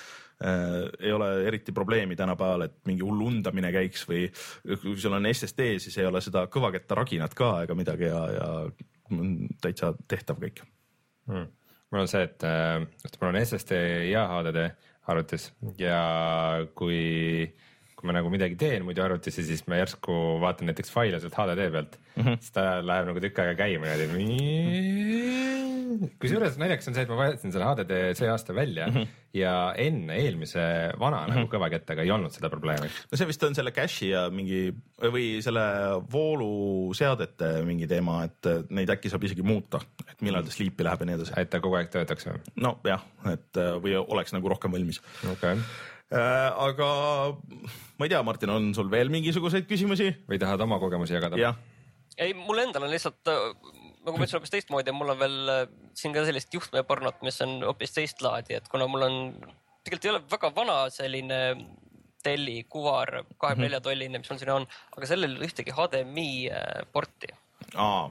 ei 1.00 1.14
ole 1.16 1.30
eriti 1.48 1.72
probleemi 1.76 2.18
tänapäeval, 2.20 2.66
et 2.68 2.80
mingi 2.90 3.06
hull 3.06 3.22
undamine 3.24 3.72
käiks 3.72 4.04
või 4.10 4.26
kui 4.82 4.98
sul 5.00 5.16
on 5.16 5.30
SSD, 5.32 5.76
siis 5.84 5.96
ei 6.02 6.10
ole 6.10 6.20
seda 6.24 6.48
kõvaketta 6.52 6.98
raginat 7.00 7.38
ka 7.38 7.54
ega 7.64 7.78
midagi 7.78 8.10
ja, 8.10 8.24
ja 8.36 8.50
täitsa 9.64 9.94
tehtav 10.10 10.42
kõik. 10.42 10.66
Hmm.. 11.26 11.48
mul 11.92 12.04
on 12.04 12.12
see, 12.12 12.26
et 12.28 12.44
äh, 12.46 12.84
mul 13.22 13.32
on 13.32 13.40
SSD 13.42 13.80
ja 14.12 14.28
HDD 14.34 14.68
arvutis. 15.08 15.50
Ja 15.80 16.66
kui, 16.78 17.54
kui 18.06 18.12
ma 18.14 18.20
nagu 18.20 18.30
midagi 18.30 18.54
teen 18.60 18.86
muidu 18.86 19.02
arvutis 19.02 19.40
ja 19.40 19.44
siis 19.48 19.64
ma 19.66 19.80
järsku 19.80 20.14
vaatan 20.44 20.70
näiteks 20.70 20.92
faile 20.94 21.18
sealt 21.22 21.34
HDD 21.40 21.72
pealt 21.74 21.98
mm, 21.98 22.22
-hmm. 22.22 22.36
siis 22.44 22.54
ta 22.54 22.62
läheb 22.86 23.10
nagu 23.10 23.24
tükk 23.24 23.40
aega 23.42 23.56
käima 23.64 23.90
niimoodi. 23.98 24.36
kusjuures 26.22 26.58
naljakas 26.62 26.90
on 26.90 26.96
see, 26.98 27.06
et 27.06 27.10
ma 27.10 27.18
vahetasin 27.18 27.54
selle 27.56 27.70
HDD 27.72 27.94
see 28.20 28.30
aasta 28.30 28.56
välja 28.56 28.88
mm 28.88 28.94
-hmm. 28.94 29.08
ja 29.34 29.74
enne 29.78 30.14
eelmise 30.22 30.62
vana 31.00 31.24
mm 31.24 31.32
-hmm. 31.32 31.36
nagu 31.36 31.50
kõvakettaga 31.56 32.06
ei 32.06 32.12
olnud 32.12 32.32
seda 32.32 32.50
probleemi. 32.50 32.92
no 33.12 33.18
see 33.18 33.28
vist 33.28 33.44
on 33.44 33.56
selle 33.56 33.72
cache'i 33.72 34.12
ja 34.12 34.30
mingi 34.30 34.74
või 35.02 35.42
selle 35.42 35.66
vooluseadete 36.12 37.66
mingi 37.66 37.88
teema, 37.88 38.24
et 38.24 38.70
neid 38.70 38.90
äkki 38.90 39.10
saab 39.10 39.24
isegi 39.24 39.42
muuta, 39.42 39.80
et 40.12 40.22
millal 40.22 40.44
ta 40.44 40.52
sleep'i 40.52 40.84
läheb 40.84 41.02
ja 41.02 41.06
nii 41.06 41.16
edasi. 41.16 41.34
et 41.38 41.50
ta 41.50 41.60
kogu 41.60 41.76
aeg 41.76 41.90
töötaks 41.90 42.28
või? 42.28 42.40
nojah, 42.56 43.02
et 43.34 43.54
või 43.82 43.98
oleks 43.98 44.34
nagu 44.34 44.50
rohkem 44.50 44.72
valmis. 44.72 45.02
okei 45.24 45.54
okay 45.54 45.58
aga 46.16 46.90
ma 47.98 48.06
ei 48.06 48.12
tea, 48.12 48.24
Martin, 48.24 48.54
on 48.54 48.74
sul 48.78 48.92
veel 48.92 49.10
mingisuguseid 49.14 49.68
küsimusi? 49.70 50.12
või 50.30 50.40
tahad 50.42 50.62
oma 50.62 50.80
kogemusi 50.80 51.18
jagada? 51.18 51.56
ei, 52.18 52.34
mul 52.34 52.64
endal 52.64 52.88
on 52.88 52.94
lihtsalt 52.94 53.34
nagu 54.06 54.20
ma 54.20 54.26
ütlesin 54.26 54.38
hoopis 54.40 54.54
teistmoodi 54.54 54.94
mul 54.96 55.14
on 55.16 55.20
veel 55.20 55.52
äh, 55.52 55.64
siin 55.98 56.14
ka 56.16 56.26
sellist 56.28 56.54
juhtmepornot, 56.54 57.24
mis 57.26 57.40
on 57.46 57.58
hoopis 57.66 57.96
teist 57.96 58.22
laadi, 58.26 58.58
et 58.60 58.68
kuna 58.72 58.88
mul 58.92 59.06
on, 59.08 59.18
tegelikult 59.86 60.08
ei 60.08 60.14
ole 60.14 60.22
väga 60.32 60.52
vana 60.56 60.78
selline 60.94 61.40
telli 62.26 62.64
kuvar 62.70 63.20
kahekümne 63.38 63.68
nelja 63.68 63.82
tolline, 63.86 64.22
mis 64.22 64.30
mul 64.32 64.42
siin 64.42 64.54
on, 64.54 64.68
aga 64.98 65.10
sellel 65.10 65.36
ei 65.36 65.40
ole 65.40 65.50
ühtegi 65.50 65.74
HDMI 65.76 66.30
äh, 66.50 66.86
porti. 66.94 67.34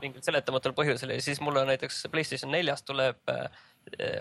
mingil 0.03 0.23
seletamatul 0.25 0.75
põhjusel 0.77 1.15
ja 1.15 1.23
siis 1.23 1.39
mul 1.41 1.57
on 1.61 1.69
näiteks 1.71 2.09
Playstation 2.11 2.51
neljas 2.53 2.83
tuleb 2.83 3.21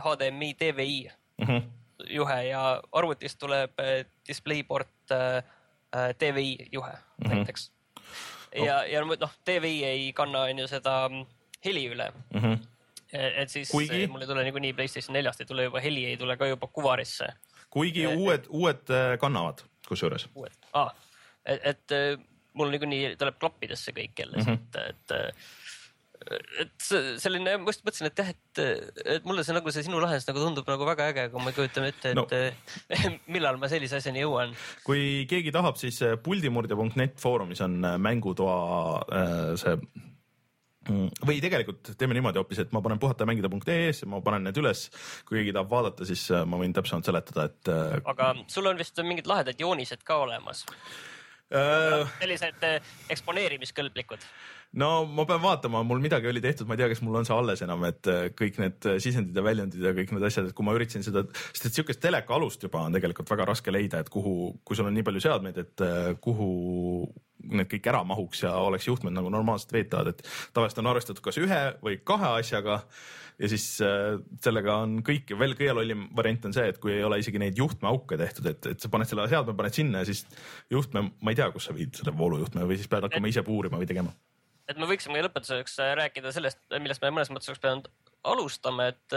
HDMI 0.05 0.49
äh, 0.53 0.59
DVI 0.59 0.99
mm 1.41 1.47
-hmm. 1.47 1.63
Juhe 2.09 2.43
ja 2.47 2.81
arvutist 2.91 3.39
tuleb 3.39 3.71
DisplayPort 4.27 5.13
DVI 6.19 6.69
juhe 6.71 6.91
mm 6.91 7.25
-hmm. 7.25 7.35
näiteks. 7.35 7.71
ja, 8.55 8.85
ja 8.85 9.01
noh, 9.05 9.31
DVI 9.45 9.83
ei 9.85 10.13
kanna 10.13 10.41
on 10.41 10.59
ju 10.59 10.67
seda 10.67 11.09
heli 11.65 11.87
üle 11.89 12.11
mm. 12.33 12.41
-hmm. 12.41 12.57
et 13.13 13.49
siis 13.49 13.71
Kuigi... 13.71 14.07
mul 14.07 14.21
ei 14.21 14.27
tule 14.27 14.43
niikuinii 14.43 14.73
Playstation 14.73 15.13
neljast 15.13 15.41
ei 15.41 15.45
tule 15.45 15.63
juba 15.63 15.79
heli, 15.79 16.05
ei 16.05 16.17
tule 16.17 16.37
ka 16.37 16.47
juba 16.47 16.67
kuvarisse. 16.67 17.27
kuigi 17.69 18.03
et, 18.03 18.17
uued, 18.17 18.45
uued 18.49 18.89
äh, 18.89 19.17
kannavad 19.19 19.63
kusjuures. 19.87 20.29
uued 20.35 20.53
ah,, 20.73 20.93
et, 21.45 21.61
et 21.63 21.91
äh, 21.91 22.25
mul 22.53 22.69
niikuinii 22.69 23.15
tuleb 23.17 23.39
klappidesse 23.39 23.91
kõik 23.91 24.19
jälle 24.19 24.37
mm, 24.37 24.43
-hmm. 24.43 24.53
et, 24.53 24.75
et 24.89 25.35
et 26.63 26.87
selline, 27.21 27.57
ma 27.61 27.73
just 27.73 27.83
mõtlesin, 27.85 28.09
et 28.09 28.21
jah, 28.23 28.31
et, 28.33 28.63
et 29.17 29.27
mulle 29.27 29.45
see 29.45 29.55
nagu 29.57 29.73
see 29.73 29.85
sinu 29.87 29.99
lahendus 30.03 30.29
nagu 30.29 30.45
tundub 30.45 30.69
nagu 30.69 30.87
väga 30.87 31.09
äge, 31.11 31.27
aga 31.29 31.43
ma 31.43 31.51
ei 31.51 31.57
kujuta 31.57 31.85
ette, 31.89 32.13
et 32.13 32.17
no. 32.17 32.27
millal 33.35 33.59
ma 33.61 33.71
sellise 33.71 33.99
asjani 33.99 34.23
jõuan. 34.23 34.55
kui 34.87 35.27
keegi 35.29 35.53
tahab, 35.55 35.79
siis 35.81 35.99
puldimurdja.net 36.23 37.19
foorumis 37.21 37.63
on 37.65 37.79
mängutoa 38.03 38.57
see 39.59 39.77
Mm. 40.89 41.13
või 41.23 41.37
tegelikult 41.39 41.93
teeme 41.95 42.15
niimoodi 42.17 42.41
hoopis, 42.41 42.59
et 42.59 42.73
ma 42.75 42.81
panen 42.83 42.99
puhatajamängida.ee-sse, 42.99 44.07
ma 44.11 44.19
panen 44.23 44.43
need 44.49 44.57
üles, 44.59 44.89
kui 45.23 45.37
keegi 45.37 45.53
tahab 45.55 45.69
vaadata, 45.71 46.07
siis 46.07 46.25
äh, 46.35 46.43
ma 46.43 46.59
võin 46.59 46.75
täpsemalt 46.75 47.07
seletada, 47.07 47.45
et. 47.47 47.71
Äh, 47.71 47.93
aga 48.11 48.33
sul 48.51 48.67
on 48.67 48.79
vist 48.79 48.99
mingid 49.07 49.29
lahedad 49.29 49.59
joonised 49.63 50.03
ka 50.03 50.19
olemas 50.25 50.65
äh...? 51.55 52.03
sellised 52.19 52.67
äh, 52.67 52.91
eksponeerimiskõlblikud 53.15 54.27
no 54.81 54.89
ma 55.05 55.25
pean 55.29 55.41
vaatama, 55.43 55.83
mul 55.87 56.01
midagi 56.03 56.29
oli 56.31 56.41
tehtud, 56.43 56.69
ma 56.69 56.77
ei 56.77 56.83
tea, 56.83 56.91
kas 56.93 57.03
mul 57.05 57.19
on 57.19 57.27
see 57.27 57.35
alles 57.35 57.65
enam, 57.65 57.83
et 57.89 58.11
kõik 58.39 58.61
need 58.61 58.89
sisendid 59.03 59.37
ja 59.37 59.45
väljundid 59.45 59.85
ja 59.85 59.93
kõik 59.97 60.15
need 60.15 60.27
asjad, 60.29 60.49
et 60.49 60.57
kui 60.57 60.65
ma 60.65 60.75
üritasin 60.77 61.05
seda, 61.05 61.25
sest 61.51 61.69
et 61.69 61.77
sihukest 61.77 62.01
teleka 62.03 62.37
alust 62.37 62.63
juba 62.65 62.85
on 62.87 62.95
tegelikult 62.97 63.29
väga 63.35 63.49
raske 63.51 63.73
leida, 63.73 64.01
et 64.01 64.09
kuhu, 64.13 64.53
kui 64.65 64.79
sul 64.79 64.89
on 64.89 64.97
nii 64.97 65.05
palju 65.05 65.23
seadmeid, 65.27 65.61
et 65.61 65.85
kuhu 66.23 66.49
need 67.51 67.67
kõik 67.71 67.89
ära 67.91 68.03
mahuks 68.07 68.45
ja 68.45 68.53
oleks 68.63 68.87
juhtmed 68.87 69.13
nagu 69.15 69.31
normaalselt 69.33 69.73
veetavad, 69.75 70.13
et 70.13 70.23
tavaliselt 70.55 70.81
on 70.83 70.89
arvestatud 70.93 71.23
kas 71.25 71.39
ühe 71.41 71.61
või 71.83 71.99
kahe 72.05 72.31
asjaga 72.39 72.79
ja 73.41 73.49
siis 73.51 73.65
äh, 73.83 74.17
sellega 74.43 74.77
on 74.85 74.99
kõik, 75.05 75.33
veel 75.39 75.55
kõige 75.57 75.75
lollim 75.77 76.05
variant 76.15 76.47
on 76.49 76.55
see, 76.55 76.67
et 76.69 76.79
kui 76.81 76.93
ei 76.95 77.05
ole 77.05 77.19
isegi 77.21 77.41
neid 77.41 77.57
juhtmeauke 77.59 78.17
tehtud, 78.19 78.49
et, 78.51 78.69
et 78.73 78.83
sa 78.83 78.91
paned 78.93 79.09
selle 79.09 79.25
seadme, 79.31 79.55
paned 79.57 79.75
sinna 79.75 80.03
ja 80.03 80.09
siis 80.09 80.23
juhtme, 80.71 81.07
ma 81.19 81.33
ei 81.33 81.39
tea, 81.39 81.49
kus 81.55 81.69
sa 81.69 81.75
viid 81.75 81.95
selle 81.97 82.15
voolujuhtme 82.17 82.67
või 82.69 82.79
siis 82.79 82.91
pead 82.91 83.09
hakkama 83.09 83.33
ise 83.33 83.45
puurima 83.45 83.81
või 83.81 83.89
tegema. 83.89 84.13
Et 84.69 84.79
me 84.79 84.87
võiksime 84.89 85.21
lõpetuseks 85.25 85.77
rääkida 85.99 86.31
sellest, 86.35 86.61
millest 86.79 87.03
me 87.03 87.11
mõnes 87.13 87.31
mõttes 87.33 87.51
oleks 87.51 87.63
pidanud 87.63 87.89
alustame, 88.23 88.87
et, 88.93 89.15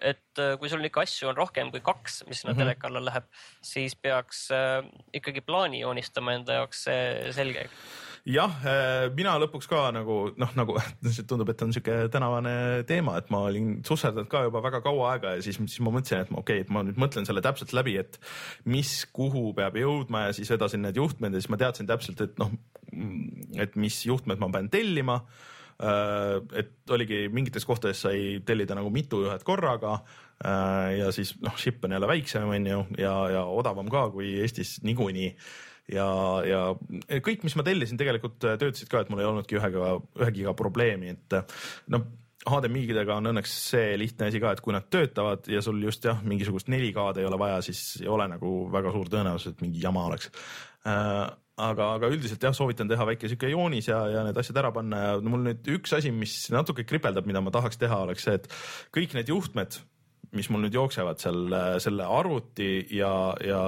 et 0.00 0.42
kui 0.60 0.70
sul 0.72 0.84
ikka 0.88 1.02
asju 1.04 1.28
on 1.28 1.36
rohkem 1.36 1.68
kui 1.74 1.82
kaks, 1.84 2.22
mis 2.28 2.40
sinna 2.40 2.54
mm 2.54 2.56
-hmm. 2.56 2.64
teleka 2.64 2.88
alla 2.88 3.04
läheb, 3.04 3.26
siis 3.60 3.96
peaks 3.96 4.46
äh, 4.50 4.80
ikkagi 5.12 5.44
plaani 5.44 5.82
joonistama 5.82 6.32
enda 6.38 6.62
jaoks 6.62 6.86
selge. 7.36 7.68
jah, 8.28 8.58
mina 9.16 9.34
lõpuks 9.42 9.66
ka 9.70 9.88
nagu 9.94 10.16
noh, 10.38 10.50
nagu 10.58 10.76
tundub, 11.28 11.50
et 11.50 11.64
on 11.64 11.72
siuke 11.74 11.96
tänavane 12.12 12.54
teema, 12.88 13.16
et 13.18 13.30
ma 13.34 13.44
olin 13.48 13.74
susserdanud 13.86 14.30
ka 14.30 14.44
juba 14.46 14.62
väga 14.64 14.82
kaua 14.84 15.12
aega 15.14 15.36
ja 15.36 15.44
siis, 15.44 15.58
siis 15.64 15.82
ma 15.82 15.94
mõtlesin, 15.94 16.22
et 16.26 16.34
ma 16.34 16.42
okei 16.42 16.60
okay,, 16.60 16.66
et 16.66 16.74
ma 16.74 16.84
nüüd 16.86 17.00
mõtlen 17.02 17.26
selle 17.28 17.42
täpselt 17.44 17.74
läbi, 17.76 17.96
et 18.02 18.20
mis, 18.70 18.94
kuhu 19.14 19.50
peab 19.58 19.78
jõudma 19.80 20.28
ja 20.28 20.36
siis 20.36 20.52
edasi 20.54 20.78
need 20.80 21.00
juhtmed 21.00 21.34
ja 21.34 21.42
siis 21.42 21.50
ma 21.52 21.58
teadsin 21.60 21.90
täpselt, 21.90 22.22
et 22.22 22.38
noh, 22.42 22.52
et 23.62 23.74
mis 23.80 24.04
juhtmed 24.06 24.40
ma 24.42 24.50
pean 24.52 24.70
tellima. 24.72 25.22
Äh, 25.82 26.36
et 26.60 26.92
oligi 26.94 27.24
mingites 27.32 27.64
kohtades 27.66 28.04
sai 28.04 28.38
tellida 28.46 28.76
nagu 28.78 28.90
mitu 28.92 29.22
juhet 29.24 29.42
korraga 29.42 29.96
äh, 29.96 30.98
ja 31.00 31.08
siis 31.16 31.32
noh, 31.42 31.56
ship 31.58 31.82
on 31.82 31.96
jälle 31.96 32.06
väiksem, 32.06 32.46
on 32.46 32.66
ju, 32.68 32.84
ja, 33.00 33.14
ja 33.32 33.42
odavam 33.50 33.88
ka 33.90 34.04
kui 34.14 34.36
Eestis 34.44 34.76
niikuinii 34.86 35.32
ja, 35.92 36.08
ja 36.46 36.62
kõik, 37.24 37.44
mis 37.46 37.56
ma 37.58 37.66
tellisin, 37.66 38.00
tegelikult 38.00 38.40
töötasid 38.40 38.90
ka, 38.90 39.02
et 39.02 39.12
mul 39.12 39.22
ei 39.22 39.28
olnudki 39.28 39.58
ühega, 39.60 39.94
ühegiga 40.20 40.56
probleemi, 40.58 41.14
et 41.16 41.38
noh, 41.92 42.08
HDMI-dega 42.42 43.20
on 43.20 43.30
õnneks 43.30 43.52
see 43.68 43.92
lihtne 44.00 44.26
asi 44.30 44.40
ka, 44.42 44.54
et 44.54 44.62
kui 44.64 44.74
nad 44.74 44.88
töötavad 44.90 45.46
ja 45.50 45.62
sul 45.62 45.78
just 45.84 46.04
jah, 46.08 46.18
mingisugust 46.26 46.70
4K-d 46.72 47.22
ei 47.22 47.28
ole 47.28 47.38
vaja, 47.38 47.60
siis 47.62 48.00
ei 48.02 48.10
ole 48.10 48.26
nagu 48.32 48.64
väga 48.72 48.94
suur 48.94 49.10
tõenäosus, 49.12 49.54
et 49.54 49.62
mingi 49.62 49.82
jama 49.82 50.08
oleks. 50.08 50.32
Äh, 50.88 51.28
aga, 51.62 51.92
aga 51.98 52.10
üldiselt 52.10 52.42
jah, 52.42 52.54
soovitan 52.56 52.90
teha 52.90 53.06
väike 53.06 53.30
sihuke 53.30 53.52
joonis 53.52 53.92
ja, 53.92 54.00
ja 54.10 54.26
need 54.26 54.38
asjad 54.42 54.58
ära 54.58 54.72
panna 54.74 55.02
ja 55.04 55.16
mul 55.22 55.46
nüüd 55.46 55.70
üks 55.76 55.94
asi, 55.94 56.10
mis 56.14 56.34
natuke 56.54 56.86
kripeldab, 56.88 57.28
mida 57.30 57.44
ma 57.44 57.54
tahaks 57.54 57.78
teha, 57.78 58.02
oleks 58.08 58.26
see, 58.26 58.38
et 58.40 58.50
kõik 58.96 59.14
need 59.18 59.30
juhtmed, 59.30 59.78
mis 60.34 60.48
mul 60.50 60.64
nüüd 60.64 60.74
jooksevad 60.74 61.22
seal 61.22 61.54
selle 61.84 62.08
arvuti 62.08 62.72
ja, 62.96 63.12
ja 63.44 63.62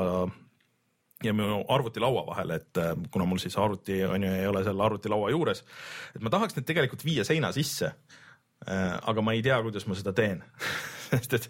ja 1.23 1.33
minu 1.37 1.63
arvutilaua 1.71 2.27
vahel, 2.27 2.57
et 2.59 2.83
äh, 2.83 2.95
kuna 3.11 3.29
mul 3.29 3.41
siis 3.43 3.57
arvuti 3.61 4.03
on 4.05 4.27
ju, 4.27 4.33
ei 4.41 4.49
ole 4.51 4.65
seal 4.67 4.81
arvutilaua 4.81 5.31
juures, 5.31 5.65
et 6.17 6.25
ma 6.25 6.33
tahaks 6.35 6.59
need 6.59 6.67
tegelikult 6.69 7.05
viia 7.07 7.25
seina 7.25 7.53
sisse. 7.55 7.95
aga 8.65 9.21
ma 9.21 9.35
ei 9.37 9.43
tea, 9.45 9.59
kuidas 9.61 9.85
ma 9.85 9.93
seda 9.99 10.15
teen 10.17 10.39
sest 11.13 11.35
et 11.37 11.49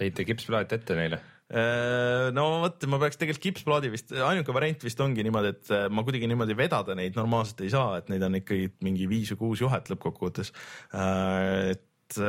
ehita 0.00 0.24
kipsplaat 0.24 0.72
ette 0.72 0.96
neile. 0.96 1.18
Äh, 1.52 2.30
no 2.32 2.46
vot, 2.62 2.86
ma 2.88 2.98
peaks 3.02 3.18
tegelikult 3.20 3.44
kipsplaadi 3.44 3.90
vist, 3.92 4.14
ainuke 4.16 4.54
variant 4.56 4.84
vist 4.86 5.00
ongi 5.04 5.24
niimoodi, 5.26 5.50
et 5.52 5.72
äh, 5.76 5.86
ma 5.92 6.04
kuidagi 6.06 6.28
niimoodi 6.30 6.56
vedada 6.56 6.96
neid 6.96 7.18
normaalselt 7.18 7.60
ei 7.66 7.72
saa, 7.74 7.98
et 8.00 8.08
neid 8.12 8.24
on 8.24 8.38
ikkagi 8.40 8.70
mingi 8.86 9.08
viis 9.10 9.34
või 9.34 9.42
kuus 9.42 9.64
juhet 9.64 9.92
lõppkokkuvõttes. 9.92 10.54
et, 10.94 12.20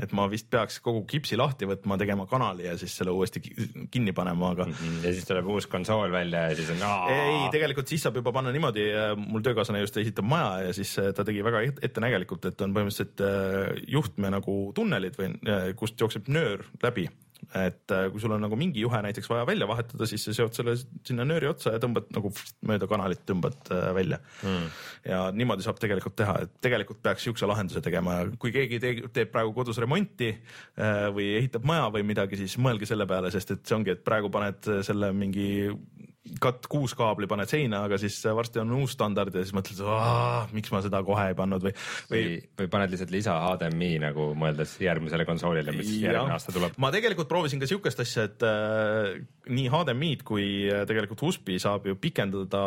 et 0.00 0.12
ma 0.16 0.24
vist 0.32 0.48
peaks 0.50 0.80
kogu 0.82 1.04
kipsi 1.06 1.36
lahti 1.38 1.66
võtma, 1.68 1.98
tegema 2.00 2.24
kanali 2.26 2.64
ja 2.66 2.72
siis 2.80 2.96
selle 2.98 3.12
uuesti 3.14 3.40
ki- 3.44 3.68
kinni 3.92 4.12
panema, 4.16 4.50
aga 4.56 4.66
ja 5.04 5.12
siis 5.12 5.26
tuleb 5.28 5.46
uus 5.54 5.66
konsool 5.70 6.10
välja 6.12 6.46
ja 6.50 6.56
siis 6.58 6.70
on. 6.74 6.82
ei, 7.12 7.50
tegelikult 7.54 7.88
siis 7.92 8.02
saab 8.02 8.16
juba 8.18 8.32
panna 8.34 8.52
niimoodi, 8.54 8.86
mul 9.20 9.44
töökaaslane 9.44 9.84
just 9.84 9.96
ehitab 10.02 10.24
maja 10.26 10.66
ja 10.68 10.72
siis 10.76 10.96
äh, 10.98 11.12
ta 11.14 11.24
tegi 11.24 11.44
väga 11.46 11.62
et- 11.68 11.82
ettenägelikult, 11.90 12.48
et 12.50 12.60
on 12.66 12.74
põhimõtteliselt 12.74 13.22
äh, 13.22 13.84
juhtme 13.92 14.32
nagu 14.34 14.56
tunnelid 14.74 15.20
või 15.20 15.30
äh, 15.46 15.68
kust 15.78 16.00
jookseb 16.00 16.26
nöör 16.32 16.64
läbi. 16.82 17.06
Et 17.54 17.92
äh, 17.94 18.06
kui 18.12 18.22
sul 18.22 18.32
on 18.34 18.42
nagu 18.42 18.56
mingi 18.58 18.82
juhe 18.82 19.00
näiteks 19.04 19.28
vaja 19.30 19.46
välja 19.48 19.68
vahetada, 19.68 20.06
siis 20.08 20.24
sa 20.26 20.34
seod 20.36 20.56
selle 20.56 20.74
sinna 20.78 21.26
nööri 21.28 21.48
otsa 21.50 21.74
ja 21.74 21.82
tõmbad 21.82 22.08
nagu 22.14 22.32
mööda 22.66 22.88
kanalit 22.90 23.24
tõmbad 23.28 23.70
äh, 23.74 23.90
välja 23.96 24.20
mm.. 24.42 24.70
ja 25.10 25.20
niimoodi 25.34 25.66
saab 25.66 25.80
tegelikult 25.82 26.16
teha, 26.18 26.38
et 26.46 26.56
tegelikult 26.64 27.02
peaks 27.04 27.26
siukse 27.28 27.48
lahenduse 27.50 27.82
tegema 27.84 28.20
kui 28.40 28.54
keegi 28.54 28.80
teeb, 28.82 29.04
teeb 29.14 29.32
praegu 29.34 29.54
kodus 29.56 29.80
remonti 29.82 30.32
äh, 30.32 31.06
või 31.14 31.34
ehitab 31.40 31.66
maja 31.68 31.90
või 31.94 32.06
midagi, 32.06 32.40
siis 32.40 32.56
mõelge 32.58 32.88
selle 32.90 33.08
peale, 33.10 33.32
sest 33.34 33.54
et 33.56 33.64
see 33.66 33.78
ongi, 33.78 33.94
et 33.94 34.04
praegu 34.06 34.32
paned 34.32 34.70
selle 34.86 35.12
mingi 35.16 35.48
kat 36.40 36.66
kuus 36.72 36.94
kaabli 36.96 37.28
paned 37.28 37.50
seina, 37.50 37.82
aga 37.84 37.98
siis 38.00 38.16
varsti 38.36 38.62
on 38.62 38.72
uus 38.78 38.94
standard 38.96 39.34
ja 39.34 39.42
siis 39.44 39.52
mõtled, 39.56 39.82
miks 40.56 40.72
ma 40.72 40.80
seda 40.84 41.02
kohe 41.04 41.26
ei 41.30 41.36
pannud 41.36 41.66
või, 41.66 41.74
või 42.10 42.24
või, 42.60 42.68
paned 42.72 42.94
lihtsalt 42.94 43.12
lisa 43.12 43.36
HDMI 43.44 43.92
nagu 44.06 44.30
mõeldes 44.38 44.76
järgmisele 44.80 45.26
konsoolile, 45.28 45.74
mis 45.76 45.92
Jah. 45.92 46.08
järgmine 46.08 46.36
aasta 46.38 46.54
tuleb. 46.56 46.80
ma 46.80 46.90
tegelikult 46.94 47.28
proovisin 47.28 47.60
ka 47.60 47.68
siukest 47.68 48.00
asja, 48.06 48.26
et 48.30 48.48
äh, 48.48 49.20
nii 49.52 49.68
HDMI-d 49.72 50.24
kui 50.26 50.48
äh, 50.70 50.84
tegelikult 50.88 51.26
USB-i 51.28 51.60
saab 51.62 51.90
ju 51.90 51.98
pikendada 52.00 52.64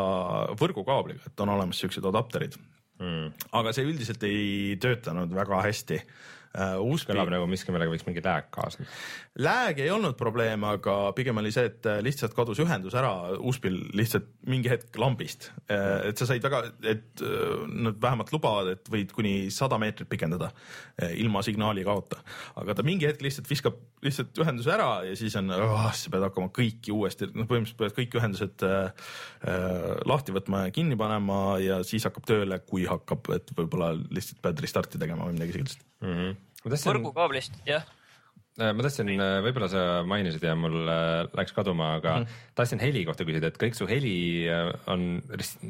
võrgukaabliga, 0.59 1.31
et 1.31 1.45
on 1.45 1.55
olemas 1.57 1.81
siuksed 1.81 2.05
adapterid 2.05 2.59
Mm. 2.97 3.29
aga 3.53 3.71
see 3.77 3.85
üldiselt 3.85 4.23
ei 4.25 4.77
töötanud 4.81 5.29
väga 5.37 5.59
hästi 5.67 5.99
uh,. 6.01 6.79
USB 6.81 7.11
kõlab 7.11 7.29
nagu 7.29 7.45
miski, 7.45 7.69
millega 7.69 7.91
võiks 7.93 8.07
mingi 8.07 8.23
lääk 8.25 8.47
kaasneda. 8.55 8.89
Lääg 9.37 9.81
ei 9.83 9.91
olnud 9.93 10.17
probleem, 10.17 10.63
aga 10.67 10.95
pigem 11.17 11.37
oli 11.41 11.51
see, 11.53 11.67
et 11.69 11.89
äh, 11.89 11.99
lihtsalt 12.05 12.33
kadus 12.37 12.61
ühendus 12.63 12.95
ära 12.97 13.11
USB-l 13.37 13.91
lihtsalt 13.97 14.29
mingi 14.49 14.71
hetk 14.71 14.97
lambist. 14.97 15.51
et 15.69 16.17
sa 16.17 16.25
said 16.29 16.43
väga, 16.43 16.63
et 16.81 17.21
äh, 17.21 17.65
nad 17.67 17.99
vähemalt 18.01 18.31
lubavad, 18.33 18.71
et 18.73 18.89
võid 18.91 19.13
kuni 19.15 19.51
sada 19.53 19.79
meetrit 19.81 20.09
pikendada 20.09 20.49
äh, 21.01 21.13
ilma 21.21 21.43
signaali 21.45 21.85
kaota. 21.87 22.21
aga 22.55 22.77
ta 22.77 22.85
mingi 22.87 23.07
hetk 23.09 23.21
lihtsalt 23.25 23.49
viskab 23.49 23.77
lihtsalt 24.05 24.37
ühenduse 24.41 24.71
ära 24.73 24.89
ja 25.07 25.15
siis 25.17 25.35
on 25.39 25.51
oh,, 25.53 25.87
sa 25.97 26.11
pead 26.13 26.25
hakkama 26.27 26.51
kõiki 26.53 26.93
uuesti, 26.93 27.29
noh, 27.33 27.47
põhimõtteliselt 27.49 27.81
pead 27.81 27.95
kõik 27.97 28.17
ühendused 28.19 28.65
äh, 28.67 29.11
äh, 29.49 29.91
lahti 30.09 30.35
võtma 30.35 30.67
ja 30.67 30.73
kinni 30.75 30.97
panema 30.99 31.57
ja 31.63 31.81
siis 31.87 32.05
hakkab 32.07 32.27
tööle, 32.29 32.59
kui 32.67 32.85
hakkab, 32.89 33.29
et 33.37 33.53
võib-olla 33.57 33.93
lihtsalt 33.97 34.41
pead 34.45 34.65
restarti 34.65 35.01
tegema 35.01 35.27
või 35.27 35.37
midagi 35.37 35.57
sellist. 35.57 35.85
ma 36.01 36.73
tahtsin, 36.73 36.91
võrgukaablist, 36.91 37.61
jah. 37.69 37.85
Ma 38.57 38.85
tahtsin, 38.85 39.11
võib-olla 39.45 39.69
sa 39.71 39.83
mainisid 40.07 40.43
ja 40.43 40.55
mul 40.57 40.89
äh, 40.89 41.27
läks 41.37 41.53
kaduma, 41.55 41.93
aga 41.99 42.15
mm 42.17 42.23
-hmm. 42.23 42.49
tahtsin 42.57 42.81
heli 42.81 43.05
kohta 43.05 43.25
küsida, 43.27 43.51
et 43.51 43.59
kõik 43.61 43.77
su 43.77 43.87
heli 43.89 44.17
äh, 44.49 44.71
on, 44.89 45.21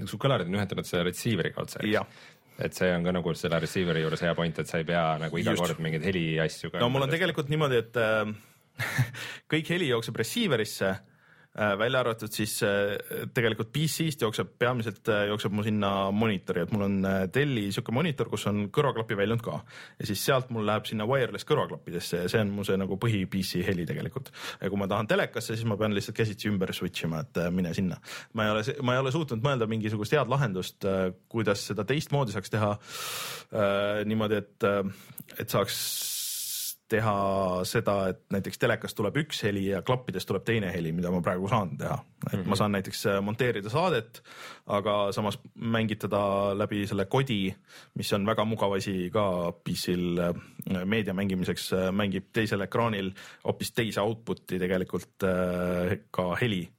su 0.05 0.17
kõlarid 0.17 0.47
on 0.47 0.59
ühendatud 0.59 0.87
selle 0.87 1.07
receiver'iga 1.09 1.61
otse, 1.61 1.83
eks? 1.83 2.23
et 2.57 2.73
see 2.73 2.89
on 2.89 3.03
ka 3.03 3.11
nagu 3.13 3.33
selle 3.37 3.59
receiver'i 3.61 4.01
juures 4.01 4.21
hea 4.21 4.33
point, 4.35 4.59
et 4.59 4.67
sa 4.67 4.79
ei 4.79 4.87
pea 4.87 5.17
nagu 5.21 5.37
iga 5.37 5.51
Just. 5.51 5.61
kord 5.61 5.83
mingeid 5.83 6.05
heliasju 6.07 6.71
ka. 6.71 6.79
no 6.79 6.89
mul 6.89 7.05
on 7.05 7.13
tegelikult 7.13 7.49
niimoodi, 7.49 7.83
et 7.83 7.97
äh, 7.97 8.33
kõik 9.53 9.69
heli 9.75 9.91
jookseb 9.91 10.15
receiver'isse 10.23 10.89
äh,, 10.89 11.16
välja 11.57 11.99
arvatud 11.99 12.31
siis 12.33 12.59
äh, 12.63 12.95
tegelikult 13.33 13.71
PC-st 13.73 14.21
jookseb 14.21 14.51
peamiselt 14.59 15.09
äh, 15.09 15.23
jookseb 15.31 15.53
mu 15.57 15.63
sinna 15.65 16.11
monitori, 16.13 16.61
et 16.63 16.73
mul 16.73 16.85
on 16.85 16.97
äh, 17.05 17.15
Delli 17.33 17.67
sihuke 17.71 17.93
monitor, 17.95 18.29
kus 18.29 18.45
on 18.51 18.67
kõrvaklapi 18.73 19.17
väljund 19.17 19.41
ka 19.45 19.57
ja 19.97 20.09
siis 20.09 20.21
sealt 20.25 20.51
mul 20.53 20.67
läheb 20.67 20.85
sinna 20.89 21.07
wireless 21.09 21.47
kõrvaklappidesse 21.49 22.21
ja 22.23 22.31
see 22.31 22.43
on 22.45 22.51
mu 22.53 22.65
see 22.67 22.77
nagu 22.77 22.99
põhi 23.01 23.23
PC 23.31 23.63
heli 23.65 23.87
tegelikult. 23.89 24.29
ja 24.61 24.69
kui 24.69 24.81
ma 24.81 24.89
tahan 24.91 25.09
telekasse, 25.09 25.55
siis 25.55 25.65
ma 25.69 25.79
pean 25.79 25.95
lihtsalt 25.97 26.17
käsitsi 26.17 26.51
ümber 26.51 26.73
switch 26.77 27.07
ima, 27.07 27.23
et 27.25 27.41
äh, 27.41 27.49
mine 27.53 27.73
sinna. 27.77 27.97
ma 28.33 28.45
ei 28.45 28.53
ole, 28.53 28.77
ma 28.85 28.97
ei 28.97 29.01
ole 29.05 29.15
suutnud 29.15 29.41
mõelda 29.41 29.69
mingisugust 29.69 30.13
head 30.13 30.29
lahendust, 30.29 30.85
kuidas 31.31 31.65
seda 31.71 31.87
teistmoodi 31.87 32.35
saaks 32.35 32.53
teha 32.53 32.75
äh, 32.77 34.05
niimoodi, 34.05 34.43
et, 34.43 34.69
et 35.41 35.49
saaks 35.49 35.81
teha 36.91 37.13
seda, 37.67 37.95
et 38.11 38.19
näiteks 38.31 38.59
telekast 38.61 38.97
tuleb 38.97 39.17
üks 39.23 39.41
heli 39.43 39.65
ja 39.69 39.81
klappidest 39.85 40.27
tuleb 40.29 40.45
teine 40.47 40.69
heli, 40.71 40.93
mida 40.95 41.11
ma 41.11 41.19
praegu 41.23 41.49
saan 41.51 41.75
teha. 41.77 41.97
et 41.97 42.33
mm 42.33 42.39
-hmm. 42.39 42.49
ma 42.49 42.55
saan 42.55 42.71
näiteks 42.71 43.05
äh, 43.05 43.21
monteerida 43.21 43.69
saadet, 43.69 44.23
aga 44.67 45.11
samas 45.11 45.39
mängitada 45.55 46.53
läbi 46.57 46.87
selle 46.87 47.05
kodi, 47.05 47.55
mis 47.95 48.13
on 48.13 48.25
väga 48.25 48.45
mugav 48.45 48.73
asi 48.77 49.09
ka 49.13 49.51
PC-l 49.51 50.19
äh, 50.19 50.85
meedia 50.85 51.13
mängimiseks, 51.13 51.71
mängib 51.91 52.31
teisel 52.33 52.61
ekraanil 52.61 53.11
hoopis 53.43 53.71
teise 53.71 54.01
output'i 54.01 54.59
tegelikult 54.59 55.23
äh, 55.23 55.99
ka 56.11 56.35
heli. 56.41 56.69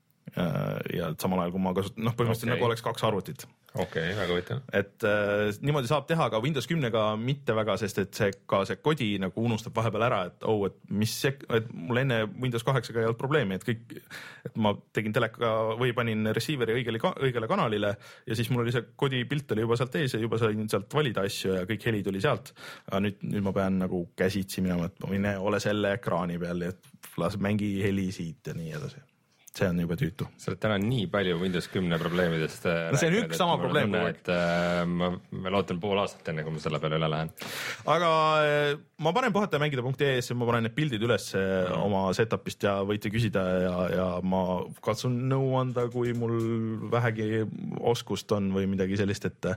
ja 0.95 1.15
samal 1.19 1.41
ajal, 1.41 1.51
kui 1.51 1.61
ma 1.61 1.75
kasutan, 1.75 2.05
noh, 2.05 2.13
põhimõtteliselt 2.13 2.51
okay. 2.51 2.59
nagu 2.59 2.67
oleks 2.67 2.83
kaks 2.83 3.05
arvutit 3.05 3.47
okei 3.79 4.11
okay,, 4.11 4.17
väga 4.19 4.33
huvitav. 4.33 4.61
et 4.73 5.07
äh, 5.07 5.61
niimoodi 5.65 5.91
saab 5.91 6.07
teha, 6.09 6.29
aga 6.31 6.41
Windows 6.43 6.69
kümnega 6.71 7.05
mitte 7.21 7.55
väga, 7.57 7.77
sest 7.81 8.01
et 8.03 8.21
see 8.21 8.35
ka 8.51 8.63
see 8.69 8.81
kodi 8.83 9.11
nagu 9.23 9.45
unustab 9.45 9.77
vahepeal 9.79 10.07
ära, 10.09 10.21
et 10.31 10.47
oh, 10.49 10.65
et 10.69 10.77
mis 10.91 11.15
see, 11.23 11.35
et 11.57 11.71
mul 11.73 12.03
enne 12.03 12.21
Windows 12.43 12.67
kaheksaga 12.67 13.03
ei 13.03 13.09
olnud 13.09 13.21
probleemi, 13.21 13.59
et 13.59 13.67
kõik, 13.67 13.97
et 14.49 14.61
ma 14.61 14.75
tegin 14.97 15.15
teleka 15.17 15.53
või 15.81 15.95
panin 15.97 16.31
receiver'i 16.37 16.79
õigele, 16.81 17.03
õigele 17.29 17.51
kanalile 17.51 17.95
ja 18.27 18.39
siis 18.39 18.51
mul 18.53 18.65
oli 18.65 18.75
see 18.75 18.91
kodi 18.99 19.25
pilt 19.31 19.57
oli 19.57 19.67
juba 19.67 19.79
sealt 19.81 19.99
ees 20.01 20.17
ja 20.17 20.23
juba 20.23 20.41
sain 20.41 20.69
sealt 20.71 20.95
valida 20.95 21.25
asju 21.29 21.59
ja 21.61 21.67
kõik 21.69 21.89
heli 21.91 22.05
tuli 22.07 22.23
sealt. 22.25 22.53
aga 22.91 23.03
nüüd, 23.05 23.23
nüüd 23.31 23.47
ma 23.47 23.55
pean 23.57 23.79
nagu 23.85 24.05
käsitsi 24.19 24.65
minema, 24.65 24.89
et 24.89 25.11
mine 25.11 25.37
ole 25.39 25.61
selle 25.63 25.95
ekraani 25.99 26.39
peal 26.41 26.67
ja 26.69 26.73
las 27.19 27.39
mängi 27.41 27.79
heli 27.83 28.11
siit 28.15 28.47
ja 28.47 28.57
nii 28.57 28.75
edasi. 28.79 29.08
See 29.57 29.69
on 29.69 29.81
jube 29.83 29.97
tüütu 29.99 30.27
sa 30.39 30.51
oled 30.53 30.61
täna 30.63 30.77
nii 30.83 31.07
palju 31.13 31.39
Windows 31.41 31.69
kümne 31.73 31.99
probleemidest 32.01 32.67
äh, 32.69 32.89
No 32.93 33.01
see 33.01 33.09
on 33.09 33.15
rääkinud, 33.15 33.33
üks 33.33 33.41
sama 33.41 33.57
probleem 33.61 33.93
kogu 33.93 34.09
aeg. 34.09 34.19
et 34.19 34.31
äh, 34.35 34.83
ma 34.89 35.11
veel 35.45 35.59
ootan 35.61 35.81
pool 35.83 36.01
aastat, 36.03 36.27
enne 36.33 36.45
kui 36.47 36.55
ma 36.55 36.63
selle 36.63 36.81
peale 36.83 36.99
üle 37.01 37.11
lähen. 37.13 37.33
aga 37.95 38.11
eh, 38.47 38.73
ma 39.05 39.13
panen 39.17 39.35
puhatajamängida.ee-sse, 39.37 40.37
ma 40.39 40.49
panen 40.51 40.69
need 40.69 40.77
pildid 40.77 41.07
üles 41.09 41.31
mm. 41.37 41.79
oma 41.87 42.05
setup'ist 42.17 42.69
ja 42.69 42.79
võite 42.89 43.13
küsida 43.15 43.45
ja, 43.65 43.77
ja 43.95 44.09
ma 44.23 44.43
katsun 44.85 45.17
nõu 45.31 45.55
anda, 45.61 45.89
kui 45.93 46.13
mul 46.17 46.37
vähegi 46.93 47.45
oskust 47.93 48.33
on 48.37 48.53
või 48.55 48.69
midagi 48.71 49.01
sellist, 49.01 49.29
et, 49.31 49.51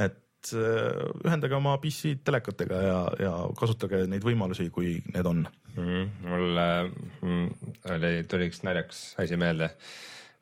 et 0.00 0.20
eh, 0.56 1.02
ühendage 1.26 1.56
oma 1.56 1.76
PC 1.82 2.16
telekatega 2.26 2.78
ja, 2.84 3.00
ja 3.20 3.32
kasutage 3.58 4.04
neid 4.10 4.24
võimalusi, 4.26 4.68
kui 4.74 4.96
need 5.14 5.28
on. 5.28 5.44
mm,. 5.76 6.08
mul 6.28 6.62
äh, 6.62 6.88
mm, 7.22 7.46
oli, 7.94 8.14
tuli 8.28 8.48
üks 8.50 8.62
naljakas 8.66 9.02
asi 9.22 9.38
meelde. 9.40 9.72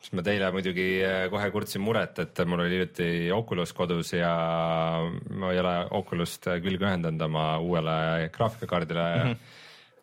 siis 0.01 0.15
ma 0.17 0.25
teile 0.27 0.51
muidugi 0.55 0.89
äh, 1.05 1.25
kohe 1.33 1.51
kurtsin 1.55 1.85
muret, 1.85 2.19
et 2.25 2.43
mul 2.47 2.65
oli 2.65 2.75
hiljuti 2.75 3.31
Oculus 3.37 3.75
kodus 3.77 4.15
ja 4.17 4.33
ma 5.31 5.53
ei 5.53 5.63
ole 5.63 5.77
Oculus't 6.01 6.51
külge 6.65 6.89
ühendanud 6.89 7.29
oma 7.29 7.47
uuele 7.59 8.31
graafikakaardile 8.35 9.09
mm. 9.15 9.31
-hmm. 9.31 9.57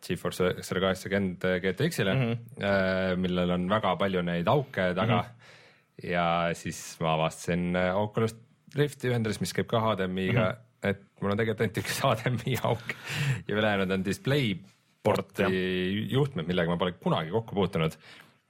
GeForce 0.08 0.52
üheksasada 0.54 0.82
kaheksakümmend 0.86 1.48
GTX-ile 1.64 2.14
mm, 2.14 2.34
-hmm. 2.34 3.16
millel 3.24 3.52
on 3.52 3.70
väga 3.70 3.95
palju 3.98 4.22
neid 4.22 4.48
auke 4.48 4.93
taga 4.93 5.22
mm. 5.22 5.30
-hmm. 5.30 6.12
ja 6.14 6.28
siis 6.54 7.00
ma 7.02 7.16
avastasin 7.18 7.74
Oculus 7.95 8.36
Rifti 8.76 9.11
ühendades, 9.11 9.39
mis 9.39 9.53
käib 9.55 9.70
ka 9.72 9.80
HDMI-ga 9.80 10.43
mm, 10.43 10.53
-hmm. 10.53 10.89
et 10.91 11.03
mul 11.22 11.32
on 11.34 11.39
tegelikult 11.39 11.65
ainult 11.65 11.82
üks 11.84 11.99
HDMI 12.03 12.59
auk. 12.68 12.95
Ja 13.47 13.55
ülejäänud 13.55 13.91
on 13.91 14.05
DisplayPorti 14.05 15.51
juhtmed, 16.11 16.47
millega 16.47 16.74
ma 16.74 16.78
pole 16.78 16.97
kunagi 16.99 17.32
kokku 17.32 17.55
puutunud. 17.55 17.95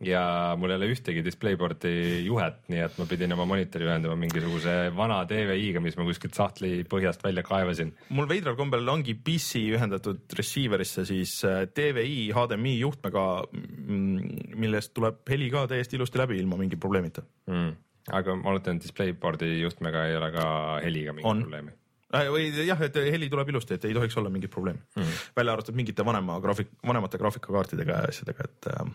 Ja 0.06 0.54
mul 0.58 0.70
ei 0.70 0.78
ole 0.78 0.92
ühtegi 0.94 1.24
DisplayPorti 1.26 1.92
juhet, 2.28 2.60
nii 2.70 2.84
et 2.86 2.98
ma 3.00 3.06
pidin 3.10 3.34
oma 3.34 3.48
monitori 3.50 3.88
ühendama 3.88 4.14
mingisuguse 4.22 4.76
vana 4.94 5.24
DVI-ga, 5.26 5.82
mis 5.82 5.98
ma 5.98 6.06
kuskilt 6.06 6.38
sahtli 6.38 6.84
põhjast 6.86 7.26
välja 7.26 7.42
kaevasin. 7.46 7.96
mul 8.14 8.30
veidral 8.30 8.54
kombel 8.60 8.86
ongi 8.94 9.16
PC 9.18 9.64
ühendatud 9.74 10.38
receiver'isse 10.38 11.06
siis 11.10 11.34
äh, 11.50 11.64
DVI 11.66 12.30
HDMI 12.30 12.76
juhtmega, 12.78 13.26
mm, 13.50 14.54
millest 14.62 14.94
tuleb 14.94 15.26
heli 15.34 15.50
ka 15.50 15.66
täiesti 15.74 15.98
ilusti 15.98 16.22
läbi 16.22 16.38
ilma 16.38 16.62
mingi 16.62 16.78
probleemita. 16.78 17.26
Mm.. 17.50 17.74
Aga 18.12 18.36
ma 18.36 18.54
oletan, 18.54 18.78
et 18.78 18.88
DisplayPorti 18.88 19.52
juhtmega 19.62 20.08
ei 20.08 20.16
ole 20.16 20.32
ka 20.32 20.48
heliga 20.84 21.14
mingit 21.14 21.44
probleemi 21.44 21.76
Äh, 22.16 22.30
või 22.32 22.48
jah, 22.64 22.80
et 22.86 22.96
heli 22.96 23.28
tuleb 23.28 23.50
ilusti, 23.52 23.76
et 23.76 23.86
ei 23.90 23.96
tohiks 23.96 24.16
olla 24.20 24.30
mingit 24.32 24.52
probleemi 24.52 24.80
mm. 24.80 25.02
-hmm. 25.02 25.32
välja 25.36 25.54
arvatud 25.58 25.76
mingite 25.76 26.06
vanema 26.08 26.38
graafik, 26.40 26.70
vanemate 26.88 27.20
graafikakaartidega 27.20 27.98
ja 27.98 28.12
asjadega, 28.14 28.46
et 28.48 28.68
äh, 28.72 28.92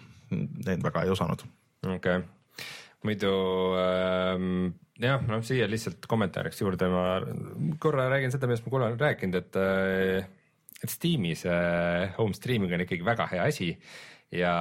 need 0.66 0.84
väga 0.84 1.02
ei 1.02 1.12
osanud. 1.12 1.44
okei 1.84 2.16
okay., 2.16 2.22
muidu 3.04 3.32
ähm, 3.76 4.72
jah, 5.00 5.20
noh, 5.28 5.42
siia 5.44 5.68
lihtsalt 5.68 6.08
kommentaariks 6.08 6.62
juurde 6.62 6.88
ma 6.88 7.04
korra 7.78 8.08
räägin 8.08 8.32
seda, 8.32 8.48
millest 8.48 8.64
ma 8.64 8.70
korra 8.70 8.88
olen 8.88 9.00
rääkinud, 9.00 9.34
et 9.34 9.60
äh, 9.60 10.30
et 10.82 10.90
Steamis 10.90 11.46
äh, 11.46 12.10
home 12.18 12.34
streaming 12.34 12.72
on 12.74 12.84
ikkagi 12.84 13.04
väga 13.06 13.28
hea 13.32 13.44
asi 13.48 13.70
ja 14.32 14.52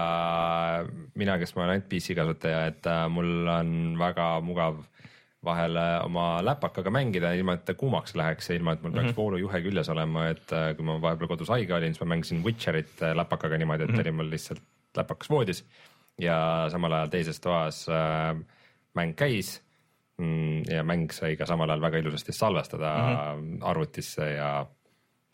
mina, 1.15 1.37
kes 1.39 1.55
ma 1.55 1.63
olen 1.63 1.77
ainult 1.77 1.89
PC 1.89 2.15
kasutaja, 2.17 2.65
et 2.71 2.87
äh, 2.87 3.05
mul 3.09 3.47
on 3.47 3.75
väga 3.99 4.33
mugav 4.45 4.81
vahel 5.45 5.77
oma 6.05 6.25
läpakaga 6.45 6.91
mängida, 6.93 7.31
ilma 7.33 7.55
et 7.57 7.63
ta 7.65 7.73
kuumaks 7.73 8.13
läheks 8.17 8.51
ja 8.51 8.57
ilma, 8.59 8.75
et 8.75 8.83
mul 8.83 8.91
peaks 8.91 9.07
mm 9.07 9.11
-hmm. 9.11 9.17
voolujuhe 9.17 9.61
küljes 9.61 9.89
olema, 9.89 10.27
et 10.29 10.53
äh, 10.53 10.75
kui 10.75 10.85
ma 10.85 10.99
vahepeal 11.01 11.31
kodus 11.31 11.49
haige 11.49 11.73
olin, 11.73 11.93
siis 11.93 12.03
ma 12.03 12.13
mängisin 12.13 12.43
Witcherit 12.43 13.01
äh, 13.01 13.15
läpakaga 13.17 13.57
niimoodi, 13.57 13.83
et 13.83 13.89
mm 13.89 13.95
-hmm. 13.95 14.01
oli 14.01 14.11
mul 14.11 14.29
lihtsalt 14.29 14.61
läpakas 14.97 15.29
voodis 15.29 15.65
ja 16.19 16.67
samal 16.69 16.91
ajal 16.91 17.07
teises 17.07 17.39
toas 17.39 17.87
äh, 17.89 18.37
mäng 18.93 19.15
käis 19.15 19.61
mm, 20.17 20.63
ja 20.69 20.83
mäng 20.83 21.11
sai 21.11 21.35
ka 21.35 21.45
samal 21.45 21.69
ajal 21.69 21.81
väga 21.81 21.97
ilusasti 21.97 22.33
salvestada 22.33 22.97
mm 22.97 23.15
-hmm. 23.15 23.57
arvutisse 23.61 24.31
ja 24.33 24.65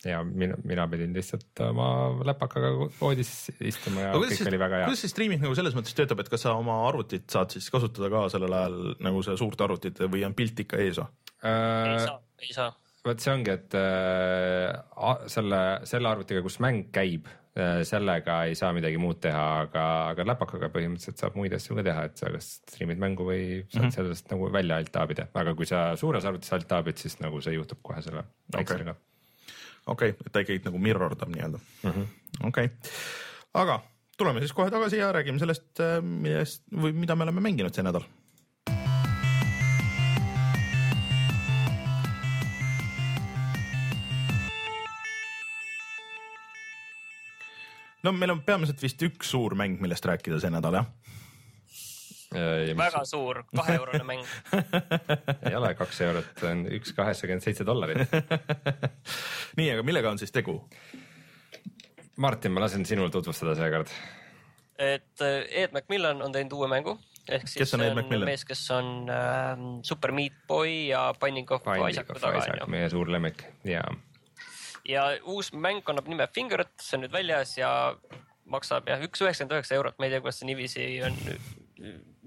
ja 0.09 0.23
mina, 0.25 0.57
mina 0.67 0.87
pidin 0.91 1.13
lihtsalt 1.15 1.61
oma 1.67 1.87
läpakaga 2.27 2.73
voodis 2.99 3.31
istuma 3.59 4.07
ja 4.07 4.15
kõik 4.15 4.35
siis, 4.35 4.47
oli 4.49 4.59
väga 4.61 4.81
hea. 4.81 4.89
kuidas 4.89 5.03
see 5.05 5.13
streaming 5.13 5.43
nagu 5.43 5.55
selles 5.57 5.77
mõttes 5.77 5.95
töötab, 5.97 6.21
et 6.23 6.31
kas 6.31 6.45
sa 6.45 6.55
oma 6.57 6.79
arvutit 6.87 7.27
saad 7.33 7.53
siis 7.55 7.69
kasutada 7.73 8.11
ka 8.13 8.27
sellel 8.33 8.57
ajal 8.59 8.77
nagu 9.03 9.23
seda 9.25 9.39
suurt 9.39 9.63
arvutit 9.65 10.03
või 10.05 10.25
on 10.27 10.35
pilt 10.37 10.63
ikka 10.65 10.81
ees 10.83 11.01
või 11.01 11.09
äh,? 11.43 11.95
ei 11.95 12.05
saa, 12.05 12.21
ei 12.43 12.53
saa. 12.55 12.69
vot 13.07 13.23
see 13.23 13.33
ongi, 13.33 13.57
et 13.57 13.75
äh, 13.79 15.27
selle, 15.31 15.61
selle 15.89 16.13
arvutiga, 16.13 16.43
kus 16.45 16.59
mäng 16.63 16.87
käib 16.95 17.27
äh,, 17.31 17.81
sellega 17.87 18.39
ei 18.49 18.55
saa 18.59 18.71
midagi 18.77 19.01
muud 19.01 19.19
teha, 19.23 19.47
aga, 19.65 19.87
aga 20.13 20.27
läpakaga 20.33 20.71
põhimõtteliselt 20.73 21.25
saab 21.25 21.37
muid 21.39 21.55
asju 21.57 21.79
ka 21.79 21.87
teha, 21.89 22.07
et 22.11 22.23
sa 22.23 22.31
kas 22.33 22.53
striimid 22.61 23.01
mängu 23.03 23.27
või 23.27 23.43
saad 23.67 23.81
mm 23.81 23.89
-hmm. 23.89 23.97
sellest 23.99 24.31
nagu 24.33 24.49
välja 24.53 24.79
alt 24.79 24.93
taabida, 24.95 25.29
aga 25.33 25.55
kui 25.57 25.69
sa 25.69 25.89
suures 25.99 26.25
arvutis 26.25 26.53
alt 26.53 26.69
taabid, 26.71 26.97
siis 27.01 27.19
nagu 27.23 27.41
see 27.41 27.57
juhtub 27.59 27.83
kohe 27.83 28.01
selle 28.05 28.25
väiksega 28.53 28.95
okay 28.95 29.03
okei 29.87 30.13
okay,, 30.13 30.25
et 30.25 30.33
ta 30.33 30.43
ikkagi 30.43 30.63
nagu 30.67 30.81
mirror 30.81 31.15
dab 31.17 31.31
nii-öelda 31.33 31.59
mm 31.59 31.91
-hmm.. 31.91 32.07
okei 32.47 32.71
okay., 32.71 32.93
aga 33.53 33.81
tuleme 34.17 34.43
siis 34.43 34.53
kohe 34.53 34.71
tagasi 34.71 34.97
ja 34.97 35.11
räägime 35.11 35.39
sellest, 35.39 35.79
äh, 35.79 35.99
millest 36.01 36.63
või 36.73 36.93
mida 36.93 37.15
me 37.15 37.27
oleme 37.27 37.41
mänginud 37.41 37.75
see 37.75 37.85
nädal 37.85 38.05
no 48.03 48.13
meil 48.15 48.31
on 48.31 48.41
peamiselt 48.45 48.81
vist 48.83 49.01
üks 49.03 49.31
suur 49.33 49.55
mäng, 49.59 49.81
millest 49.83 50.05
rääkida 50.05 50.39
see 50.39 50.51
nädal, 50.53 50.79
jah? 50.79 50.87
Väga 52.31 53.05
suur, 53.07 53.43
kaheeurone 53.55 54.03
mäng 54.03 54.23
ei 55.47 55.55
ole 55.55 55.73
kaks 55.79 56.01
eurot, 56.01 56.31
see 56.39 56.51
on 56.51 56.63
üks 56.79 56.93
kaheksakümmend 56.97 57.43
seitse 57.45 57.65
dollarit 57.65 58.11
nii, 59.59 59.69
aga 59.71 59.83
millega 59.87 60.11
on 60.11 60.19
siis 60.19 60.33
tegu? 60.35 60.59
Martin, 62.17 62.51
ma 62.51 62.63
lasen 62.65 62.83
sinul 62.85 63.11
tutvustada 63.13 63.55
seekord. 63.55 63.93
et 64.77 65.23
äh, 65.23 65.45
Ed 65.63 65.71
McMillan 65.71 66.21
on 66.21 66.35
teinud 66.35 66.57
uue 66.59 66.67
mängu 66.67 66.97
ehk 67.29 67.47
siis 67.47 67.61
kes 67.63 67.77
on, 67.77 67.85
on 67.87 68.25
mees, 68.25 68.43
kes 68.47 68.65
on 68.75 68.91
äh, 69.11 69.63
Super 69.87 70.11
Meat 70.11 70.35
Boy 70.47 70.89
ja 70.91 71.13
Binding 71.21 71.51
of 71.51 71.63
Isaacu 71.89 72.19
taga 72.19 72.43
onju. 72.43 72.67
meie 72.75 72.89
suur 72.91 73.11
lemmik 73.11 73.45
ja. 73.63 73.85
ja 74.83 75.07
uus 75.23 75.53
mäng 75.55 75.79
kannab 75.87 76.11
nime 76.11 76.27
Fingerit, 76.33 76.75
see 76.81 76.99
on 76.99 77.05
nüüd 77.05 77.15
väljas 77.15 77.55
ja 77.57 77.71
maksab 78.47 78.91
jah, 78.91 78.99
üks 79.03 79.23
üheksakümmend 79.23 79.57
üheksa 79.57 79.79
eurot, 79.79 79.95
ma 79.99 80.07
ei 80.07 80.15
tea, 80.15 80.23
kuidas 80.23 80.41
see 80.41 80.51
niiviisi 80.51 80.87
on 81.07 81.17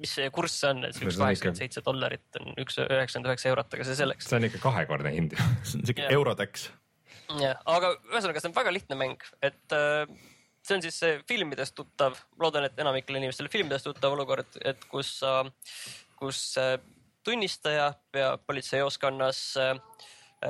mis 0.00 0.16
see 0.18 0.30
kurss 0.34 0.58
on, 0.68 0.84
et 0.88 0.98
üks 0.98 1.18
kaheksakümmend 1.20 1.60
seitse 1.60 1.84
dollarit 1.86 2.40
on 2.40 2.52
üks 2.60 2.78
üheksakümmend 2.82 3.30
üheksa 3.30 3.50
eurot, 3.52 3.74
aga 3.76 3.88
see 3.88 3.98
selleks. 4.02 4.28
see 4.30 4.38
on 4.40 4.48
ikka 4.50 4.62
kahekordne 4.66 5.14
hind 5.14 5.36
ju. 5.36 5.48
see 5.68 5.80
on 5.80 5.88
siuke 5.90 6.10
eurotäks. 6.16 6.68
jah, 7.40 7.58
aga 7.64 7.94
ühesõnaga, 8.12 8.42
see 8.42 8.52
on 8.52 8.58
väga 8.60 8.76
lihtne 8.76 9.00
mäng, 9.00 9.26
et 9.42 9.76
äh, 9.76 10.04
see 10.66 10.78
on 10.78 10.86
siis 10.86 11.00
filmidest 11.28 11.76
tuttav, 11.78 12.18
loodan, 12.40 12.68
et 12.68 12.80
enamikele 12.80 13.22
inimestele 13.22 13.52
filmidest 13.52 13.88
tuttav 13.90 14.16
olukord, 14.16 14.58
et 14.64 14.88
kus 14.92 15.18
äh,, 15.26 15.44
kus 16.20 16.42
äh, 16.60 16.78
tunnistaja 17.24 17.92
peab 18.12 18.44
politseioskonnas 18.48 19.40
äh, 19.60 19.74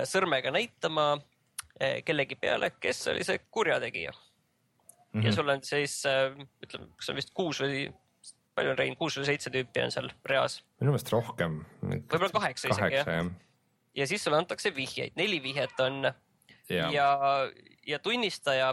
sõrmega 0.08 0.52
näitama 0.54 1.12
äh, 1.16 2.00
kellegi 2.06 2.38
peale, 2.40 2.72
kes 2.80 3.08
oli 3.12 3.24
see 3.26 3.40
kurjategija 3.50 4.12
mm. 4.12 5.20
-hmm. 5.20 5.26
ja 5.26 5.32
sul 5.32 5.48
on 5.48 5.64
siis 5.64 6.02
äh, 6.06 6.36
ütleme, 6.62 6.90
kas 6.96 7.10
on 7.10 7.16
vist 7.16 7.34
kuus 7.34 7.60
või 7.60 7.88
palju 8.54 8.74
on 8.74 8.78
Rein, 8.78 8.96
kuus 8.98 9.16
või 9.18 9.28
seitse 9.28 9.52
tüüpi 9.54 9.84
on 9.84 9.94
seal 9.94 10.10
reas? 10.28 10.60
minu 10.80 10.94
meelest 10.94 11.12
rohkem. 11.14 11.62
võib-olla 11.82 12.32
kaheksa 12.34 12.72
isegi 12.72 13.00
jah. 13.00 13.10
ja. 13.20 13.24
ja 14.02 14.10
siis 14.10 14.24
sulle 14.24 14.40
antakse 14.40 14.74
vihjeid, 14.76 15.16
neli 15.20 15.42
vihjet 15.42 15.78
on. 15.84 16.10
Ja, 16.70 16.86
ja, 16.94 17.08
ja 17.86 17.98
tunnistaja, 17.98 18.70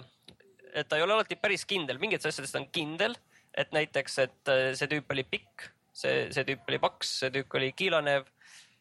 et 0.74 0.90
ta 0.90 1.00
ei 1.00 1.06
ole 1.06 1.16
alati 1.16 1.38
päris 1.40 1.66
kindel, 1.66 1.98
mingites 2.02 2.30
asjades 2.30 2.54
ta 2.54 2.62
on 2.62 2.68
kindel, 2.74 3.16
et 3.58 3.74
näiteks, 3.74 4.18
et 4.22 4.52
äh, 4.54 4.72
see 4.78 4.90
tüüp 4.92 5.14
oli 5.16 5.26
pikk, 5.26 5.70
see, 5.98 6.28
see 6.34 6.46
tüüp 6.48 6.68
oli 6.70 6.82
paks, 6.82 7.20
see 7.24 7.34
tüüp 7.34 7.58
oli 7.58 7.72
kiilanev. 7.78 8.28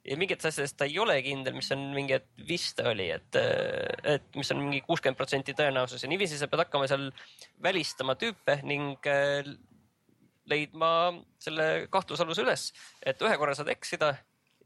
Ja 0.07 0.15
mingites 0.15 0.47
asjades 0.53 0.77
ta 0.79 0.87
ei 0.87 1.01
ole 1.03 1.17
kindel, 1.25 1.57
mis 1.57 1.73
on 1.75 1.81
mingi, 1.91 2.21
et 2.21 2.45
vist 2.47 2.79
oli, 2.85 3.09
et, 3.11 3.39
äh, 3.41 4.13
et 4.17 4.37
mis 4.39 4.53
on 4.55 4.61
mingi 4.61 4.85
kuuskümmend 4.87 5.19
protsenti 5.19 5.57
tõenäosus. 5.57 6.05
Ja 6.05 6.11
niiviisi 6.13 6.39
sa 6.39 6.47
pead 6.51 6.63
hakkama 6.63 6.87
seal 6.91 7.09
välistama 7.65 8.15
tüüpe 8.21 8.61
ning 8.69 9.09
äh, 9.11 9.49
leidma 10.51 10.91
selle 11.43 11.87
kahtlusaluse 11.93 12.45
üles, 12.47 12.71
et 13.03 13.23
ühe 13.23 13.37
korra 13.41 13.55
saad 13.59 13.71
eksida 13.75 14.15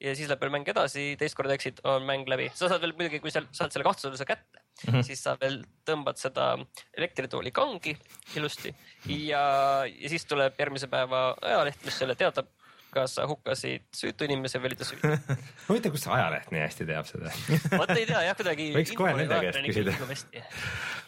ja 0.00 0.14
siis 0.16 0.30
läheb 0.30 0.40
veel 0.40 0.52
mäng 0.54 0.68
edasi, 0.72 1.12
teist 1.20 1.36
korda 1.36 1.54
eksid, 1.56 1.82
on 1.88 2.06
mäng 2.08 2.28
läbi. 2.30 2.48
sa 2.54 2.70
saad 2.70 2.82
veel 2.82 2.94
muidugi, 2.96 3.20
kui 3.22 3.32
sa 3.32 3.42
saad 3.52 3.72
selle 3.72 3.84
kahtlusaluse 3.84 4.26
kätte 4.28 4.60
mm, 4.60 4.92
-hmm. 4.92 5.02
siis 5.06 5.22
sa 5.22 5.36
veel 5.40 5.60
tõmbad 5.88 6.20
seda 6.20 6.54
elektritooli 6.96 7.52
kangi 7.52 7.96
ilusti 8.36 8.74
ja, 9.08 9.42
ja 9.84 10.08
siis 10.08 10.24
tuleb 10.24 10.56
järgmise 10.58 10.88
päeva 10.88 11.34
ajaleht, 11.42 11.84
mis 11.84 11.98
selle 11.98 12.16
teatab 12.16 12.48
kas 12.95 13.16
sa 13.18 13.26
hukkasid 13.30 13.86
süütu 13.97 14.26
inimese 14.26 14.61
või 14.61 14.70
oli 14.70 14.78
ta 14.80 14.86
süütu 14.88 15.11
huvitav, 15.68 15.95
kust 15.95 16.07
see 16.07 16.14
ajaleht 16.16 16.51
nii 16.55 16.62
hästi 16.64 16.86
teab 16.88 17.09
seda 17.09 17.32
vot 17.80 17.93
ei 17.95 18.07
tea 18.09 18.22
jah, 18.28 18.36
kuidagi. 18.38 18.68
võiks 18.76 18.95
kohe 18.99 19.14
nende 19.18 19.41
käest 19.45 19.61
küsida. 19.66 19.95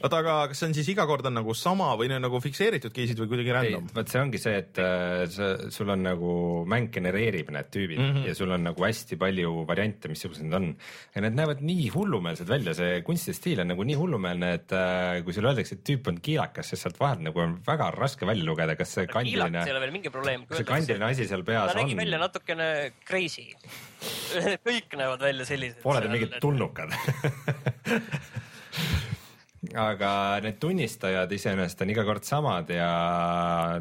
oota, 0.03 0.21
aga 0.21 0.37
kas 0.51 0.63
see 0.63 0.69
on 0.71 0.77
siis 0.79 0.91
iga 0.95 1.07
kord 1.11 1.27
on 1.31 1.37
nagu 1.41 1.57
sama 1.59 1.93
või 2.01 2.11
nagu 2.13 2.41
fikseeritud 2.43 2.95
case'id 2.95 3.23
või 3.23 3.33
kuidagi 3.35 3.57
random? 3.57 3.89
vot 3.97 4.13
see 4.13 4.23
ongi 4.23 4.41
see, 4.43 4.55
et 4.63 4.81
äh, 4.83 5.25
sa, 5.33 5.51
sul 5.75 5.93
on 5.95 6.05
nagu 6.07 6.33
mäng 6.71 6.93
genereerib 6.95 7.53
need 7.55 7.71
tüübid 7.75 8.01
mm 8.01 8.13
-hmm. 8.13 8.29
ja 8.31 8.37
sul 8.39 8.55
on 8.55 8.67
nagu 8.69 8.87
hästi 8.87 9.19
palju 9.21 9.55
variante, 9.69 10.11
missugused 10.13 10.47
need 10.47 10.59
on. 10.59 10.71
ja 11.15 11.25
need 11.27 11.39
näevad 11.39 11.63
nii 11.65 11.89
hullumeelsed 11.95 12.49
välja, 12.49 12.75
see 12.79 13.03
kunstistiil 13.07 13.65
on 13.65 13.73
nagu 13.75 13.87
nii 13.87 13.99
hullumeelne, 13.99 14.53
et 14.61 14.73
äh, 14.77 15.23
kui 15.25 15.33
sulle 15.33 15.53
öeldakse, 15.53 15.79
et 15.79 15.85
tüüp 15.89 16.09
on 16.09 16.21
kiilakas, 16.21 16.73
siis 16.73 16.83
sealt 16.83 17.01
vahelt 17.01 17.23
nagu 17.27 17.41
on 17.41 17.59
väga 17.67 17.91
raske 17.97 18.27
välja 18.27 18.45
lugeda, 18.45 18.77
kas 18.77 18.95
see 18.99 19.07
kandiline. 19.07 19.51
kiilakas 19.51 19.67
ei 19.67 19.77
ole 19.77 19.85
veel 19.87 19.97
mingi 19.99 20.11
probleem. 20.11 20.47
kas 20.47 20.63
see 20.63 20.69
kandiline 20.69 21.11
asi 21.11 21.29
seal 21.29 21.45
peas 21.47 21.72
ta 21.73 21.81
nägi 21.81 21.99
välja 21.99 22.21
natukene 22.23 22.69
crazy 23.09 23.49
kõik 24.69 24.97
näevad 24.99 25.21
välja 25.25 25.49
sellised. 25.49 25.83
Pole 25.83 26.03
te 26.05 26.13
mingid 26.13 26.39
tulnukad 26.43 26.95
aga 29.79 30.11
need 30.43 30.59
tunnistajad 30.63 31.33
iseenesest 31.33 31.85
on 31.85 31.93
iga 31.95 32.05
kord 32.07 32.27
samad 32.27 32.71
ja 32.75 32.91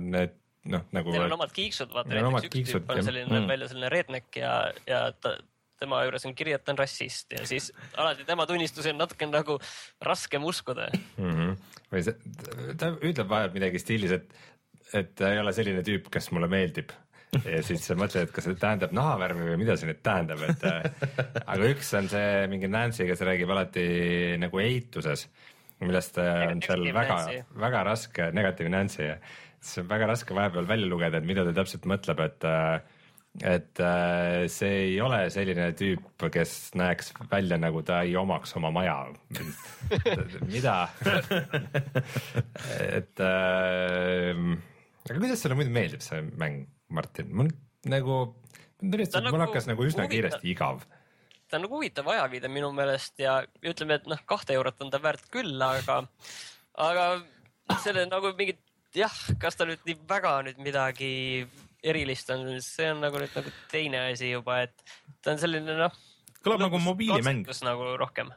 need 0.01 0.37
noh, 0.69 0.83
nagu 0.93 1.13
Neil 1.13 1.25
on 1.25 1.37
omad 1.39 1.53
kiiksud, 1.55 1.89
vaata 1.93 2.13
on 2.13 2.27
näiteks 2.27 2.49
üks 2.49 2.53
kiiksud, 2.53 2.83
tüüp 2.85 2.93
on 2.97 3.07
selline 3.07 3.39
Mm. 3.39 3.47
välja 3.49 3.71
selline 3.71 3.89
redneck 3.89 4.37
ja, 4.37 4.53
ja 4.87 4.99
ta, 5.17 5.35
tema 5.81 6.03
juures 6.05 6.25
on 6.29 6.35
kiri, 6.37 6.53
et 6.53 6.63
ta 6.65 6.75
on 6.75 6.77
rassist 6.77 7.33
ja 7.33 7.45
siis 7.49 7.71
alati 7.97 8.25
tema 8.27 8.45
tunnistusi 8.49 8.93
on 8.93 8.99
natuke 9.01 9.25
nagu 9.25 9.57
raskem 10.05 10.43
uskuda. 10.45 10.89
mm. 11.17 11.31
-hmm. 11.31 11.55
või 11.91 12.05
see, 12.05 12.15
ta 12.77 12.93
ütleb 13.01 13.29
vahel 13.29 13.53
midagi 13.55 13.81
stiilis, 13.81 14.13
et, 14.19 14.33
et 14.93 15.15
ta 15.15 15.33
ei 15.33 15.41
ole 15.41 15.53
selline 15.53 15.81
tüüp, 15.87 16.11
kes 16.13 16.31
mulle 16.31 16.47
meeldib. 16.51 16.93
Ja 17.39 17.61
siis 17.63 17.85
sa 17.87 17.95
mõtled, 17.99 18.27
et 18.27 18.33
kas 18.35 18.47
see 18.47 18.57
tähendab 18.59 18.93
nahavärvi 18.95 19.51
või 19.53 19.59
mida 19.61 19.77
see 19.79 19.87
nüüd 19.89 20.01
tähendab, 20.03 20.41
et 20.49 20.65
äh, 20.67 21.43
aga 21.45 21.69
üks 21.71 21.93
on 21.99 22.09
see 22.11 22.47
mingi 22.51 22.69
Nancy, 22.71 23.05
kes 23.09 23.23
räägib 23.27 23.51
alati 23.53 23.85
nagu 24.41 24.63
eituses, 24.63 25.27
millest 25.83 26.19
äh, 26.21 26.47
on 26.49 26.63
seal 26.65 26.83
Negatiivne 26.83 26.97
väga 26.99 27.61
väga 27.65 27.83
raske, 27.87 28.31
negatiivne 28.35 28.75
Nancy, 28.75 29.13
siis 29.61 29.83
on 29.83 29.91
väga 29.91 30.09
raske 30.11 30.35
vahepeal 30.35 30.67
välja 30.69 30.89
lugeda, 30.91 31.21
et 31.21 31.29
mida 31.29 31.45
ta 31.47 31.55
täpselt 31.61 31.87
mõtleb, 31.89 32.25
et 32.27 32.49
äh, 32.49 32.97
et 33.47 33.79
see 34.51 34.71
ei 34.89 34.95
ole 34.99 35.21
selline 35.31 35.69
tüüp, 35.79 36.25
kes 36.33 36.73
näeks 36.75 37.13
välja 37.31 37.55
nagu 37.55 37.79
ta 37.87 38.01
ei 38.03 38.17
omaks 38.19 38.57
oma 38.59 38.73
maja. 38.75 38.97
mida? 40.51 40.75
et 42.99 43.23
äh, 43.23 44.35
aga 45.07 45.17
kuidas 45.17 45.39
sulle 45.39 45.55
muidu 45.55 45.71
meeldib 45.71 46.03
see 46.03 46.19
mäng, 46.35 46.65
Martin? 46.91 47.29
mul 47.35 47.51
nagu, 47.89 48.17
et 48.81 49.13
mul 49.15 49.27
nagu 49.27 49.43
hakkas 49.45 49.69
nagu 49.69 49.85
üsna 49.87 50.05
huvitav. 50.05 50.15
kiiresti 50.15 50.51
igav. 50.53 50.83
ta 51.49 51.59
on 51.59 51.65
nagu 51.65 51.79
huvitav 51.79 52.09
ajaviide 52.13 52.51
minu 52.51 52.71
meelest 52.75 53.19
ja 53.21 53.39
ütleme, 53.63 53.99
et 53.99 54.09
noh, 54.09 54.19
kahte 54.25 54.55
eurot 54.57 54.83
on 54.83 54.91
ta 54.93 55.01
väärt 55.03 55.27
küll, 55.33 55.55
aga, 55.65 56.01
aga 56.89 57.07
selle 57.83 58.05
nagu 58.09 58.33
mingit 58.37 58.61
jah, 58.95 59.17
kas 59.39 59.57
ta 59.59 59.67
nüüd 59.67 59.83
nii 59.87 59.99
väga 60.09 60.37
nüüd 60.47 60.61
midagi 60.63 61.11
erilist 61.81 62.29
on, 62.33 62.45
see 62.63 62.89
on 62.91 63.01
nagu 63.03 63.21
nüüd 63.21 63.33
nagu 63.37 63.53
teine 63.71 64.05
asi 64.11 64.31
juba, 64.33 64.61
et 64.67 64.85
ta 65.23 65.33
on 65.33 65.41
selline 65.41 65.77
noh. 65.79 65.95
Kõlab 66.41 66.63
nagu 66.63 66.79
mobiilimäng. 66.81 67.45
nagu 67.65 67.95
rohkem. 68.01 68.31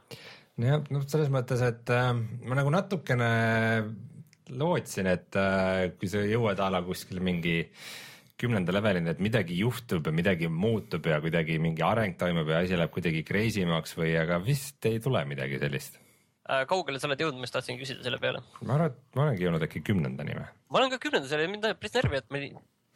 jah, 0.60 0.82
noh, 0.92 1.04
selles 1.08 1.30
mõttes, 1.32 1.62
et 1.64 1.92
äh, 1.92 2.10
ma 2.14 2.58
nagu 2.58 2.72
natukene 2.72 3.30
lootsin, 4.54 5.08
et 5.08 5.36
äh, 5.40 5.90
kui 5.98 6.08
sa 6.10 6.22
jõuad 6.24 6.60
a 6.60 6.70
la 6.72 6.82
kuskil 6.84 7.22
mingi 7.24 7.62
kümnenda 8.44 8.74
levelini, 8.76 9.12
et 9.14 9.20
midagi 9.24 9.56
juhtub 9.58 10.06
ja 10.08 10.14
midagi 10.14 10.48
muutub 10.52 11.06
ja 11.08 11.20
kuidagi 11.24 11.58
mingi 11.62 11.84
areng 11.84 12.18
toimub 12.20 12.50
ja 12.52 12.60
asi 12.64 12.78
läheb 12.78 12.92
kuidagi 12.94 13.24
crazy 13.26 13.64
maks 13.68 13.96
või, 13.98 14.12
aga 14.20 14.38
vist 14.44 14.84
ei 14.90 15.00
tule 15.04 15.24
midagi 15.28 15.60
sellist. 15.62 15.98
Äh, 16.44 16.66
kaugele 16.68 17.00
sa 17.00 17.08
oled 17.08 17.22
jõudnud, 17.24 17.40
ma 17.40 17.48
just 17.48 17.56
tahtsin 17.56 17.80
küsida 17.80 18.04
selle 18.04 18.20
peale. 18.20 18.42
ma 18.60 18.76
arvan, 18.76 18.92
et 18.92 19.16
ma 19.16 19.24
olengi 19.24 19.46
jõudnud 19.46 19.64
äkki 19.64 19.80
kümnendani 19.86 20.36
või? 20.36 20.46
ma 20.68 20.80
olen 20.82 20.92
ka 20.92 21.00
kümnendas 21.00 21.32
ja 21.32 21.48
mind 21.48 21.64
ajab 21.64 21.80
päris 21.80 21.96
närvi, 21.96 22.20
et 22.20 22.34
ma 22.34 22.42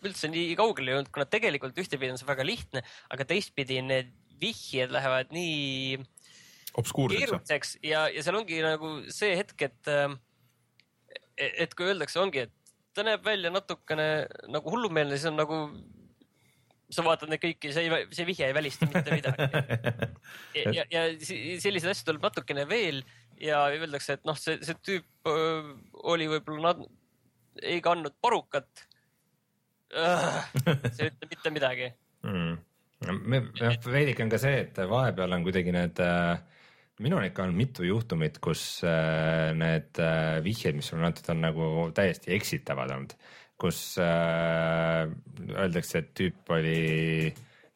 üldse 0.09 0.31
nii 0.31 0.53
kaugele 0.59 0.93
jõudnud, 0.93 1.13
kuna 1.15 1.27
tegelikult 1.33 1.81
ühtepidi 1.81 2.13
on 2.13 2.21
see 2.21 2.29
väga 2.29 2.45
lihtne, 2.45 2.85
aga 3.15 3.27
teistpidi 3.33 3.81
need 3.87 4.13
vihjed 4.39 4.93
lähevad 4.95 5.33
nii 5.35 5.99
keeruliseks 6.77 7.79
ja, 7.83 8.05
ja 8.13 8.23
seal 8.23 8.39
ongi 8.39 8.61
nagu 8.63 8.93
see 9.15 9.33
hetk, 9.41 9.65
et, 9.65 9.91
et 11.49 11.75
kui 11.75 11.89
öeldakse, 11.89 12.21
ongi, 12.21 12.45
et 12.47 12.58
ta 12.99 13.07
näeb 13.07 13.25
välja 13.25 13.53
natukene 13.55 14.09
nagu 14.51 14.75
hullumeelne, 14.75 15.17
siis 15.17 15.31
on 15.31 15.39
nagu, 15.39 15.61
sa 16.91 17.05
vaatad 17.07 17.31
neid 17.31 17.43
kõiki, 17.45 17.71
see 17.75 17.87
ei, 17.87 18.05
see 18.17 18.27
vihje 18.29 18.49
ei 18.51 18.57
välista 18.57 18.89
mitte 18.91 19.15
midagi. 19.15 19.49
ja, 20.59 20.73
ja, 20.75 20.87
ja 20.97 21.09
selliseid 21.63 21.93
asju 21.93 22.09
tuleb 22.09 22.27
natukene 22.29 22.67
veel 22.71 23.03
ja 23.43 23.65
öeldakse, 23.71 24.19
et 24.19 24.27
noh, 24.29 24.39
see, 24.39 24.59
see 24.67 24.79
tüüp 24.83 25.31
öö, 25.31 25.75
oli 26.11 26.27
võib-olla 26.31 26.73
nad 26.73 26.87
ei 27.63 27.81
kandnud 27.85 28.17
parukat. 28.23 28.87
see 29.89 31.07
ei 31.07 31.13
ütle 31.13 31.31
mitte 31.31 31.53
midagi. 31.55 31.93
mm.. 32.27 32.59
veidike 33.89 34.27
on 34.27 34.33
ka 34.33 34.41
see, 34.43 34.65
et 34.67 34.81
vahepeal 34.91 35.39
on 35.39 35.47
kuidagi 35.47 35.73
need 35.75 36.03
äh, 36.03 36.41
minul 37.05 37.27
ikka 37.29 37.47
on 37.47 37.57
mitu 37.57 37.87
juhtumit, 37.87 38.39
kus 38.43 38.83
äh, 38.87 39.51
need 39.57 39.99
äh, 40.03 40.39
vihjed, 40.45 40.79
mis 40.79 40.91
sulle 40.91 41.05
on 41.05 41.11
antud, 41.11 41.29
on 41.33 41.43
nagu 41.45 41.67
täiesti 41.95 42.35
eksitavad 42.37 42.93
olnud, 42.95 43.15
kus 43.61 43.81
äh, 44.03 45.05
öeldakse, 45.55 46.03
et 46.03 46.15
tüüp 46.19 46.55
oli 46.55 46.79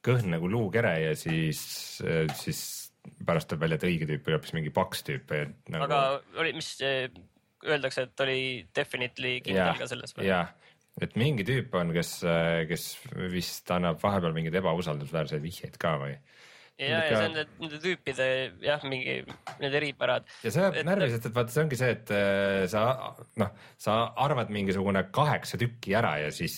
kõhn 0.02 0.32
nagu 0.34 0.50
luukere 0.50 0.96
ja 1.04 1.12
siis 1.18 1.62
äh,, 2.06 2.26
siis 2.38 2.62
pärast 3.26 3.50
tuleb 3.50 3.66
välja, 3.66 3.78
et 3.78 3.86
õige 3.90 4.08
tüüp 4.10 4.26
oli 4.26 4.36
hoopis 4.38 4.54
mingi 4.56 4.74
paks 4.74 5.06
tüüp. 5.06 5.30
Nagu, 5.70 5.86
aga 5.86 6.02
oli, 6.42 6.54
mis 6.58 6.74
öeldakse, 6.82 8.08
et 8.08 8.26
oli 8.26 8.42
definitely 8.74 9.38
kindel 9.46 9.78
ka 9.78 9.88
selles 9.90 10.14
või? 10.16 10.26
jah, 10.26 10.50
et 11.02 11.14
mingi 11.18 11.46
tüüp 11.46 11.74
on, 11.78 11.94
kes, 11.94 12.16
kes 12.70 12.86
vist 13.30 13.70
annab 13.74 14.02
vahepeal 14.02 14.34
mingeid 14.34 14.58
ebausaldusväärseid 14.62 15.42
vihjeid 15.42 15.78
ka 15.82 15.96
või 16.02 16.16
ja, 16.78 17.02
ja 17.04 17.16
see 17.16 17.26
on 17.28 17.34
need, 17.36 17.50
nende 17.62 17.80
tüüpide 17.82 18.28
jah, 18.64 18.84
mingi 18.88 19.18
need 19.62 19.76
eripärad. 19.80 20.28
ja 20.44 20.52
see 20.54 20.62
ajab 20.64 20.78
Et- 20.80 20.86
närvi, 20.88 21.10
sest 21.12 21.28
et 21.28 21.36
vaata, 21.36 21.54
see 21.54 21.64
ongi 21.64 21.78
see, 21.80 21.90
et 21.96 22.12
äh, 22.16 22.62
sa 22.72 22.84
noh, 23.40 23.52
sa 23.80 23.98
arvad 24.24 24.52
mingisugune 24.54 25.04
kaheksa 25.14 25.60
tükki 25.60 25.96
ära 25.98 26.16
ja 26.24 26.30
siis, 26.34 26.56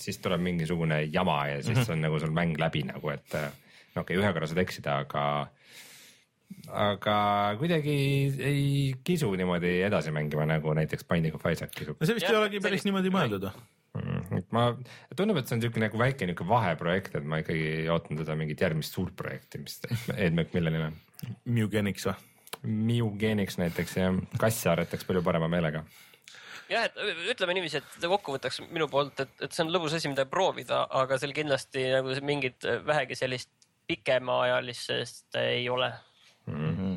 siis 0.00 0.18
tuleb 0.24 0.42
mingisugune 0.44 1.04
jama 1.12 1.38
ja 1.52 1.62
siis 1.64 1.88
on 1.92 2.02
nagu 2.04 2.18
sul 2.22 2.34
mäng 2.36 2.58
läbi 2.60 2.84
nagu, 2.88 3.12
et 3.14 3.38
äh, 3.38 3.50
no 3.94 4.02
okei 4.04 4.16
okay,, 4.16 4.22
ühe 4.24 4.32
korra 4.36 4.50
saad 4.50 4.62
eksida, 4.64 5.00
aga 5.06 5.26
aga 6.70 7.16
kuidagi 7.58 7.94
ei 8.50 8.66
kisu 9.06 9.32
niimoodi 9.38 9.80
edasi 9.86 10.12
mängima, 10.14 10.46
nagu 10.48 10.74
näiteks 10.78 11.06
Binding 11.08 11.34
of 11.34 11.46
Isaac 11.50 11.72
kisub 11.74 11.98
no 11.98 12.06
see 12.06 12.18
vist 12.18 12.26
Jah, 12.28 12.36
ei 12.36 12.42
olegi 12.42 12.62
päris 12.62 12.86
niimoodi 12.86 13.10
mõeldud. 13.14 13.48
mm,. 13.50 13.75
ma, 14.56 14.70
tundub, 15.18 15.40
et 15.40 15.48
see 15.48 15.56
on 15.56 15.62
niisugune 15.62 15.88
nagu 15.88 16.00
väike 16.00 16.28
niisugune 16.28 16.54
vaheprojekt, 16.54 17.20
et 17.20 17.28
ma 17.28 17.42
ikkagi 17.42 17.84
ootan 17.92 18.22
teda 18.22 18.38
mingit 18.38 18.64
järgmist 18.64 18.96
suurt 18.96 19.16
projekti, 19.18 19.60
mis 19.62 19.78
Ed 20.16 20.32
McMillanil 20.32 20.88
on. 20.88 20.98
Mugenics 21.48 22.08
või? 22.08 22.16
Mugenics 22.66 23.60
näiteks 23.60 23.98
ja 24.00 24.10
kasse 24.40 24.72
aretaks 24.72 25.04
palju 25.06 25.22
parema 25.24 25.48
meelega 25.52 25.84
jah, 26.70 26.84
et 26.88 26.94
ütleme 27.32 27.54
niiviisi, 27.56 27.76
et 27.78 28.06
kokkuvõtteks 28.10 28.56
minu 28.72 28.86
poolt, 28.90 29.20
et, 29.22 29.32
et 29.46 29.52
see 29.54 29.62
on 29.64 29.72
lõbus 29.74 29.92
asi, 29.96 30.08
mida 30.10 30.24
proovida, 30.30 30.76
aga 31.00 31.12
seal 31.20 31.32
kindlasti 31.36 31.80
nagu 31.94 32.08
mingit 32.26 32.60
vähegi 32.86 33.14
sellist 33.18 33.50
pikemaajalist 33.86 35.36
ei 35.38 35.68
ole. 35.70 35.92
mm. 36.46 36.76
-hmm. 36.76 36.94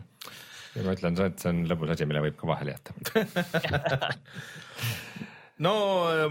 ja 0.75 0.81
ma 0.85 0.91
ütlen, 0.97 1.13
et 1.25 1.39
see 1.39 1.49
on 1.53 1.57
lõbus 1.69 1.89
asi, 1.93 2.03
mille 2.09 2.21
võib 2.27 2.37
ka 2.39 2.45
vahele 2.49 2.71
jätta. 2.77 2.91
no 5.65 5.73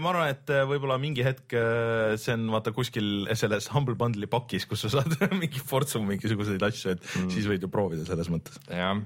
ma 0.01 0.13
arvan, 0.13 0.33
et 0.33 0.51
võib-olla 0.69 0.99
mingi 1.01 1.25
hetk 1.25 1.55
äh, 1.57 2.15
see 2.21 2.35
on 2.37 2.49
vaata 2.53 2.73
kuskil 2.75 3.29
selles 3.37 3.69
Humble 3.73 3.97
Bundle'i 3.99 4.29
pakis, 4.31 4.67
kus 4.69 4.85
sa 4.85 4.93
saad 4.97 5.15
mingi 5.41 5.61
Forza 5.61 6.01
mingisuguseid 6.03 6.65
asju, 6.69 6.97
et 6.97 7.05
mm. 7.05 7.31
siis 7.35 7.49
võid 7.49 7.65
ju 7.65 7.71
proovida 7.71 8.07
selles 8.07 8.31
mõttes. 8.33 8.61
jah, 8.69 8.97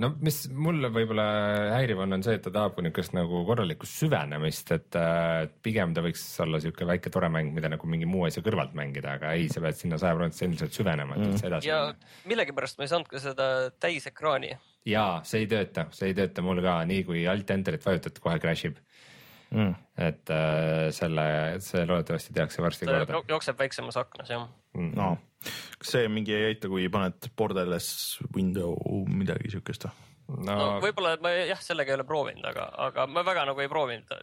no 0.00 0.10
mis 0.24 0.38
mulle 0.56 0.88
võib-olla 0.92 1.26
häiriv 1.74 2.00
on, 2.00 2.16
on 2.16 2.22
see, 2.24 2.38
et 2.38 2.44
ta 2.46 2.52
tahab 2.54 2.78
niisugust 2.80 3.12
nagu 3.16 3.42
korralikku 3.48 3.88
süvenemist, 3.88 4.72
et 4.76 4.96
äh, 4.96 5.44
pigem 5.62 5.92
ta 5.96 6.04
võiks 6.04 6.22
olla 6.40 6.60
niisugune 6.60 6.88
väike 6.94 7.12
tore 7.12 7.28
mäng, 7.32 7.52
mida 7.56 7.68
nagu 7.72 7.90
mingi 7.90 8.08
muu 8.08 8.24
asja 8.28 8.42
kõrvalt 8.46 8.72
mängida, 8.78 9.18
aga 9.18 9.34
ei, 9.36 9.50
sa 9.52 9.60
pead 9.64 9.76
sinna 9.76 10.00
sajaprotsendiliselt 10.00 10.76
süvenema, 10.76 11.18
et 11.18 11.28
üldse 11.28 11.50
edasi 11.50 11.68
ja 11.68 11.82
minna. 11.90 12.12
millegipärast 12.32 12.80
ma 12.80 12.86
ei 12.86 12.94
saanud 12.94 13.12
ka 13.12 13.20
seda 13.20 13.50
täisekraani. 13.82 14.54
jaa, 14.88 15.20
see 15.28 15.44
ei 15.44 15.50
tööta, 15.50 15.86
see 15.96 16.10
ei 16.10 16.16
tööta 16.16 16.44
mul 16.44 16.62
ka, 16.64 16.80
nii 16.88 17.04
kui 17.08 17.26
alt 17.30 17.50
enter'it 17.52 17.84
vajutad, 17.86 18.20
kohe 18.22 18.38
crash 18.42 18.70
ib. 18.70 18.80
Mm. 19.50 19.72
et 19.98 20.30
äh, 20.30 20.92
selle, 20.94 21.22
see 21.66 21.80
loodetavasti 21.82 22.30
tehakse 22.36 22.62
varsti 22.62 22.86
korda 22.86 23.16
jo- 23.16 23.24
jookseb 23.32 23.58
väiksemas 23.58 23.96
aknas 23.98 24.30
jah. 24.30 24.44
mm.. 24.78 24.92
no 24.94 25.08
kas 25.80 25.96
see 25.96 26.04
mingi 26.12 26.36
ei 26.36 26.52
aita, 26.52 26.70
kui 26.70 26.86
paned 26.92 27.26
borderless 27.34 28.20
window 28.36 28.76
midagi 29.10 29.50
siukest 29.50 29.88
või? 29.88 30.09
No 30.46 30.70
võib-olla 30.82 31.16
ma 31.22 31.34
jah, 31.34 31.60
sellega 31.64 31.92
ei 31.92 31.98
ole 32.00 32.08
proovinud, 32.08 32.46
aga, 32.52 32.70
aga 32.88 33.06
ma 33.10 33.24
väga 33.26 33.46
nagu 33.50 33.62
ei 33.64 33.70
proovinud 33.72 34.14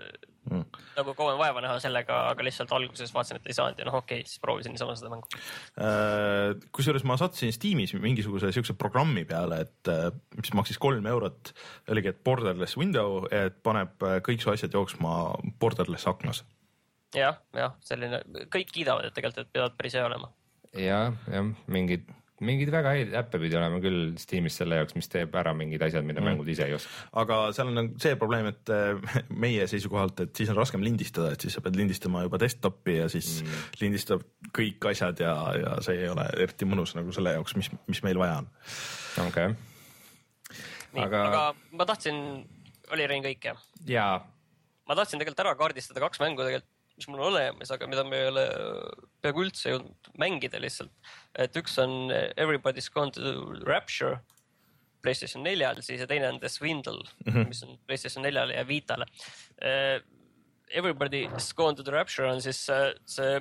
Mm. 0.48 0.64
nagu 0.96 1.12
kaua 1.18 1.34
vaeva 1.40 1.62
näha 1.64 1.76
sellega, 1.84 2.18
aga 2.32 2.46
lihtsalt 2.46 2.72
alguses 2.76 3.12
vaatasin, 3.12 3.40
et 3.42 3.50
ei 3.52 3.56
saanud 3.58 3.80
ja 3.82 3.88
noh, 3.88 3.98
okei 4.00 4.22
okay,, 4.22 4.30
siis 4.30 4.40
proovisin 4.44 4.72
niisama 4.72 4.96
seda 4.96 5.10
mängu. 5.12 5.28
Äh, 5.84 6.54
kusjuures 6.76 7.04
ma 7.08 7.18
sattusin 7.20 7.52
Steamis 7.56 7.92
mingisuguse 8.00 8.54
siukse 8.56 8.78
programmi 8.80 9.26
peale, 9.28 9.60
et 9.66 9.92
äh, 9.92 10.08
mis 10.40 10.54
maksis 10.56 10.80
kolm 10.80 11.10
eurot, 11.12 11.52
oligi, 11.92 12.14
et 12.14 12.22
borderless 12.24 12.80
window, 12.80 13.26
et 13.28 13.60
paneb 13.66 14.08
äh, 14.08 14.22
kõik 14.24 14.44
su 14.44 14.54
asjad 14.54 14.78
jooksma 14.78 15.18
borderless 15.60 16.08
aknas. 16.08 16.46
jah, 17.16 17.42
jah, 17.56 17.76
selline, 17.84 18.22
kõik 18.54 18.72
kiidavad, 18.72 19.10
et 19.10 19.18
tegelikult, 19.18 19.50
et 19.50 19.58
peavad 19.58 19.76
päris 19.76 20.00
hea 20.00 20.08
olema. 20.08 20.32
ja, 20.80 21.02
jah, 21.34 21.52
mingid, 21.68 22.08
mingeid 22.46 22.70
väga 22.74 22.94
häid 22.94 23.14
äppe 23.18 23.40
pidi 23.42 23.58
olema 23.58 23.80
küll 23.82 24.12
Steamis 24.22 24.60
selle 24.60 24.78
jaoks, 24.80 24.96
mis 24.98 25.10
teeb 25.10 25.34
ära 25.40 25.54
mingid 25.58 25.82
asjad, 25.88 26.06
mida 26.06 26.22
mm. 26.22 26.30
mängud 26.32 26.52
ise 26.54 26.68
ei 26.68 26.76
oska. 26.78 26.92
aga 27.22 27.40
seal 27.58 27.72
on 27.72 27.90
see 28.02 28.18
probleem, 28.20 28.50
et 28.52 28.74
äh, 28.74 29.18
meie 29.46 29.66
seisukohalt, 29.70 30.22
et 30.26 30.34
siis 30.38 30.52
on 30.54 30.60
raskem 30.60 30.84
lindistada, 30.86 31.32
et 31.34 31.46
siis 31.46 31.58
sa 31.58 31.64
pead 31.66 31.80
lindistama 31.80 32.26
juba 32.28 32.42
desktopi 32.42 33.00
ja 33.00 33.10
siis 33.12 33.40
mm. 33.42 33.66
lindistab 33.82 34.26
kõik 34.58 34.90
asjad 34.92 35.24
ja, 35.24 35.34
ja 35.58 35.78
see 35.86 36.04
ei 36.04 36.12
ole 36.14 36.28
eriti 36.38 36.70
mõnus 36.70 36.94
nagu 36.98 37.16
selle 37.16 37.36
jaoks, 37.38 37.58
mis, 37.60 37.72
mis 37.90 38.04
meil 38.06 38.22
vaja 38.22 38.44
on. 38.44 38.52
okei 39.28 39.52
okay., 39.54 39.58
Aga- 40.98 41.26
aga... 41.28 41.42
ma 41.78 41.86
tahtsin, 41.86 42.16
oli 42.96 43.06
Rein 43.10 43.26
kõik 43.26 43.52
jah? 43.52 43.60
ja 43.86 44.08
ma 44.88 44.96
tahtsin 44.98 45.20
tegelikult 45.20 45.44
ära 45.46 45.54
kaardistada 45.60 46.02
kaks 46.04 46.22
mängu 46.24 46.46
tegelikult, 46.46 46.70
mis 46.98 47.08
mul 47.08 47.22
on 47.22 47.32
olemas, 47.32 47.72
aga 47.72 47.88
mida 47.90 48.04
me 48.08 48.18
ei 48.18 48.32
ole 48.32 48.44
peaaegu 49.22 49.44
üldse 49.46 49.74
jõudnud 49.74 50.10
mängida 50.18 50.60
lihtsalt. 50.62 50.92
et 51.38 51.56
üks 51.62 51.78
on 51.82 52.10
Everybody's 52.36 52.90
Gone 52.94 53.14
to 53.14 53.38
Rapture 53.68 54.18
Playstation 55.06 55.44
neljal, 55.46 55.78
siis 55.86 56.02
ja 56.02 56.08
teine 56.10 56.30
on 56.34 56.40
The 56.42 56.50
Swindle 56.50 57.04
mm, 57.26 57.34
-hmm. 57.34 57.48
mis 57.48 57.64
on 57.64 57.78
Playstation 57.88 58.26
neljale 58.26 58.58
ja 58.58 58.68
Vitale. 58.68 59.06
Everybody's 60.70 61.54
Gone 61.56 61.76
to 61.76 61.84
the 61.84 61.92
Rapture 61.92 62.32
on 62.32 62.42
siis 62.42 62.70
äh, 62.70 62.94
see 63.06 63.40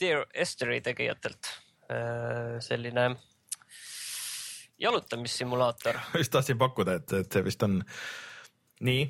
Dear 0.00 0.26
Esteri 0.34 0.80
tegijatelt 0.80 1.46
äh, 1.90 2.60
selline 2.60 3.16
jalutamissimulaator 4.78 5.98
just 6.18 6.32
tahtsin 6.32 6.58
pakkuda, 6.58 6.98
et, 7.00 7.12
et 7.12 7.32
see 7.32 7.44
vist 7.44 7.62
on 7.62 7.82
nii. 8.80 9.06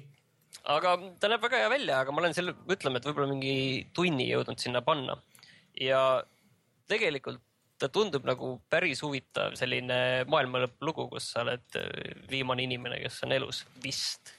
Aga 0.65 0.95
ta 1.21 1.29
näeb 1.29 1.43
väga 1.45 1.65
hea 1.65 1.73
välja, 1.73 1.99
aga 2.01 2.13
ma 2.13 2.23
olen 2.23 2.37
selle, 2.37 2.55
ütleme, 2.73 3.01
et 3.01 3.09
võib-olla 3.09 3.31
mingi 3.31 3.57
tunni 3.97 4.29
jõudnud 4.31 4.61
sinna 4.61 4.81
panna 4.85 5.19
ja 5.81 6.23
tegelikult 6.89 7.43
ta 7.81 7.91
tundub 7.93 8.25
nagu 8.29 8.55
päris 8.71 9.03
huvitav 9.03 9.57
selline 9.59 9.99
maailma 10.31 10.63
lõpu 10.65 10.89
lugu, 10.89 11.09
kus 11.11 11.33
sa 11.35 11.43
oled 11.43 11.79
äh, 11.81 12.15
viimane 12.31 12.65
inimene, 12.69 13.01
kes 13.03 13.23
on 13.27 13.35
elus 13.37 13.65
vist. 13.83 14.33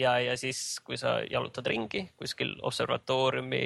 ja, 0.00 0.16
ja 0.18 0.34
siis, 0.40 0.80
kui 0.82 0.96
sa 0.98 1.20
jalutad 1.30 1.68
ringi 1.70 2.06
kuskil 2.18 2.56
observatooriumi 2.66 3.64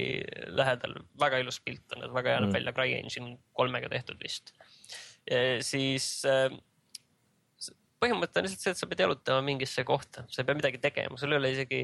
lähedal, 0.53 0.99
väga 1.21 1.41
ilus 1.41 1.61
pilt 1.65 1.97
on, 1.97 2.09
väga 2.13 2.35
hea 2.35 2.41
näeb 2.43 2.51
Mm. 2.51 2.59
välja, 2.59 2.75
CryEngine 2.77 3.39
kolmega 3.53 3.89
tehtud 3.89 4.19
vist. 4.23 4.53
siis 5.63 6.25
äh, 6.25 6.51
põhimõte 8.03 8.41
on 8.41 8.47
lihtsalt 8.47 8.65
see, 8.65 8.75
et 8.75 8.81
sa 8.81 8.89
pead 8.91 9.03
jalutama 9.05 9.45
mingisse 9.47 9.85
kohta, 9.87 10.25
sa 10.31 10.43
ei 10.43 10.49
pea 10.49 10.59
midagi 10.59 10.81
tegema, 10.83 11.19
sul 11.19 11.35
ei 11.35 11.41
ole 11.41 11.53
isegi 11.55 11.83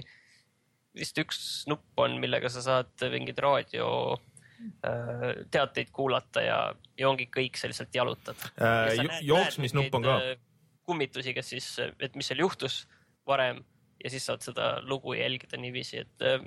vist 0.95 1.19
üks 1.19 1.39
nupp 1.71 1.99
on, 2.01 2.17
millega 2.23 2.51
sa 2.53 2.63
saad 2.63 3.07
mingeid 3.11 3.41
raadio 3.43 3.89
äh, 4.15 5.45
teateid 5.51 5.91
kuulata 5.95 6.45
ja, 6.45 6.59
ja 6.99 7.11
ongi 7.11 7.27
kõik, 7.35 7.59
sa 7.59 7.71
lihtsalt 7.71 7.95
jalutad. 7.95 8.49
Äh, 8.63 8.95
jooksmisnupp 9.27 9.95
on 9.99 10.07
ka. 10.07 10.19
äh, 10.23 10.43
kummitusi, 10.87 11.35
kes 11.35 11.55
siis, 11.57 11.71
et 11.99 12.15
mis 12.19 12.31
seal 12.31 12.45
juhtus 12.45 12.85
varem 13.27 13.65
ja 14.05 14.13
siis 14.13 14.27
saad 14.29 14.45
seda 14.45 14.77
lugu 14.87 15.17
jälgida 15.17 15.59
niiviisi, 15.61 16.05
et 16.05 16.27
äh, 16.29 16.45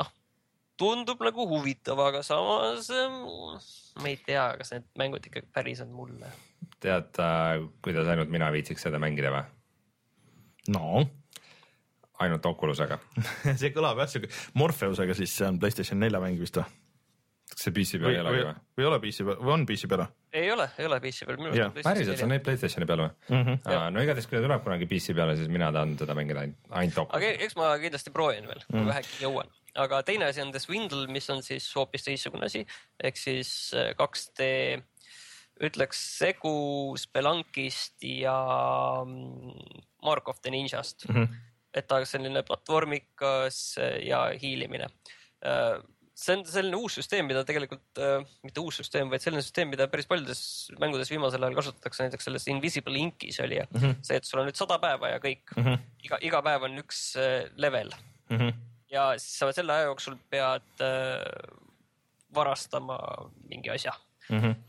noh, 0.00 0.12
tundub 0.80 1.22
nagu 1.24 1.46
huvitav, 1.48 2.00
aga 2.04 2.24
samas 2.26 2.90
ma 4.00 4.10
ei 4.10 4.18
tea, 4.20 4.48
kas 4.60 4.74
need 4.74 4.88
mängud 4.98 5.28
ikka 5.28 5.46
päris 5.54 5.80
on 5.84 5.92
mulle. 5.94 6.32
tead, 6.82 7.18
kuidas 7.84 8.10
ainult 8.12 8.32
mina 8.32 8.50
viitsiks 8.54 8.88
seda 8.88 9.00
mängida 9.02 9.32
või? 9.34 9.42
no 10.74 11.02
ainult 12.22 12.46
Oculusega. 12.46 12.98
see 13.60 13.72
kõlab 13.74 13.98
jah 14.02 14.10
siuke 14.10 14.30
Morpheusega, 14.58 15.16
siis 15.18 15.34
see 15.38 15.48
on 15.48 15.60
Playstation 15.62 16.00
nelja 16.02 16.22
mäng 16.22 16.40
vist 16.40 16.58
või? 16.60 16.68
kas 17.52 17.66
see 17.66 17.74
PC 17.76 17.98
peal 18.00 18.14
ei 18.14 18.20
olegi 18.22 18.44
või?, 18.46 18.52
või 18.78 18.84
ei 18.84 18.88
ole 18.88 18.98
PC 19.02 19.24
peal 19.28 19.40
või 19.42 19.54
on 19.54 19.64
PC 19.68 19.88
peal 19.90 20.04
ei 20.32 20.46
ole, 20.48 20.66
ei 20.80 20.86
ole 20.88 20.98
PC 21.04 21.26
peal, 21.28 21.40
päriselt, 21.82 22.16
see 22.16 22.26
on 22.26 22.32
neid 22.32 22.44
Playstationi 22.46 22.88
peal 22.88 23.02
või? 23.04 23.10
Mhm. 23.36 23.58
no 23.92 24.04
igatahes, 24.04 24.28
kui 24.28 24.38
ta 24.38 24.44
tuleb 24.46 24.62
kunagi 24.64 24.88
PC 24.88 25.16
peale, 25.18 25.34
siis 25.36 25.50
mina 25.52 25.68
tahan 25.74 25.92
teda 26.00 26.16
mängida 26.16 26.46
ainult, 26.46 26.62
ainult 26.70 27.02
aga 27.02 27.10
Oculusega. 27.10 27.48
eks 27.48 27.58
ma 27.58 27.72
kindlasti 27.82 28.14
proovin 28.14 28.48
veel, 28.48 28.64
kui 28.70 28.86
vähegi 28.88 29.20
jõuan. 29.26 29.52
aga 29.84 30.00
teine 30.08 30.30
asi 30.30 30.40
on 30.44 30.54
The 30.54 30.62
Swindle, 30.64 31.04
mis 31.12 31.28
on 31.34 31.44
siis 31.44 31.68
hoopis 31.76 32.08
teistsugune 32.08 32.48
asi 32.48 32.64
ehk 33.04 33.20
siis 33.20 33.52
äh, 33.76 33.92
2D, 34.00 34.48
ütleks 35.62 36.00
segu 36.18 36.52
Spelunkist 37.00 38.02
ja 38.06 38.36
mm, 39.04 39.80
Mark 40.06 40.28
of 40.28 40.40
the 40.42 40.50
Ninjast 40.50 41.08
mm. 41.08 41.14
-hmm. 41.14 41.40
et 41.74 41.88
ta 41.88 42.04
selline 42.04 42.42
platvormikas 42.42 43.78
äh, 43.78 43.98
ja 44.06 44.30
hiilimine. 44.42 44.88
see 46.14 46.36
on 46.36 46.44
selline 46.46 46.76
uus 46.76 46.94
süsteem, 46.94 47.26
mida 47.26 47.40
tegelikult, 47.42 47.98
mitte 48.46 48.60
uus 48.60 48.76
süsteem, 48.78 49.08
vaid 49.10 49.24
selline 49.24 49.42
süsteem, 49.42 49.72
mida 49.72 49.88
päris 49.90 50.06
paljudes 50.06 50.70
mängudes 50.78 51.10
viimasel 51.10 51.42
ajal 51.42 51.56
kasutatakse, 51.56 52.04
näiteks 52.04 52.28
selles 52.28 52.46
Invisible 52.46 52.98
Inkis 52.98 53.40
oli 53.40 53.58
mm 53.58 53.80
-hmm. 53.80 53.96
see, 54.02 54.16
et 54.16 54.24
sul 54.24 54.38
on 54.38 54.46
nüüd 54.46 54.58
sada 54.60 54.78
päeva 54.78 55.08
ja 55.08 55.18
kõik 55.18 55.56
mm, 55.56 55.64
-hmm. 55.64 55.78
iga, 56.04 56.18
iga 56.20 56.42
päev 56.42 56.62
on 56.68 56.78
üks 56.78 57.16
äh, 57.16 57.50
level 57.56 57.90
ja 58.92 59.12
siis 59.18 59.38
sa 59.40 59.50
selle 59.52 59.74
aja 59.74 59.88
jooksul 59.90 60.16
pead 60.30 60.84
äh, 60.84 61.24
varastama 62.34 62.98
mingi 63.48 63.72
asja 63.72 63.94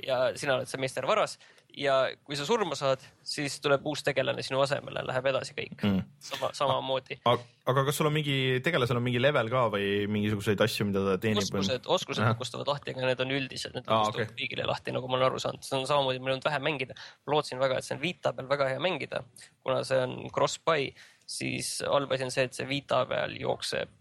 ja 0.03 0.22
sina 0.36 0.57
oled 0.57 0.70
see 0.70 0.82
meister 0.82 1.07
varas 1.07 1.38
ja 1.78 1.93
kui 2.26 2.38
sa 2.38 2.45
surma 2.45 2.76
saad, 2.78 3.01
siis 3.26 3.55
tuleb 3.64 3.86
uus 3.89 4.03
tegelane 4.05 4.43
sinu 4.45 4.61
asemele, 4.64 5.03
läheb 5.07 5.30
edasi 5.32 5.55
kõik 5.57 5.82
mm. 5.82 6.01
sama, 6.22 6.49
samamoodi. 6.55 7.18
aga 7.26 7.86
kas 7.88 7.97
sul 7.97 8.09
on 8.09 8.14
mingi, 8.14 8.36
tegelasel 8.66 8.99
on 8.99 9.05
mingi 9.05 9.22
level 9.22 9.49
ka 9.51 9.66
või 9.74 9.88
mingisuguseid 10.11 10.61
asju, 10.66 10.88
mida 10.89 11.03
ta 11.07 11.16
teenib? 11.24 11.41
oskused, 11.43 11.89
oskused 11.97 12.24
Ahah. 12.24 12.38
kukustavad 12.38 12.70
lahti, 12.70 12.93
aga 12.93 13.09
need 13.09 13.24
on 13.26 13.34
üldised, 13.39 13.74
need 13.74 13.88
Aa, 13.88 14.03
kukustavad 14.03 14.30
okei. 14.30 14.43
kõigile 14.43 14.68
lahti, 14.70 14.93
nagu 14.95 15.09
ma 15.09 15.18
olen 15.18 15.30
aru 15.32 15.41
saanud, 15.41 15.66
see 15.66 15.80
on 15.80 15.88
samamoodi, 15.89 16.22
meil 16.24 16.38
on 16.38 16.45
vähe 16.45 16.61
mängida. 16.64 16.97
ma 17.26 17.36
lootsin 17.36 17.61
väga, 17.61 17.80
et 17.80 17.88
see 17.88 17.97
on 17.97 18.03
Vita 18.03 18.36
peal 18.38 18.51
väga 18.51 18.70
hea 18.74 18.84
mängida, 18.84 19.24
kuna 19.66 19.82
see 19.88 20.03
on 20.03 20.16
cross-buy, 20.36 20.91
siis 21.26 21.80
halb 21.88 22.14
asi 22.14 22.30
on 22.30 22.36
see, 22.36 22.45
et 22.49 22.59
see 22.59 22.70
Vita 22.70 23.01
peal 23.09 23.34
jookseb 23.41 23.99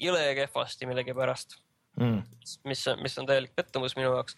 jõle 0.00 0.26
kehvasti 0.36 0.88
millegipärast 0.90 1.60
mm.. 1.96 2.22
mis, 2.64 2.84
mis 3.02 3.18
on 3.18 3.26
täielik 3.28 3.54
pettumus 3.56 3.96
minu 3.96 4.12
jaoks. 4.14 4.36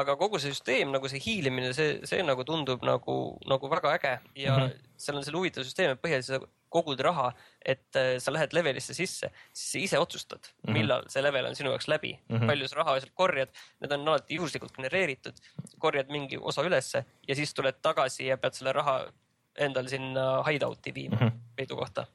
aga 0.00 0.16
kogu 0.16 0.38
see 0.38 0.54
süsteem 0.54 0.92
nagu 0.94 1.08
see 1.10 1.20
hiilimine, 1.24 1.72
see, 1.76 1.98
see 2.08 2.22
nagu 2.26 2.44
tundub 2.46 2.84
nagu, 2.86 3.16
nagu 3.50 3.70
väga 3.70 3.94
äge 3.98 4.14
ja 4.34 4.56
mm 4.56 4.64
-hmm. 4.64 4.88
seal 4.96 5.16
on 5.18 5.24
selle 5.24 5.38
huvitav 5.38 5.66
süsteem, 5.66 5.92
et 5.92 6.02
põhiliselt 6.02 6.40
sa 6.40 6.48
kogud 6.70 7.00
raha, 7.02 7.32
et 7.66 7.96
äh, 7.98 8.18
sa 8.22 8.32
lähed 8.32 8.52
levelisse 8.54 8.94
sisse, 8.94 9.30
siis 9.52 9.70
sa 9.72 9.78
ise 9.78 9.98
otsustad 9.98 10.38
mm, 10.38 10.68
-hmm. 10.68 10.72
millal 10.72 11.08
see 11.08 11.22
level 11.22 11.46
on 11.46 11.56
sinu 11.56 11.70
jaoks 11.70 11.88
läbi 11.88 12.12
mm, 12.28 12.36
-hmm. 12.36 12.46
palju 12.46 12.68
sa 12.68 12.76
raha 12.76 13.00
sealt 13.00 13.14
korjad, 13.14 13.48
need 13.80 13.92
on 13.92 14.08
alati 14.08 14.34
juhuslikult 14.34 14.76
genereeritud, 14.76 15.34
korjad 15.78 16.08
mingi 16.08 16.38
osa 16.40 16.62
ülesse 16.62 17.04
ja 17.28 17.34
siis 17.34 17.54
tuled 17.54 17.82
tagasi 17.82 18.26
ja 18.26 18.38
pead 18.38 18.54
selle 18.54 18.72
raha 18.72 19.12
endal 19.58 19.88
sinna 19.88 20.42
hideout'i 20.46 20.94
viima 20.94 21.16
mm 21.16 21.28
-hmm. 21.28 21.40
peidukohta. 21.56 22.06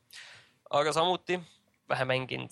aga 0.69 0.93
samuti 0.93 1.39
vähe 1.89 2.05
mänginud, 2.05 2.49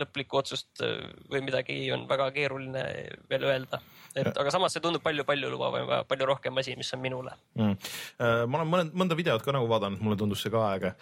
lõplikku 0.00 0.40
otsust 0.40 0.82
äh, 0.84 1.08
või 1.30 1.42
midagi 1.46 1.76
on 1.94 2.06
väga 2.10 2.30
keeruline 2.34 2.84
veel 3.30 3.46
öelda. 3.48 3.80
et 4.18 4.30
aga 4.42 4.50
samas 4.50 4.74
see 4.74 4.82
tundub 4.82 5.02
palju-palju 5.04 5.50
lubavam 5.52 5.86
ja 5.88 6.00
palju 6.08 6.26
rohkem 6.26 6.56
asi, 6.58 6.74
mis 6.76 6.90
on 6.96 7.02
minule. 7.02 7.34
Mm. 7.58 7.76
Äh, 8.20 8.44
ma 8.50 8.60
olen 8.60 8.72
mõned, 8.72 8.94
mõnda 9.02 9.18
videot 9.18 9.44
ka 9.44 9.54
nagu 9.54 9.68
vaadanud, 9.70 10.02
mulle 10.04 10.18
tundus 10.20 10.42
see 10.44 10.52
ka 10.52 10.64
äge. 10.74 10.94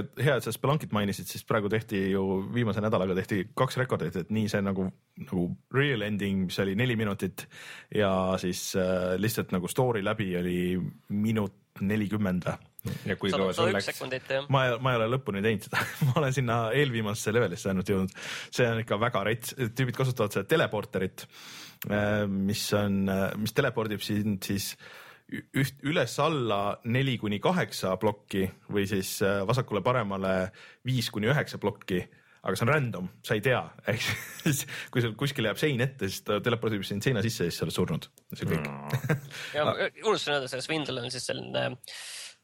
et 0.00 0.10
hea, 0.18 0.36
et 0.36 0.46
sa 0.46 0.54
Spelunkit 0.54 0.94
mainisid, 0.96 1.28
siis 1.30 1.44
praegu 1.46 1.70
tehti 1.72 2.10
ju 2.10 2.24
viimase 2.54 2.82
nädalaga 2.84 3.14
tehti 3.18 3.44
kaks 3.54 3.78
rekordit, 3.82 4.16
et 4.16 4.32
nii 4.34 4.48
see 4.50 4.62
nagu, 4.64 4.88
nagu 5.22 5.48
real 5.74 6.02
ending, 6.06 6.46
mis 6.50 6.58
oli 6.64 6.74
neli 6.78 6.96
minutit 6.96 7.46
ja 7.94 8.10
siis 8.42 8.72
äh, 8.80 9.14
lihtsalt 9.20 9.54
nagu 9.54 9.68
story 9.70 10.04
läbi 10.04 10.32
oli 10.40 10.58
minut 11.08 11.54
nelikümmend 11.80 12.46
või 12.46 12.56
ja 13.06 13.16
kui 13.20 13.32
kaua 13.34 13.54
sul 13.56 13.72
läks? 13.74 14.02
ma 14.52 14.64
ma 14.82 14.94
ei 14.94 15.00
ole 15.00 15.08
lõpuni 15.14 15.42
teinud 15.44 15.68
seda, 15.68 15.82
ma 16.08 16.18
olen 16.22 16.36
sinna 16.36 16.58
eelviimasesse 16.76 17.34
levelisse 17.36 17.72
ainult 17.72 17.92
jõudnud. 17.92 18.20
see 18.50 18.68
on 18.68 18.82
ikka 18.84 19.00
väga 19.02 19.24
rets, 19.30 19.56
tüübid 19.56 19.96
kasutavad 19.96 20.34
seda 20.34 20.48
teleporterit, 20.50 21.26
mis 22.30 22.68
on, 22.76 23.02
mis 23.40 23.56
telepordib 23.56 24.04
sind 24.04 24.46
siis 24.46 24.72
üht 25.26 25.82
üles-alla 25.82 26.78
neli 26.86 27.16
kuni 27.18 27.40
kaheksa 27.42 27.96
plokki 27.98 28.44
või 28.70 28.84
siis 28.86 29.16
äh, 29.26 29.40
vasakule-paremale 29.48 30.36
viis 30.86 31.10
kuni 31.10 31.26
üheksa 31.32 31.58
plokki 31.58 32.04
aga 32.46 32.54
see 32.54 32.66
on 32.66 32.70
random, 32.70 33.08
sa 33.26 33.34
ei 33.34 33.42
tea, 33.42 33.60
ehk 33.90 34.04
siis 34.44 34.62
kui 34.94 35.02
sul 35.02 35.16
kuskil 35.18 35.48
jääb 35.48 35.58
sein 35.60 35.82
ette, 35.82 36.10
siis 36.10 36.22
ta 36.26 36.38
telepordib 36.44 36.84
sind 36.86 37.04
seina 37.04 37.22
sisse 37.24 37.48
ja 37.48 37.50
siis 37.50 37.58
sa 37.58 37.66
oled 37.66 37.76
surnud. 37.76 38.06
see 38.34 38.50
kõik 38.52 38.68
mm. 38.70 39.24
ja 39.56 39.66
ma 39.66 39.74
unustasin 39.82 40.36
öelda, 40.36 40.50
see 40.52 40.62
Swindle 40.68 41.02
on 41.02 41.14
siis 41.14 41.26
selline 41.26 41.66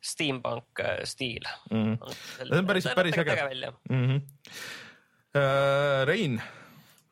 steampunk 0.03 0.81
äh, 0.83 1.05
stiil 1.07 1.45
Mhm. 1.71 1.95
see 2.03 2.47
See 2.49 2.59
on 2.59 2.67
päris- 2.67 2.95
päris 2.95 3.19
äge. 3.19 3.37
välja. 3.49 3.73
mm. 3.91 4.07
-hmm. 4.07 4.21
Rein 6.07 6.43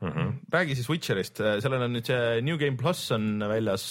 Mm 0.00 0.08
-hmm. 0.12 0.32
räägi 0.52 0.74
siis 0.74 0.88
Witcherist, 0.88 1.36
sellel 1.60 1.82
on 1.82 1.92
nüüd 1.92 2.06
see 2.06 2.40
New 2.40 2.56
Game 2.58 2.76
pluss 2.76 3.10
on 3.12 3.38
väljas. 3.48 3.82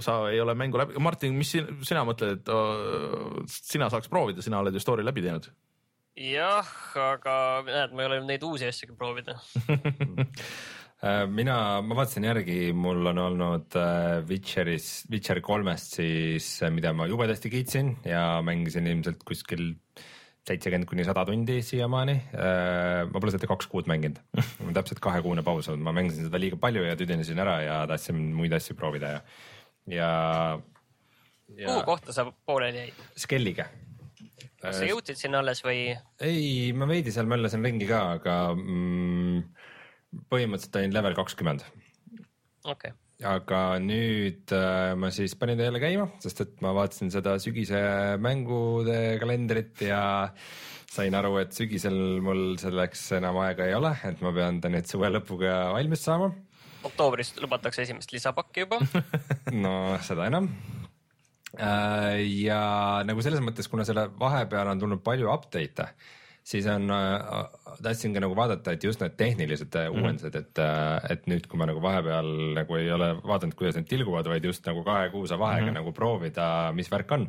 sa 0.00 0.28
ei 0.30 0.40
ole 0.40 0.54
mängu 0.54 0.78
läbi, 0.78 0.98
Martin, 1.00 1.32
mis 1.34 1.50
sina, 1.82 2.04
mõtled, 2.04 2.32
et 2.36 2.48
öö, 2.48 3.42
sina 3.46 3.88
saaks 3.90 4.08
proovida, 4.08 4.42
sina 4.42 4.58
oled 4.60 4.74
ju 4.74 4.80
story 4.80 5.02
läbi 5.04 5.22
teinud. 5.22 5.48
jah, 6.16 6.66
aga 6.94 7.62
näed, 7.66 7.92
ma 7.92 8.02
ei 8.02 8.06
ole 8.06 8.20
neid 8.26 8.42
uusi 8.42 8.66
asju 8.68 8.94
proovida. 8.96 9.34
Äh, 10.98 11.28
mina, 11.30 11.78
ma 11.86 11.94
vaatasin 11.94 12.24
järgi, 12.26 12.72
mul 12.74 13.06
on 13.06 13.20
olnud 13.22 13.74
äh, 13.78 14.16
Witcheris, 14.26 15.04
Witcher 15.12 15.38
kolmest 15.46 15.92
siis, 16.00 16.48
äh, 16.66 16.72
mida 16.74 16.90
ma 16.90 17.06
jubedasti 17.06 17.52
kiitsin 17.52 17.92
ja 18.08 18.40
mängisin 18.42 18.88
ilmselt 18.90 19.22
kuskil 19.22 19.76
seitsekümmend 20.48 20.88
kuni 20.90 21.04
sada 21.06 21.22
tundi 21.28 21.60
siiamaani. 21.62 22.16
ma 22.32 23.20
pole 23.20 23.30
seda 23.34 23.46
kaks 23.46 23.68
kuud 23.70 23.86
mänginud, 23.90 24.18
mul 24.32 24.72
on 24.72 24.78
täpselt 24.78 24.98
kahekuune 25.04 25.44
paus 25.46 25.68
olnud, 25.68 25.84
ma 25.86 25.92
mängisin 25.94 26.26
seda 26.26 26.40
liiga 26.40 26.58
palju 26.58 26.82
ja 26.86 26.96
tüdinesin 26.98 27.38
ära 27.44 27.58
ja 27.62 27.78
tahtsin 27.90 28.18
muid 28.34 28.56
asju 28.56 28.74
proovida 28.78 29.12
ja, 29.12 29.22
ja, 29.92 31.68
kuhu 31.68 31.84
kohta 31.92 32.16
sa 32.16 32.26
pooleli 32.48 32.86
jäid? 32.86 33.02
Skelliga. 33.28 33.68
kas 34.64 34.80
sa 34.80 34.88
jõudsid 34.88 35.20
sinna 35.20 35.44
alles 35.44 35.62
või? 35.62 35.92
ei, 36.24 36.72
ma 36.72 36.88
veidi 36.90 37.14
seal 37.14 37.28
möllasin 37.30 37.62
ringi 37.68 37.86
ka, 37.92 38.06
aga 38.16 38.40
mm, 38.56 39.42
põhimõtteliselt 40.32 40.80
olin 40.80 40.96
level 40.96 41.18
kakskümmend, 41.18 41.66
okei 42.64 42.72
okay., 42.72 42.96
aga 43.26 43.60
nüüd 43.82 44.52
äh, 44.54 44.94
ma 44.94 45.10
siis 45.10 45.34
panin 45.38 45.58
ta 45.58 45.66
jälle 45.66 45.80
käima, 45.82 46.06
sest 46.22 46.44
et 46.44 46.60
ma 46.62 46.70
vaatasin 46.76 47.10
seda 47.10 47.34
sügise 47.42 47.80
mängude 48.22 49.18
kalendrit 49.18 49.82
ja 49.82 50.02
sain 50.88 51.14
aru, 51.18 51.34
et 51.42 51.54
sügisel 51.56 51.96
mul 52.24 52.56
selleks 52.60 53.02
enam 53.18 53.40
aega 53.42 53.66
ei 53.66 53.74
ole, 53.76 53.90
et 54.06 54.22
ma 54.24 54.32
pean 54.36 54.60
ta 54.62 54.70
nüüd 54.72 54.86
suve 54.88 55.10
lõpuga 55.10 55.72
valmis 55.74 56.04
saama. 56.06 56.30
oktoobris 56.86 57.34
lubatakse 57.42 57.82
esimest 57.82 58.14
lisapakki 58.14 58.66
juba. 58.66 58.78
no 59.64 59.98
seda 60.06 60.28
enam. 60.30 60.48
ja 61.58 62.62
nagu 63.08 63.24
selles 63.24 63.42
mõttes, 63.42 63.66
kuna 63.72 63.84
selle 63.88 64.06
vahepeal 64.20 64.70
on 64.70 64.80
tulnud 64.84 65.02
palju 65.02 65.30
update'e, 65.32 65.90
siis 66.48 66.66
on, 66.72 66.88
tahtsin 67.82 68.14
ka 68.16 68.22
nagu 68.24 68.36
vaadata, 68.36 68.72
et 68.74 68.84
just 68.84 69.02
need 69.04 69.16
tehnilised 69.20 69.74
mm 69.74 69.80
-hmm. 69.80 70.00
uuendused, 70.00 70.34
et, 70.34 70.62
et 71.10 71.26
nüüd, 71.30 71.48
kui 71.48 71.60
ma 71.60 71.68
nagu 71.68 71.82
vahepeal 71.84 72.30
nagu 72.56 72.78
ei 72.78 72.92
ole 72.92 73.10
vaadanud, 73.22 73.56
kuidas 73.58 73.76
need 73.76 73.88
tilguvad, 73.90 74.30
vaid 74.32 74.44
just 74.44 74.66
nagu 74.66 74.84
kahe 74.84 75.10
kuuse 75.10 75.38
vahega 75.38 75.66
mm 75.66 75.70
-hmm. 75.70 75.80
nagu 75.80 75.92
proovida, 75.92 76.72
mis 76.72 76.90
värk 76.90 77.12
on. 77.12 77.28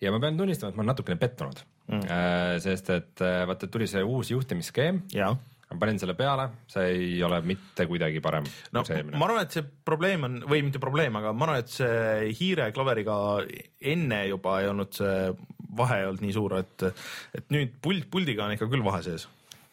ja 0.00 0.12
ma 0.12 0.20
pean 0.20 0.36
tunnistama, 0.36 0.70
et 0.70 0.76
ma 0.76 0.82
olen 0.82 0.94
natukene 0.94 1.18
pettunud 1.18 1.58
mm, 1.88 2.00
-hmm. 2.00 2.58
sest 2.58 2.90
et 2.90 3.20
äh, 3.20 3.46
vaata, 3.46 3.66
tuli 3.66 3.86
see 3.86 4.02
uus 4.02 4.30
juhtimisskeem, 4.30 5.02
jaa 5.14 5.36
ma 5.68 5.78
panin 5.78 5.98
selle 6.00 6.14
peale, 6.14 6.48
see 6.66 6.84
ei 6.84 7.22
ole 7.22 7.40
mitte 7.44 7.86
kuidagi 7.86 8.20
parem 8.24 8.46
no 8.72 8.80
kui 8.80 8.88
see 8.88 8.96
eelmine 8.96 9.20
ma 9.20 9.26
arvan, 9.28 9.42
et 9.42 9.56
see 9.56 9.64
probleem 9.84 10.24
on 10.24 10.40
või 10.48 10.62
mitte 10.64 10.78
probleem, 10.78 11.16
aga 11.20 11.32
ma 11.32 11.44
arvan, 11.44 11.58
et 11.58 11.68
see 11.68 12.32
hiire 12.40 12.70
klaveriga 12.72 13.16
enne 13.80 14.22
juba 14.30 14.60
ei 14.62 14.68
olnud 14.68 14.96
see 14.96 15.34
vahe 15.76 16.00
ei 16.00 16.06
olnud 16.08 16.22
nii 16.24 16.36
suur, 16.36 16.54
et, 16.62 16.86
et 17.36 17.50
nüüd 17.54 17.74
pult, 17.84 18.08
puldiga 18.12 18.46
on 18.46 18.54
ikka 18.54 18.68
küll 18.70 18.84
vahe 18.86 19.02
sees. 19.04 19.26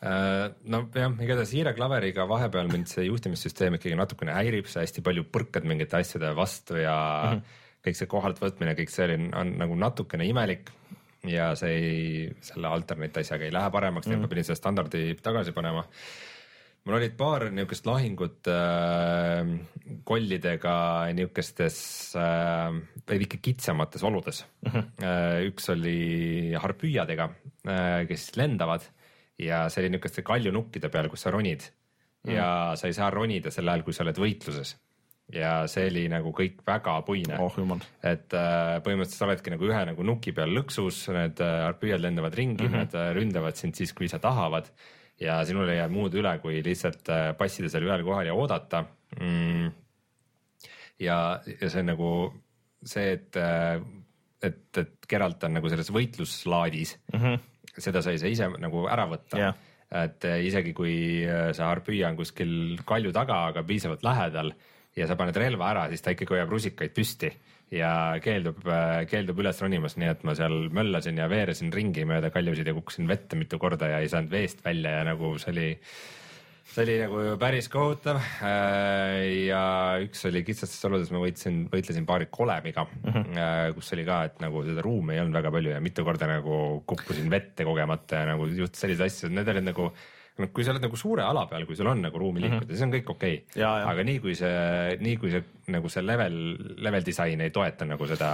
Äh, 0.06 0.52
nojah, 0.70 1.14
igatahes 1.24 1.54
hiireklaveriga 1.56 2.28
vahepeal 2.30 2.68
mind 2.70 2.92
see 2.92 3.08
juhtimissüsteem 3.08 3.78
ikkagi 3.78 3.96
natukene 3.98 4.36
häirib, 4.36 4.68
sa 4.70 4.84
hästi 4.84 5.04
palju 5.06 5.24
põrkad 5.32 5.66
mingite 5.66 5.98
asjade 6.02 6.34
vastu 6.38 6.78
ja 6.82 6.98
mm 6.98 7.38
-hmm. 7.38 7.62
kõik 7.88 8.00
see 8.02 8.12
kohalt 8.12 8.42
võtmine, 8.44 8.76
kõik 8.76 8.92
see 8.92 9.08
on, 9.16 9.32
on 9.34 9.56
nagu 9.64 9.76
natukene 9.80 10.28
imelik 10.28 10.70
ja 11.30 11.56
see 11.58 11.74
ei, 11.74 12.30
selle 12.46 12.70
alternate 12.70 13.24
asjaga 13.24 13.48
ei 13.48 13.54
lähe 13.54 13.72
paremaks 13.72 14.08
mm, 14.08 14.14
-hmm. 14.14 14.22
ma 14.22 14.28
pidin 14.28 14.44
selle 14.44 14.60
standardi 14.62 15.18
tagasi 15.24 15.52
panema 15.52 15.86
mul 16.86 17.00
olid 17.00 17.16
paar 17.18 17.48
niisugust 17.50 17.88
lahingut 17.90 18.50
äh, 18.52 19.42
kollidega 20.06 20.76
niisugustes 21.18 21.80
äh, 22.22 22.78
veidike 23.10 23.40
kitsamates 23.42 24.04
oludes 24.06 24.44
mm. 24.46 24.72
-hmm. 24.72 24.92
äh, 25.02 25.40
üks 25.50 25.70
oli 25.74 26.54
harpüüadega 26.62 27.30
äh,, 27.66 28.06
kes 28.08 28.36
lendavad 28.38 28.86
ja 29.42 29.66
see 29.70 29.84
oli 29.84 29.96
niisuguste 29.96 30.24
kaljunukkide 30.26 30.90
peal, 30.94 31.10
kus 31.10 31.26
sa 31.26 31.32
ronid 31.32 31.66
mm 31.66 32.32
-hmm. 32.32 32.36
ja 32.36 32.76
sa 32.76 32.88
ei 32.88 32.94
saa 32.94 33.10
ronida 33.10 33.52
sel 33.52 33.70
ajal, 33.70 33.84
kui 33.84 33.94
sa 33.94 34.04
oled 34.04 34.18
võitluses. 34.18 34.76
ja 35.34 35.68
see 35.68 35.88
oli 35.90 36.04
nagu 36.10 36.30
kõik 36.30 36.60
väga 36.68 37.02
puine 37.02 37.38
oh 37.40 37.56
et 38.04 38.34
äh, 38.34 38.78
põhimõtteliselt 38.86 39.18
sa 39.18 39.26
oledki 39.26 39.50
nagu 39.50 39.66
ühe 39.66 39.86
nagu 39.86 40.04
nuki 40.04 40.32
peal 40.32 40.54
lõksus, 40.54 41.08
need 41.14 41.42
äh, 41.42 41.64
harpüüad 41.66 42.00
lendavad 42.00 42.34
ringi 42.34 42.64
mm, 42.64 42.74
-hmm. 42.74 42.78
nad 42.78 42.94
äh, 42.94 43.14
ründavad 43.18 43.56
sind 43.56 43.74
siis, 43.74 43.94
kui 43.94 44.08
sa 44.08 44.20
tahavad 44.20 44.70
ja 45.22 45.40
sinul 45.48 45.70
ei 45.72 45.80
jää 45.80 45.92
muud 45.92 46.16
üle, 46.20 46.38
kui 46.44 46.62
lihtsalt 46.66 47.12
äh, 47.14 47.28
passida 47.38 47.70
seal 47.72 47.88
ühel 47.88 48.04
kohal 48.08 48.28
ja 48.28 48.36
oodata 48.36 48.84
mm.. 49.20 49.70
ja, 51.00 51.20
ja 51.62 51.70
see 51.70 51.84
on 51.84 51.92
nagu 51.94 52.10
see, 52.86 53.16
et, 53.16 53.40
et, 54.44 54.82
et 54.82 55.10
Geralt 55.10 55.48
on 55.48 55.58
nagu 55.58 55.72
selles 55.72 55.92
võitluslaadis 55.94 56.98
mm, 57.14 57.22
-hmm. 57.22 57.80
seda 57.88 58.04
sa 58.04 58.14
ei 58.14 58.22
saa 58.22 58.34
ise 58.34 58.52
nagu 58.60 58.86
ära 58.92 59.08
võtta 59.10 59.40
Jah. 59.40 59.58
et 60.04 60.28
äh, 60.28 60.44
isegi 60.50 60.76
kui 60.78 60.96
äh, 61.24 61.52
see 61.56 61.66
harpüüa 61.66 62.12
on 62.12 62.20
kuskil 62.20 62.56
kalju 62.86 63.16
taga, 63.16 63.46
aga 63.52 63.64
piisavalt 63.64 64.04
lähedal 64.04 64.54
ja 64.96 65.08
sa 65.08 65.16
paned 65.20 65.38
relva 65.38 65.72
ära, 65.72 65.90
siis 65.92 66.04
ta 66.04 66.14
ikkagi 66.16 66.36
hoiab 66.36 66.52
rusikaid 66.52 66.94
püsti 66.96 67.32
ja 67.74 67.92
keeldub, 68.22 68.60
keeldub 69.10 69.40
üles 69.42 69.62
ronimast, 69.64 69.98
nii 70.02 70.12
et 70.12 70.26
ma 70.28 70.36
seal 70.38 70.68
möllasin 70.74 71.18
ja 71.22 71.30
veeresin 71.32 71.74
ringi 71.74 72.06
mööda 72.08 72.30
kaljusid 72.34 72.68
ja 72.70 72.76
kukkusin 72.78 73.10
vette 73.10 73.40
mitu 73.40 73.60
korda 73.62 73.90
ja 73.96 74.04
ei 74.04 74.12
saanud 74.12 74.34
veest 74.34 74.62
välja 74.66 75.00
ja 75.00 75.08
nagu 75.08 75.32
see 75.42 75.52
oli, 75.54 75.68
see 76.70 76.84
oli 76.86 76.98
nagu 77.02 77.24
päris 77.42 77.70
kohutav. 77.74 78.22
ja 79.48 79.64
üks 80.06 80.26
oli 80.30 80.44
kitsastes 80.46 80.86
oludes, 80.90 81.10
ma 81.16 81.24
võitsin, 81.24 81.64
võitlesin 81.72 82.06
paari 82.06 82.30
kolemiga 82.30 82.86
mm, 82.86 83.16
-hmm. 83.16 83.74
kus 83.80 83.94
oli 83.98 84.06
ka, 84.06 84.24
et 84.30 84.46
nagu 84.46 84.62
seda 84.68 84.86
ruumi 84.86 85.18
ei 85.18 85.24
olnud 85.24 85.42
väga 85.42 85.54
palju 85.58 85.74
ja 85.74 85.82
mitu 85.82 86.06
korda 86.06 86.30
nagu 86.36 86.84
kukkusin 86.86 87.32
vette 87.34 87.66
kogemata 87.66 88.22
ja 88.22 88.30
nagu 88.36 88.46
just 88.54 88.78
selliseid 88.78 89.10
asju, 89.10 89.34
need 89.34 89.50
olid 89.56 89.74
nagu 89.74 89.90
noh, 90.36 90.52
kui 90.54 90.66
sa 90.68 90.74
oled 90.74 90.84
nagu 90.84 90.98
suure 91.00 91.26
ala 91.26 91.48
peal, 91.50 91.66
kui 91.66 91.78
sul 91.80 91.90
on 91.90 92.02
nagu 92.06 92.20
ruumi 92.20 92.44
liikuda 92.44 92.62
mm, 92.62 92.70
-hmm. 92.70 92.78
siis 92.78 92.86
on 92.86 92.94
kõik 92.94 93.14
okei 93.18 93.36
okay. 93.56 93.86
Aga 93.90 94.04
nii 94.04 94.20
kui 94.20 94.36
see, 94.36 94.98
nii 95.02 95.18
kui 95.18 95.32
see 95.32 95.44
nagu 95.74 95.90
see 95.92 96.04
level, 96.06 96.36
level 96.84 97.06
disain 97.06 97.42
ei 97.42 97.52
toeta 97.54 97.88
nagu 97.88 98.06
seda. 98.10 98.30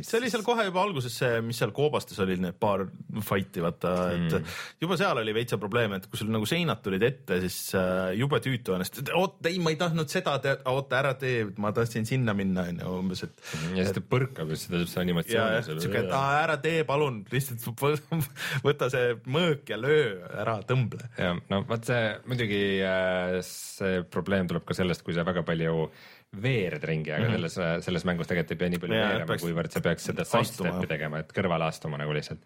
see 0.00 0.18
oli 0.20 0.30
seal 0.32 0.44
kohe 0.46 0.64
juba 0.68 0.82
alguses 0.82 1.16
see, 1.20 1.40
mis 1.44 1.58
seal 1.60 1.72
koobastes 1.76 2.18
olid 2.24 2.40
need 2.44 2.56
paar 2.60 2.86
fight'i 3.26 3.62
vaata 3.64 3.92
mm., 4.16 4.38
et 4.40 4.84
juba 4.84 4.96
seal 5.00 5.20
oli 5.20 5.34
veitsa 5.36 5.58
probleem, 5.60 5.96
et 5.98 6.06
kui 6.10 6.20
sul 6.20 6.30
nagu 6.32 6.48
seinad 6.48 6.80
tulid 6.84 7.04
ette, 7.06 7.40
siis 7.44 7.58
äh, 7.78 8.12
jube 8.18 8.40
tüütu 8.44 8.76
ennast, 8.76 9.00
et 9.02 9.12
oot 9.16 9.50
ei, 9.50 9.58
ma 9.62 9.74
ei 9.74 9.78
tahtnud 9.80 10.10
seda 10.12 10.36
teha, 10.42 10.60
oota 10.72 11.00
ära 11.02 11.14
tee, 11.20 11.44
ma 11.60 11.74
tahtsin 11.76 12.08
sinna 12.08 12.34
minna 12.36 12.66
onju 12.70 12.94
umbes, 13.00 13.24
et 13.28 13.44
ja 13.76 13.84
siis 13.84 13.96
ta 13.98 14.04
põrkab 14.14 14.52
ja 14.52 14.58
siis 14.60 14.70
ta 14.70 14.78
teeb 14.78 14.92
seda 14.92 15.04
animatsiooni 15.06 15.58
ja 15.58 15.64
siuke, 15.68 16.04
et 16.04 16.14
aa, 16.16 16.38
ära 16.44 16.56
tee, 16.62 16.84
palun, 16.88 17.22
lihtsalt 17.32 17.66
võ- 17.82 18.22
võta 18.68 18.90
see 18.92 19.16
mõõk 19.28 19.68
ja 19.74 19.80
löö 19.80 20.06
ära, 20.30 20.60
tõmble. 20.68 21.10
ja 21.20 21.34
no 21.52 21.62
vot 21.68 21.90
see 21.90 22.14
muidugi 22.30 22.62
äh, 22.86 23.36
see 23.46 24.00
probleem 24.12 24.48
tuleb 24.50 24.64
ka 24.68 24.76
sellest, 24.76 25.04
kui 25.06 25.16
sa 25.16 25.26
väga 25.28 25.44
palju 25.46 25.90
veered 26.30 26.84
ringi, 26.86 27.10
aga 27.10 27.24
mm 27.24 27.34
-hmm. 27.34 27.48
selles, 27.48 27.84
selles 27.84 28.04
mängus 28.06 28.28
tegelikult 28.30 28.54
ei 28.54 28.60
pea 28.60 28.70
nii 28.70 28.82
palju 28.82 28.94
Jaa, 28.94 29.08
veerema, 29.08 29.26
peaks 29.26 29.42
kuivõrd 29.42 29.74
sa 29.74 29.82
peaks 29.82 30.06
seda 30.10 30.24
sidestep'i 30.24 30.86
tegema, 30.90 31.18
et 31.24 31.32
kõrvale 31.34 31.66
astuma 31.66 31.98
nagu 31.98 32.14
lihtsalt. 32.14 32.44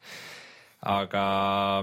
aga 0.84 1.24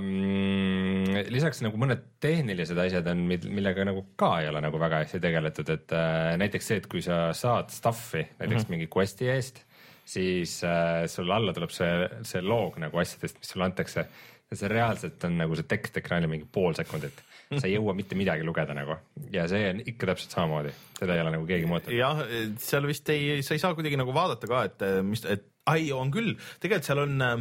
mm, 0.02 1.30
lisaks 1.34 1.62
nagu 1.66 1.78
mõned 1.78 2.02
tehnilised 2.22 2.78
asjad 2.78 3.08
on, 3.08 3.24
millega 3.28 3.86
nagu 3.86 4.04
ka 4.16 4.42
ei 4.42 4.50
ole 4.50 4.62
nagu 4.62 4.78
väga 4.78 5.04
hästi 5.04 5.20
tegeletud, 5.20 5.70
et 5.70 5.94
äh, 5.98 6.38
näiteks 6.38 6.68
see, 6.68 6.78
et 6.78 6.88
kui 6.88 7.02
sa 7.02 7.34
saad 7.34 7.70
stuff'i 7.70 8.26
näiteks 8.40 8.50
mm 8.50 8.58
-hmm. 8.58 8.70
mingi 8.70 8.90
quest'i 8.98 9.30
eest, 9.30 9.64
siis 10.06 10.64
äh, 10.64 11.08
sul 11.08 11.32
alla 11.32 11.54
tuleb 11.54 11.70
see, 11.70 12.10
see 12.24 12.42
loog 12.42 12.78
nagu 12.78 12.98
asjadest, 12.98 13.38
mis 13.40 13.50
sulle 13.50 13.66
antakse 13.66 14.06
ja 14.52 14.58
see 14.58 14.68
reaalselt 14.68 15.24
on 15.24 15.38
nagu 15.38 15.56
see 15.56 15.70
tekst 15.70 15.98
ekraanil 15.98 16.30
mingi 16.32 16.48
pool 16.52 16.74
sekundit, 16.74 17.24
sa 17.60 17.68
ei 17.68 17.76
jõua 17.76 17.96
mitte 17.98 18.16
midagi 18.16 18.46
lugeda 18.48 18.76
nagu 18.78 18.96
ja 19.34 19.48
see 19.52 19.70
on 19.74 19.82
ikka 19.84 20.12
täpselt 20.12 20.36
samamoodi, 20.36 20.72
seda 21.00 21.16
ei 21.16 21.24
ole 21.24 21.34
nagu 21.36 21.48
keegi 21.50 21.68
muutnud. 21.70 21.96
jah, 21.96 22.22
seal 22.64 22.88
vist 22.88 23.10
ei, 23.12 23.42
sa 23.46 23.56
ei 23.58 23.64
saa 23.64 23.76
kuidagi 23.78 24.00
nagu 24.00 24.14
vaadata 24.16 24.50
ka, 24.50 24.62
et 24.70 24.86
eh, 24.88 25.00
mis, 25.06 25.26
et 25.28 25.50
ai, 25.70 25.90
on 25.96 26.12
küll, 26.14 26.34
tegelikult 26.62 26.88
seal 26.88 27.04
on 27.04 27.26
äh, 27.26 27.36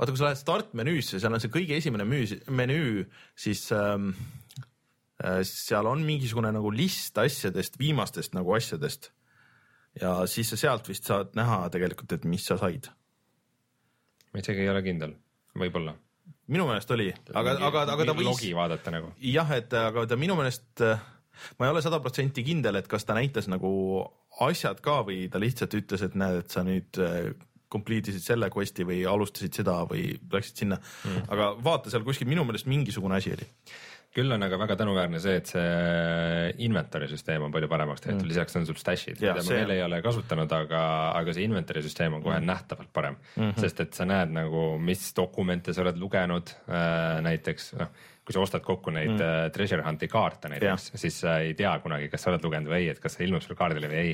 vaata, 0.00 0.10
kui 0.10 0.20
sa 0.20 0.28
lähed 0.28 0.40
startmenüüsse, 0.40 1.20
seal 1.20 1.36
on 1.36 1.42
see 1.42 1.52
kõige 1.52 1.76
esimene 1.78 2.06
müü-, 2.08 2.40
menüü, 2.56 3.06
siis 3.38 3.66
ähm, 3.76 4.12
äh, 5.22 5.40
seal 5.46 5.88
on 5.90 6.04
mingisugune 6.06 6.52
nagu 6.56 6.72
list 6.74 7.18
asjadest, 7.20 7.78
viimastest 7.80 8.36
nagu 8.36 8.54
asjadest. 8.56 9.12
ja 10.00 10.20
siis 10.30 10.52
sa 10.52 10.56
sealt 10.56 10.88
vist 10.88 11.08
saad 11.08 11.34
näha 11.38 11.64
tegelikult, 11.74 12.12
et 12.14 12.24
mis 12.24 12.46
sa 12.46 12.58
said. 12.60 12.90
ma 14.32 14.42
isegi 14.42 14.64
ei 14.64 14.72
ole 14.72 14.82
kindel, 14.86 15.16
võib-olla. 15.58 15.96
Minu 16.50 16.66
meelest 16.68 16.90
oli, 16.96 17.08
aga, 17.34 17.56
aga, 17.68 17.84
aga 17.94 18.08
ta 18.08 18.16
võis 18.16 18.28
logi, 18.28 18.52
vaadata 18.56 18.94
nagu. 18.94 19.12
jah, 19.24 19.50
et 19.56 19.74
aga 19.78 20.06
ta 20.10 20.18
minu 20.20 20.36
meelest, 20.38 20.82
ma 21.58 21.68
ei 21.68 21.74
ole 21.74 21.82
sada 21.84 22.00
protsenti 22.02 22.44
kindel, 22.46 22.80
et 22.80 22.90
kas 22.90 23.06
ta 23.08 23.16
näitas 23.18 23.48
nagu 23.50 23.70
asjad 24.46 24.80
ka 24.84 25.00
või 25.06 25.24
ta 25.30 25.40
lihtsalt 25.42 25.76
ütles, 25.78 26.02
et 26.06 26.16
näed, 26.18 26.42
et 26.44 26.54
sa 26.54 26.64
nüüd 26.66 27.00
äh, 27.02 27.30
complete 27.70 28.10
isid 28.12 28.24
selle 28.24 28.50
quest'i 28.52 28.86
või 28.86 29.04
alustasid 29.06 29.60
seda 29.60 29.80
või 29.88 30.10
läksid 30.32 30.64
sinna 30.64 30.80
mm.. 30.80 31.30
aga 31.30 31.52
vaata 31.62 31.92
seal 31.92 32.04
kuskil 32.06 32.28
minu 32.30 32.44
meelest 32.46 32.68
mingisugune 32.70 33.18
asi 33.20 33.34
oli. 33.36 33.46
Küll 34.14 34.34
on 34.34 34.42
aga 34.42 34.58
väga 34.58 34.76
tänuväärne 34.80 35.20
see, 35.22 35.36
et 35.38 35.50
see 35.52 36.66
inventory 36.66 37.06
süsteem 37.10 37.44
on 37.46 37.52
palju 37.54 37.68
paremaks 37.70 38.02
tehtud 38.02 38.24
mm., 38.24 38.30
lisaks 38.32 38.58
on 38.58 38.66
sul 38.66 38.78
stash'id, 38.80 39.20
mida 39.20 39.36
ma 39.38 39.44
see 39.46 39.58
veel 39.60 39.70
on. 39.70 39.74
ei 39.76 39.82
ole 39.86 40.00
kasutanud, 40.02 40.54
aga, 40.56 40.84
aga 41.20 41.34
see 41.36 41.46
inventory 41.46 41.84
süsteem 41.86 42.18
on 42.18 42.24
kohe 42.24 42.40
mm. 42.40 42.48
nähtavalt 42.50 42.90
parem 42.92 43.18
mm, 43.20 43.42
-hmm. 43.42 43.60
sest 43.62 43.84
et 43.86 43.94
sa 43.94 44.08
näed 44.10 44.34
nagu, 44.34 44.64
mis 44.82 45.12
dokumente 45.16 45.74
sa 45.76 45.84
oled 45.84 46.00
lugenud 46.02 46.50
äh,, 46.66 47.20
näiteks 47.22 47.74
noh, 47.78 47.94
kui 48.26 48.34
sa 48.34 48.42
ostad 48.42 48.66
kokku 48.66 48.92
neid 48.94 49.14
mm. 49.14 49.22
äh, 49.26 49.44
treasure 49.54 49.86
hunt'i 49.86 50.10
kaarte 50.10 50.50
näiteks, 50.52 50.90
siis 50.98 51.22
sa 51.22 51.38
ei 51.44 51.54
tea 51.58 51.72
kunagi, 51.82 52.10
kas 52.10 52.26
sa 52.26 52.34
oled 52.34 52.44
lugenud 52.44 52.70
või 52.70 52.84
ei, 52.84 52.92
et 52.92 53.00
kas 53.02 53.16
see 53.16 53.26
ilmub 53.26 53.46
sul 53.46 53.58
kaardile 53.58 53.90
või 53.90 54.02
ei. 54.02 54.12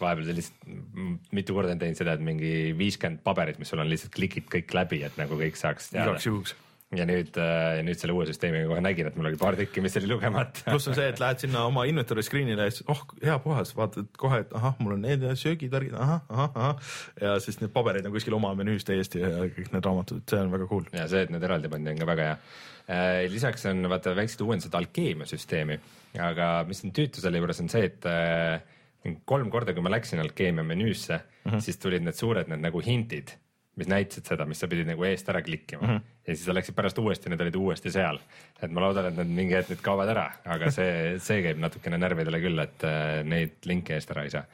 vahepeal 0.00 0.26
sa 0.26 0.34
lihtsalt 0.40 0.66
m- 0.72 1.14
mitu 1.36 1.54
korda 1.56 1.72
olen 1.72 1.84
teinud 1.84 2.00
seda, 2.00 2.16
et 2.16 2.24
mingi 2.24 2.74
viiskümmend 2.76 3.22
paberit, 3.24 3.60
mis 3.60 3.70
sul 3.72 3.84
on, 3.84 3.88
lihtsalt 3.92 4.12
klikid 4.16 4.48
kõik 4.52 4.74
läbi, 4.76 5.04
et 5.06 5.16
nagu 5.20 5.36
kõik 5.38 5.56
saaks 5.60 5.92
teada 5.92 6.12
igaks. 6.16 6.26
juhuks. 6.32 6.56
Ja 6.98 7.06
nüüd, 7.08 7.36
nüüd 7.86 8.00
selle 8.00 8.14
uue 8.16 8.26
süsteemiga 8.28 8.68
kohe 8.70 8.82
nägin, 8.84 9.08
et 9.10 9.16
mul 9.18 9.30
oli 9.30 9.38
paar 9.40 9.56
tükki, 9.58 9.82
mis 9.84 9.96
oli 10.00 10.10
lugemata. 10.10 10.64
pluss 10.72 10.90
on 10.90 10.96
see, 10.98 11.06
et 11.12 11.22
lähed 11.22 11.44
sinna 11.44 11.64
oma 11.68 11.86
inventory 11.90 12.24
screen'ile 12.26 12.68
ja 12.68 12.74
siis 12.74 12.86
oh, 12.92 13.02
hea 13.22 13.36
puhas, 13.44 13.74
vaatad 13.78 14.10
kohe, 14.20 14.42
et 14.44 14.54
ahah, 14.58 14.76
mul 14.82 14.96
on 14.96 15.04
need 15.06 15.24
söögivärgid, 15.40 15.96
ahah, 15.98 16.22
ahah, 16.28 16.52
ahah. 16.54 16.92
ja 17.22 17.34
siis 17.42 17.60
need 17.62 17.72
paberid 17.74 18.06
on 18.08 18.14
kuskil 18.14 18.36
oma 18.38 18.52
menüüs 18.58 18.86
täiesti 18.88 19.24
ja 19.24 19.32
kõik 19.44 19.72
need 19.74 19.90
raamatud, 19.90 20.22
see 20.30 20.40
on 20.40 20.54
väga 20.54 20.70
cool. 20.70 20.86
ja 20.94 21.08
see, 21.10 21.24
et 21.26 21.34
need 21.34 21.48
eraldi 21.48 21.72
pandi, 21.72 21.94
on 21.94 22.04
ka 22.04 22.10
väga 22.12 22.30
hea. 22.30 22.38
lisaks 23.32 23.66
on 23.70 23.88
vaata 23.88 24.12
väiksed 24.16 24.44
uuendused 24.44 24.74
alkeemia 24.76 25.28
süsteemi, 25.28 25.80
aga 26.20 26.54
mis 26.68 26.84
on 26.84 26.92
tüütu 26.96 27.24
selle 27.24 27.40
juures 27.40 27.62
on 27.64 27.72
see, 27.72 27.88
et 27.88 28.08
äh, 28.10 28.60
kolm 29.28 29.50
korda, 29.52 29.74
kui 29.76 29.84
ma 29.84 29.92
läksin 29.92 30.20
alkeemia 30.22 30.64
menüüsse 30.64 31.16
mm, 31.16 31.50
-hmm. 31.50 31.60
siis 31.60 31.78
tulid 31.78 32.04
need 32.04 32.16
suured 32.16 32.48
need 32.48 32.62
nagu 32.64 32.80
hintid, 32.80 33.34
mis 33.76 33.90
näitasid 33.90 34.28
seda, 34.30 34.46
mis 34.46 34.60
sa 34.62 34.68
pidid 34.70 34.86
nagu 34.88 35.04
eest 35.08 35.28
ära 35.32 35.42
klikkima 35.42 35.82
mm. 35.82 35.90
-hmm. 35.90 36.12
ja 36.26 36.36
siis 36.36 36.44
sa 36.46 36.54
läksid 36.54 36.76
pärast 36.76 36.98
uuesti, 36.98 37.30
need 37.30 37.40
olid 37.40 37.58
uuesti 37.58 37.90
seal. 37.90 38.20
et 38.62 38.70
ma 38.70 38.80
loodan, 38.80 39.10
et 39.10 39.16
need 39.16 39.34
mingi 39.40 39.56
hetk 39.56 39.74
nüüd 39.74 39.82
kaovad 39.82 40.12
ära, 40.14 40.28
aga 40.44 40.70
see, 40.70 41.18
see 41.18 41.42
käib 41.42 41.58
natukene 41.62 41.98
närvidele 41.98 42.40
küll, 42.40 42.58
et 42.62 42.84
äh, 42.84 43.22
neid 43.24 43.58
linke 43.64 43.94
eest 43.94 44.10
ära 44.14 44.24
ei 44.24 44.30
saa. 44.30 44.44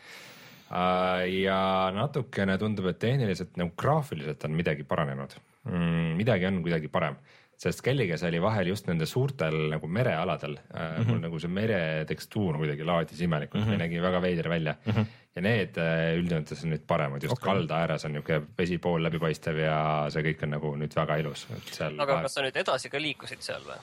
ja 1.26 1.90
natukene 1.94 2.58
tundub, 2.58 2.86
et 2.86 2.98
tehniliselt 2.98 3.56
nagu 3.58 3.72
graafiliselt 3.76 4.44
on 4.44 4.52
midagi 4.54 4.84
paranenud 4.86 5.34
mm,, 5.64 6.16
midagi 6.16 6.46
on 6.46 6.62
kuidagi 6.62 6.88
parem 6.88 7.16
sest 7.60 7.82
Kelliga 7.84 8.16
see 8.16 8.30
oli 8.32 8.40
vahel 8.40 8.70
just 8.72 8.86
nende 8.88 9.06
suurtel 9.08 9.56
nagu 9.74 9.88
merealadel 9.88 10.56
mm, 10.56 10.76
-hmm. 10.76 11.08
mul 11.08 11.18
nagu 11.26 11.40
see 11.42 11.52
meretekstuur 11.52 12.56
kuidagi 12.62 12.86
laadis 12.88 13.20
imelikult 13.20 13.64
mm, 13.64 13.72
-hmm. 13.72 13.82
nägi 13.84 14.02
väga 14.02 14.22
veider 14.22 14.48
välja 14.48 14.74
mm. 14.84 14.92
-hmm. 14.92 15.04
Ja 15.36 15.42
need 15.44 15.78
äh, 15.78 16.12
üldjoontes 16.18 16.64
on 16.64 16.72
nüüd 16.74 16.86
paremad, 16.90 17.22
just 17.22 17.36
okay. 17.36 17.52
kalda 17.52 17.82
ääres 17.84 18.06
on 18.06 18.16
niisugune 18.16 18.48
vesi 18.58 18.78
pool 18.82 19.04
läbipaistev 19.06 19.60
ja 19.62 19.80
see 20.10 20.24
kõik 20.26 20.46
on 20.46 20.56
nagu 20.56 20.72
nüüd 20.80 20.96
väga 20.96 21.20
ilus, 21.22 21.46
et 21.54 21.74
seal. 21.76 21.98
aga 22.02 22.22
kas 22.24 22.38
sa 22.38 22.46
nüüd 22.46 22.58
edasi 22.64 22.90
ka 22.90 23.02
liikusid 23.02 23.44
seal 23.46 23.62
või? 23.66 23.78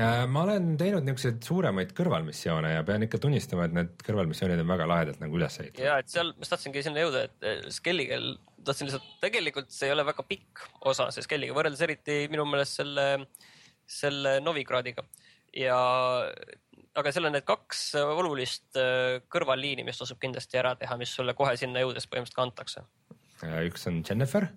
Äh, 0.00 0.26
ma 0.30 0.44
olen 0.46 0.74
teinud 0.80 1.04
niisuguseid 1.04 1.40
suuremaid 1.44 1.94
kõrvalmissioone 1.96 2.74
ja 2.76 2.84
pean 2.86 3.04
ikka 3.04 3.18
tunnistama, 3.20 3.66
et 3.66 3.74
need 3.76 4.04
kõrvalmissioonid 4.06 4.62
on 4.62 4.70
väga 4.70 4.86
lahedalt 4.88 5.24
nagu 5.24 5.40
üles 5.40 5.56
ehitatud. 5.60 5.82
ja 5.84 5.96
et 6.00 6.12
seal, 6.12 6.34
ma 6.36 6.44
just 6.44 6.54
tahtsingi 6.54 6.84
sinna 6.86 7.02
jõuda, 7.04 7.24
et 7.26 7.48
eh, 7.48 7.64
Skelligel, 7.74 8.28
tahtsin 8.64 8.88
lihtsalt, 8.88 9.08
tegelikult 9.24 9.72
see 9.74 9.88
ei 9.88 9.96
ole 9.96 10.04
väga 10.08 10.24
pikk 10.28 10.64
osa, 10.92 11.08
see 11.14 11.24
Skelliga 11.26 11.56
võrreldes 11.56 11.82
eriti 11.88 12.20
minu 12.32 12.46
meelest 12.48 12.80
selle, 12.80 13.06
selle 13.88 14.38
Novigradiga 14.44 15.04
ja 15.56 15.80
aga 16.98 17.12
seal 17.12 17.28
on 17.28 17.36
need 17.36 17.46
kaks 17.48 17.84
olulist 18.00 18.80
eh, 18.80 19.20
kõrvalliini, 19.30 19.84
mis 19.86 20.00
tasub 20.00 20.18
kindlasti 20.22 20.58
ära 20.60 20.74
teha, 20.80 20.96
mis 21.00 21.12
sulle 21.14 21.36
kohe 21.38 21.54
sinna 21.60 21.84
jõudes 21.84 22.08
põhimõtteliselt 22.10 22.40
kantakse. 22.40 22.84
Äh, 23.46 23.62
üks 23.70 23.86
on 23.90 24.02
Jennifer. 24.06 24.48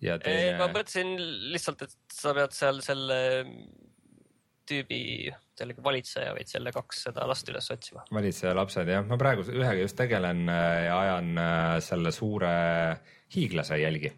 ja 0.00 0.16
ma 0.16 0.24
teine, 0.24 0.70
mõtlesin 0.70 1.14
lihtsalt, 1.52 1.82
et 1.88 1.96
sa 2.14 2.34
pead 2.36 2.54
seal 2.56 2.80
selle 2.84 3.18
tüübi, 4.68 5.32
jällegi 5.58 5.82
valitseja 5.84 6.34
või 6.36 6.44
selle 6.48 6.72
kaks 6.74 7.06
seda 7.08 7.26
last 7.28 7.48
üles 7.50 7.70
otsima. 7.72 8.04
valitseja 8.12 8.54
lapsed 8.56 8.88
jah, 8.92 9.04
ma 9.08 9.18
praegu 9.20 9.46
ühega 9.48 9.80
just 9.80 9.96
tegelen 9.98 10.44
äh, 10.52 10.86
ja 10.86 10.98
ajan 11.02 11.32
äh, 11.40 11.74
selle 11.84 12.12
suure 12.14 12.54
hiiglase 13.34 13.80
jälgi 13.80 14.14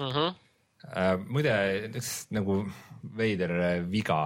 Mm 0.00 0.08
-hmm. 0.08 0.34
Äh, 0.90 1.14
muide, 1.30 1.52
üks 1.94 2.10
nagu 2.34 2.56
veider 3.16 3.52
äh, 3.54 3.84
viga 3.90 4.18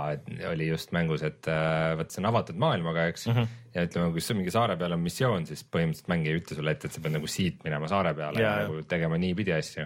oli 0.51 0.71
just 0.71 0.93
mängus, 0.97 1.23
et 1.27 1.49
äh, 1.53 1.93
vot 1.99 2.13
see 2.13 2.23
on 2.23 2.31
avatud 2.31 2.59
maailmaga, 2.61 3.07
eks 3.11 3.27
mm. 3.29 3.35
Mhm. 3.35 3.45
-hmm. 3.45 3.75
ja 3.77 3.85
ütleme, 3.89 4.13
kui 4.15 4.25
sul 4.25 4.39
mingi 4.41 4.55
saare 4.55 4.77
peal 4.81 4.97
on 4.97 5.05
missioon, 5.05 5.47
siis 5.49 5.65
põhimõtteliselt 5.65 6.13
mäng 6.13 6.29
ei 6.29 6.41
ütle 6.41 6.57
sulle 6.57 6.73
ette, 6.73 6.89
et 6.89 6.97
sa 6.97 7.03
pead 7.05 7.17
nagu 7.19 7.29
siit 7.29 7.65
minema 7.67 7.91
saare 7.93 8.15
peale 8.17 8.41
ja, 8.41 8.53
ja 8.53 8.65
nagu 8.65 8.81
tegema 8.89 9.21
niipidi 9.21 9.53
asju. 9.53 9.85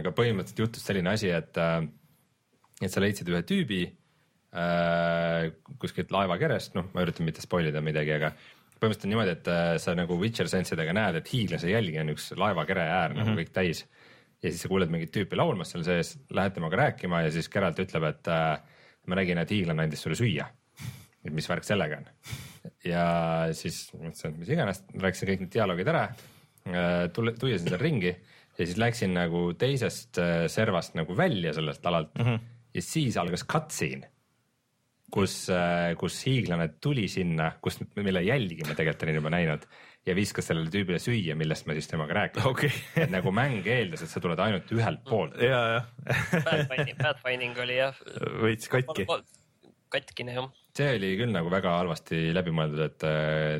aga 0.00 0.14
põhimõtteliselt 0.18 0.64
juhtus 0.64 0.86
selline 0.88 1.12
asi, 1.12 1.30
et, 1.30 1.58
et 2.80 2.90
sa 2.90 3.02
leidsid 3.02 3.28
ühe 3.28 3.42
tüübi 3.46 3.82
kuskilt 5.80 6.10
laevakerest, 6.12 6.74
noh, 6.76 6.90
ma 6.92 7.04
üritan 7.06 7.24
mitte 7.24 7.40
spoil 7.40 7.70
ida 7.70 7.80
midagi, 7.80 8.12
aga 8.18 8.32
põhimõtteliselt 8.34 9.06
on 9.06 9.12
niimoodi, 9.14 9.36
et 9.38 9.80
sa 9.80 9.94
nagu 9.96 10.18
Witcher 10.20 10.50
sensidega 10.50 10.92
näed, 10.96 11.20
et 11.20 11.30
hiiglase 11.32 11.70
jälgi 11.70 12.00
on 12.02 12.12
üks 12.12 12.32
laevakere 12.36 12.82
äär 12.84 13.14
mm 13.14 13.20
-hmm. 13.20 13.30
nagu 13.30 13.40
kõik 13.40 13.54
täis 13.54 13.86
ja 14.42 14.50
siis 14.50 14.64
sa 14.64 14.70
kuuled 14.70 14.90
mingit 14.92 15.12
tüüpi 15.14 15.38
laulmas 15.38 15.72
seal 15.72 15.84
sees, 15.86 16.16
lähed 16.34 16.56
temaga 16.56 16.80
rääkima 16.84 17.22
ja 17.24 17.30
siis 17.34 17.48
Geralt 17.52 17.78
ütleb, 17.82 18.08
et 18.10 18.30
äh, 18.32 18.56
ma 19.06 19.18
nägin, 19.18 19.40
et 19.42 19.54
hiiglane 19.54 19.86
andis 19.86 20.02
sulle 20.04 20.18
süüa. 20.18 20.48
et 21.22 21.32
mis 21.32 21.48
värk 21.48 21.66
sellega 21.66 22.00
on. 22.00 22.08
ja 22.86 23.06
siis 23.56 23.84
mõtlesin, 23.94 24.34
et 24.34 24.38
mis 24.42 24.52
iganes, 24.54 24.82
rääkisin 24.98 25.30
kõik 25.30 25.44
need 25.44 25.54
dialoogid 25.54 25.90
ära, 25.92 26.06
tuiasin 27.14 27.68
seal 27.68 27.82
ringi 27.82 28.12
ja 28.12 28.66
siis 28.66 28.78
läksin 28.78 29.14
nagu 29.16 29.50
teisest 29.58 30.18
äh, 30.22 30.46
servast 30.52 30.96
nagu 30.98 31.16
välja 31.16 31.54
sellest 31.56 31.86
alalt 31.86 32.14
mm 32.18 32.26
-hmm. 32.26 32.40
ja 32.74 32.82
siis 32.82 33.16
algas 33.16 33.46
cutscene 33.46 34.11
kus, 35.12 35.34
kus 36.00 36.18
hiiglane 36.26 36.68
tuli 36.82 37.08
sinna, 37.10 37.52
kus, 37.62 37.80
mille 37.98 38.22
jälgi 38.24 38.64
ma 38.68 38.76
tegelikult 38.78 39.06
olin 39.06 39.18
juba 39.20 39.32
näinud 39.34 39.66
ja 40.06 40.14
viskas 40.18 40.48
sellele 40.50 40.70
tüübile 40.72 40.98
süüa, 41.02 41.36
millest 41.38 41.68
ma 41.68 41.76
siis 41.76 41.90
temaga 41.90 42.16
rääkisin 42.18 42.48
okei, 42.50 42.72
et 43.04 43.12
nagu 43.12 43.32
mäng 43.34 43.66
eeldas, 43.70 44.02
et 44.02 44.10
sa 44.10 44.22
tuled 44.22 44.40
ainult 44.42 44.72
ühelt 44.74 45.04
poolt. 45.06 45.36
ja, 45.42 45.60
ja 45.76 45.84
Pathfinding, 46.42 47.54
oli 47.62 47.78
jah. 47.78 48.02
veits 48.42 48.70
katki. 48.72 49.06
katkine 49.92 50.34
jah. 50.34 50.48
see 50.74 50.88
oli 50.96 51.12
küll 51.20 51.34
nagu 51.34 51.52
väga 51.52 51.76
halvasti 51.78 52.24
läbi 52.34 52.54
mõeldud, 52.56 52.82
et, 52.88 53.06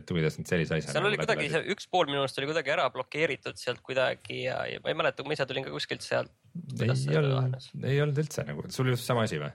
et 0.00 0.11
kuidas 0.11 0.40
nüüd 0.40 0.50
sellise 0.50 0.80
asja. 0.80 0.96
seal 0.96 1.11
oli 1.11 1.20
kuidagi 1.20 1.50
see 1.53 1.74
üks 1.76 1.86
pool 1.92 2.11
minu 2.11 2.24
arust 2.24 2.40
oli 2.42 2.50
kuidagi 2.50 2.74
ära 2.74 2.88
blokeeritud 2.94 3.61
sealt 3.61 3.84
kuidagi 3.86 4.46
ja, 4.48 4.62
ja 4.66 4.82
ma 4.82 4.90
ei 4.90 4.98
mäleta, 4.98 5.26
ma 5.28 5.36
ise 5.36 5.46
tulin 5.46 5.68
ka 5.68 5.74
kuskilt 5.74 6.03
sealt. 6.03 6.32
ei 6.80 6.90
see 6.96 7.20
olnud 7.20 7.84
ei 7.84 8.03
olnud 8.03 8.24
üldse 8.24 8.48
nagu, 8.48 8.66
sul 8.72 8.90
juhtus 8.90 9.07
sama 9.07 9.28
asi 9.28 9.38
või 9.42 9.53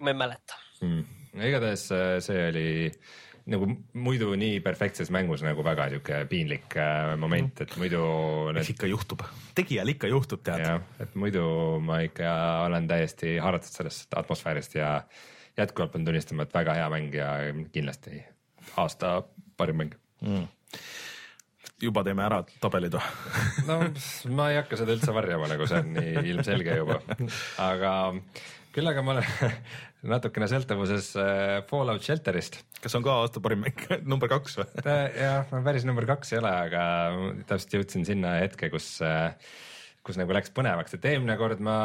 ma 0.00 0.12
ei 0.12 0.18
mäleta. 0.24 0.62
mm.? 0.82 1.04
igatahes 1.46 1.86
äh, 1.92 2.16
see 2.24 2.48
oli 2.48 2.68
nagu 3.46 3.68
muidu 4.02 4.32
nii 4.38 4.58
perfektses 4.64 5.10
mängus 5.14 5.44
nagu 5.46 5.62
väga 5.64 5.86
sihuke 5.92 6.24
piinlik 6.30 6.74
äh, 6.82 7.12
moment, 7.20 7.62
et 7.62 7.76
muidu 7.78 8.02
need 8.50 8.62
eks 8.64 8.72
ikka 8.74 8.90
juhtub, 8.90 9.22
tegijal 9.54 9.92
ikka 9.92 10.10
juhtub, 10.10 10.42
tead. 10.46 10.66
et 11.02 11.14
muidu 11.18 11.46
ma 11.84 12.00
ikka 12.06 12.32
olen 12.66 12.88
täiesti 12.90 13.36
haaratud 13.42 13.70
sellest 13.70 14.16
atmosfäärist 14.18 14.78
ja 14.80 14.90
jätkuvalt 15.56 15.94
pean 15.94 16.04
tunnistama, 16.04 16.44
et 16.44 16.54
väga 16.54 16.74
hea 16.80 16.90
mäng 16.92 17.14
ja 17.14 17.30
kindlasti 17.72 18.24
aasta 18.82 19.20
parim 19.56 19.84
mäng. 19.84 19.94
juba 21.82 22.02
teeme 22.02 22.24
ära 22.26 22.42
tabelid 22.60 22.98
või? 22.98 23.02
no 23.68 23.78
ma 24.34 24.50
ei 24.50 24.58
hakka 24.58 24.80
seda 24.80 24.96
üldse 24.96 25.14
varjama, 25.14 25.48
nagu 25.54 25.70
see 25.70 25.84
on 25.84 25.94
nii 26.00 26.30
ilmselge 26.32 26.80
juba, 26.82 26.98
aga 27.70 27.92
küll 28.74 28.90
aga 28.90 29.06
ma 29.06 29.16
olen 29.16 29.60
natukene 30.10 30.48
sõltuvuses 30.50 31.12
äh, 31.20 31.60
Fallout 31.70 32.04
Shelterist. 32.04 32.60
kas 32.82 32.96
on 32.98 33.04
ka 33.06 33.20
aasta 33.22 33.42
parim 33.44 33.64
mäng, 33.66 33.86
number 34.10 34.30
kaks 34.32 34.58
või? 34.60 34.66
jah, 34.84 35.46
ma 35.52 35.62
päris 35.66 35.86
number 35.88 36.08
kaks 36.08 36.34
ei 36.34 36.42
ole, 36.42 36.52
aga 36.68 36.82
täpselt 37.48 37.78
jõudsin 37.78 38.06
sinna 38.08 38.36
hetke, 38.40 38.70
kus, 38.72 38.96
kus 40.06 40.20
nagu 40.20 40.36
läks 40.36 40.52
põnevaks, 40.56 40.96
et 40.96 41.08
eelmine 41.12 41.38
kord 41.40 41.62
ma 41.64 41.78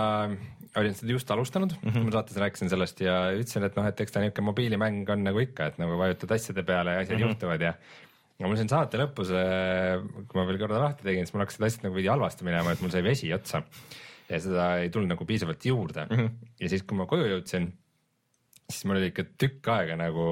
olin 0.80 0.96
seda 0.96 1.12
just 1.12 1.32
alustanud 1.34 1.74
mm, 1.78 1.90
-hmm. 1.90 2.06
ma 2.08 2.16
saates 2.16 2.38
rääkisin 2.40 2.72
sellest 2.72 3.02
ja 3.04 3.18
ütlesin, 3.36 3.66
et 3.68 3.76
noh, 3.76 3.90
et 3.90 4.06
eks 4.06 4.16
ta 4.16 4.24
niisugune 4.24 4.52
mobiilimäng 4.52 5.10
on 5.12 5.28
nagu 5.28 5.44
ikka, 5.44 5.72
et 5.72 5.82
nagu 5.82 5.98
vajutad 6.00 6.38
asjade 6.38 6.64
peale 6.64 6.96
ja 6.96 7.04
asjad 7.04 7.18
mm 7.18 7.24
-hmm. 7.24 7.36
juhtuvad 7.36 7.68
ja 7.68 7.74
ja 8.42 8.48
mul 8.48 8.58
siin 8.58 8.72
saate 8.72 8.98
lõpus, 8.98 9.30
kui 10.28 10.40
ma 10.40 10.48
veel 10.48 10.58
korra 10.58 10.80
lahti 10.82 11.06
tegin, 11.06 11.28
siis 11.28 11.36
mul 11.36 11.44
hakkasid 11.44 11.68
asjad 11.68 11.84
nagu 11.86 11.98
veidi 11.98 12.10
halvasti 12.10 12.48
minema, 12.48 12.72
et 12.72 12.82
mul 12.82 12.94
sai 12.94 13.04
vesi 13.06 13.30
otsa 13.34 13.62
ja 14.32 14.40
seda 14.42 14.68
ei 14.82 14.90
tulnud 14.94 15.12
nagu 15.14 15.28
piisavalt 15.28 15.66
juurde 15.66 16.06
mm. 16.06 16.18
-hmm. 16.18 16.50
ja 16.64 16.70
siis, 16.70 16.84
kui 16.88 16.98
ma 16.98 17.06
koju 17.06 17.28
jõudsin, 17.28 17.68
siis 18.72 18.88
mul 18.90 19.00
oli 19.00 19.12
ikka 19.12 19.28
tükk 19.40 19.72
aega 19.76 19.98
nagu 20.00 20.28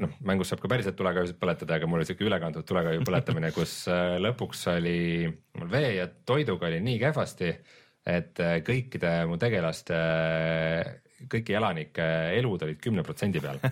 noh, 0.00 0.16
mängus 0.26 0.50
saab 0.50 0.62
ka 0.62 0.70
päriselt 0.70 0.98
tulekahjusid 0.98 1.38
põletada, 1.40 1.78
aga 1.78 1.88
mul 1.90 2.02
oli 2.02 2.08
siuke 2.08 2.26
ülekantud 2.26 2.66
tulekahju 2.68 3.04
põletamine, 3.06 3.52
kus 3.58 3.76
äh, 3.92 4.16
lõpuks 4.22 4.66
oli 4.74 4.98
mul 5.58 5.72
vee 5.72 5.96
ja 5.98 6.08
toiduga 6.26 6.70
oli 6.70 6.80
nii 6.84 7.00
kehvasti, 7.02 7.52
et 8.14 8.42
äh, 8.42 8.56
kõikide 8.66 9.16
mu 9.30 9.38
tegelaste, 9.40 9.98
kõiki 11.30 11.56
elanike 11.56 12.08
elud 12.38 12.66
olid 12.66 12.80
kümne 12.82 13.06
protsendi 13.06 13.42
peal. 13.44 13.62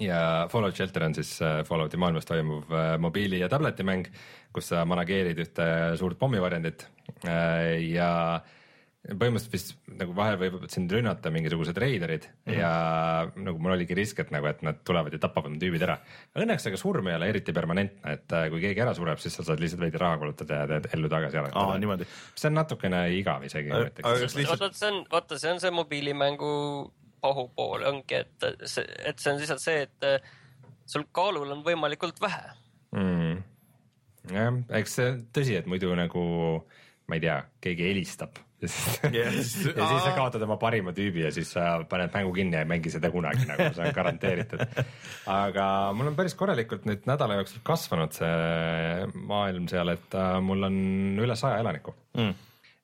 ja 0.00 0.48
Fallout 0.50 0.76
Shelter 0.76 1.04
on 1.04 1.14
siis 1.14 1.36
äh, 1.42 1.62
Fallouti 1.64 1.96
maailmas 1.96 2.26
toimuv 2.26 2.70
äh, 2.72 2.98
mobiili 2.98 3.40
ja 3.40 3.48
tabletimäng, 3.48 4.06
kus 4.54 4.70
sa 4.72 4.84
manageerid 4.88 5.38
ühte 5.42 5.66
suurt 5.98 6.18
pommivarjendit 6.18 6.86
äh, 7.26 7.80
ja 7.90 8.40
põhimõtteliselt 9.04 9.52
vist 9.52 9.72
nagu 10.00 10.14
vahel 10.16 10.38
võivad 10.40 10.70
sind 10.72 10.92
rünnata 10.92 11.28
mingisugused 11.32 11.76
reiderid 11.76 12.24
mm 12.24 12.52
-hmm. 12.52 12.56
ja 12.56 13.42
nagu 13.46 13.60
mul 13.60 13.74
oligi 13.74 13.96
risk, 13.98 14.22
et 14.22 14.30
nagu, 14.32 14.48
et 14.48 14.62
nad 14.64 14.78
tulevad 14.84 15.12
ja 15.12 15.20
tapavad 15.20 15.52
need 15.52 15.60
tüübid 15.60 15.84
ära. 15.84 15.98
Õnneks 16.40 16.68
aga 16.70 16.80
surm 16.80 17.10
ei 17.10 17.16
ole 17.18 17.28
eriti 17.28 17.52
permanentne, 17.52 18.14
et 18.16 18.32
äh, 18.32 18.48
kui 18.50 18.62
keegi 18.62 18.80
ära 18.80 18.94
sureb, 18.96 19.20
siis 19.20 19.36
sa 19.36 19.44
saad 19.44 19.60
lihtsalt 19.60 19.84
veidi 19.84 20.00
raha 20.00 20.18
kulutada 20.22 20.62
ja 20.62 20.66
teed 20.66 20.88
ellu 20.96 21.10
tagasi 21.12 21.36
aretada. 21.36 21.78
niimoodi. 21.78 22.06
see 22.34 22.48
on 22.48 22.54
natukene 22.54 23.02
igav 23.18 23.44
isegi 23.44 23.68
vaata, 23.70 24.70
see 24.72 24.88
on, 24.88 25.04
vaata, 25.12 25.38
see 25.38 25.52
on 25.52 25.60
see 25.60 25.70
mobiilimängu 25.70 26.54
pahupool 27.20 27.84
ongi, 27.88 28.14
et 28.14 28.48
see, 28.64 28.86
et 29.04 29.18
see 29.18 29.32
on 29.32 29.40
lihtsalt 29.40 29.60
see, 29.60 29.82
et 29.84 30.08
äh, 30.08 30.32
sul 30.86 31.04
kaalul 31.12 31.52
on 31.52 31.60
võimalikult 31.66 32.20
vähe. 32.24 32.56
mm.. 32.96 33.44
jah, 34.32 34.58
eks 34.80 34.96
see 34.96 35.12
tõsi, 35.36 35.60
et 35.60 35.68
muidu 35.68 35.92
nagu 35.92 36.24
ma 37.08 37.14
ei 37.18 37.20
tea, 37.20 37.38
keegi 37.60 37.88
helistab 37.90 38.38
ja 38.64 38.68
siis 38.68 38.86
Ja 39.76 39.86
siis- 39.88 40.04
sa 40.04 40.12
kaotad 40.16 40.42
oma 40.46 40.56
parima 40.56 40.92
tüübi 40.96 41.24
ja 41.26 41.30
siis 41.34 41.50
sa 41.52 41.84
paned 41.88 42.12
mängu 42.14 42.32
kinni 42.32 42.56
ja 42.56 42.62
ei 42.64 42.68
mängi 42.70 42.90
seda 42.92 43.10
kunagi 43.12 43.44
nagu 43.48 43.66
see 43.76 43.84
on 43.84 43.94
garanteeritud. 43.96 44.62
aga 45.42 45.66
mul 45.96 46.08
on 46.12 46.16
päris 46.16 46.34
korralikult 46.38 46.86
nüüd 46.88 47.04
nädala 47.10 47.36
jooksul 47.42 47.60
kasvanud 47.66 48.12
see 48.16 49.06
maailm 49.28 49.68
seal, 49.68 49.92
et 49.92 50.16
äh, 50.16 50.40
mul 50.40 50.64
on 50.70 50.80
üle 51.26 51.36
saja 51.36 51.60
elaniku 51.64 51.94
Mm. 52.14 52.34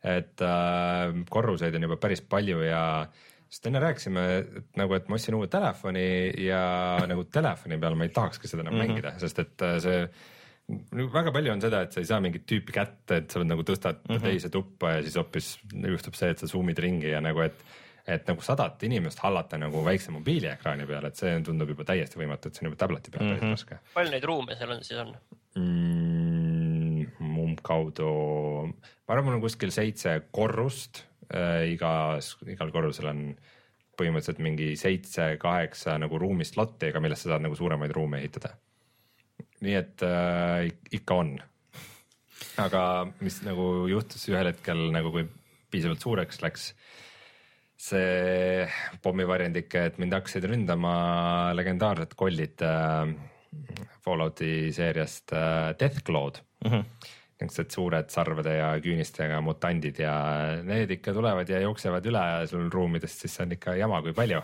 et 0.02 0.42
äh, 0.42 1.12
korruseid 1.30 1.74
on 1.78 1.82
juba 1.86 1.96
päris 2.02 2.20
palju 2.20 2.60
ja 2.66 3.06
sest 3.50 3.66
enne 3.66 3.80
rääkisime 3.82 4.22
et 4.40 4.76
nagu, 4.78 4.94
et 4.94 5.08
ma 5.08 5.14
ostsin 5.18 5.34
uue 5.38 5.46
telefoni 5.50 6.02
ja 6.44 6.98
nagu 7.06 7.24
telefoni 7.24 7.78
peal 7.78 7.94
ma 7.98 8.04
ei 8.06 8.12
tahakski 8.14 8.48
seda 8.50 8.62
enam 8.66 8.74
mm 8.74 8.80
-hmm. 8.80 8.88
mängida, 8.90 9.12
sest 9.18 9.38
et 9.38 9.62
äh, 9.62 9.78
see 9.78 10.08
väga 11.14 11.32
palju 11.34 11.52
on 11.52 11.62
seda, 11.62 11.82
et 11.84 11.94
sa 11.94 12.02
ei 12.02 12.08
saa 12.08 12.20
mingit 12.22 12.46
tüüpi 12.48 12.74
kätte, 12.74 13.20
et 13.22 13.30
sa 13.34 13.42
nagu 13.44 13.64
tõstad 13.66 14.00
mm 14.02 14.16
-hmm. 14.16 14.24
teise 14.26 14.50
tuppa 14.52 14.96
ja 14.96 15.02
siis 15.02 15.16
hoopis 15.20 15.52
juhtub 15.72 16.14
see, 16.18 16.30
et 16.30 16.38
sa 16.38 16.46
zoom'id 16.50 16.78
ringi 16.78 17.10
ja 17.14 17.20
nagu, 17.20 17.40
et 17.46 17.64
et 18.06 18.26
nagu 18.26 18.42
sadat 18.42 18.82
inimest 18.82 19.18
hallata 19.22 19.58
nagu 19.58 19.84
väikse 19.84 20.10
mobiiliekraani 20.10 20.86
peal, 20.86 21.04
et 21.06 21.16
see 21.16 21.34
tundub 21.46 21.68
juba 21.68 21.84
täiesti 21.84 22.18
võimatu, 22.18 22.48
et 22.48 22.54
see 22.54 22.64
on 22.64 22.70
juba 22.70 22.80
tableti 22.80 23.10
peal 23.10 23.26
päris 23.26 23.42
mm 23.42 23.46
-hmm. 23.46 23.50
raske 23.50 23.78
palju 23.94 24.10
neid 24.10 24.24
ruume 24.24 24.56
seal 24.56 24.70
on 24.70 24.84
siis 24.84 25.00
on? 25.00 25.14
mm,. 25.56 27.06
umbkaudu, 27.40 28.08
ma 29.06 29.14
arvan, 29.14 29.24
mul 29.24 29.34
on 29.34 29.40
kuskil 29.40 29.70
seitse 29.70 30.20
korrust 30.30 31.04
äh,, 31.34 31.72
igas, 31.72 32.36
igal 32.46 32.70
korrusel 32.70 33.06
on 33.06 33.36
põhimõtteliselt 34.00 34.40
mingi 34.44 34.72
seitse-kaheksa 34.80 35.98
nagu 36.00 36.18
ruumi 36.20 36.46
slot'iga, 36.48 37.00
millest 37.00 37.26
sa 37.26 37.34
saad 37.34 37.44
nagu 37.44 37.56
suuremaid 37.58 37.92
ruume 37.96 38.20
ehitada. 38.22 38.54
Nii 39.64 39.76
et 39.76 40.02
äh, 40.06 40.68
ik- 40.70 40.94
ikka 41.00 41.14
on. 41.24 41.34
aga 42.60 42.82
mis 43.20 43.40
nagu 43.46 43.86
juhtus 43.88 44.26
ühel 44.28 44.50
hetkel 44.50 44.90
nagu, 44.92 45.12
kui 45.12 45.26
piisavalt 45.70 46.02
suureks 46.02 46.40
läks 46.42 46.72
see 47.80 48.66
pommivarjendike, 49.04 49.84
et 49.88 49.98
mind 50.02 50.12
hakkasid 50.12 50.44
ründama 50.50 51.52
legendaarsed 51.56 52.12
kollid 52.18 52.60
äh, 52.66 53.14
Fallouti 54.04 54.70
seeriast 54.74 55.32
äh, 55.32 55.72
Deathclaw'd 55.80 56.42
mm. 56.64 56.70
-hmm. 56.70 56.84
niisugused 57.40 57.72
suured 57.72 58.10
sarvede 58.12 58.52
ja 58.58 58.68
küünistega 58.84 59.40
mutandid 59.40 59.98
ja 59.98 60.14
need 60.62 60.90
ikka 60.90 61.14
tulevad 61.16 61.48
ja 61.48 61.60
jooksevad 61.64 62.04
üle 62.06 62.24
sul 62.46 62.68
ruumidest, 62.70 63.20
siis 63.24 63.34
see 63.34 63.46
on 63.46 63.52
ikka 63.56 63.74
jama, 63.80 64.02
kui 64.02 64.12
palju. 64.12 64.42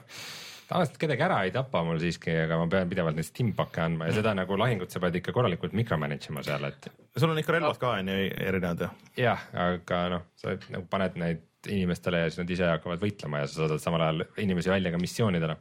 Tavaliselt 0.66 0.98
kedagi 1.00 1.26
ära 1.26 1.40
ei 1.46 1.52
tapa 1.54 1.82
mul 1.86 2.00
siiski, 2.02 2.32
aga 2.44 2.58
ma 2.60 2.68
pean 2.70 2.88
pidevalt 2.90 3.18
neid 3.18 3.28
stimpack'e 3.28 3.84
andma 3.84 4.08
ja 4.08 4.16
seda 4.18 4.34
nagu 4.36 4.58
lahingut 4.58 4.92
sa 4.92 5.02
pead 5.02 5.20
ikka 5.20 5.34
korralikult 5.36 5.76
micromanage 5.78 6.32
ima 6.32 6.42
seal, 6.46 6.64
et 6.68 6.88
sul 7.16 7.30
on 7.30 7.38
ikka 7.40 7.54
relvad 7.56 7.78
ka 7.80 7.96
on 8.00 8.10
ju 8.10 8.30
erinevad 8.48 8.86
ju? 8.86 8.88
jah, 9.22 9.44
aga 9.66 10.00
noh, 10.16 10.26
sa 10.40 10.56
nagu 10.74 10.88
paned 10.90 11.20
neid 11.22 11.44
inimestele 11.72 12.22
ja 12.22 12.30
siis 12.30 12.40
nad 12.42 12.50
ise 12.52 12.70
hakkavad 12.70 13.02
võitlema 13.02 13.42
ja 13.42 13.50
sa 13.50 13.62
saadad 13.62 13.82
samal 13.82 14.04
ajal 14.06 14.26
inimesi 14.42 14.72
välja 14.72 14.92
ka 14.94 15.00
missioonidele. 15.02 15.56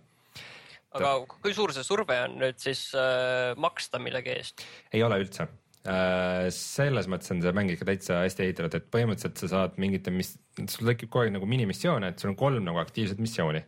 aga 0.95 1.11
kui 1.27 1.53
suur 1.55 1.73
see 1.75 1.85
surve 1.85 2.17
on 2.27 2.39
nüüd 2.41 2.59
siis 2.61 2.87
äh, 2.97 3.53
maksta 3.61 4.01
millegi 4.01 4.33
eest? 4.35 4.65
ei 4.93 5.03
ole 5.05 5.19
üldse. 5.23 5.47
selles 6.55 7.05
mõttes 7.11 7.29
on 7.29 7.43
see 7.43 7.51
mäng 7.53 7.69
ikka 7.69 7.85
täitsa 7.85 8.23
hästi 8.23 8.47
ehitatud, 8.47 8.73
et 8.79 8.87
põhimõtteliselt 8.93 9.43
sa 9.43 9.51
saad 9.51 9.75
mingite 9.81 10.09
mis-, 10.09 10.33
sul 10.57 10.89
tekib 10.89 11.11
kogu 11.11 11.27
aeg 11.27 11.35
nagu 11.35 11.45
minimissioone, 11.45 12.09
et 12.09 12.21
sul 12.21 12.31
on 12.31 12.39
kolm 12.39 12.65
nagu 12.65 12.81
aktiivset 12.81 13.21
missiooni. 13.21 13.61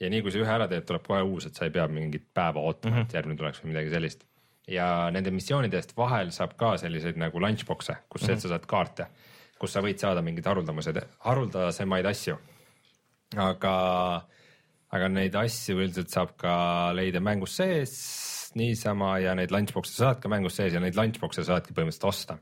Ja 0.00 0.10
nii 0.12 0.22
kui 0.24 0.32
sa 0.32 0.40
ühe 0.40 0.52
ära 0.52 0.66
teed, 0.70 0.86
tuleb 0.88 1.04
kohe 1.06 1.22
uus, 1.26 1.46
et 1.48 1.58
sa 1.58 1.66
ei 1.66 1.74
pea 1.74 1.86
mingit 1.92 2.26
päeva 2.34 2.62
ootama 2.64 2.94
mm, 2.94 3.00
-hmm. 3.00 3.08
et 3.08 3.16
järgmine 3.18 3.38
tuleks 3.40 3.62
või 3.62 3.72
midagi 3.74 3.94
sellist. 3.94 4.26
ja 4.70 5.10
nende 5.10 5.30
missioonide 5.34 5.76
eest 5.76 5.96
vahel 5.96 6.30
saab 6.30 6.52
ka 6.56 6.76
selliseid 6.78 7.16
nagu 7.18 7.40
lunchbox'e, 7.40 7.96
kus 8.08 8.22
mm 8.22 8.28
-hmm. 8.28 8.40
sa 8.40 8.48
saad 8.48 8.66
kaarte, 8.66 9.06
kus 9.58 9.72
sa 9.72 9.80
võid 9.80 9.98
saada 9.98 10.22
mingeid 10.22 10.46
haruldamased, 10.46 11.00
haruldasemaid 11.26 12.06
asju. 12.06 12.36
aga, 13.36 13.74
aga 14.90 15.08
neid 15.08 15.34
asju 15.34 15.78
üldiselt 15.78 16.10
saab 16.10 16.36
ka 16.36 16.92
leida 16.92 17.20
mängus 17.20 17.56
sees 17.56 18.52
niisama 18.54 19.18
ja 19.18 19.34
neid 19.34 19.50
lunchbox'e 19.50 19.94
saad 19.94 20.20
ka 20.20 20.28
mängus 20.28 20.56
sees 20.56 20.74
ja 20.74 20.80
neid 20.80 20.96
lunchbox'e 20.96 21.44
saadki 21.44 21.74
põhimõtteliselt 21.74 22.08
osta 22.08 22.38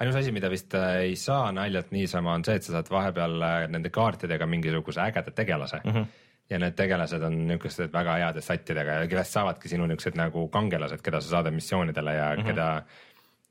ainus 0.00 0.16
asi, 0.16 0.32
mida 0.32 0.50
vist 0.50 0.74
ei 0.74 1.16
saa 1.16 1.52
naljalt 1.52 1.90
niisama, 1.90 2.34
on 2.34 2.44
see, 2.44 2.54
et 2.54 2.62
sa 2.62 2.72
saad 2.72 2.90
vahepeal 2.90 3.40
nende 3.68 3.90
kaartidega 3.90 4.46
mingisuguse 4.46 5.00
ägeda 5.00 5.30
tegelase 5.30 5.80
mm. 5.84 5.92
-hmm. 5.92 6.06
Ja 6.50 6.58
need 6.58 6.76
tegelased 6.78 7.22
on 7.22 7.36
niisugused 7.48 7.92
väga 7.92 8.16
heade 8.22 8.40
satidega 8.44 9.02
ja 9.02 9.10
kellest 9.10 9.36
saavadki 9.36 9.68
sinu 9.68 9.86
niisugused 9.86 10.16
nagu 10.18 10.46
kangelased, 10.52 11.02
keda 11.04 11.20
sa 11.20 11.36
saadad 11.36 11.54
missioonidele 11.54 12.14
ja 12.14 12.30
mm 12.34 12.40
-hmm. 12.40 12.46
keda 12.46 12.68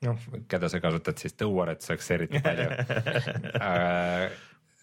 noh, 0.08 0.28
keda 0.48 0.70
sa 0.70 0.80
kasutad 0.80 1.18
siis 1.18 1.38
tõuaretuseks 1.38 2.12
eriti 2.16 2.42
palju 2.42 2.70
äh, 3.70 4.32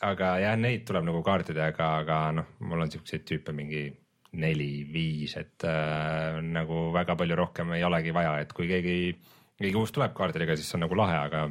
aga 0.04 0.38
jah, 0.42 0.56
neid 0.60 0.84
tuleb 0.88 1.06
nagu 1.06 1.22
kaartidega, 1.22 1.90
aga 2.04 2.18
noh, 2.40 2.56
mul 2.60 2.84
on 2.86 2.90
siukseid 2.90 3.24
tüüpe 3.28 3.54
mingi 3.56 3.86
neli-viis, 4.34 5.36
et 5.38 5.64
äh, 5.68 6.40
nagu 6.42 6.88
väga 6.94 7.16
palju 7.16 7.38
rohkem 7.38 7.72
ei 7.76 7.84
olegi 7.86 8.14
vaja, 8.14 8.38
et 8.42 8.52
kui 8.52 8.66
keegi, 8.70 9.14
keegi 9.60 9.78
uus 9.78 9.94
tuleb 9.94 10.14
kaartidega, 10.16 10.56
siis 10.56 10.70
see 10.70 10.78
on 10.78 10.86
nagu 10.88 10.98
lahe, 10.98 11.18
aga 11.28 11.44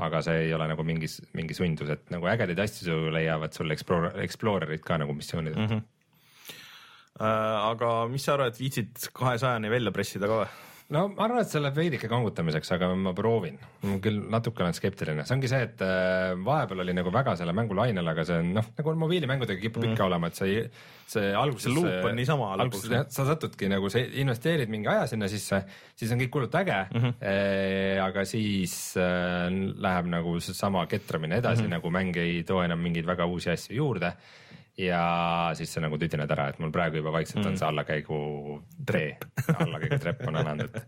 aga 0.00 0.22
see 0.24 0.46
ei 0.46 0.52
ole 0.56 0.66
nagu 0.70 0.84
mingi, 0.86 1.08
mingi 1.36 1.56
sundus, 1.56 1.90
et 1.92 2.12
nagu 2.14 2.28
ägedaid 2.32 2.60
asju 2.64 3.10
leiavad 3.14 3.56
sul 3.56 3.70
Explorer, 3.74 4.16
Explorerid 4.24 4.84
ka 4.86 4.98
nagu 5.02 5.16
missioonidelt 5.16 5.64
mm. 5.64 5.72
-hmm. 5.76 5.88
Äh, 7.20 7.26
aga 7.26 8.08
mis 8.08 8.24
sa 8.24 8.32
arvad, 8.34 8.56
viitsid 8.56 9.10
kahesajani 9.12 9.70
välja 9.70 9.92
pressida 9.92 10.28
ka 10.30 10.38
või? 10.40 10.69
No 10.94 11.04
ma 11.12 11.26
arvan, 11.26 11.42
et 11.44 11.50
see 11.50 11.60
läheb 11.62 11.76
veidike 11.78 12.08
kangutamiseks, 12.10 12.72
aga 12.74 12.90
ma 12.98 13.12
proovin. 13.16 13.58
küll 14.02 14.18
natuke 14.32 14.64
olen 14.64 14.74
skeptiline, 14.76 15.24
see 15.26 15.36
ongi 15.36 15.50
see, 15.50 15.60
et 15.68 15.84
äh, 15.86 16.32
vahepeal 16.46 16.84
oli 16.84 16.94
nagu 16.96 17.12
väga 17.14 17.36
selle 17.38 17.54
mängu 17.56 17.76
lainel, 17.78 18.10
aga 18.12 18.24
see 18.26 18.40
on 18.42 18.50
noh, 18.58 18.70
nagu 18.78 18.94
mobiilimängudega 19.04 19.62
kipub 19.62 19.84
mm. 19.84 19.94
ikka 19.94 20.08
olema, 20.08 20.30
et 20.30 20.40
see, 20.40 20.64
see 21.10 21.30
alguses. 21.36 21.68
See 21.68 21.76
loop 21.76 22.10
on 22.10 22.18
niisama 22.18 22.50
alguses 22.56 22.88
lõpuks. 22.88 22.96
jah, 22.98 23.06
sa 23.14 23.28
satudki 23.30 23.70
nagu 23.70 23.92
sa 23.92 24.02
investeerid 24.02 24.72
mingi 24.72 24.90
aja 24.90 25.06
sinna 25.10 25.30
sisse, 25.30 25.62
siis 25.94 26.12
on 26.14 26.22
kõik 26.24 26.38
hullult 26.38 26.60
äge 26.60 26.82
mm, 26.82 27.00
-hmm. 27.00 27.16
e, 27.22 27.96
aga 28.02 28.26
siis 28.28 28.76
äh, 28.98 29.48
läheb 29.86 30.10
nagu 30.10 30.36
seesama 30.42 30.86
ketramine 30.90 31.38
edasi 31.38 31.62
mm, 31.62 31.66
-hmm. 31.66 31.78
nagu 31.78 31.90
mäng 31.90 32.20
ei 32.20 32.42
too 32.44 32.62
enam 32.64 32.82
mingeid 32.82 33.06
väga 33.06 33.26
uusi 33.30 33.50
asju 33.54 33.76
juurde 33.76 34.14
ja 34.80 35.04
siis 35.58 35.72
sa 35.74 35.82
nagu 35.84 35.98
tüdined 36.00 36.30
ära, 36.30 36.50
et 36.50 36.60
mul 36.62 36.72
praegu 36.74 37.00
juba 37.00 37.14
vaikselt 37.14 37.46
on 37.46 37.58
see 37.60 37.68
allakäigu 37.68 38.20
tee, 38.88 39.16
allakäigu 39.56 39.98
trepp 40.02 40.28
on 40.30 40.38
alanud, 40.40 40.76
et 40.80 40.86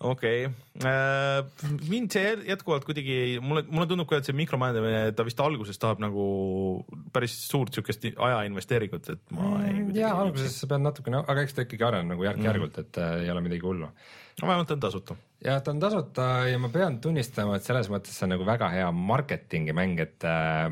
okei 0.00 0.46
okay., 0.46 1.44
mind 1.88 2.12
see 2.12 2.32
jätkuvalt 2.50 2.84
kuidagi, 2.84 3.38
mulle, 3.40 3.64
mulle 3.70 3.86
tundub 3.88 4.08
ka, 4.10 4.20
et 4.20 4.28
see 4.28 4.36
mikromajandamine, 4.36 5.12
ta 5.16 5.24
vist 5.26 5.40
alguses 5.40 5.80
tahab 5.80 6.02
nagu 6.04 6.26
päris 7.14 7.36
suurt 7.48 7.76
siukest 7.76 8.04
aja 8.12 8.42
investeeringut, 8.48 9.08
et 9.14 9.36
ma 9.36 9.54
ei. 9.62 9.72
Mm, 9.72 9.94
ja 9.96 10.12
alguses 10.16 10.58
sa 10.60 10.68
pead 10.70 10.84
natukene, 10.84 11.22
aga 11.24 11.46
eks 11.46 11.56
ta 11.56 11.64
ikkagi 11.66 11.88
areneb 11.88 12.12
nagu 12.12 12.28
järk-järgult, 12.28 12.82
et 12.84 13.00
äh, 13.02 13.14
ei 13.24 13.32
ole 13.32 13.44
midagi 13.46 13.64
hullu. 13.64 13.88
vähemalt 14.42 14.76
on 14.76 14.84
tasuta. 14.84 15.16
ja 15.44 15.60
ta 15.60 15.72
on 15.72 15.80
tasuta 15.80 16.28
ja 16.50 16.60
ma 16.60 16.72
pean 16.72 17.00
tunnistama, 17.00 17.56
et 17.56 17.64
selles 17.64 17.88
mõttes 17.92 18.16
see 18.16 18.28
on 18.28 18.36
nagu 18.36 18.48
väga 18.48 18.68
hea 18.74 18.92
marketingi 18.92 19.76
mäng, 19.76 20.00
et 20.04 20.28
äh, 20.28 20.68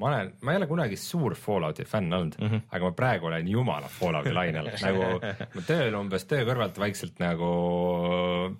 ma 0.00 0.08
olen, 0.08 0.32
ma 0.42 0.54
ei 0.54 0.60
ole 0.60 0.68
kunagi 0.70 0.96
suur 0.98 1.34
Fallouti 1.38 1.84
fänn 1.88 2.12
olnud 2.12 2.36
mm, 2.38 2.48
-hmm. 2.48 2.62
aga 2.70 2.88
ma 2.88 2.92
praegu 2.96 3.28
olen 3.28 3.48
jumala 3.48 3.88
Fallouti 3.92 4.32
lainel, 4.32 4.70
nagu 4.86 5.08
ma 5.54 5.64
tööl 5.66 5.96
umbes 5.98 6.24
töö 6.30 6.46
kõrvalt 6.48 6.78
vaikselt 6.80 7.20
nagu 7.22 7.50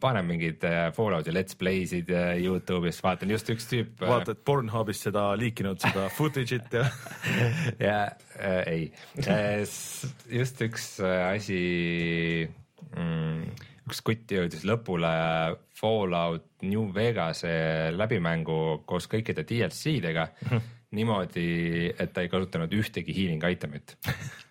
panen 0.00 0.28
mingeid 0.28 0.64
äh, 0.68 0.80
Fallouti 0.96 1.34
let's 1.34 1.56
play'sid 1.58 2.12
äh, 2.12 2.34
Youtube'is, 2.44 3.00
vaatan 3.04 3.32
just 3.32 3.50
üks 3.52 3.68
tüüp. 3.70 4.04
vaatad 4.04 4.42
Pornhubis 4.44 5.02
seda 5.08 5.30
liikinud 5.40 5.80
seda 5.80 6.08
footage'it 6.18 6.76
ja 6.76 6.84
ja 7.88 7.96
äh, 8.36 8.60
ei 8.66 8.92
äh,, 9.26 9.64
just 10.28 10.60
üks 10.66 10.92
äh, 11.00 11.34
asi 11.34 11.62
mm,, 12.96 13.46
üks 13.88 14.02
kutt 14.06 14.36
jõudis 14.36 14.66
lõpule 14.68 15.14
Fallout 15.80 16.60
New 16.68 16.90
Vegase 16.94 17.54
läbimängu 17.96 18.82
koos 18.84 19.08
kõikide 19.08 19.46
DLC-dega 19.48 20.28
-hmm. 20.28 20.76
niimoodi, 20.96 21.46
et 22.02 22.12
ta 22.12 22.24
ei 22.24 22.30
kasutanud 22.32 22.72
ühtegi 22.74 23.14
healing 23.14 23.44
item'it. 23.46 23.96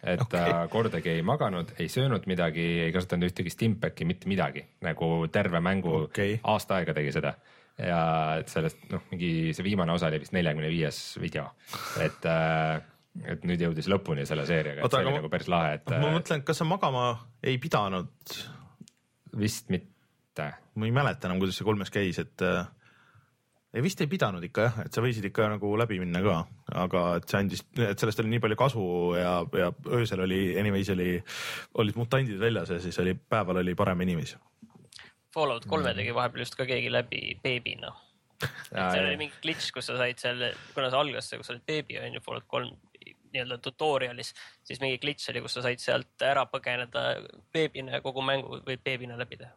et 0.04 0.22
okay. 0.24 0.30
ta 0.32 0.68
kordagi 0.72 1.18
ei 1.18 1.24
maganud, 1.28 1.74
ei 1.80 1.90
söönud 1.92 2.28
midagi, 2.32 2.66
ei 2.86 2.94
kasutanud 2.96 3.28
ühtegi 3.28 3.52
stimpacki, 3.52 4.08
mitte 4.08 4.30
midagi, 4.32 4.64
nagu 4.86 5.28
terve 5.32 5.60
mängu 5.64 6.06
okay. 6.06 6.38
aasta 6.44 6.80
aega 6.80 6.96
tegi 6.96 7.16
seda 7.18 7.36
ja 7.80 8.00
et 8.40 8.52
sellest 8.52 8.88
noh, 8.92 9.04
mingi 9.14 9.52
see 9.56 9.66
viimane 9.66 9.94
osa 9.96 10.10
oli 10.10 10.20
vist 10.24 10.36
neljakümne 10.36 10.70
viies 10.72 11.02
video, 11.22 11.48
et 12.04 12.26
äh, 12.28 12.80
et 13.34 13.46
nüüd 13.48 13.62
jõudis 13.64 13.90
lõpuni 13.92 14.26
selle 14.28 14.46
seeriaga, 14.48 14.84
et 14.84 14.94
see 14.94 15.02
oli 15.02 15.12
ma- 15.12 15.20
nagu 15.20 15.32
päris 15.32 15.50
lahe, 15.52 15.78
et 15.80 15.92
ma 15.92 16.02
äh, 16.02 16.18
mõtlen, 16.20 16.44
kas 16.48 16.62
sa 16.62 16.68
magama 16.68 17.06
ei 17.44 17.60
pidanud, 17.62 18.36
vist 19.40 19.72
mitte. 19.74 20.52
ma 20.80 20.88
ei 20.88 20.94
mäleta 20.96 21.28
enam, 21.28 21.40
kuidas 21.42 21.58
see 21.60 21.68
kolmes 21.68 21.92
käis, 21.92 22.20
et 22.22 22.46
äh, 22.46 22.68
ei 23.74 23.84
vist 23.86 24.02
ei 24.02 24.10
pidanud 24.10 24.44
ikka 24.46 24.66
jah, 24.66 24.78
et 24.86 24.96
sa 24.96 25.04
võisid 25.06 25.26
ikka 25.30 25.48
nagu 25.54 25.72
läbi 25.78 26.00
minna 26.02 26.22
ka, 26.26 26.38
aga 26.84 27.04
et 27.20 27.30
see 27.30 27.42
andis, 27.44 27.64
et 27.78 28.02
sellest 28.02 28.22
oli 28.24 28.34
nii 28.34 28.44
palju 28.46 28.58
kasu 28.60 28.86
ja, 29.20 29.34
ja 29.62 29.70
öösel 30.00 30.26
oli, 30.26 30.42
anyways 30.60 30.90
oli, 30.96 31.12
olid 31.82 32.00
mutandid 32.00 32.42
väljas 32.42 32.74
ja 32.74 32.80
siis 32.82 32.98
oli 33.04 33.14
päeval 33.14 33.62
oli 33.62 33.76
parem 33.78 34.02
inimesi. 34.08 34.40
Fallout 35.34 35.68
kolme 35.70 35.94
tegi 35.94 36.14
vahepeal 36.16 36.42
just 36.42 36.58
ka 36.58 36.66
keegi 36.66 36.90
läbi 36.90 37.22
beebina. 37.44 37.94
seal 38.74 39.06
oli 39.06 39.18
mingi 39.20 39.42
glitch, 39.44 39.70
kus 39.76 39.92
sa 39.92 39.98
said 40.00 40.22
seal, 40.22 40.46
kuna 40.74 40.90
see 40.90 41.02
algas, 41.04 41.34
kus 41.38 41.54
olid 41.54 41.66
beebi 41.70 42.00
on 42.02 42.18
ju 42.18 42.24
Fallout 42.26 42.50
kolm 42.50 42.78
nii-öelda 43.30 43.60
tutorial'is, 43.62 44.34
siis 44.66 44.80
mingi 44.82 44.98
glitch 44.98 45.30
oli, 45.30 45.44
kus 45.46 45.60
sa 45.60 45.62
said 45.66 45.82
sealt 45.84 46.26
ära 46.26 46.48
põgeneda 46.50 47.04
beebina 47.54 48.00
ja 48.00 48.02
kogu 48.02 48.24
mängu 48.26 48.64
võid 48.66 48.82
beebina 48.82 49.18
läbi 49.20 49.38
teha. 49.38 49.54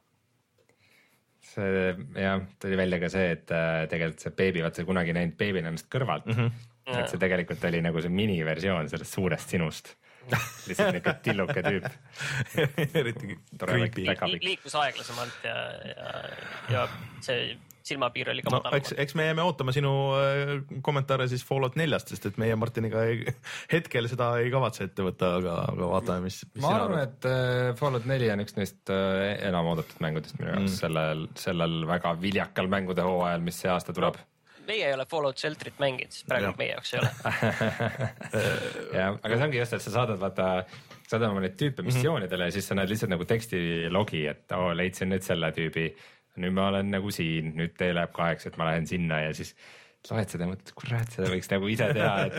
See 1.43 1.95
jah, 2.17 2.45
tuli 2.63 2.79
välja 2.79 3.01
ka 3.03 3.11
see, 3.13 3.33
et 3.37 3.51
äh, 3.55 3.83
tegelikult 3.91 4.23
see 4.25 4.37
beebi, 4.39 4.63
vaata 4.65 4.83
sa 4.83 4.87
kunagi 4.89 5.13
ei 5.13 5.19
näinud 5.19 5.35
beebina 5.41 5.73
ennast 5.73 5.91
kõrvalt 5.93 6.29
mm. 6.31 6.39
-hmm. 6.39 7.01
et 7.01 7.11
see 7.11 7.21
tegelikult 7.23 7.67
oli 7.71 7.83
nagu 7.85 8.05
see 8.05 8.15
miniversioon 8.23 8.89
sellest 8.93 9.19
suurest 9.19 9.57
sinust. 9.57 9.95
lihtsalt 10.69 10.95
niuke 10.95 11.13
tilluke 11.23 11.63
tüüp. 11.67 11.87
eriti 13.01 13.35
creepy 13.59 14.05
liikus 14.47 14.77
aeglasemalt 14.79 15.49
ja, 15.49 15.57
ja, 15.91 16.13
ja 16.71 16.85
see 17.27 17.57
silmapiir 17.87 18.31
oli 18.33 18.45
ka 18.45 18.53
no 18.53 18.61
madalam 18.61 18.79
eks, 18.79 18.95
eks 19.05 19.17
me 19.19 19.27
jääme 19.29 19.45
ootama 19.47 19.75
sinu 19.75 19.93
äh, 20.19 20.55
kommentaare 20.85 21.29
siis 21.31 21.45
Fallout 21.47 21.77
neljast, 21.81 22.13
sest 22.13 22.29
et 22.31 22.41
meie 22.41 22.57
Martiniga 22.59 23.05
ei, 23.09 23.23
hetkel 23.75 24.09
seda 24.11 24.33
ei 24.43 24.51
kavatse 24.55 24.89
ette 24.89 25.07
võtta, 25.07 25.35
aga, 25.41 25.57
aga 25.73 25.89
vaatame, 25.95 26.27
mis, 26.29 26.43
mis 26.53 26.65
ma 26.65 26.75
arvan, 26.81 27.05
et 27.07 27.29
äh, 27.29 27.71
Fallout 27.79 28.09
neli 28.11 28.31
on 28.33 28.45
üks 28.45 28.59
neist 28.59 28.93
äh, 28.93 29.33
enam 29.49 29.73
oodatud 29.73 30.03
mängudest 30.05 30.39
minu 30.41 30.53
jaoks 30.53 30.69
mm. 30.69 30.77
sellel, 30.79 31.25
sellel 31.39 31.83
väga 31.89 32.15
viljakal 32.23 32.71
mängude 32.73 33.07
hooajal, 33.07 33.43
mis 33.45 33.59
see 33.63 33.73
aasta 33.73 33.95
tuleb. 33.97 34.21
meie 34.69 34.87
ei 34.87 34.95
ole 34.95 35.07
Fallout 35.11 35.43
Shelterit 35.43 35.79
mänginud, 35.83 36.15
siis 36.15 36.27
praegu 36.29 36.51
Jah. 36.51 36.59
meie 36.59 36.73
jaoks 36.77 36.95
ei 36.95 37.03
ole. 37.03 37.13
jah, 39.01 39.19
aga 39.19 39.37
see 39.37 39.47
ongi 39.49 39.63
just, 39.63 39.77
et 39.79 39.85
sa 39.85 39.95
saadad 39.99 40.21
vaata, 40.23 40.49
saadad 41.09 41.29
oma 41.31 41.43
neid 41.45 41.59
tüüpe 41.61 41.85
missioonidele 41.87 42.49
ja 42.49 42.55
siis 42.55 42.71
sa 42.71 42.79
näed 42.79 42.93
lihtsalt 42.93 43.13
nagu 43.13 43.27
tekstilogi, 43.29 44.27
et 44.31 44.57
oo, 44.57 44.71
leidsin 44.79 45.11
nüüd 45.13 45.27
selle 45.27 45.51
tüübi. 45.57 45.91
Nüüd 46.41 46.57
ma 46.57 46.71
olen 46.73 46.91
nagu 46.95 47.13
siin, 47.13 47.53
nüüd 47.59 47.77
tee 47.79 47.93
läheb 47.97 48.13
kaheks, 48.17 48.49
et 48.49 48.59
ma 48.61 48.71
lähen 48.71 48.89
sinna 48.89 49.21
ja 49.27 49.33
siis 49.37 49.53
loed 50.11 50.33
seda 50.33 50.49
ja 50.49 50.51
mõtled, 50.51 50.73
kurat, 50.75 51.11
seda 51.15 51.29
võiks 51.31 51.51
nagu 51.53 51.69
ise 51.71 51.87
teha, 51.95 52.15
et 52.27 52.39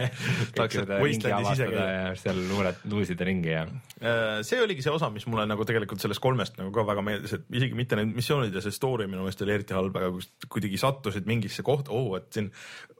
Tahaks, 0.56 0.80
Wastelandis 0.88 1.52
ise 1.52 1.68
käia. 1.70 1.84
ja 1.92 2.14
seal 2.18 2.40
luured, 2.50 2.80
luusida 2.90 3.28
ringi 3.28 3.52
ja 3.52 3.68
Äh, 4.04 4.42
see 4.44 4.58
oligi 4.60 4.82
see 4.84 4.92
osa, 4.92 5.08
mis 5.12 5.24
mulle 5.30 5.46
nagu 5.48 5.64
tegelikult 5.64 6.02
sellest 6.02 6.20
kolmest 6.20 6.58
nagu 6.58 6.72
ka 6.74 6.82
väga 6.84 7.04
meeldis, 7.06 7.36
et 7.36 7.44
isegi 7.56 7.76
mitte 7.78 7.96
need 7.96 8.10
missioonid 8.12 8.52
ja 8.52 8.60
see 8.64 8.74
story 8.74 9.06
minu 9.08 9.22
meelest 9.22 9.44
oli 9.46 9.54
eriti 9.54 9.76
halb, 9.76 9.96
aga 9.96 10.10
kuidagi 10.52 10.80
sattusid 10.82 11.28
mingisse 11.30 11.64
kohta, 11.64 11.94
oo, 11.94 12.18
et 12.18 12.26
siin 12.34 12.50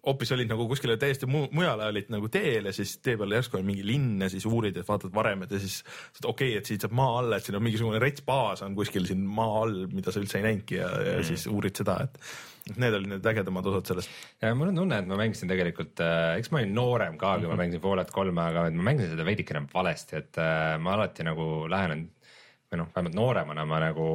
hoopis 0.07 0.33
olid 0.37 0.49
nagu 0.51 0.67
kuskile 0.69 0.97
täiesti 1.01 1.27
mu 1.31 1.47
mujale 1.53 1.87
olid 1.91 2.09
nagu 2.13 2.29
teel 2.29 2.67
ja 2.71 2.73
siis 2.77 2.97
tee 3.05 3.17
peal 3.21 3.33
järsku 3.37 3.59
on 3.59 3.65
mingi 3.67 3.85
linn 3.87 4.23
ja 4.23 4.29
siis 4.33 4.47
uurid, 4.47 4.77
et 4.77 4.89
vaatad 4.89 5.15
varemed 5.15 5.53
ja 5.53 5.61
siis 5.63 5.83
okei 6.25 6.51
okay,, 6.55 6.59
et 6.59 6.67
siit 6.67 6.85
saab 6.85 6.93
maa 6.97 7.19
alla, 7.21 7.37
et 7.37 7.45
siin 7.47 7.57
on 7.59 7.65
mingisugune 7.65 8.01
rets 8.03 8.25
baas 8.27 8.63
on 8.67 8.75
kuskil 8.79 9.07
siin 9.09 9.23
maa 9.25 9.63
all, 9.63 9.87
mida 9.93 10.13
sa 10.13 10.21
üldse 10.21 10.41
ei 10.41 10.47
näinudki 10.49 10.81
ja, 10.81 10.91
ja 10.91 11.17
mm. 11.21 11.29
siis 11.31 11.47
uurid 11.51 11.77
seda, 11.81 11.99
et 12.09 12.77
need 12.81 12.95
olid 12.97 13.11
need 13.13 13.27
ägedamad 13.29 13.67
osad 13.69 13.91
sellest. 13.93 14.13
ja 14.41 14.55
mul 14.57 14.71
on 14.73 14.79
tunne, 14.83 14.99
et 15.03 15.09
ma 15.09 15.19
mängisin 15.21 15.51
tegelikult 15.51 16.01
äh,, 16.01 16.39
eks 16.41 16.51
ma 16.53 16.63
olin 16.63 16.75
noorem 16.77 17.19
ka, 17.21 17.35
kui 17.39 17.45
Mhm. 17.49 17.53
ma 17.57 17.61
mängisin 17.63 17.83
Fallout 17.85 18.11
kolme, 18.15 18.41
aga 18.41 18.69
ma 18.71 18.87
mängisin 18.91 19.13
seda 19.13 19.27
veidikene 19.29 19.67
valesti, 19.75 20.17
et 20.23 20.39
äh, 20.41 20.79
ma 20.81 20.95
alati 20.97 21.27
nagu 21.29 21.67
lähenen 21.69 22.07
või 22.73 22.81
noh, 22.81 22.89
vähemalt 22.95 23.15
nooremana 23.19 23.67
ma 23.69 23.81
nagu 23.85 24.07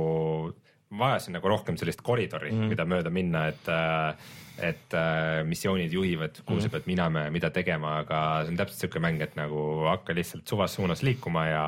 vajasin 1.00 1.36
nagu 1.38 1.48
rohkem 1.52 1.78
sellist 1.78 2.02
koridori 2.02 2.50
Mhm. 2.52 2.62
mm., 2.64 2.70
mida 2.74 2.86
mööda 2.90 3.12
minna, 3.14 3.48
et 3.54 3.70
äh, 3.70 4.16
et 4.62 4.96
äh, 4.98 5.42
missioonid 5.48 5.94
juhivad, 5.94 6.42
kuhu 6.46 6.60
Mhm. 6.60 6.64
sa 6.66 6.70
pead 6.70 6.88
minema 6.90 7.26
ja 7.28 7.32
mida 7.32 7.50
tegema, 7.50 8.00
aga 8.04 8.44
see 8.44 8.54
on 8.54 8.62
täpselt 8.62 8.86
siuke 8.86 9.00
mäng, 9.04 9.22
et 9.22 9.36
nagu 9.40 9.86
hakka 9.88 10.14
lihtsalt 10.14 10.48
suvas 10.48 10.76
suunas 10.76 11.04
liikuma 11.04 11.46
ja 11.48 11.66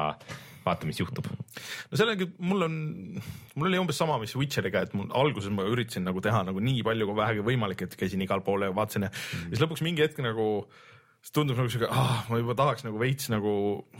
vaata, 0.65 0.85
mis 0.85 0.99
juhtub. 0.99 1.25
no 1.25 1.97
sellega 1.97 2.27
mul 2.37 2.67
on, 2.67 2.75
mul 3.55 3.67
oli 3.67 3.79
umbes 3.81 3.97
sama, 3.97 4.19
mis 4.21 4.35
Witcheriga, 4.37 4.85
et 4.85 4.93
mul 4.93 5.09
alguses 5.17 5.49
ma 5.53 5.65
üritasin 5.67 6.05
nagu 6.05 6.21
teha 6.21 6.43
nagu 6.47 6.61
nii 6.61 6.83
palju 6.85 7.07
kui 7.09 7.17
vähegi 7.17 7.45
võimalik, 7.47 7.81
et 7.87 7.97
käisin 7.97 8.21
igal 8.21 8.43
pool 8.45 8.67
ja 8.67 8.73
vaatasin 8.75 9.07
ja 9.07 9.11
mm. 9.11 9.49
siis 9.53 9.63
lõpuks 9.63 9.83
mingi 9.85 10.05
hetk 10.05 10.21
nagu 10.21 10.47
see 11.21 11.33
tundub 11.35 11.59
nagu 11.59 11.69
siuke, 11.69 11.85
ah, 11.93 12.23
ma 12.31 12.39
juba 12.39 12.55
tahaks 12.57 12.81
nagu 12.81 12.97
veits 12.97 13.27
nagu 13.29 13.51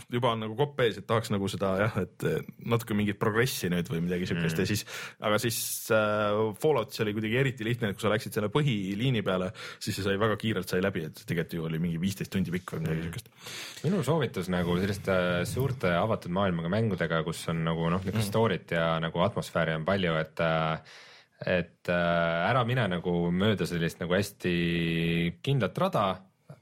juba 0.10 0.31
on 0.34 0.41
nagu 0.41 0.56
kopp 0.57 0.80
ees, 0.81 0.98
et 0.98 1.06
tahaks 1.06 1.30
nagu 1.30 1.45
seda 1.52 1.76
jah, 1.84 1.98
et 2.02 2.26
natuke 2.65 2.98
mingit 2.98 3.19
progressi 3.22 3.69
nüüd 3.69 3.91
või 3.91 4.02
midagi 4.07 4.30
siukest 4.31 4.57
mm. 4.57 4.64
ja 4.64 4.69
siis, 4.72 4.81
aga 5.30 5.38
siis 5.43 5.60
äh, 5.93 6.39
Falloutis 6.64 7.03
oli 7.06 7.14
kuidagi 7.14 7.38
eriti 7.43 7.68
lihtne, 7.68 7.91
et 7.91 7.99
kui 7.99 8.07
sa 8.07 8.14
läksid 8.14 8.34
selle 8.34 8.49
põhiliini 8.53 9.22
peale, 9.26 9.52
siis 9.77 9.99
see 9.99 10.07
sai 10.07 10.18
väga 10.22 10.39
kiirelt 10.41 10.73
sai 10.73 10.81
läbi, 10.81 11.06
et 11.11 11.22
tegelikult 11.22 11.53
ju 11.60 11.68
oli 11.69 11.81
mingi 11.84 12.02
viisteist 12.02 12.34
tundi 12.34 12.53
pikk 12.56 12.73
või 12.76 12.88
midagi 12.88 13.06
siukest. 13.06 13.30
minu 13.85 14.02
soovitus 14.07 14.49
nagu 14.53 14.80
selliste 14.81 15.19
suurte 15.49 15.93
avatud 15.99 16.34
maailmaga 16.34 16.73
mängudega, 16.73 17.22
kus 17.27 17.45
on 17.53 17.61
nagu 17.69 17.85
noh, 17.93 18.02
niisugust 18.02 18.34
story't 18.34 18.73
ja 18.73 18.95
nagu 19.03 19.22
atmosfääri 19.27 19.77
on 19.77 19.85
palju, 19.85 20.18
et 20.26 20.45
et 21.41 21.89
äh, 21.89 22.49
ära 22.49 22.65
mine 22.65 22.84
nagu 22.89 23.14
mööda 23.34 23.65
sellist 23.69 24.02
nagu 24.02 24.14
hästi 24.14 24.52
kindlat 25.41 25.77
rada, 25.81 26.06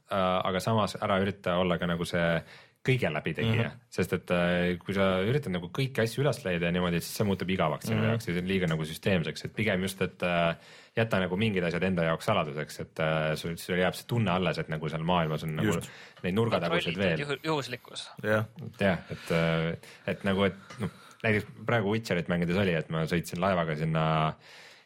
aga 0.10 0.60
samas 0.60 0.96
ära 1.02 1.20
ürita 1.22 1.60
olla 1.62 1.78
ka 1.78 1.88
nagu 1.88 2.06
see 2.06 2.42
kõige 2.86 3.10
läbitegija 3.12 3.64
mm, 3.64 3.70
-hmm. 3.70 3.88
sest 3.92 4.14
et 4.16 4.32
äh, 4.32 4.78
kui 4.80 4.94
sa 4.96 5.08
üritad 5.28 5.52
nagu 5.52 5.68
kõiki 5.76 6.04
asju 6.04 6.24
üles 6.24 6.40
leida 6.46 6.70
ja 6.70 6.72
niimoodi, 6.72 7.02
siis 7.04 7.18
see 7.20 7.28
muutub 7.28 7.50
igavaks 7.52 7.90
sinu 7.90 7.98
mm 7.98 8.04
-hmm. 8.04 8.14
jaoks 8.14 8.28
ja 8.28 8.34
see 8.34 8.42
on 8.42 8.48
liiga 8.48 8.70
nagu 8.72 8.86
süsteemseks, 8.86 9.46
et 9.46 9.56
pigem 9.56 9.84
just, 9.84 10.02
et 10.02 10.24
äh, 10.24 10.56
jäta 10.96 11.20
nagu 11.20 11.38
mingid 11.38 11.64
asjad 11.64 11.84
enda 11.84 12.04
jaoks 12.08 12.26
saladuseks, 12.26 12.80
et 12.80 13.00
äh, 13.00 13.36
sul, 13.36 13.58
sul 13.58 13.78
jääb 13.78 13.98
see 14.00 14.08
tunne 14.08 14.32
alles, 14.32 14.58
et 14.58 14.70
nagu 14.70 14.90
seal 14.90 15.04
maailmas 15.04 15.44
on 15.44 15.56
nagu 15.56 15.74
Just. 15.74 15.92
neid 16.24 16.36
nurgataguseid 16.36 16.98
veel. 16.98 17.20
juhu- 17.26 17.40
juhuslikkus. 17.44 18.12
jah, 18.24 18.46
jah, 18.80 19.00
et, 19.12 19.84
et 20.08 20.24
nagu, 20.24 20.44
et 20.44 20.80
noh, 20.80 20.90
näiteks 21.24 21.52
praegu 21.66 21.92
Witcherit 21.92 22.28
mängides 22.32 22.58
oli, 22.58 22.74
et 22.74 22.90
ma 22.90 23.04
sõitsin 23.04 23.44
laevaga 23.44 23.76
sinna 23.76 24.06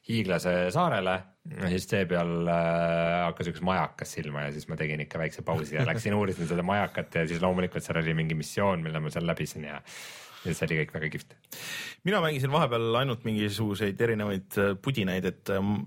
hiiglase 0.10 0.72
saarele 0.72 1.22
ja 1.52 1.70
siis 1.74 1.88
tee 1.92 2.06
peal 2.08 2.48
äh, 2.48 3.26
hakkas 3.28 3.52
üks 3.52 3.64
majakas 3.66 4.16
silma 4.16 4.46
ja 4.46 4.52
siis 4.56 4.70
ma 4.72 4.78
tegin 4.80 5.04
ikka 5.04 5.20
väikse 5.20 5.44
pausi 5.46 5.76
ja 5.76 5.86
läksin 5.88 6.16
uurisin 6.16 6.48
seda 6.50 6.64
majakat 6.66 7.20
ja 7.20 7.26
siis 7.28 7.42
loomulikult 7.44 7.84
seal 7.84 8.00
oli 8.00 8.16
mingi 8.16 8.38
missioon, 8.40 8.84
mille 8.86 9.02
ma 9.04 9.12
seal 9.14 9.28
läbisin 9.28 9.68
ja 9.68 9.82
ja 10.44 10.52
see 10.56 10.68
oli 10.68 10.80
kõik 10.82 10.94
väga 10.98 11.10
kihvt. 11.14 11.36
mina 12.08 12.20
mängisin 12.24 12.52
vahepeal 12.52 13.00
ainult 13.00 13.24
mingisuguseid 13.28 14.02
erinevaid 14.08 14.60
äh, 14.60 14.74
pudinaid, 14.82 15.28
et 15.30 15.52
ähm, 15.56 15.86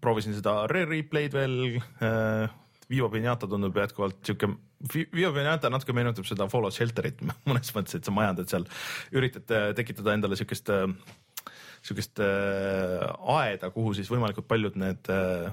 proovisin 0.00 0.36
seda 0.36 0.62
Rare 0.70 0.90
Replay'd 0.92 1.36
veel 1.36 1.58
äh,. 1.80 2.60
Vivo 2.84 3.06
Pinata 3.08 3.48
tundub 3.48 3.78
jätkuvalt 3.80 4.18
siuke, 4.28 4.44
Vivo 4.92 5.30
Pinata 5.32 5.70
natuke 5.72 5.94
meenutab 5.96 6.26
seda 6.28 6.44
Fallout 6.52 6.76
Shelterit 6.76 7.22
mõnes 7.48 7.72
mõttes, 7.72 7.96
et 7.96 8.04
sa 8.04 8.12
majandad 8.12 8.50
seal, 8.52 8.66
üritad 9.16 9.48
äh, 9.56 9.70
tekitada 9.78 10.12
endale 10.12 10.36
siukest 10.36 10.68
äh, 10.68 10.84
sihukest 11.84 12.20
äh, 12.24 13.04
aeda, 13.36 13.70
kuhu 13.74 13.94
siis 13.96 14.10
võimalikult 14.12 14.48
paljud 14.48 14.78
need 14.80 15.12
äh, 15.12 15.52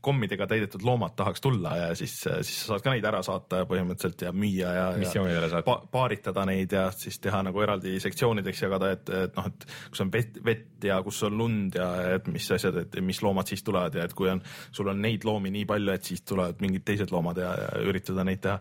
kommidega 0.00 0.46
täidetud 0.46 0.82
loomad 0.86 1.14
tahaks 1.16 1.40
tulla 1.42 1.72
ja 1.76 1.86
siis, 1.98 2.14
siis 2.20 2.60
sa 2.60 2.74
saad 2.74 2.84
ka 2.84 2.92
neid 2.94 3.06
ära 3.08 3.20
saata 3.26 3.64
põhimõtteliselt 3.66 4.22
ja 4.26 4.30
müüa 4.34 4.74
ja, 4.76 4.84
ja 5.00 5.62
pa, 5.66 5.76
paaritada 5.90 6.44
neid 6.46 6.72
ja 6.76 6.84
siis 6.94 7.18
teha 7.22 7.42
nagu 7.46 7.62
eraldi 7.64 7.96
sektsioonideks 8.02 8.62
jagada, 8.64 8.92
et, 8.94 9.10
et 9.24 9.38
noh, 9.38 9.48
et 9.50 9.66
kus 9.90 10.04
on 10.04 10.12
vett, 10.14 10.38
vett 10.46 10.86
ja 10.86 11.00
kus 11.06 11.22
on 11.26 11.38
lund 11.40 11.78
ja 11.78 11.88
et 12.14 12.28
mis 12.30 12.46
asjad, 12.54 12.78
et 12.84 12.98
mis 13.02 13.22
loomad 13.24 13.50
siis 13.50 13.66
tulevad 13.66 13.98
ja 13.98 14.06
et 14.06 14.14
kui 14.14 14.30
on, 14.30 14.42
sul 14.74 14.92
on 14.92 15.02
neid 15.02 15.26
loomi 15.26 15.50
nii 15.54 15.66
palju, 15.70 15.94
et 15.94 16.12
siis 16.12 16.22
tulevad 16.22 16.62
mingid 16.62 16.86
teised 16.86 17.14
loomad 17.14 17.42
ja, 17.42 17.54
ja 17.64 17.72
üritada 17.82 18.26
neid 18.26 18.44
teha. 18.44 18.60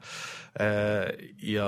Ja 0.54 1.68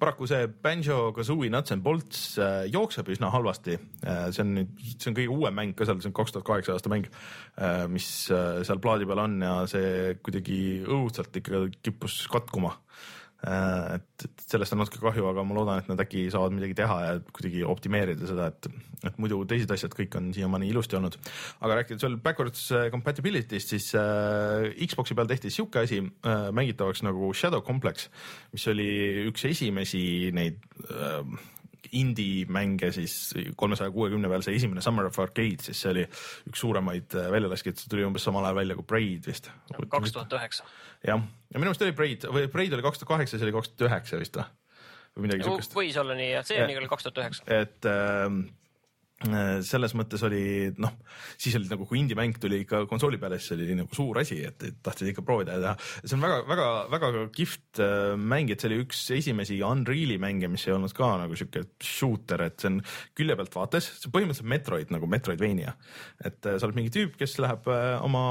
paraku 0.00 0.26
see 0.28 0.48
Banjo 0.62 1.12
Kazooie 1.16 1.50
Nuts 1.52 1.72
and 1.72 1.84
Bolts 1.84 2.38
äh, 2.40 2.66
jookseb 2.72 3.08
üsna 3.12 3.30
halvasti. 3.32 3.78
see 4.02 4.42
on 4.44 4.52
nüüd, 4.58 4.74
see 4.96 5.10
on 5.10 5.16
kõige 5.16 5.36
uuem 5.36 5.56
mäng 5.56 5.72
ka 5.76 5.88
seal, 5.88 6.00
see 6.00 6.10
on 6.10 6.16
kaks 6.16 6.34
tuhat 6.34 6.46
kaheksa 6.48 6.76
aasta 6.76 6.92
mäng, 6.92 7.08
mis 7.92 8.10
äh, 8.32 8.60
seal 8.66 8.82
plaadi 8.82 9.08
peal 9.08 9.24
on 9.24 9.38
ja 9.44 9.54
see 9.70 10.14
kuidagi 10.24 10.60
õudselt 10.84 11.40
ikka 11.40 11.66
kippus 11.80 12.22
katkuma. 12.32 12.74
et, 13.40 14.24
et 14.26 14.42
sellest 14.44 14.74
on 14.74 14.82
natuke 14.82 15.00
kahju, 15.00 15.24
aga 15.30 15.44
ma 15.46 15.56
loodan, 15.56 15.80
et 15.80 15.88
nad 15.88 16.00
äkki 16.04 16.26
saavad 16.32 16.52
midagi 16.56 16.76
teha 16.82 16.96
ja 17.06 17.12
kuidagi 17.32 17.62
optimeerida 17.64 18.28
seda, 18.28 18.50
et, 18.52 18.68
et 19.08 19.20
muidu 19.22 19.38
teised 19.48 19.70
asjad 19.72 19.94
kõik 19.96 20.16
on 20.20 20.28
siiamaani 20.36 20.68
ilusti 20.68 20.98
olnud. 20.98 21.16
aga 21.60 21.78
rääkides 21.80 22.04
veel 22.04 22.18
backwards 22.24 22.66
compatibility'st, 22.92 23.72
siis 23.76 23.92
äh, 23.98 24.68
Xbox'i 24.84 25.16
peal 25.16 25.30
tehti 25.30 25.52
sihuke 25.54 25.86
asi 25.86 26.02
äh, 26.02 26.50
mängitavaks 26.52 27.04
nagu 27.06 27.32
Shadow 27.32 27.64
Complex, 27.64 28.10
mis 28.52 28.66
oli 28.72 28.90
üks 29.30 29.46
esimesi 29.48 30.02
neid 30.36 30.60
äh, 30.90 31.24
indie-mänge 31.96 32.90
siis 32.94 33.14
kolmesaja 33.58 33.92
kuuekümne 33.94 34.30
peal, 34.30 34.44
see 34.46 34.56
esimene 34.58 34.84
Summer 34.84 35.08
of 35.08 35.18
Arcade, 35.22 35.64
siis 35.64 35.80
see 35.82 35.92
oli 35.94 36.04
üks 36.50 36.62
suuremaid 36.62 37.16
äh, 37.18 37.30
väljalaskjaid, 37.34 37.80
see 37.80 37.90
tuli 37.92 38.06
umbes 38.06 38.26
samal 38.26 38.46
ajal 38.46 38.60
välja 38.60 38.78
kui 38.78 38.88
Braid 38.92 39.28
vist. 39.30 39.50
kaks 39.80 40.14
tuhat 40.16 40.38
üheksa. 40.38 40.68
jah, 41.06 41.20
ja 41.20 41.58
minu 41.58 41.70
meelest 41.70 41.86
oli 41.86 41.96
Braid 41.96 42.28
või 42.30 42.46
Braid 42.52 42.76
oli 42.76 42.86
kaks 42.86 43.02
tuhat 43.02 43.14
kaheksa, 43.16 43.38
see 43.38 43.48
oli 43.48 43.56
kaks 43.58 43.72
tuhat 43.74 43.90
üheksa 43.90 44.20
vist 44.20 44.38
või, 44.40 44.48
või 45.16 45.28
midagi 45.28 45.48
siukest. 45.48 45.76
võis 45.76 46.00
olla 46.02 46.16
nii 46.18 46.30
jah, 46.34 46.48
see 46.48 46.62
juhul 46.62 46.90
kaks 46.92 47.08
tuhat 47.08 47.22
üheksa. 47.24 47.46
et 47.60 47.90
ähm, 47.90 48.42
selles 49.20 49.92
mõttes 49.98 50.22
oli 50.24 50.70
noh, 50.80 50.94
siis 51.36 51.52
oli 51.58 51.68
nagu, 51.68 51.84
kui 51.88 51.98
indie-mäng 52.00 52.38
tuli 52.40 52.62
ikka 52.64 52.86
konsooli 52.88 53.18
peale, 53.20 53.36
siis 53.40 53.52
oli 53.52 53.76
nagu 53.76 53.92
suur 53.92 54.16
asi, 54.22 54.38
et, 54.48 54.62
et 54.64 54.78
tahtsid 54.80 55.10
ikka 55.10 55.24
proovida 55.26 55.58
ja 55.58 55.60
teha. 55.64 55.88
see 56.00 56.16
on 56.16 56.24
väga-väga-väga 56.24 57.26
kihvt 57.36 57.82
äh, 57.84 58.14
mäng, 58.16 58.52
et 58.52 58.62
see 58.62 58.70
oli 58.70 58.80
üks 58.86 59.02
esimesi 59.18 59.58
Unreal'i 59.66 60.16
mänge, 60.22 60.48
mis 60.48 60.64
ei 60.68 60.76
olnud 60.76 60.94
ka 60.96 61.10
nagu 61.20 61.36
sihuke 61.36 61.66
shooter, 61.84 62.46
et 62.48 62.64
see 62.64 62.72
on 62.72 62.80
külje 63.18 63.36
pealt 63.36 63.58
vaates, 63.60 63.90
see 63.98 64.08
on 64.08 64.16
põhimõtteliselt 64.16 64.52
Metroid 64.54 64.94
nagu 64.96 65.10
Metroidvania. 65.10 65.76
et 66.24 66.40
äh, 66.48 66.56
sa 66.56 66.70
oled 66.70 66.80
mingi 66.80 66.94
tüüp, 66.96 67.18
kes 67.20 67.36
läheb 67.44 67.68
äh, 67.68 67.98
oma 68.00 68.24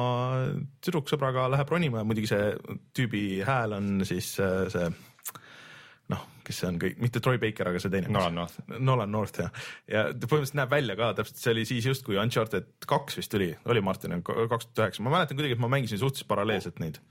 tüdruksõbraga 0.82 1.46
läheb 1.54 1.70
ronima 1.70 2.02
ja 2.02 2.10
muidugi 2.10 2.34
see 2.34 2.50
tüübi 2.98 3.24
hääl 3.46 3.78
on 3.78 4.02
siis 4.10 4.34
see 4.40 4.90
kes 6.50 6.64
see 6.64 6.72
on 6.72 6.80
kõik, 6.82 6.98
mitte 7.04 7.22
Troy 7.24 7.40
Baker, 7.42 7.70
aga 7.72 7.84
see 7.84 7.94
teine. 7.94 8.12
Nolan 8.14 8.40
North. 8.42 8.66
Nolan 8.78 9.14
North 9.14 9.44
jah, 9.44 9.54
ja 9.90 10.08
ta 10.10 10.26
põhimõtteliselt 10.26 10.60
näeb 10.64 10.74
välja 10.74 10.98
ka 11.00 11.14
täpselt, 11.22 11.44
see 11.44 11.54
oli 11.54 11.68
siis 11.70 11.92
just, 11.92 12.06
kui 12.08 12.20
Uncharted 12.22 12.74
kaks 12.90 13.22
vist 13.22 13.32
tuli, 13.34 13.54
oli 13.70 13.86
Martin, 13.86 14.20
kaks 14.26 14.72
tuhat 14.72 14.86
üheksa, 14.88 15.06
ma 15.06 15.16
mäletan 15.20 15.40
kuidagi, 15.40 15.58
et 15.58 15.64
ma 15.64 15.72
mängisin 15.72 16.02
suhteliselt 16.02 16.32
paralleelselt 16.32 16.84
neid 16.84 17.02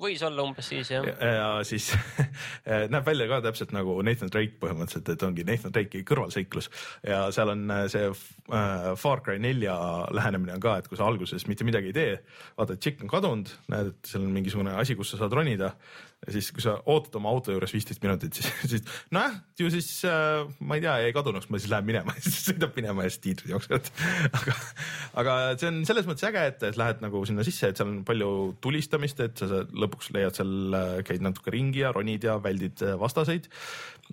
võis 0.00 0.22
olla 0.26 0.44
umbes 0.44 0.68
siis 0.70 0.90
jah. 0.92 1.06
ja 1.06 1.48
siis 1.66 1.88
näeb 2.92 3.06
välja 3.06 3.26
ka 3.30 3.40
täpselt 3.46 3.72
nagu 3.76 3.96
Nathan 4.04 4.30
Drake 4.32 4.58
põhimõtteliselt, 4.60 5.10
et 5.14 5.24
ongi 5.26 5.46
Nathan 5.48 5.74
Drake'i 5.74 6.04
kõrvalseiklus 6.06 6.70
ja 7.06 7.22
seal 7.34 7.52
on 7.54 7.64
äh, 7.72 7.84
see 7.92 8.10
äh, 8.10 8.90
Far 9.00 9.22
Cry 9.24 9.40
nelja 9.42 9.76
lähenemine 10.16 10.56
on 10.56 10.64
ka, 10.64 10.76
et 10.80 10.90
kui 10.90 11.00
sa 11.00 11.08
alguses 11.08 11.46
mitte 11.50 11.66
midagi 11.66 11.92
ei 11.92 11.96
tee, 11.96 12.18
vaatad, 12.58 12.80
tšikk 12.80 13.06
on 13.06 13.12
kadunud, 13.12 13.54
näed, 13.72 13.94
et 13.94 14.12
seal 14.12 14.26
on 14.26 14.34
mingisugune 14.36 14.76
asi, 14.76 14.98
kus 14.98 15.14
sa 15.14 15.22
saad 15.22 15.36
ronida 15.36 15.72
ja 16.26 16.34
siis, 16.34 16.50
kui 16.54 16.62
sa 16.64 16.76
ootad 16.90 17.16
oma 17.20 17.30
auto 17.30 17.54
juures 17.54 17.72
viisteist 17.74 18.02
minutit, 18.02 18.34
siis, 18.34 18.48
siis 18.72 18.84
nojah, 19.14 19.36
ju 19.60 19.70
siis 19.72 19.88
äh, 20.08 20.42
ma 20.66 20.78
ei 20.78 20.84
tea, 20.84 20.96
jäi 21.04 21.14
kadunuks, 21.14 21.48
ma 21.50 21.60
siis 21.62 21.72
lähen 21.72 21.88
minema. 21.88 22.14
Ja 22.16 22.22
siis 22.24 22.46
sõidab 22.48 22.72
minema 22.78 23.04
ja 23.04 23.12
siis 23.12 23.22
tiitrid 23.22 23.52
jooksevad. 23.52 23.90
Aga, 24.38 24.54
aga 25.20 25.34
see 25.60 25.68
on 25.68 25.82
selles 25.88 26.06
mõttes 26.08 26.24
äge, 26.26 26.42
et, 26.50 26.62
et 26.64 26.78
lähed 26.80 27.02
nagu 27.04 27.20
sinna 27.28 27.44
sisse, 27.46 27.70
et 27.70 27.78
seal 27.78 27.90
on 27.92 28.00
palju 28.08 28.30
tulistamist, 28.64 29.20
et 29.22 29.42
sa, 29.42 29.62
lõpuks 29.68 30.10
leiad 30.16 30.38
seal, 30.38 30.54
äh, 30.76 30.94
käid 31.06 31.24
natuke 31.24 31.54
ringi 31.54 31.84
ja 31.84 31.92
ronid 31.94 32.26
ja 32.26 32.38
väldid 32.42 32.82
äh, 32.86 32.96
vastaseid 33.00 33.50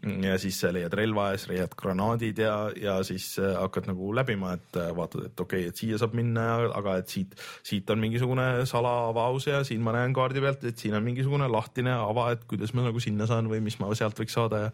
ja 0.02 0.38
siis 0.42 0.60
leiad 0.74 0.94
relva 0.98 1.30
ja 1.32 1.40
siis 1.40 1.52
leiad 1.54 1.76
granaadid 1.80 2.42
ja, 2.44 2.56
ja 2.80 2.98
siis 3.06 3.28
äh, 3.42 3.54
hakkad 3.60 3.88
nagu 3.92 4.12
läbima, 4.16 4.56
et 4.58 4.80
äh, 4.82 4.92
vaatad, 4.96 5.28
et 5.30 5.40
okei 5.46 5.66
okay,, 5.66 5.74
et 5.74 5.80
siia 5.80 6.00
saab 6.02 6.16
minna, 6.18 6.48
aga 6.74 6.98
et 7.02 7.14
siit, 7.14 7.36
siit 7.66 7.90
on 7.94 8.02
mingisugune 8.02 8.48
salaavaus 8.70 9.48
ja 9.50 9.64
siin 9.68 9.84
ma 9.86 9.96
näen 9.96 10.16
kaardi 10.16 10.44
pealt, 10.44 10.64
et 10.70 10.82
siin 10.82 10.98
on 10.98 11.06
mingisugune 11.06 11.48
lahtine 11.52 11.94
ava, 11.96 12.30
et 12.36 12.46
kuidas 12.50 12.74
ma 12.78 12.88
nagu 12.88 13.02
sinna 13.04 13.28
saan 13.30 13.50
või 13.52 13.62
mis 13.64 13.78
ma 13.82 13.92
sealt 13.98 14.20
võiks 14.20 14.36
saada 14.38 14.66
ja 14.66 14.72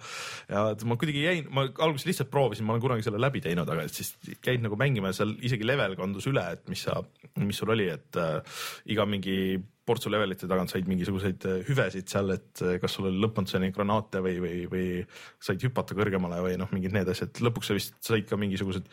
ja 0.49 0.65
et 0.73 0.83
ma 0.87 0.97
kuidagi 0.99 1.23
jäin, 1.23 1.49
ma 1.53 1.65
alguses 1.67 2.07
lihtsalt 2.09 2.31
proovisin, 2.33 2.67
ma 2.67 2.75
olen 2.75 2.83
kunagi 2.83 3.05
selle 3.05 3.21
läbi 3.21 3.41
teinud, 3.43 3.69
aga 3.69 3.87
siis 3.91 4.13
käid 4.45 4.63
nagu 4.63 4.77
mängima 4.79 5.11
ja 5.11 5.19
seal 5.21 5.35
isegi 5.45 5.67
level 5.67 5.95
kandus 5.99 6.29
üle, 6.31 6.45
et 6.55 6.65
mis 6.71 6.85
sa, 6.87 6.99
mis 7.39 7.59
sul 7.59 7.73
oli, 7.75 7.89
et 7.93 8.19
äh, 8.19 8.39
iga 8.93 9.05
mingi 9.09 9.59
portsu 9.89 10.11
levelite 10.13 10.49
tagant 10.49 10.71
said 10.71 10.89
mingisuguseid 10.89 11.49
äh, 11.49 11.57
hüvesid 11.69 12.11
seal, 12.11 12.35
et 12.35 12.63
äh, 12.65 12.77
kas 12.81 12.97
sul 12.97 13.09
oli 13.09 13.23
lõpmatuseni 13.23 13.73
granaate 13.75 14.23
või, 14.25 14.37
või, 14.43 14.61
või 14.71 14.85
said 15.41 15.65
hüpata 15.65 15.97
kõrgemale 15.97 16.43
või 16.45 16.61
noh, 16.61 16.71
mingid 16.75 16.95
need 16.95 17.09
asjad, 17.11 17.41
lõpuks 17.43 17.71
sa 17.71 17.77
vist 17.77 17.99
said 18.05 18.29
ka 18.29 18.39
mingisugused 18.39 18.87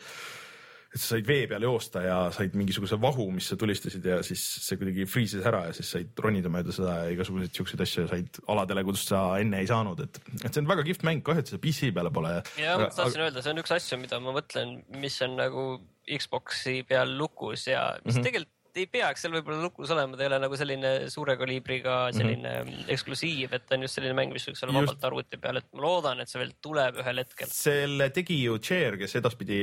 et 0.87 1.01
sa 1.01 1.13
said 1.13 1.27
vee 1.27 1.45
peal 1.49 1.65
joosta 1.65 2.01
ja 2.05 2.17
said 2.33 2.55
mingisuguse 2.57 2.97
vahu, 3.01 3.27
mis 3.35 3.49
sa 3.51 3.57
tulistasid 3.59 4.05
ja 4.07 4.19
siis 4.25 4.43
see 4.63 4.79
kuidagi 4.79 5.05
freeze'is 5.09 5.45
ära 5.47 5.65
ja 5.67 5.75
siis 5.75 5.89
said 5.93 6.21
ronida 6.23 6.51
mööda 6.53 6.73
seda 6.75 6.95
ja 7.03 7.13
igasuguseid 7.15 7.59
siukseid 7.59 7.83
asju 7.83 8.07
said 8.09 8.39
aladele, 8.53 8.85
kust 8.87 9.11
sa 9.11 9.21
enne 9.41 9.61
ei 9.61 9.69
saanud, 9.69 10.01
et, 10.05 10.21
et 10.39 10.49
see 10.49 10.63
on 10.63 10.71
väga 10.71 10.85
kihvt 10.87 11.05
mäng, 11.07 11.23
kahju, 11.27 11.43
et 11.43 11.51
seda 11.51 11.61
PC 11.63 11.91
peale 11.95 12.13
pole. 12.15 12.33
ja 12.61 12.77
ma 12.79 12.87
tahtsin 12.87 13.19
aga... 13.19 13.27
öelda, 13.27 13.43
see 13.43 13.53
on 13.53 13.63
üks 13.63 13.75
asju, 13.77 14.01
mida 14.03 14.21
ma 14.23 14.35
mõtlen, 14.39 14.77
mis 15.03 15.19
on 15.27 15.37
nagu 15.41 15.67
Xbox'i 16.07 16.79
peal 16.87 17.17
lukus 17.19 17.67
ja 17.67 17.89
mis 18.03 18.15
mm 18.15 18.19
-hmm. 18.19 18.29
tegelikult 18.29 18.56
ei 18.81 18.87
peaks 18.91 19.25
seal 19.25 19.35
võib-olla 19.35 19.65
lukus 19.65 19.91
olema, 19.95 20.17
ta 20.17 20.25
ei 20.25 20.31
ole 20.31 20.39
nagu 20.43 20.59
selline 20.59 20.93
suure 21.13 21.37
kaliibriga 21.39 21.97
selline 22.15 22.53
mm 22.61 22.71
-hmm. 22.71 22.89
eksklusiiv, 22.95 23.53
et 23.53 23.67
ta 23.67 23.75
on 23.75 23.85
just 23.87 23.99
selline 23.99 24.17
mäng, 24.17 24.33
mis 24.33 24.47
võiks 24.49 24.63
olla 24.65 24.79
vabalt 24.79 25.07
arvuti 25.09 25.41
peal, 25.41 25.61
et 25.61 25.69
ma 25.73 25.85
loodan, 25.85 26.21
et 26.21 26.31
see 26.31 26.41
veel 26.41 26.55
tuleb 26.61 27.01
ühel 27.03 27.23
hetkel. 27.23 27.51
selle 27.51 28.09
tegi 28.15 28.41
ju 28.43 28.57
Chair, 28.57 28.97
kes 28.97 29.15
edaspidi 29.21 29.61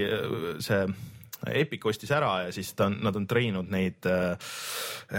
see 0.64 0.86
Epic 1.52 1.84
ostis 1.86 2.12
ära 2.14 2.30
ja 2.46 2.52
siis 2.54 2.70
ta 2.76 2.86
on, 2.88 2.96
nad 3.04 3.16
on 3.18 3.26
treeninud 3.28 3.70
neid 3.72 4.06
äh, 4.08 4.54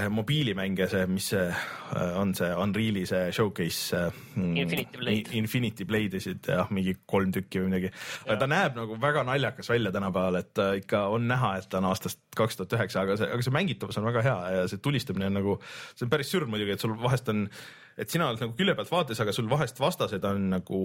mobiilimänge, 0.09 0.87
see, 0.89 1.05
mis 1.11 1.27
see 1.33 1.43
äh, 1.45 2.17
on 2.19 2.33
see 2.37 2.49
Unreal'i 2.61 3.05
see 3.09 3.31
showcase 3.35 3.99
äh,. 3.99 4.21
Infinity 4.35 4.97
Blade. 4.97 5.35
Infinity 5.37 5.87
Blade'isid 5.89 6.49
jah, 6.49 6.71
mingi 6.73 6.95
kolm 7.05 7.33
tükki 7.35 7.61
või 7.61 7.71
midagi. 7.73 7.91
aga 8.25 8.39
ta 8.41 8.49
näeb 8.49 8.79
nagu 8.79 8.99
väga 9.01 9.25
naljakas 9.27 9.69
välja 9.69 9.93
tänapäeval, 9.95 10.39
et 10.41 10.63
äh, 10.63 10.77
ikka 10.81 11.05
on 11.13 11.27
näha, 11.29 11.55
et 11.59 11.69
ta 11.69 11.81
on 11.81 11.89
aastast 11.91 12.21
kaks 12.35 12.59
tuhat 12.59 12.77
üheksa, 12.79 13.05
aga 13.05 13.19
see, 13.19 13.29
aga 13.37 13.45
see 13.45 13.55
mängitavus 13.55 13.99
on 14.01 14.09
väga 14.09 14.25
hea 14.25 14.37
ja 14.57 14.69
see 14.71 14.81
tulistamine 14.83 15.29
on 15.29 15.39
nagu, 15.41 15.59
see 15.93 16.07
on 16.07 16.13
päris 16.13 16.31
sürm 16.33 16.51
muidugi, 16.53 16.75
et 16.75 16.83
sul 16.83 16.95
vahest 17.01 17.29
on, 17.33 17.45
et 17.99 18.11
sina 18.11 18.29
oled 18.31 18.41
nagu 18.41 18.57
külje 18.57 18.75
pealt 18.77 18.91
vaates, 18.91 19.21
aga 19.21 19.35
sul 19.35 19.51
vahest 19.51 19.79
vastased 19.83 20.25
on 20.27 20.49
nagu 20.57 20.81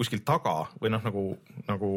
kuskil 0.00 0.22
taga 0.26 0.54
või 0.80 0.92
noh, 0.94 1.02
nagu, 1.04 1.22
nagu 1.68 1.90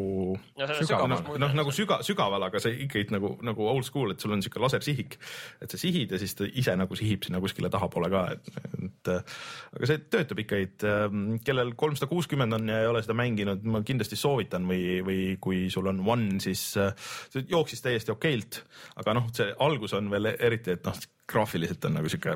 no, 0.60 1.08
noh, 1.08 1.30
noh 1.40 1.56
nagu 1.56 1.74
süga, 1.76 2.02
sügaval, 2.06 2.48
aga 2.50 2.60
see 2.64 2.76
ikkagi 2.86 3.16
nagu, 3.16 3.34
nagu 3.46 3.68
old 3.72 3.88
school, 3.88 4.12
et 4.12 4.24
sul 4.24 4.36
on 4.36 4.44
sihuke 4.44 4.62
lasersihik, 4.64 5.18
et 5.64 5.72
sa 5.72 5.80
sihid 5.80 6.12
ja 6.12 6.20
siis 6.22 6.36
ta 6.38 6.48
ise 6.48 6.76
nagu 6.80 6.98
sihib 7.00 7.24
sinna 7.26 7.42
kuskile 7.44 7.72
tahapoole 7.74 8.10
ka, 8.14 8.26
et, 8.36 8.52
et 8.84 9.12
aga 9.14 9.90
see 9.90 10.04
töötab 10.14 10.44
ikka, 10.44 10.60
et 10.66 10.88
ähm, 10.90 11.24
kellel 11.46 11.74
kolmsada 11.80 12.10
kuuskümmend 12.12 12.60
on 12.60 12.74
ja 12.74 12.82
ei 12.84 12.92
ole 12.92 13.04
seda 13.06 13.16
mänginud, 13.18 13.64
ma 13.64 13.84
kindlasti 13.88 14.20
soovitan 14.20 14.68
või, 14.70 15.00
või 15.06 15.22
kui 15.44 15.66
sul 15.74 15.88
on 15.92 16.04
One, 16.04 16.42
siis 16.44 16.66
äh, 16.82 16.92
see 17.32 17.48
jooksis 17.52 17.86
täiesti 17.86 18.12
okeilt, 18.14 18.64
aga 19.00 19.16
noh, 19.20 19.32
see 19.36 19.48
algus 19.64 19.96
on 19.96 20.12
veel 20.12 20.34
eriti, 20.34 20.76
et 20.76 20.84
noh, 20.88 21.00
graafiliselt 21.30 21.88
on 21.88 21.98
nagu 22.02 22.12
sihuke, 22.12 22.36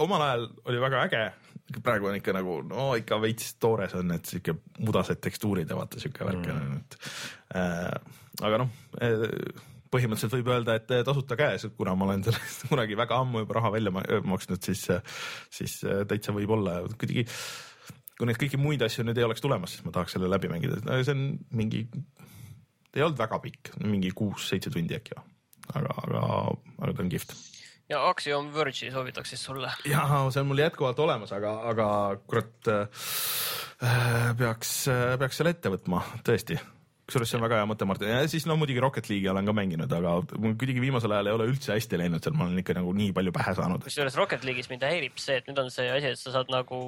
omal 0.00 0.24
ajal 0.24 0.48
oli 0.70 0.80
väga 0.80 1.04
äge 1.04 1.26
praegu 1.84 2.08
on 2.08 2.18
ikka 2.18 2.34
nagu 2.36 2.60
no 2.68 2.90
ikka 2.98 3.18
veits 3.22 3.54
toores 3.60 3.94
on, 3.98 4.12
et 4.16 4.28
sihuke 4.28 4.56
mudased 4.78 5.20
tekstuurid 5.24 5.68
ja 5.68 5.76
vaata 5.78 6.00
sihuke 6.00 6.26
värk 6.28 6.46
on 6.52 6.62
mm., 6.62 6.78
et 6.78 6.98
äh, 7.60 8.14
aga 8.48 8.62
noh 8.64 8.70
äh, 9.04 9.66
põhimõtteliselt 9.92 10.34
võib 10.36 10.50
öelda, 10.52 10.76
et 10.78 10.90
tasuta 11.06 11.36
käes, 11.38 11.64
kuna 11.76 11.94
ma 11.96 12.08
olen 12.08 12.24
sellest 12.26 12.66
kunagi 12.72 12.96
väga 12.98 13.22
ammu 13.22 13.44
juba 13.44 13.58
raha 13.58 13.72
välja 13.78 13.92
maksnud, 13.94 14.60
siis, 14.64 14.84
siis 15.54 15.78
täitsa 16.10 16.34
võib 16.36 16.52
olla 16.58 16.80
kuidagi. 16.90 17.24
kui 18.18 18.28
neid 18.28 18.40
kõiki 18.40 18.60
muid 18.60 18.82
asju 18.84 19.06
nüüd 19.06 19.18
ei 19.20 19.24
oleks 19.24 19.44
tulemas, 19.44 19.76
siis 19.76 19.86
ma 19.86 19.94
tahaks 19.94 20.16
selle 20.16 20.30
läbi 20.30 20.50
mängida, 20.50 20.80
see 21.00 21.14
on 21.14 21.24
mingi, 21.56 21.84
ei 22.94 23.04
olnud 23.04 23.20
väga 23.20 23.38
pikk, 23.44 23.76
mingi 23.84 24.10
kuus-seitse 24.16 24.72
tundi 24.74 24.98
äkki, 24.98 25.16
aga, 25.72 25.94
aga, 26.04 26.24
aga 26.82 26.92
ta 26.92 27.04
on 27.04 27.12
kihvt 27.14 27.36
ja 27.88 28.02
Axiom 28.08 28.50
Verge'i 28.54 28.92
soovitaks 28.94 29.34
siis 29.34 29.44
sulle. 29.48 29.72
ja 29.88 30.06
see 30.30 30.42
on 30.42 30.50
mul 30.50 30.64
jätkuvalt 30.64 30.98
olemas, 31.04 31.32
aga, 31.36 31.54
aga 31.72 31.86
kurat 32.26 32.72
äh, 32.72 34.34
peaks, 34.38 34.74
peaks 35.18 35.40
selle 35.40 35.56
ette 35.56 35.72
võtma 35.72 36.02
tõesti 36.26 36.58
kusjuures 37.08 37.30
see 37.32 37.38
on 37.38 37.44
väga 37.46 37.62
hea 37.62 37.68
mõte, 37.68 37.86
Martin, 37.88 38.10
ja 38.12 38.24
siis 38.28 38.44
no 38.44 38.58
muidugi 38.60 38.82
Rocket 38.84 39.06
League'i 39.08 39.30
olen 39.32 39.46
ka 39.48 39.54
mänginud, 39.56 39.92
aga 39.96 40.18
mul 40.36 40.56
kuidagi 40.60 40.82
viimasel 40.82 41.14
ajal 41.16 41.30
ei 41.30 41.36
ole 41.38 41.46
üldse 41.48 41.72
hästi 41.72 42.00
läinud 42.02 42.24
seal, 42.24 42.36
ma 42.36 42.44
olen 42.44 42.60
ikka 42.60 42.76
nagu 42.76 42.92
nii 42.98 43.14
palju 43.16 43.32
pähe 43.32 43.54
saanud. 43.56 43.86
kusjuures 43.86 44.18
Rocket 44.20 44.44
League'is 44.44 44.68
mind 44.68 44.84
häirib 44.84 45.16
see, 45.22 45.38
et 45.40 45.48
nüüd 45.48 45.62
on 45.62 45.72
see 45.72 45.88
asi, 45.88 46.12
et 46.12 46.20
sa 46.20 46.34
saad 46.36 46.52
nagu 46.52 46.82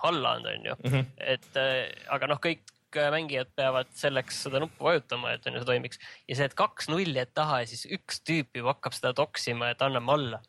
alla 0.00 0.38
anda, 0.38 0.54
onju, 0.56 0.78
mhm. 0.88 1.12
et 1.20 1.60
äh, 1.60 1.82
aga 2.16 2.30
noh, 2.32 2.40
kõik 2.40 2.64
kõik 2.94 3.14
mängijad 3.14 3.50
peavad 3.56 3.90
selleks 3.98 4.44
seda 4.46 4.62
nuppu 4.62 4.88
vajutama, 4.88 5.34
et 5.34 5.46
on 5.46 5.56
ju 5.56 5.62
see 5.62 5.70
toimiks. 5.72 6.00
ja 6.28 6.38
see, 6.38 6.48
et 6.50 6.56
kaks 6.58 6.88
nulli 6.92 7.16
jääd 7.18 7.34
taha 7.34 7.62
ja 7.64 7.70
siis 7.70 7.86
üks 7.98 8.22
tüüp 8.26 8.60
juba 8.60 8.74
hakkab 8.74 8.96
seda 8.96 9.14
toksima, 9.16 9.72
et 9.74 9.82
anname 9.82 10.12
alla 10.12 10.40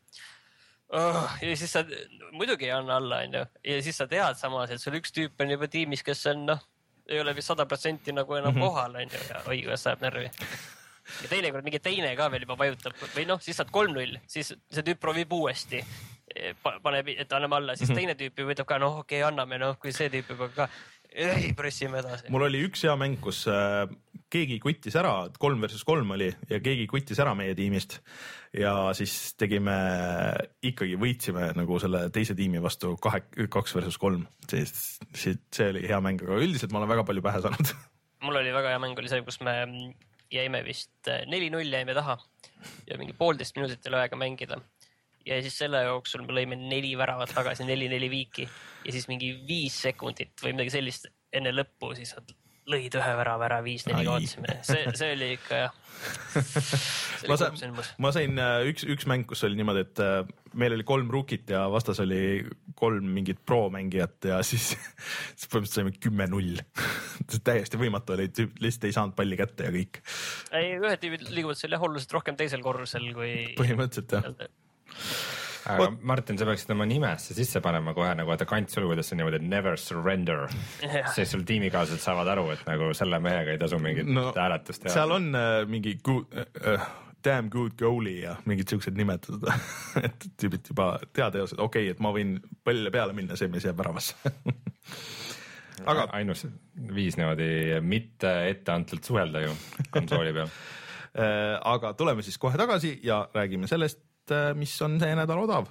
oh,. 0.93 1.35
ja 1.41 1.57
siis 1.57 1.73
sa 1.73 1.83
muidugi 2.31 2.69
ei 2.69 2.75
anna 2.75 2.99
alla, 3.01 3.23
onju. 3.25 3.43
ja 3.71 3.81
siis 3.81 3.97
sa 3.97 4.07
tead 4.11 4.39
samas, 4.39 4.71
et 4.71 4.81
sul 4.81 4.97
üks 5.01 5.13
tüüp 5.15 5.41
on 5.41 5.53
juba 5.55 5.69
tiimis, 5.71 6.05
kes 6.05 6.25
on 6.31 6.45
noh, 6.51 6.63
ei 7.09 7.21
ole 7.21 7.35
vist 7.37 7.51
sada 7.51 7.67
protsenti 7.69 8.13
nagu 8.15 8.37
enam 8.37 8.53
mm 8.53 8.61
-hmm. 8.61 8.65
kohal, 8.65 8.95
onju. 9.03 9.27
ja 9.29 9.43
oi, 9.45 9.61
kuidas 9.61 9.87
ajab 9.87 10.07
närvi 10.07 10.31
ja 11.21 11.29
teinekord 11.29 11.63
mingi 11.63 11.79
teine 11.79 12.15
ka 12.17 12.31
veel 12.31 12.45
juba 12.47 12.57
vajutab 12.57 12.97
või 13.13 13.27
noh, 13.29 13.41
siis 13.41 13.57
saad 13.57 13.71
kolm-null, 13.71 14.17
siis 14.27 14.53
see 14.53 14.85
tüüp 14.85 14.99
proovib 15.01 15.33
uuesti 15.33 15.83
paneb, 16.83 17.09
et 17.13 17.33
anname 17.33 17.55
alla, 17.55 17.75
siis 17.75 17.89
mm 17.89 17.93
-hmm. 17.93 17.99
teine 17.99 18.13
tüüp 18.19 18.39
ju 18.39 18.49
ütleb 18.49 18.67
ka 18.67 18.79
noh, 18.81 18.99
okei 18.99 19.21
okay,, 19.21 19.27
anname, 19.27 19.57
noh, 19.61 19.77
kui 19.79 19.93
see 19.93 20.09
tüüp 20.09 20.29
juba 20.33 20.49
ka 20.49 20.69
ei, 21.15 21.53
pressime 21.57 22.01
edasi. 22.01 22.29
mul 22.33 22.47
oli 22.47 22.63
üks 22.67 22.85
hea 22.85 22.95
mäng, 22.99 23.17
kus 23.23 23.45
äh, 23.51 23.85
keegi 24.31 24.59
kuttis 24.63 24.97
ära, 24.99 25.13
kolm 25.39 25.63
versus 25.63 25.85
kolm 25.87 26.11
oli 26.15 26.29
ja 26.49 26.59
keegi 26.63 26.87
kuttis 26.91 27.19
ära 27.23 27.35
meie 27.37 27.55
tiimist. 27.57 27.99
ja 28.55 28.75
siis 28.97 29.33
tegime, 29.39 29.75
ikkagi 30.65 30.99
võitsime 30.99 31.51
nagu 31.57 31.79
selle 31.81 32.07
teise 32.15 32.37
tiimi 32.37 32.61
vastu 32.63 32.95
kahe, 33.01 33.23
kaks 33.51 33.75
versus 33.77 33.99
kolm, 34.01 34.27
siis, 34.51 34.97
siis 35.15 35.41
see 35.55 35.71
oli 35.73 35.85
hea 35.87 36.01
mäng, 36.03 36.23
aga 36.25 36.41
üldiselt 36.43 36.75
ma 36.75 36.81
olen 36.81 36.95
väga 36.95 37.07
palju 37.07 37.25
pähe 37.25 37.43
saanud 37.45 37.75
mul 38.25 38.41
oli 38.41 38.53
väga 38.55 38.73
hea 38.73 38.81
mäng, 38.81 38.99
oli 38.99 39.11
see, 39.11 39.23
kus 39.25 39.39
me 39.45 39.55
jäime 40.33 40.61
vist 40.65 41.11
äh, 41.11 41.23
neli-null 41.29 41.69
jäime 41.71 41.93
taha 41.97 42.17
ja 42.89 42.97
mingi 42.99 43.13
poolteist 43.17 43.57
minutit 43.57 43.85
oli 43.89 44.01
aega 44.01 44.17
mängida 44.19 44.59
ja 45.25 45.41
siis 45.41 45.57
selle 45.57 45.83
jooksul 45.87 46.25
me 46.25 46.37
lõime 46.37 46.57
neli 46.59 46.93
väravat 46.97 47.33
tagasi, 47.35 47.67
neli-neli 47.67 48.09
viiki 48.11 48.47
ja 48.47 48.95
siis 48.95 49.09
mingi 49.11 49.33
viis 49.47 49.77
sekundit 49.87 50.35
või 50.43 50.55
midagi 50.55 50.77
sellist 50.77 51.09
enne 51.35 51.53
lõppu, 51.55 51.95
siis 51.97 52.15
lõid 52.65 52.95
ühe 52.97 53.11
värava 53.19 53.45
ära, 53.45 53.59
viis-neli 53.65 54.07
kaotasime, 54.07 54.55
see, 54.65 54.85
see 54.97 55.11
oli 55.13 55.27
ikka 55.35 55.59
jah. 55.59 55.75
ma 57.29 57.37
sain 57.37 57.75
ma 58.01 58.11
sain 58.15 58.41
äh, 58.41 58.65
üks, 58.71 58.87
üks 58.89 59.05
mäng, 59.09 59.27
kus 59.29 59.45
oli 59.45 59.59
niimoodi, 59.59 59.83
et 59.85 60.01
äh, 60.01 60.15
meil 60.57 60.73
oli 60.73 60.85
kolm 60.87 61.11
rookit 61.13 61.53
ja 61.53 61.65
vastas 61.71 62.01
oli 62.01 62.41
kolm 62.79 63.11
mingit 63.17 63.43
pro-mängijat 63.45 64.29
ja 64.31 64.41
siis, 64.45 64.71
siis 65.37 65.45
põhimõtteliselt 65.45 65.77
saime 65.77 65.93
kümme-null. 66.01 66.57
täiesti 67.49 67.79
võimatu 67.81 68.17
oli, 68.17 68.31
lihtsalt 68.33 68.89
ei 68.89 68.97
saanud 68.97 69.17
palli 69.17 69.37
kätte 69.39 69.69
ja 69.69 69.75
kõik. 69.75 70.01
ei, 70.57 70.75
ühed 70.79 71.01
tüübid 71.05 71.29
liiguvad 71.29 71.61
seal 71.61 71.77
jah 71.77 71.85
oluliselt 71.85 72.17
rohkem 72.17 72.39
teisel 72.39 72.65
korrusel 72.65 73.11
kui. 73.13 73.33
põhimõtteliselt 73.61 74.17
jah. 74.17 74.47
Aga 75.65 75.87
Martin, 76.01 76.37
sa 76.37 76.47
peaksid 76.47 76.73
oma 76.75 76.85
nimesse 76.89 77.33
sisse 77.37 77.61
panema 77.63 77.93
kohe 77.97 78.11
nagu 78.17 78.29
vaata 78.29 78.47
kantsulgudes 78.49 79.11
on 79.13 79.21
niimoodi 79.21 79.39
never 79.41 79.79
surrender, 79.81 80.45
Jah. 80.83 81.09
siis 81.15 81.31
sul 81.33 81.45
tiimikaaslased 81.47 82.03
saavad 82.03 82.29
aru, 82.35 82.51
et 82.53 82.61
nagu 82.69 82.91
selle 82.97 83.19
mehega 83.23 83.55
ei 83.55 83.61
tasu 83.61 83.79
mingit 83.81 84.09
no 84.09 84.29
hääletust 84.35 84.85
teha. 84.85 84.93
seal 84.93 85.15
on 85.17 85.31
äh, 85.35 85.57
mingi 85.69 85.97
good, 86.05 86.29
äh, 86.37 86.85
damn 87.25 87.49
good 87.49 87.73
goalie 87.79 88.21
ja 88.27 88.35
mingid 88.45 88.69
siuksed 88.69 88.97
nimetused, 88.97 89.45
et 90.05 90.29
tüübid 90.41 90.69
juba 90.69 90.93
teadeosed, 91.13 91.57
okei 91.57 91.89
okay,, 91.89 91.95
et 91.95 92.03
ma 92.03 92.13
võin 92.15 92.37
pallile 92.63 92.93
peale 92.93 93.17
minna, 93.17 93.37
see 93.39 93.49
mees 93.51 93.65
jääb 93.65 93.81
väravasse. 93.81 94.17
aga 95.91 96.07
ainus 96.15 96.45
viis 96.95 97.17
niimoodi 97.19 97.81
mitte 97.83 98.31
etteantult 98.51 99.03
suhelda 99.03 99.41
ju 99.43 99.53
konsooli 99.91 100.33
peal. 100.37 100.51
äh, 101.23 101.55
aga 101.73 101.93
tuleme 101.97 102.25
siis 102.25 102.37
kohe 102.41 102.57
tagasi 102.59 102.99
ja 103.03 103.23
räägime 103.33 103.67
sellest, 103.71 104.04
mis 104.55 104.81
on 104.81 104.99
see 104.99 105.15
nädal 105.17 105.43
odav. 105.43 105.69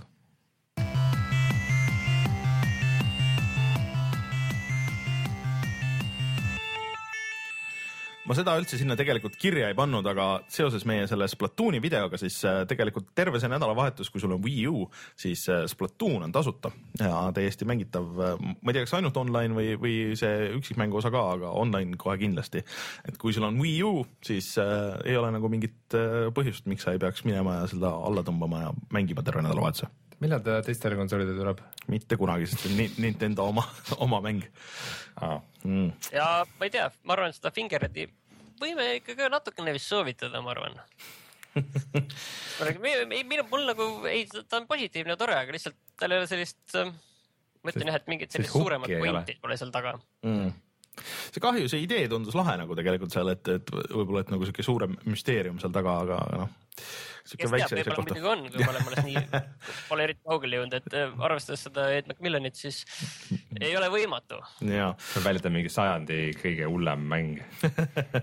Ma 8.28 8.36
seda 8.36 8.54
üldse 8.58 8.78
sinna 8.80 8.96
tegelikult 8.98 9.36
kirja 9.40 9.68
ei 9.70 9.76
pannud, 9.76 10.06
aga 10.08 10.28
seoses 10.52 10.86
meie 10.88 11.06
selle 11.10 11.28
Splatooni 11.30 11.80
videoga, 11.84 12.18
siis 12.20 12.38
äh, 12.48 12.62
tegelikult 12.68 13.10
terve 13.16 13.40
see 13.42 13.50
nädalavahetus, 13.52 14.10
kui 14.12 14.22
sul 14.22 14.34
on 14.36 14.42
Wii 14.44 14.66
U, 14.70 14.84
siis 15.20 15.44
äh, 15.52 15.64
Splatoon 15.70 16.24
on 16.26 16.32
tasuta 16.34 16.72
ja 17.00 17.26
täiesti 17.34 17.68
mängitav. 17.68 18.08
ma 18.14 18.70
ei 18.70 18.76
tea, 18.76 18.84
kas 18.86 18.96
ainult 18.98 19.16
online 19.20 19.56
või, 19.56 19.74
või 19.80 19.96
see 20.18 20.50
üksikmängu 20.58 21.00
osa 21.00 21.12
ka, 21.14 21.24
aga 21.36 21.52
online 21.60 21.98
kohe 22.00 22.16
kindlasti. 22.20 22.64
et 23.08 23.18
kui 23.20 23.34
sul 23.36 23.48
on 23.48 23.60
Wii 23.60 23.82
U, 23.84 24.06
siis 24.24 24.54
äh, 24.62 24.96
ei 25.04 25.18
ole 25.20 25.32
nagu 25.34 25.50
mingit 25.52 25.98
äh, 25.98 26.30
põhjust, 26.34 26.68
miks 26.70 26.86
sa 26.86 26.94
ei 26.94 27.02
peaks 27.02 27.26
minema 27.28 27.60
ja 27.60 27.68
seda 27.70 27.92
alla 27.92 28.24
tõmbama 28.26 28.64
ja 28.66 28.72
mängima 28.94 29.24
terve 29.26 29.44
nädalavahetuse. 29.44 29.90
Millal 30.24 30.42
ta 30.44 30.58
teistele 30.64 30.96
konsoolidele 30.98 31.38
tuleb 31.38 31.62
mitte 31.92 32.18
kunagi, 32.20 32.48
sest 32.48 32.64
see 32.64 32.72
on 32.72 32.76
Ni- 32.80 33.06
Nintendo 33.06 33.46
oma, 33.52 33.66
oma 34.04 34.20
mäng 34.24 34.44
ah.? 35.20 35.38
mm.. 35.62 35.90
ja 36.16 36.28
ma 36.48 36.68
ei 36.68 36.74
tea, 36.74 36.90
ma 37.04 37.18
arvan, 37.18 37.36
seda 37.36 37.52
Fingeredi 37.54 38.08
võime 38.60 38.88
ikka 38.98 39.16
ka 39.18 39.30
natukene 39.32 39.74
vist 39.74 39.90
soovitada, 39.90 40.42
ma 40.44 40.54
arvan. 40.54 40.78
mul 43.50 43.66
nagu 43.68 43.88
ei, 44.10 44.26
ta 44.26 44.58
on 44.58 44.68
positiivne 44.70 45.14
ja 45.14 45.20
tore, 45.20 45.36
aga 45.38 45.54
lihtsalt 45.54 45.78
tal 46.00 46.14
ei 46.14 46.22
ole 46.22 46.30
sellist, 46.30 46.64
ma 46.74 47.72
ütlen 47.72 47.92
jah, 47.92 48.00
et 48.00 48.10
mingit 48.10 48.34
sellist 48.34 48.54
suuremat 48.54 48.90
pointi 48.90 49.36
pole 49.42 49.58
seal 49.60 49.70
taga. 49.74 49.94
mm. 50.26 50.50
see 51.30 51.44
kahju, 51.44 51.70
see 51.70 51.84
idee 51.84 52.08
tundus 52.10 52.34
lahe 52.38 52.56
nagu 52.58 52.74
tegelikult 52.78 53.14
seal, 53.14 53.30
et, 53.34 53.54
et 53.54 53.70
võib-olla, 53.70 54.24
et 54.24 54.34
nagu 54.34 54.46
sihuke 54.46 54.66
suurem 54.66 54.98
müsteerium 55.06 55.62
seal 55.62 55.74
taga, 55.74 56.00
aga 56.06 56.20
noh. 56.42 56.58
Kes 56.74 57.50
teab, 57.50 57.72
võib-olla 57.72 58.02
muidugi 58.02 58.28
on, 58.28 58.42
kui 58.52 58.60
me 58.60 58.70
oleme 58.72 58.90
alles 58.90 59.06
nii, 59.06 59.42
pole 59.90 60.06
eriti 60.06 60.20
kaugele 60.26 60.58
jõudnud, 60.58 60.76
et 60.80 60.96
äh, 60.98 61.14
arvestades 61.28 61.64
seda 61.68 61.86
Ed 61.94 62.10
McMillanit, 62.10 62.58
siis 62.58 62.82
ei 63.60 63.72
ole 63.78 63.88
võimatu. 63.92 64.40
ja, 64.68 64.90
peab 64.98 65.28
välja 65.28 65.44
tulema 65.44 65.58
mingi 65.58 65.72
sajandi 65.72 66.18
kõige 66.40 66.68
hullem 66.70 67.06
mäng. 67.14 67.40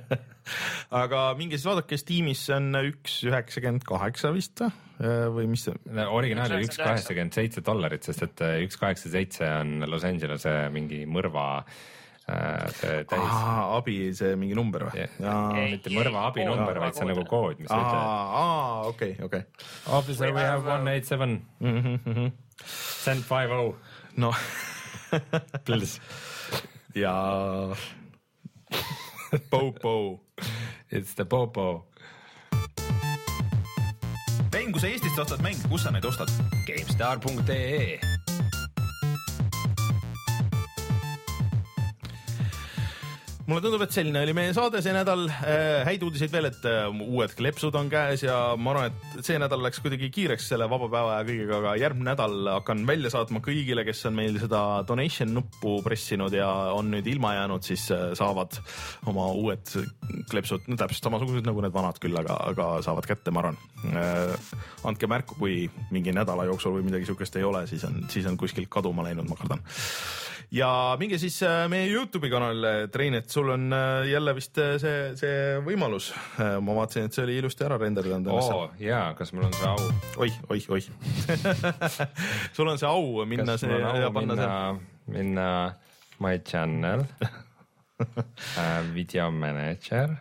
aga 1.04 1.24
minge 1.40 1.58
siis 1.58 1.70
vaadake 1.70 2.00
Steamis, 2.02 2.46
see 2.48 2.58
on 2.58 2.82
üks 2.84 3.22
üheksakümmend 3.30 3.88
kaheksa 3.88 4.34
vist 4.36 4.64
või, 4.64 5.32
või 5.38 5.48
mis 5.56 5.66
see, 5.68 5.78
originaal 6.04 6.58
oli 6.58 6.68
Üks 6.68 6.82
kaheksakümmend 6.82 7.38
seitse 7.38 7.66
dollarit, 7.66 8.06
sest 8.06 8.28
et 8.28 8.46
äh, 8.46 8.60
üks 8.68 8.80
kaheksa 8.82 9.14
seitse 9.14 9.50
on 9.62 9.82
Los 9.90 10.06
Angelese 10.08 10.54
mingi 10.74 11.04
mõrva 11.10 11.48
äh, 11.62 11.82
see 12.78 13.04
täis. 13.10 13.36
abi, 13.78 13.96
see 14.18 14.36
mingi 14.40 14.56
number 14.58 14.88
või 14.90 15.04
Yeah.? 15.04 15.70
mitte 15.76 15.94
mõrva 15.94 16.28
abinumber, 16.30 16.80
vaid 16.84 16.96
see 16.98 17.06
on 17.06 17.12
nagu 17.14 17.26
kood, 17.30 17.60
mis 17.60 17.72
aa, 17.72 18.88
okei, 18.90 19.16
okei. 19.24 19.44
Officer, 19.88 20.34
we 20.36 20.42
have 20.42 20.66
one 20.68 20.88
eight 20.92 21.06
seven, 21.10 21.40
send 22.66 23.24
five 23.28 23.52
oh, 23.52 23.76
noh, 24.18 24.36
please. 25.66 26.00
ja 26.96 27.14
Popo. 29.50 30.20
It's 30.92 31.14
the 31.16 31.24
popo. 31.26 31.86
mäng, 34.52 34.72
kui 34.74 34.82
sa 34.82 34.88
Eestist 34.88 35.20
ostad 35.20 35.42
mänge, 35.44 35.68
kus 35.70 35.84
sa 35.84 35.92
neid 35.92 36.06
ostad? 36.06 36.30
GameStar.ee 36.68 38.11
mulle 43.52 43.64
tundub, 43.66 43.82
et 43.84 43.92
selline 43.92 44.22
oli 44.24 44.34
meie 44.36 44.54
saade 44.56 44.80
see 44.84 44.94
nädal. 44.96 45.26
häid 45.86 46.04
uudiseid 46.06 46.32
veel, 46.32 46.48
et 46.48 46.68
äh, 46.70 46.86
uued 47.04 47.34
kleepsud 47.36 47.76
on 47.76 47.90
käes 47.92 48.24
ja 48.24 48.38
ma 48.56 48.72
arvan, 48.72 48.94
et 49.18 49.28
see 49.28 49.40
nädal 49.42 49.60
läks 49.66 49.82
kuidagi 49.84 50.08
kiireks 50.14 50.48
selle 50.54 50.70
vaba 50.72 50.88
päeva 50.92 51.18
ja 51.18 51.26
kõigega, 51.28 51.58
aga 51.60 51.74
järgmine 51.82 52.12
nädal 52.14 52.52
hakkan 52.54 52.86
välja 52.88 53.12
saatma 53.12 53.42
kõigile, 53.44 53.84
kes 53.88 54.06
on 54.08 54.16
meil 54.16 54.40
seda 54.40 54.62
donation 54.88 55.34
nuppu 55.36 55.78
pressinud 55.84 56.36
ja 56.36 56.48
on 56.78 56.94
nüüd 56.94 57.10
ilma 57.12 57.34
jäänud, 57.42 57.68
siis 57.68 57.90
äh, 57.92 58.12
saavad 58.18 58.56
oma 59.12 59.28
uued 59.36 59.76
kleepsud, 60.32 60.72
no 60.72 60.80
täpselt 60.80 61.10
samasugused 61.10 61.48
nagu 61.48 61.66
need 61.66 61.76
vanad 61.76 62.00
küll, 62.02 62.16
aga, 62.24 62.40
aga 62.54 62.72
saavad 62.86 63.10
kätte, 63.10 63.36
ma 63.36 63.44
arvan. 63.44 63.60
andke 64.88 65.08
märku, 65.10 65.36
kui 65.40 65.66
mingi 65.92 66.14
nädala 66.16 66.46
jooksul 66.48 66.78
või 66.78 66.88
midagi 66.88 67.10
siukest 67.10 67.36
ei 67.40 67.46
ole, 67.48 67.66
siis 67.68 67.84
on, 67.88 68.04
siis 68.14 68.28
on 68.30 68.38
kuskilt 68.40 68.70
kaduma 68.72 69.04
läinud, 69.08 69.28
ma 69.28 69.40
kardan 69.40 69.64
ja 70.52 70.70
minge 71.00 71.18
siis 71.22 71.38
äh, 71.48 71.66
meie 71.72 71.86
Youtube'i 71.88 72.30
kanalile, 72.32 72.88
Trein, 72.92 73.14
et 73.16 73.30
sul 73.32 73.50
on 73.54 73.70
äh, 73.74 74.08
jälle 74.12 74.34
vist 74.36 74.58
äh, 74.60 74.74
see, 74.82 75.14
see 75.20 75.60
võimalus. 75.66 76.10
ma 76.38 76.76
vaatasin, 76.76 77.08
et 77.08 77.16
see 77.16 77.24
oli 77.24 77.38
ilusti 77.40 77.64
ära 77.68 77.78
renderdanud 77.82 78.28
ennast 78.32 78.52
oo 78.52 78.66
seal. 78.68 78.82
jaa, 78.90 79.14
kas 79.20 79.32
mul 79.34 79.48
on 79.48 79.54
see 79.56 79.70
au, 79.70 79.92
oih, 80.26 80.40
oih, 80.52 80.66
oih. 80.76 80.90
sul 82.54 82.68
on 82.74 82.82
see 82.82 82.90
au 82.90 83.24
minna 83.26 83.54
kas 83.56 83.64
see 83.64 83.72
on 83.72 83.80
ja 84.02 84.10
au 84.10 84.12
panna 84.18 84.36
minna 84.36 84.52
see,, 84.52 85.14
minna 85.16 85.48
my 86.22 86.36
channel 86.52 87.06
äh,, 88.60 88.82
video 88.94 89.30
manager, 89.32 90.18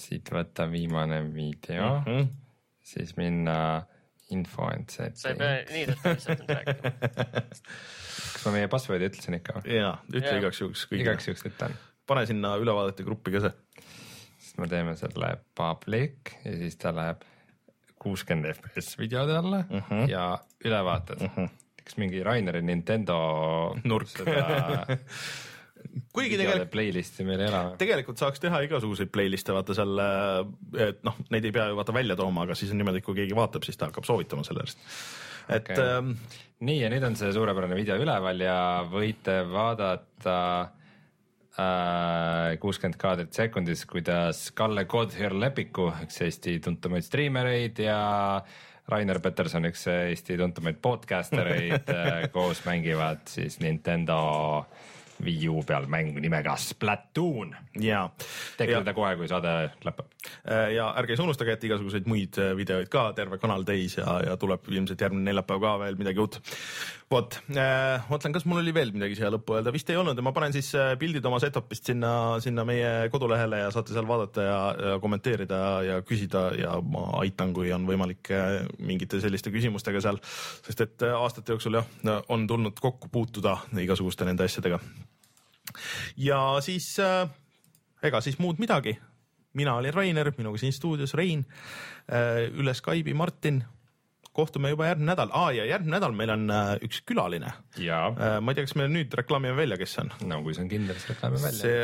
siit 0.00 0.28
võtta 0.34 0.68
viimane 0.70 1.22
video 1.34 1.90
mm, 2.04 2.14
Mhm. 2.14 2.28
siis 2.84 3.16
minna 3.16 3.58
info 4.34 4.66
and 4.68 4.90
sa 4.90 5.04
ei 5.06 5.12
setting. 5.14 5.38
pea 5.38 5.64
nii 5.72 5.84
detailselt 5.88 6.40
nüüd 6.42 6.50
rääkima. 6.58 6.90
kas 8.34 8.46
ma 8.46 8.52
meie 8.56 8.68
password'i 8.72 9.08
ütlesin 9.10 9.38
ikka 9.40 9.58
või? 9.60 9.76
ja 9.78 9.92
ütle 10.12 10.30
Jaa. 10.32 10.40
igaks 10.42 10.60
juhuks 10.62 10.86
kõigile 10.90 11.10
igaks. 11.14 11.28
juhuks 11.30 11.46
ütlen, 11.50 11.76
pane 12.06 12.26
sinna 12.30 12.54
ülevaadete 12.60 13.06
gruppi 13.06 13.34
ka 13.34 13.40
see. 13.46 13.52
siis 14.38 14.58
me 14.58 14.68
teeme 14.70 14.96
selle 15.00 15.32
public 15.58 16.34
ja 16.44 16.56
siis 16.60 16.76
ta 16.80 16.92
läheb 16.96 17.22
kuuskümmend 18.04 18.50
FPS 18.56 18.98
videode 19.00 19.36
alla 19.38 19.62
uh 19.64 19.74
Mhm. 19.80 19.84
-huh. 19.90 20.08
ja 20.10 20.38
ülevaated 20.64 21.22
uh. 21.24 21.30
-huh. 21.36 21.48
kas 21.84 21.96
mingi 21.96 22.22
Raineri 22.22 22.62
Nintendo 22.62 23.16
Nurk. 23.84 24.08
seda 24.08 24.86
kuigi 26.14 26.36
tegelikult 26.40 26.70
playlist'i 26.72 27.24
meil 27.28 27.40
ei 27.44 27.48
ole 27.50 27.76
tegelikult 27.80 28.18
saaks 28.20 28.40
teha 28.40 28.60
igasuguseid 28.66 29.10
playlist'e, 29.14 29.52
vaata 29.54 29.74
seal, 29.76 29.98
et 30.88 31.02
noh, 31.06 31.16
neid 31.30 31.44
ei 31.44 31.52
pea 31.52 31.66
ju 31.70 31.76
vaata 31.76 31.92
välja 31.94 32.16
tooma, 32.16 32.42
aga 32.46 32.54
siis 32.58 32.70
on 32.72 32.78
niimoodi, 32.80 33.02
et 33.02 33.04
kui 33.04 33.14
keegi 33.18 33.36
vaatab, 33.36 33.62
siis 33.66 33.76
ta 33.76 33.90
hakkab 33.90 34.04
soovitama 34.08 34.44
sellest. 34.46 34.78
Et 35.48 35.70
okay. 35.70 35.84
ähm, 35.84 36.14
nii 36.64 36.80
ja 36.82 36.90
nüüd 36.92 37.04
on 37.06 37.16
see 37.18 37.32
suurepärane 37.34 37.76
video 37.78 37.98
üleval 38.00 38.40
ja 38.44 38.58
võite 38.90 39.40
vaadata 39.50 40.36
äh, 41.58 42.54
kuuskümmend 42.62 42.98
kaadrit 43.00 43.36
sekundis, 43.36 43.84
kuidas 43.90 44.46
Kalle 44.56 44.86
Kodhir 44.90 45.36
Lepiku, 45.36 45.90
üks 46.04 46.22
Eesti 46.24 46.58
tuntumaid 46.64 47.06
striimereid 47.06 47.82
ja 47.84 47.98
Rainer 48.88 49.20
Peterson, 49.24 49.64
üks 49.68 49.86
Eesti 49.88 50.38
tuntumaid 50.40 50.80
podcaster 50.84 51.54
eid 51.54 51.88
koos 52.34 52.64
mängivad 52.68 53.24
siis 53.32 53.60
Nintendo 53.64 54.18
Wii 55.22 55.48
U 55.52 55.62
peal 55.66 55.86
mängu 55.90 56.22
nimega 56.22 56.56
Splatoon. 56.60 57.54
seda 58.80 58.94
kohe, 58.96 59.14
kui 59.18 59.28
saade 59.30 59.54
lõpeb. 59.86 60.10
Äh, 60.42 60.74
ja 60.76 60.90
ärge 60.98 61.14
siis 61.14 61.24
unustage, 61.24 61.56
et 61.56 61.66
igasuguseid 61.68 62.08
muid 62.10 62.38
äh, 62.42 62.54
videoid 62.58 62.90
ka, 62.92 63.06
terve 63.16 63.38
kanal 63.42 63.66
täis 63.68 63.98
ja, 64.00 64.18
ja 64.26 64.38
tuleb 64.40 64.66
ilmselt 64.72 65.06
järgmine 65.06 65.30
neljapäev 65.30 65.62
ka 65.62 65.76
veel 65.84 66.00
midagi 66.00 66.24
uut. 66.24 66.40
vot, 67.12 67.36
mõtlen, 68.10 68.34
kas 68.34 68.46
mul 68.48 68.62
oli 68.62 68.72
veel 68.74 68.92
midagi 68.94 69.18
siia 69.18 69.30
lõppu 69.32 69.58
öelda, 69.58 69.72
vist 69.74 69.90
ei 69.92 69.98
olnud 70.00 70.18
ja 70.18 70.24
ma 70.24 70.32
panen 70.36 70.54
siis 70.54 70.70
äh, 70.78 70.94
pildid 71.00 71.24
oma 71.28 71.38
setup'ist 71.42 71.90
sinna, 71.92 72.12
sinna 72.44 72.64
meie 72.68 73.10
kodulehele 73.12 73.60
ja 73.64 73.72
saate 73.74 73.94
seal 73.94 74.08
vaadata 74.08 74.46
ja, 74.46 74.58
ja 74.88 74.98
kommenteerida 75.02 75.60
ja 75.86 75.98
küsida 76.06 76.46
ja 76.58 76.76
ma 76.80 77.06
aitan, 77.22 77.54
kui 77.56 77.72
on 77.76 77.86
võimalik 77.88 78.32
äh, 78.34 78.60
mingite 78.78 79.20
selliste 79.22 79.52
küsimustega 79.54 80.02
seal, 80.04 80.20
sest 80.66 80.86
et 80.86 81.06
äh, 81.06 81.16
aastate 81.16 81.54
jooksul 81.54 81.80
jah, 81.80 81.90
on 82.32 82.48
tulnud 82.50 82.80
kokku 82.80 83.12
puutuda 83.12 83.58
igasuguste 83.84 84.26
nende 84.28 84.48
asjadega 84.48 84.80
ja 86.16 86.40
siis 86.64 86.94
äh, 87.02 87.28
ega 88.04 88.20
siis 88.20 88.38
muud 88.38 88.60
midagi. 88.62 88.98
mina 89.54 89.74
olin 89.74 89.94
Rainer, 89.94 90.32
minuga 90.38 90.58
siin 90.58 90.72
stuudios 90.72 91.14
Rein 91.14 91.44
äh,, 92.10 92.50
üle 92.52 92.74
Skype'i 92.74 93.14
Martin. 93.14 93.64
Kohtume 94.34 94.72
juba 94.74 94.90
järgmine 94.90 95.12
nädal 95.12 95.32
ah, 95.36 95.50
ja 95.54 95.66
järgmine 95.68 95.98
nädal 95.98 96.16
meil 96.16 96.34
on 96.34 96.50
äh, 96.50 96.74
üks 96.86 97.04
külaline 97.08 97.54
äh,. 97.78 98.40
ma 98.40 98.52
ei 98.52 98.58
tea, 98.58 98.66
kas 98.68 98.76
me 98.80 98.90
nüüd 98.90 99.14
reklaamime 99.20 99.56
välja, 99.58 99.80
kes 99.80 99.96
see 99.96 100.04
on? 100.06 100.12
no 100.30 100.42
kui 100.46 100.56
see 100.56 100.66
on 100.66 100.72
kindel, 100.72 100.98
siis 100.98 101.14
reklaami 101.14 101.42
välja. 101.44 101.62
see 101.62 101.80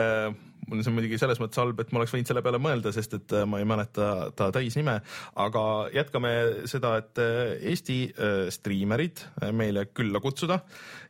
äh, 0.00 0.38
mul 0.70 0.78
on 0.80 0.86
see 0.86 0.94
muidugi 0.94 1.18
selles 1.20 1.40
mõttes 1.42 1.60
halb, 1.60 1.80
et 1.82 1.90
ma 1.90 2.00
oleks 2.00 2.14
võinud 2.14 2.30
selle 2.30 2.42
peale 2.46 2.60
mõelda, 2.62 2.92
sest 2.94 3.16
et 3.18 3.34
äh, 3.34 3.46
ma 3.48 3.60
ei 3.60 3.68
mäleta 3.68 4.30
ta 4.38 4.50
täisnime, 4.54 5.00
aga 5.42 5.64
jätkame 5.94 6.32
seda, 6.70 6.94
et 7.02 7.20
äh, 7.22 7.54
Eesti 7.72 7.98
äh, 8.10 8.42
striimerid 8.54 9.24
meile 9.56 9.88
külla 9.90 10.22
kutsuda 10.22 10.60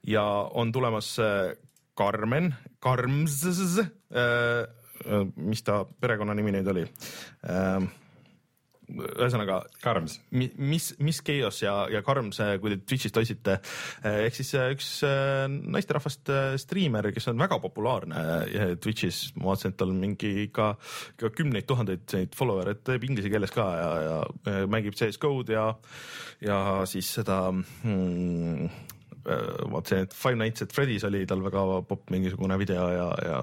ja 0.08 0.24
on 0.56 0.72
tulemas 0.72 1.12
Karmen, 2.00 2.54
Karms, 2.80 3.42
mis 5.36 5.62
ta 5.66 5.82
perekonnanimi 6.00 6.54
nüüd 6.54 6.70
oli? 6.72 6.84
Ühesõnaga 8.90 9.60
Karms, 9.82 10.18
mis, 10.30 10.90
mis 10.98 11.20
Chaos 11.24 11.60
ja, 11.62 11.74
ja 11.92 12.02
Karms, 12.06 12.40
kui 12.62 12.74
te 12.74 12.80
Twitch'ist 12.82 13.20
otsite, 13.20 13.58
ehk 14.10 14.36
siis 14.36 14.52
üks 14.60 14.90
naisterahvast 15.06 16.32
striimer, 16.62 17.10
kes 17.14 17.30
on 17.32 17.40
väga 17.40 17.60
populaarne 17.62 18.76
Twitch'is, 18.82 19.22
ma 19.38 19.50
vaatasin, 19.50 19.74
et 19.74 19.80
tal 19.80 19.94
mingi 19.96 20.32
ikka, 20.46 20.70
ikka 21.16 21.32
kümneid 21.38 21.68
tuhandeid 21.70 22.06
neid 22.16 22.38
follower'e, 22.38 22.78
teeb 22.86 23.08
inglise 23.08 23.32
keeles 23.32 23.54
ka 23.54 23.66
ja, 23.80 23.90
ja 24.06 24.64
mängib 24.70 24.98
CS 24.98 25.20
GO-d 25.22 25.54
ja, 25.56 25.66
ja 26.44 26.60
siis 26.90 27.10
seda 27.20 27.42
hmm, 27.52 28.70
vaatasin, 29.24 30.06
et 30.06 30.16
Five 30.16 30.38
Nights 30.40 30.64
at 30.64 30.74
Freddy's 30.74 31.04
oli 31.08 31.22
tal 31.28 31.42
väga 31.44 31.64
popp 31.88 32.10
mingisugune 32.14 32.58
video 32.60 32.88
ja, 32.92 33.08
ja 33.26 33.40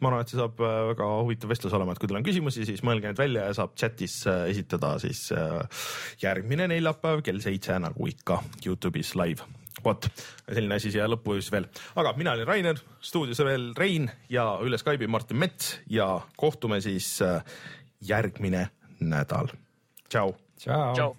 ma 0.00 0.10
arvan, 0.10 0.24
et 0.24 0.32
see 0.32 0.40
saab 0.40 0.58
väga 0.60 1.10
huvitav 1.22 1.52
vestlus 1.52 1.76
olema, 1.76 1.94
et 1.94 2.02
kui 2.02 2.10
teil 2.10 2.20
on 2.20 2.26
küsimusi, 2.26 2.66
siis 2.68 2.84
mõelge 2.86 3.10
need 3.10 3.20
välja 3.20 3.48
ja 3.48 3.56
saab 3.58 3.76
chatis 3.78 4.20
esitada 4.48 4.94
siis 5.02 5.28
järgmine 6.22 6.68
neljapäev 6.74 7.24
kell 7.26 7.42
seitse 7.44 7.78
nagu 7.82 8.10
ikka 8.10 8.42
Youtube'is 8.64 9.14
live 9.18 9.46
vot, 9.84 10.08
selline 10.48 10.78
asi 10.78 10.92
siia 10.94 11.06
lõppu 11.10 11.36
siis 11.38 11.52
veel, 11.54 11.68
aga 12.00 12.14
mina 12.18 12.34
olin 12.34 12.48
Rainer, 12.48 12.82
stuudios 13.04 13.40
veel 13.46 13.70
Rein 13.78 14.08
ja 14.32 14.50
üle 14.64 14.80
Skype'i 14.80 15.10
Martin 15.10 15.38
Mets 15.38 15.76
ja 15.92 16.10
kohtume 16.36 16.80
siis 16.84 17.18
järgmine 18.00 18.68
nädal. 19.00 19.54
tšau. 20.08 20.34
tšau, 20.58 20.92
tšau. 20.94 21.16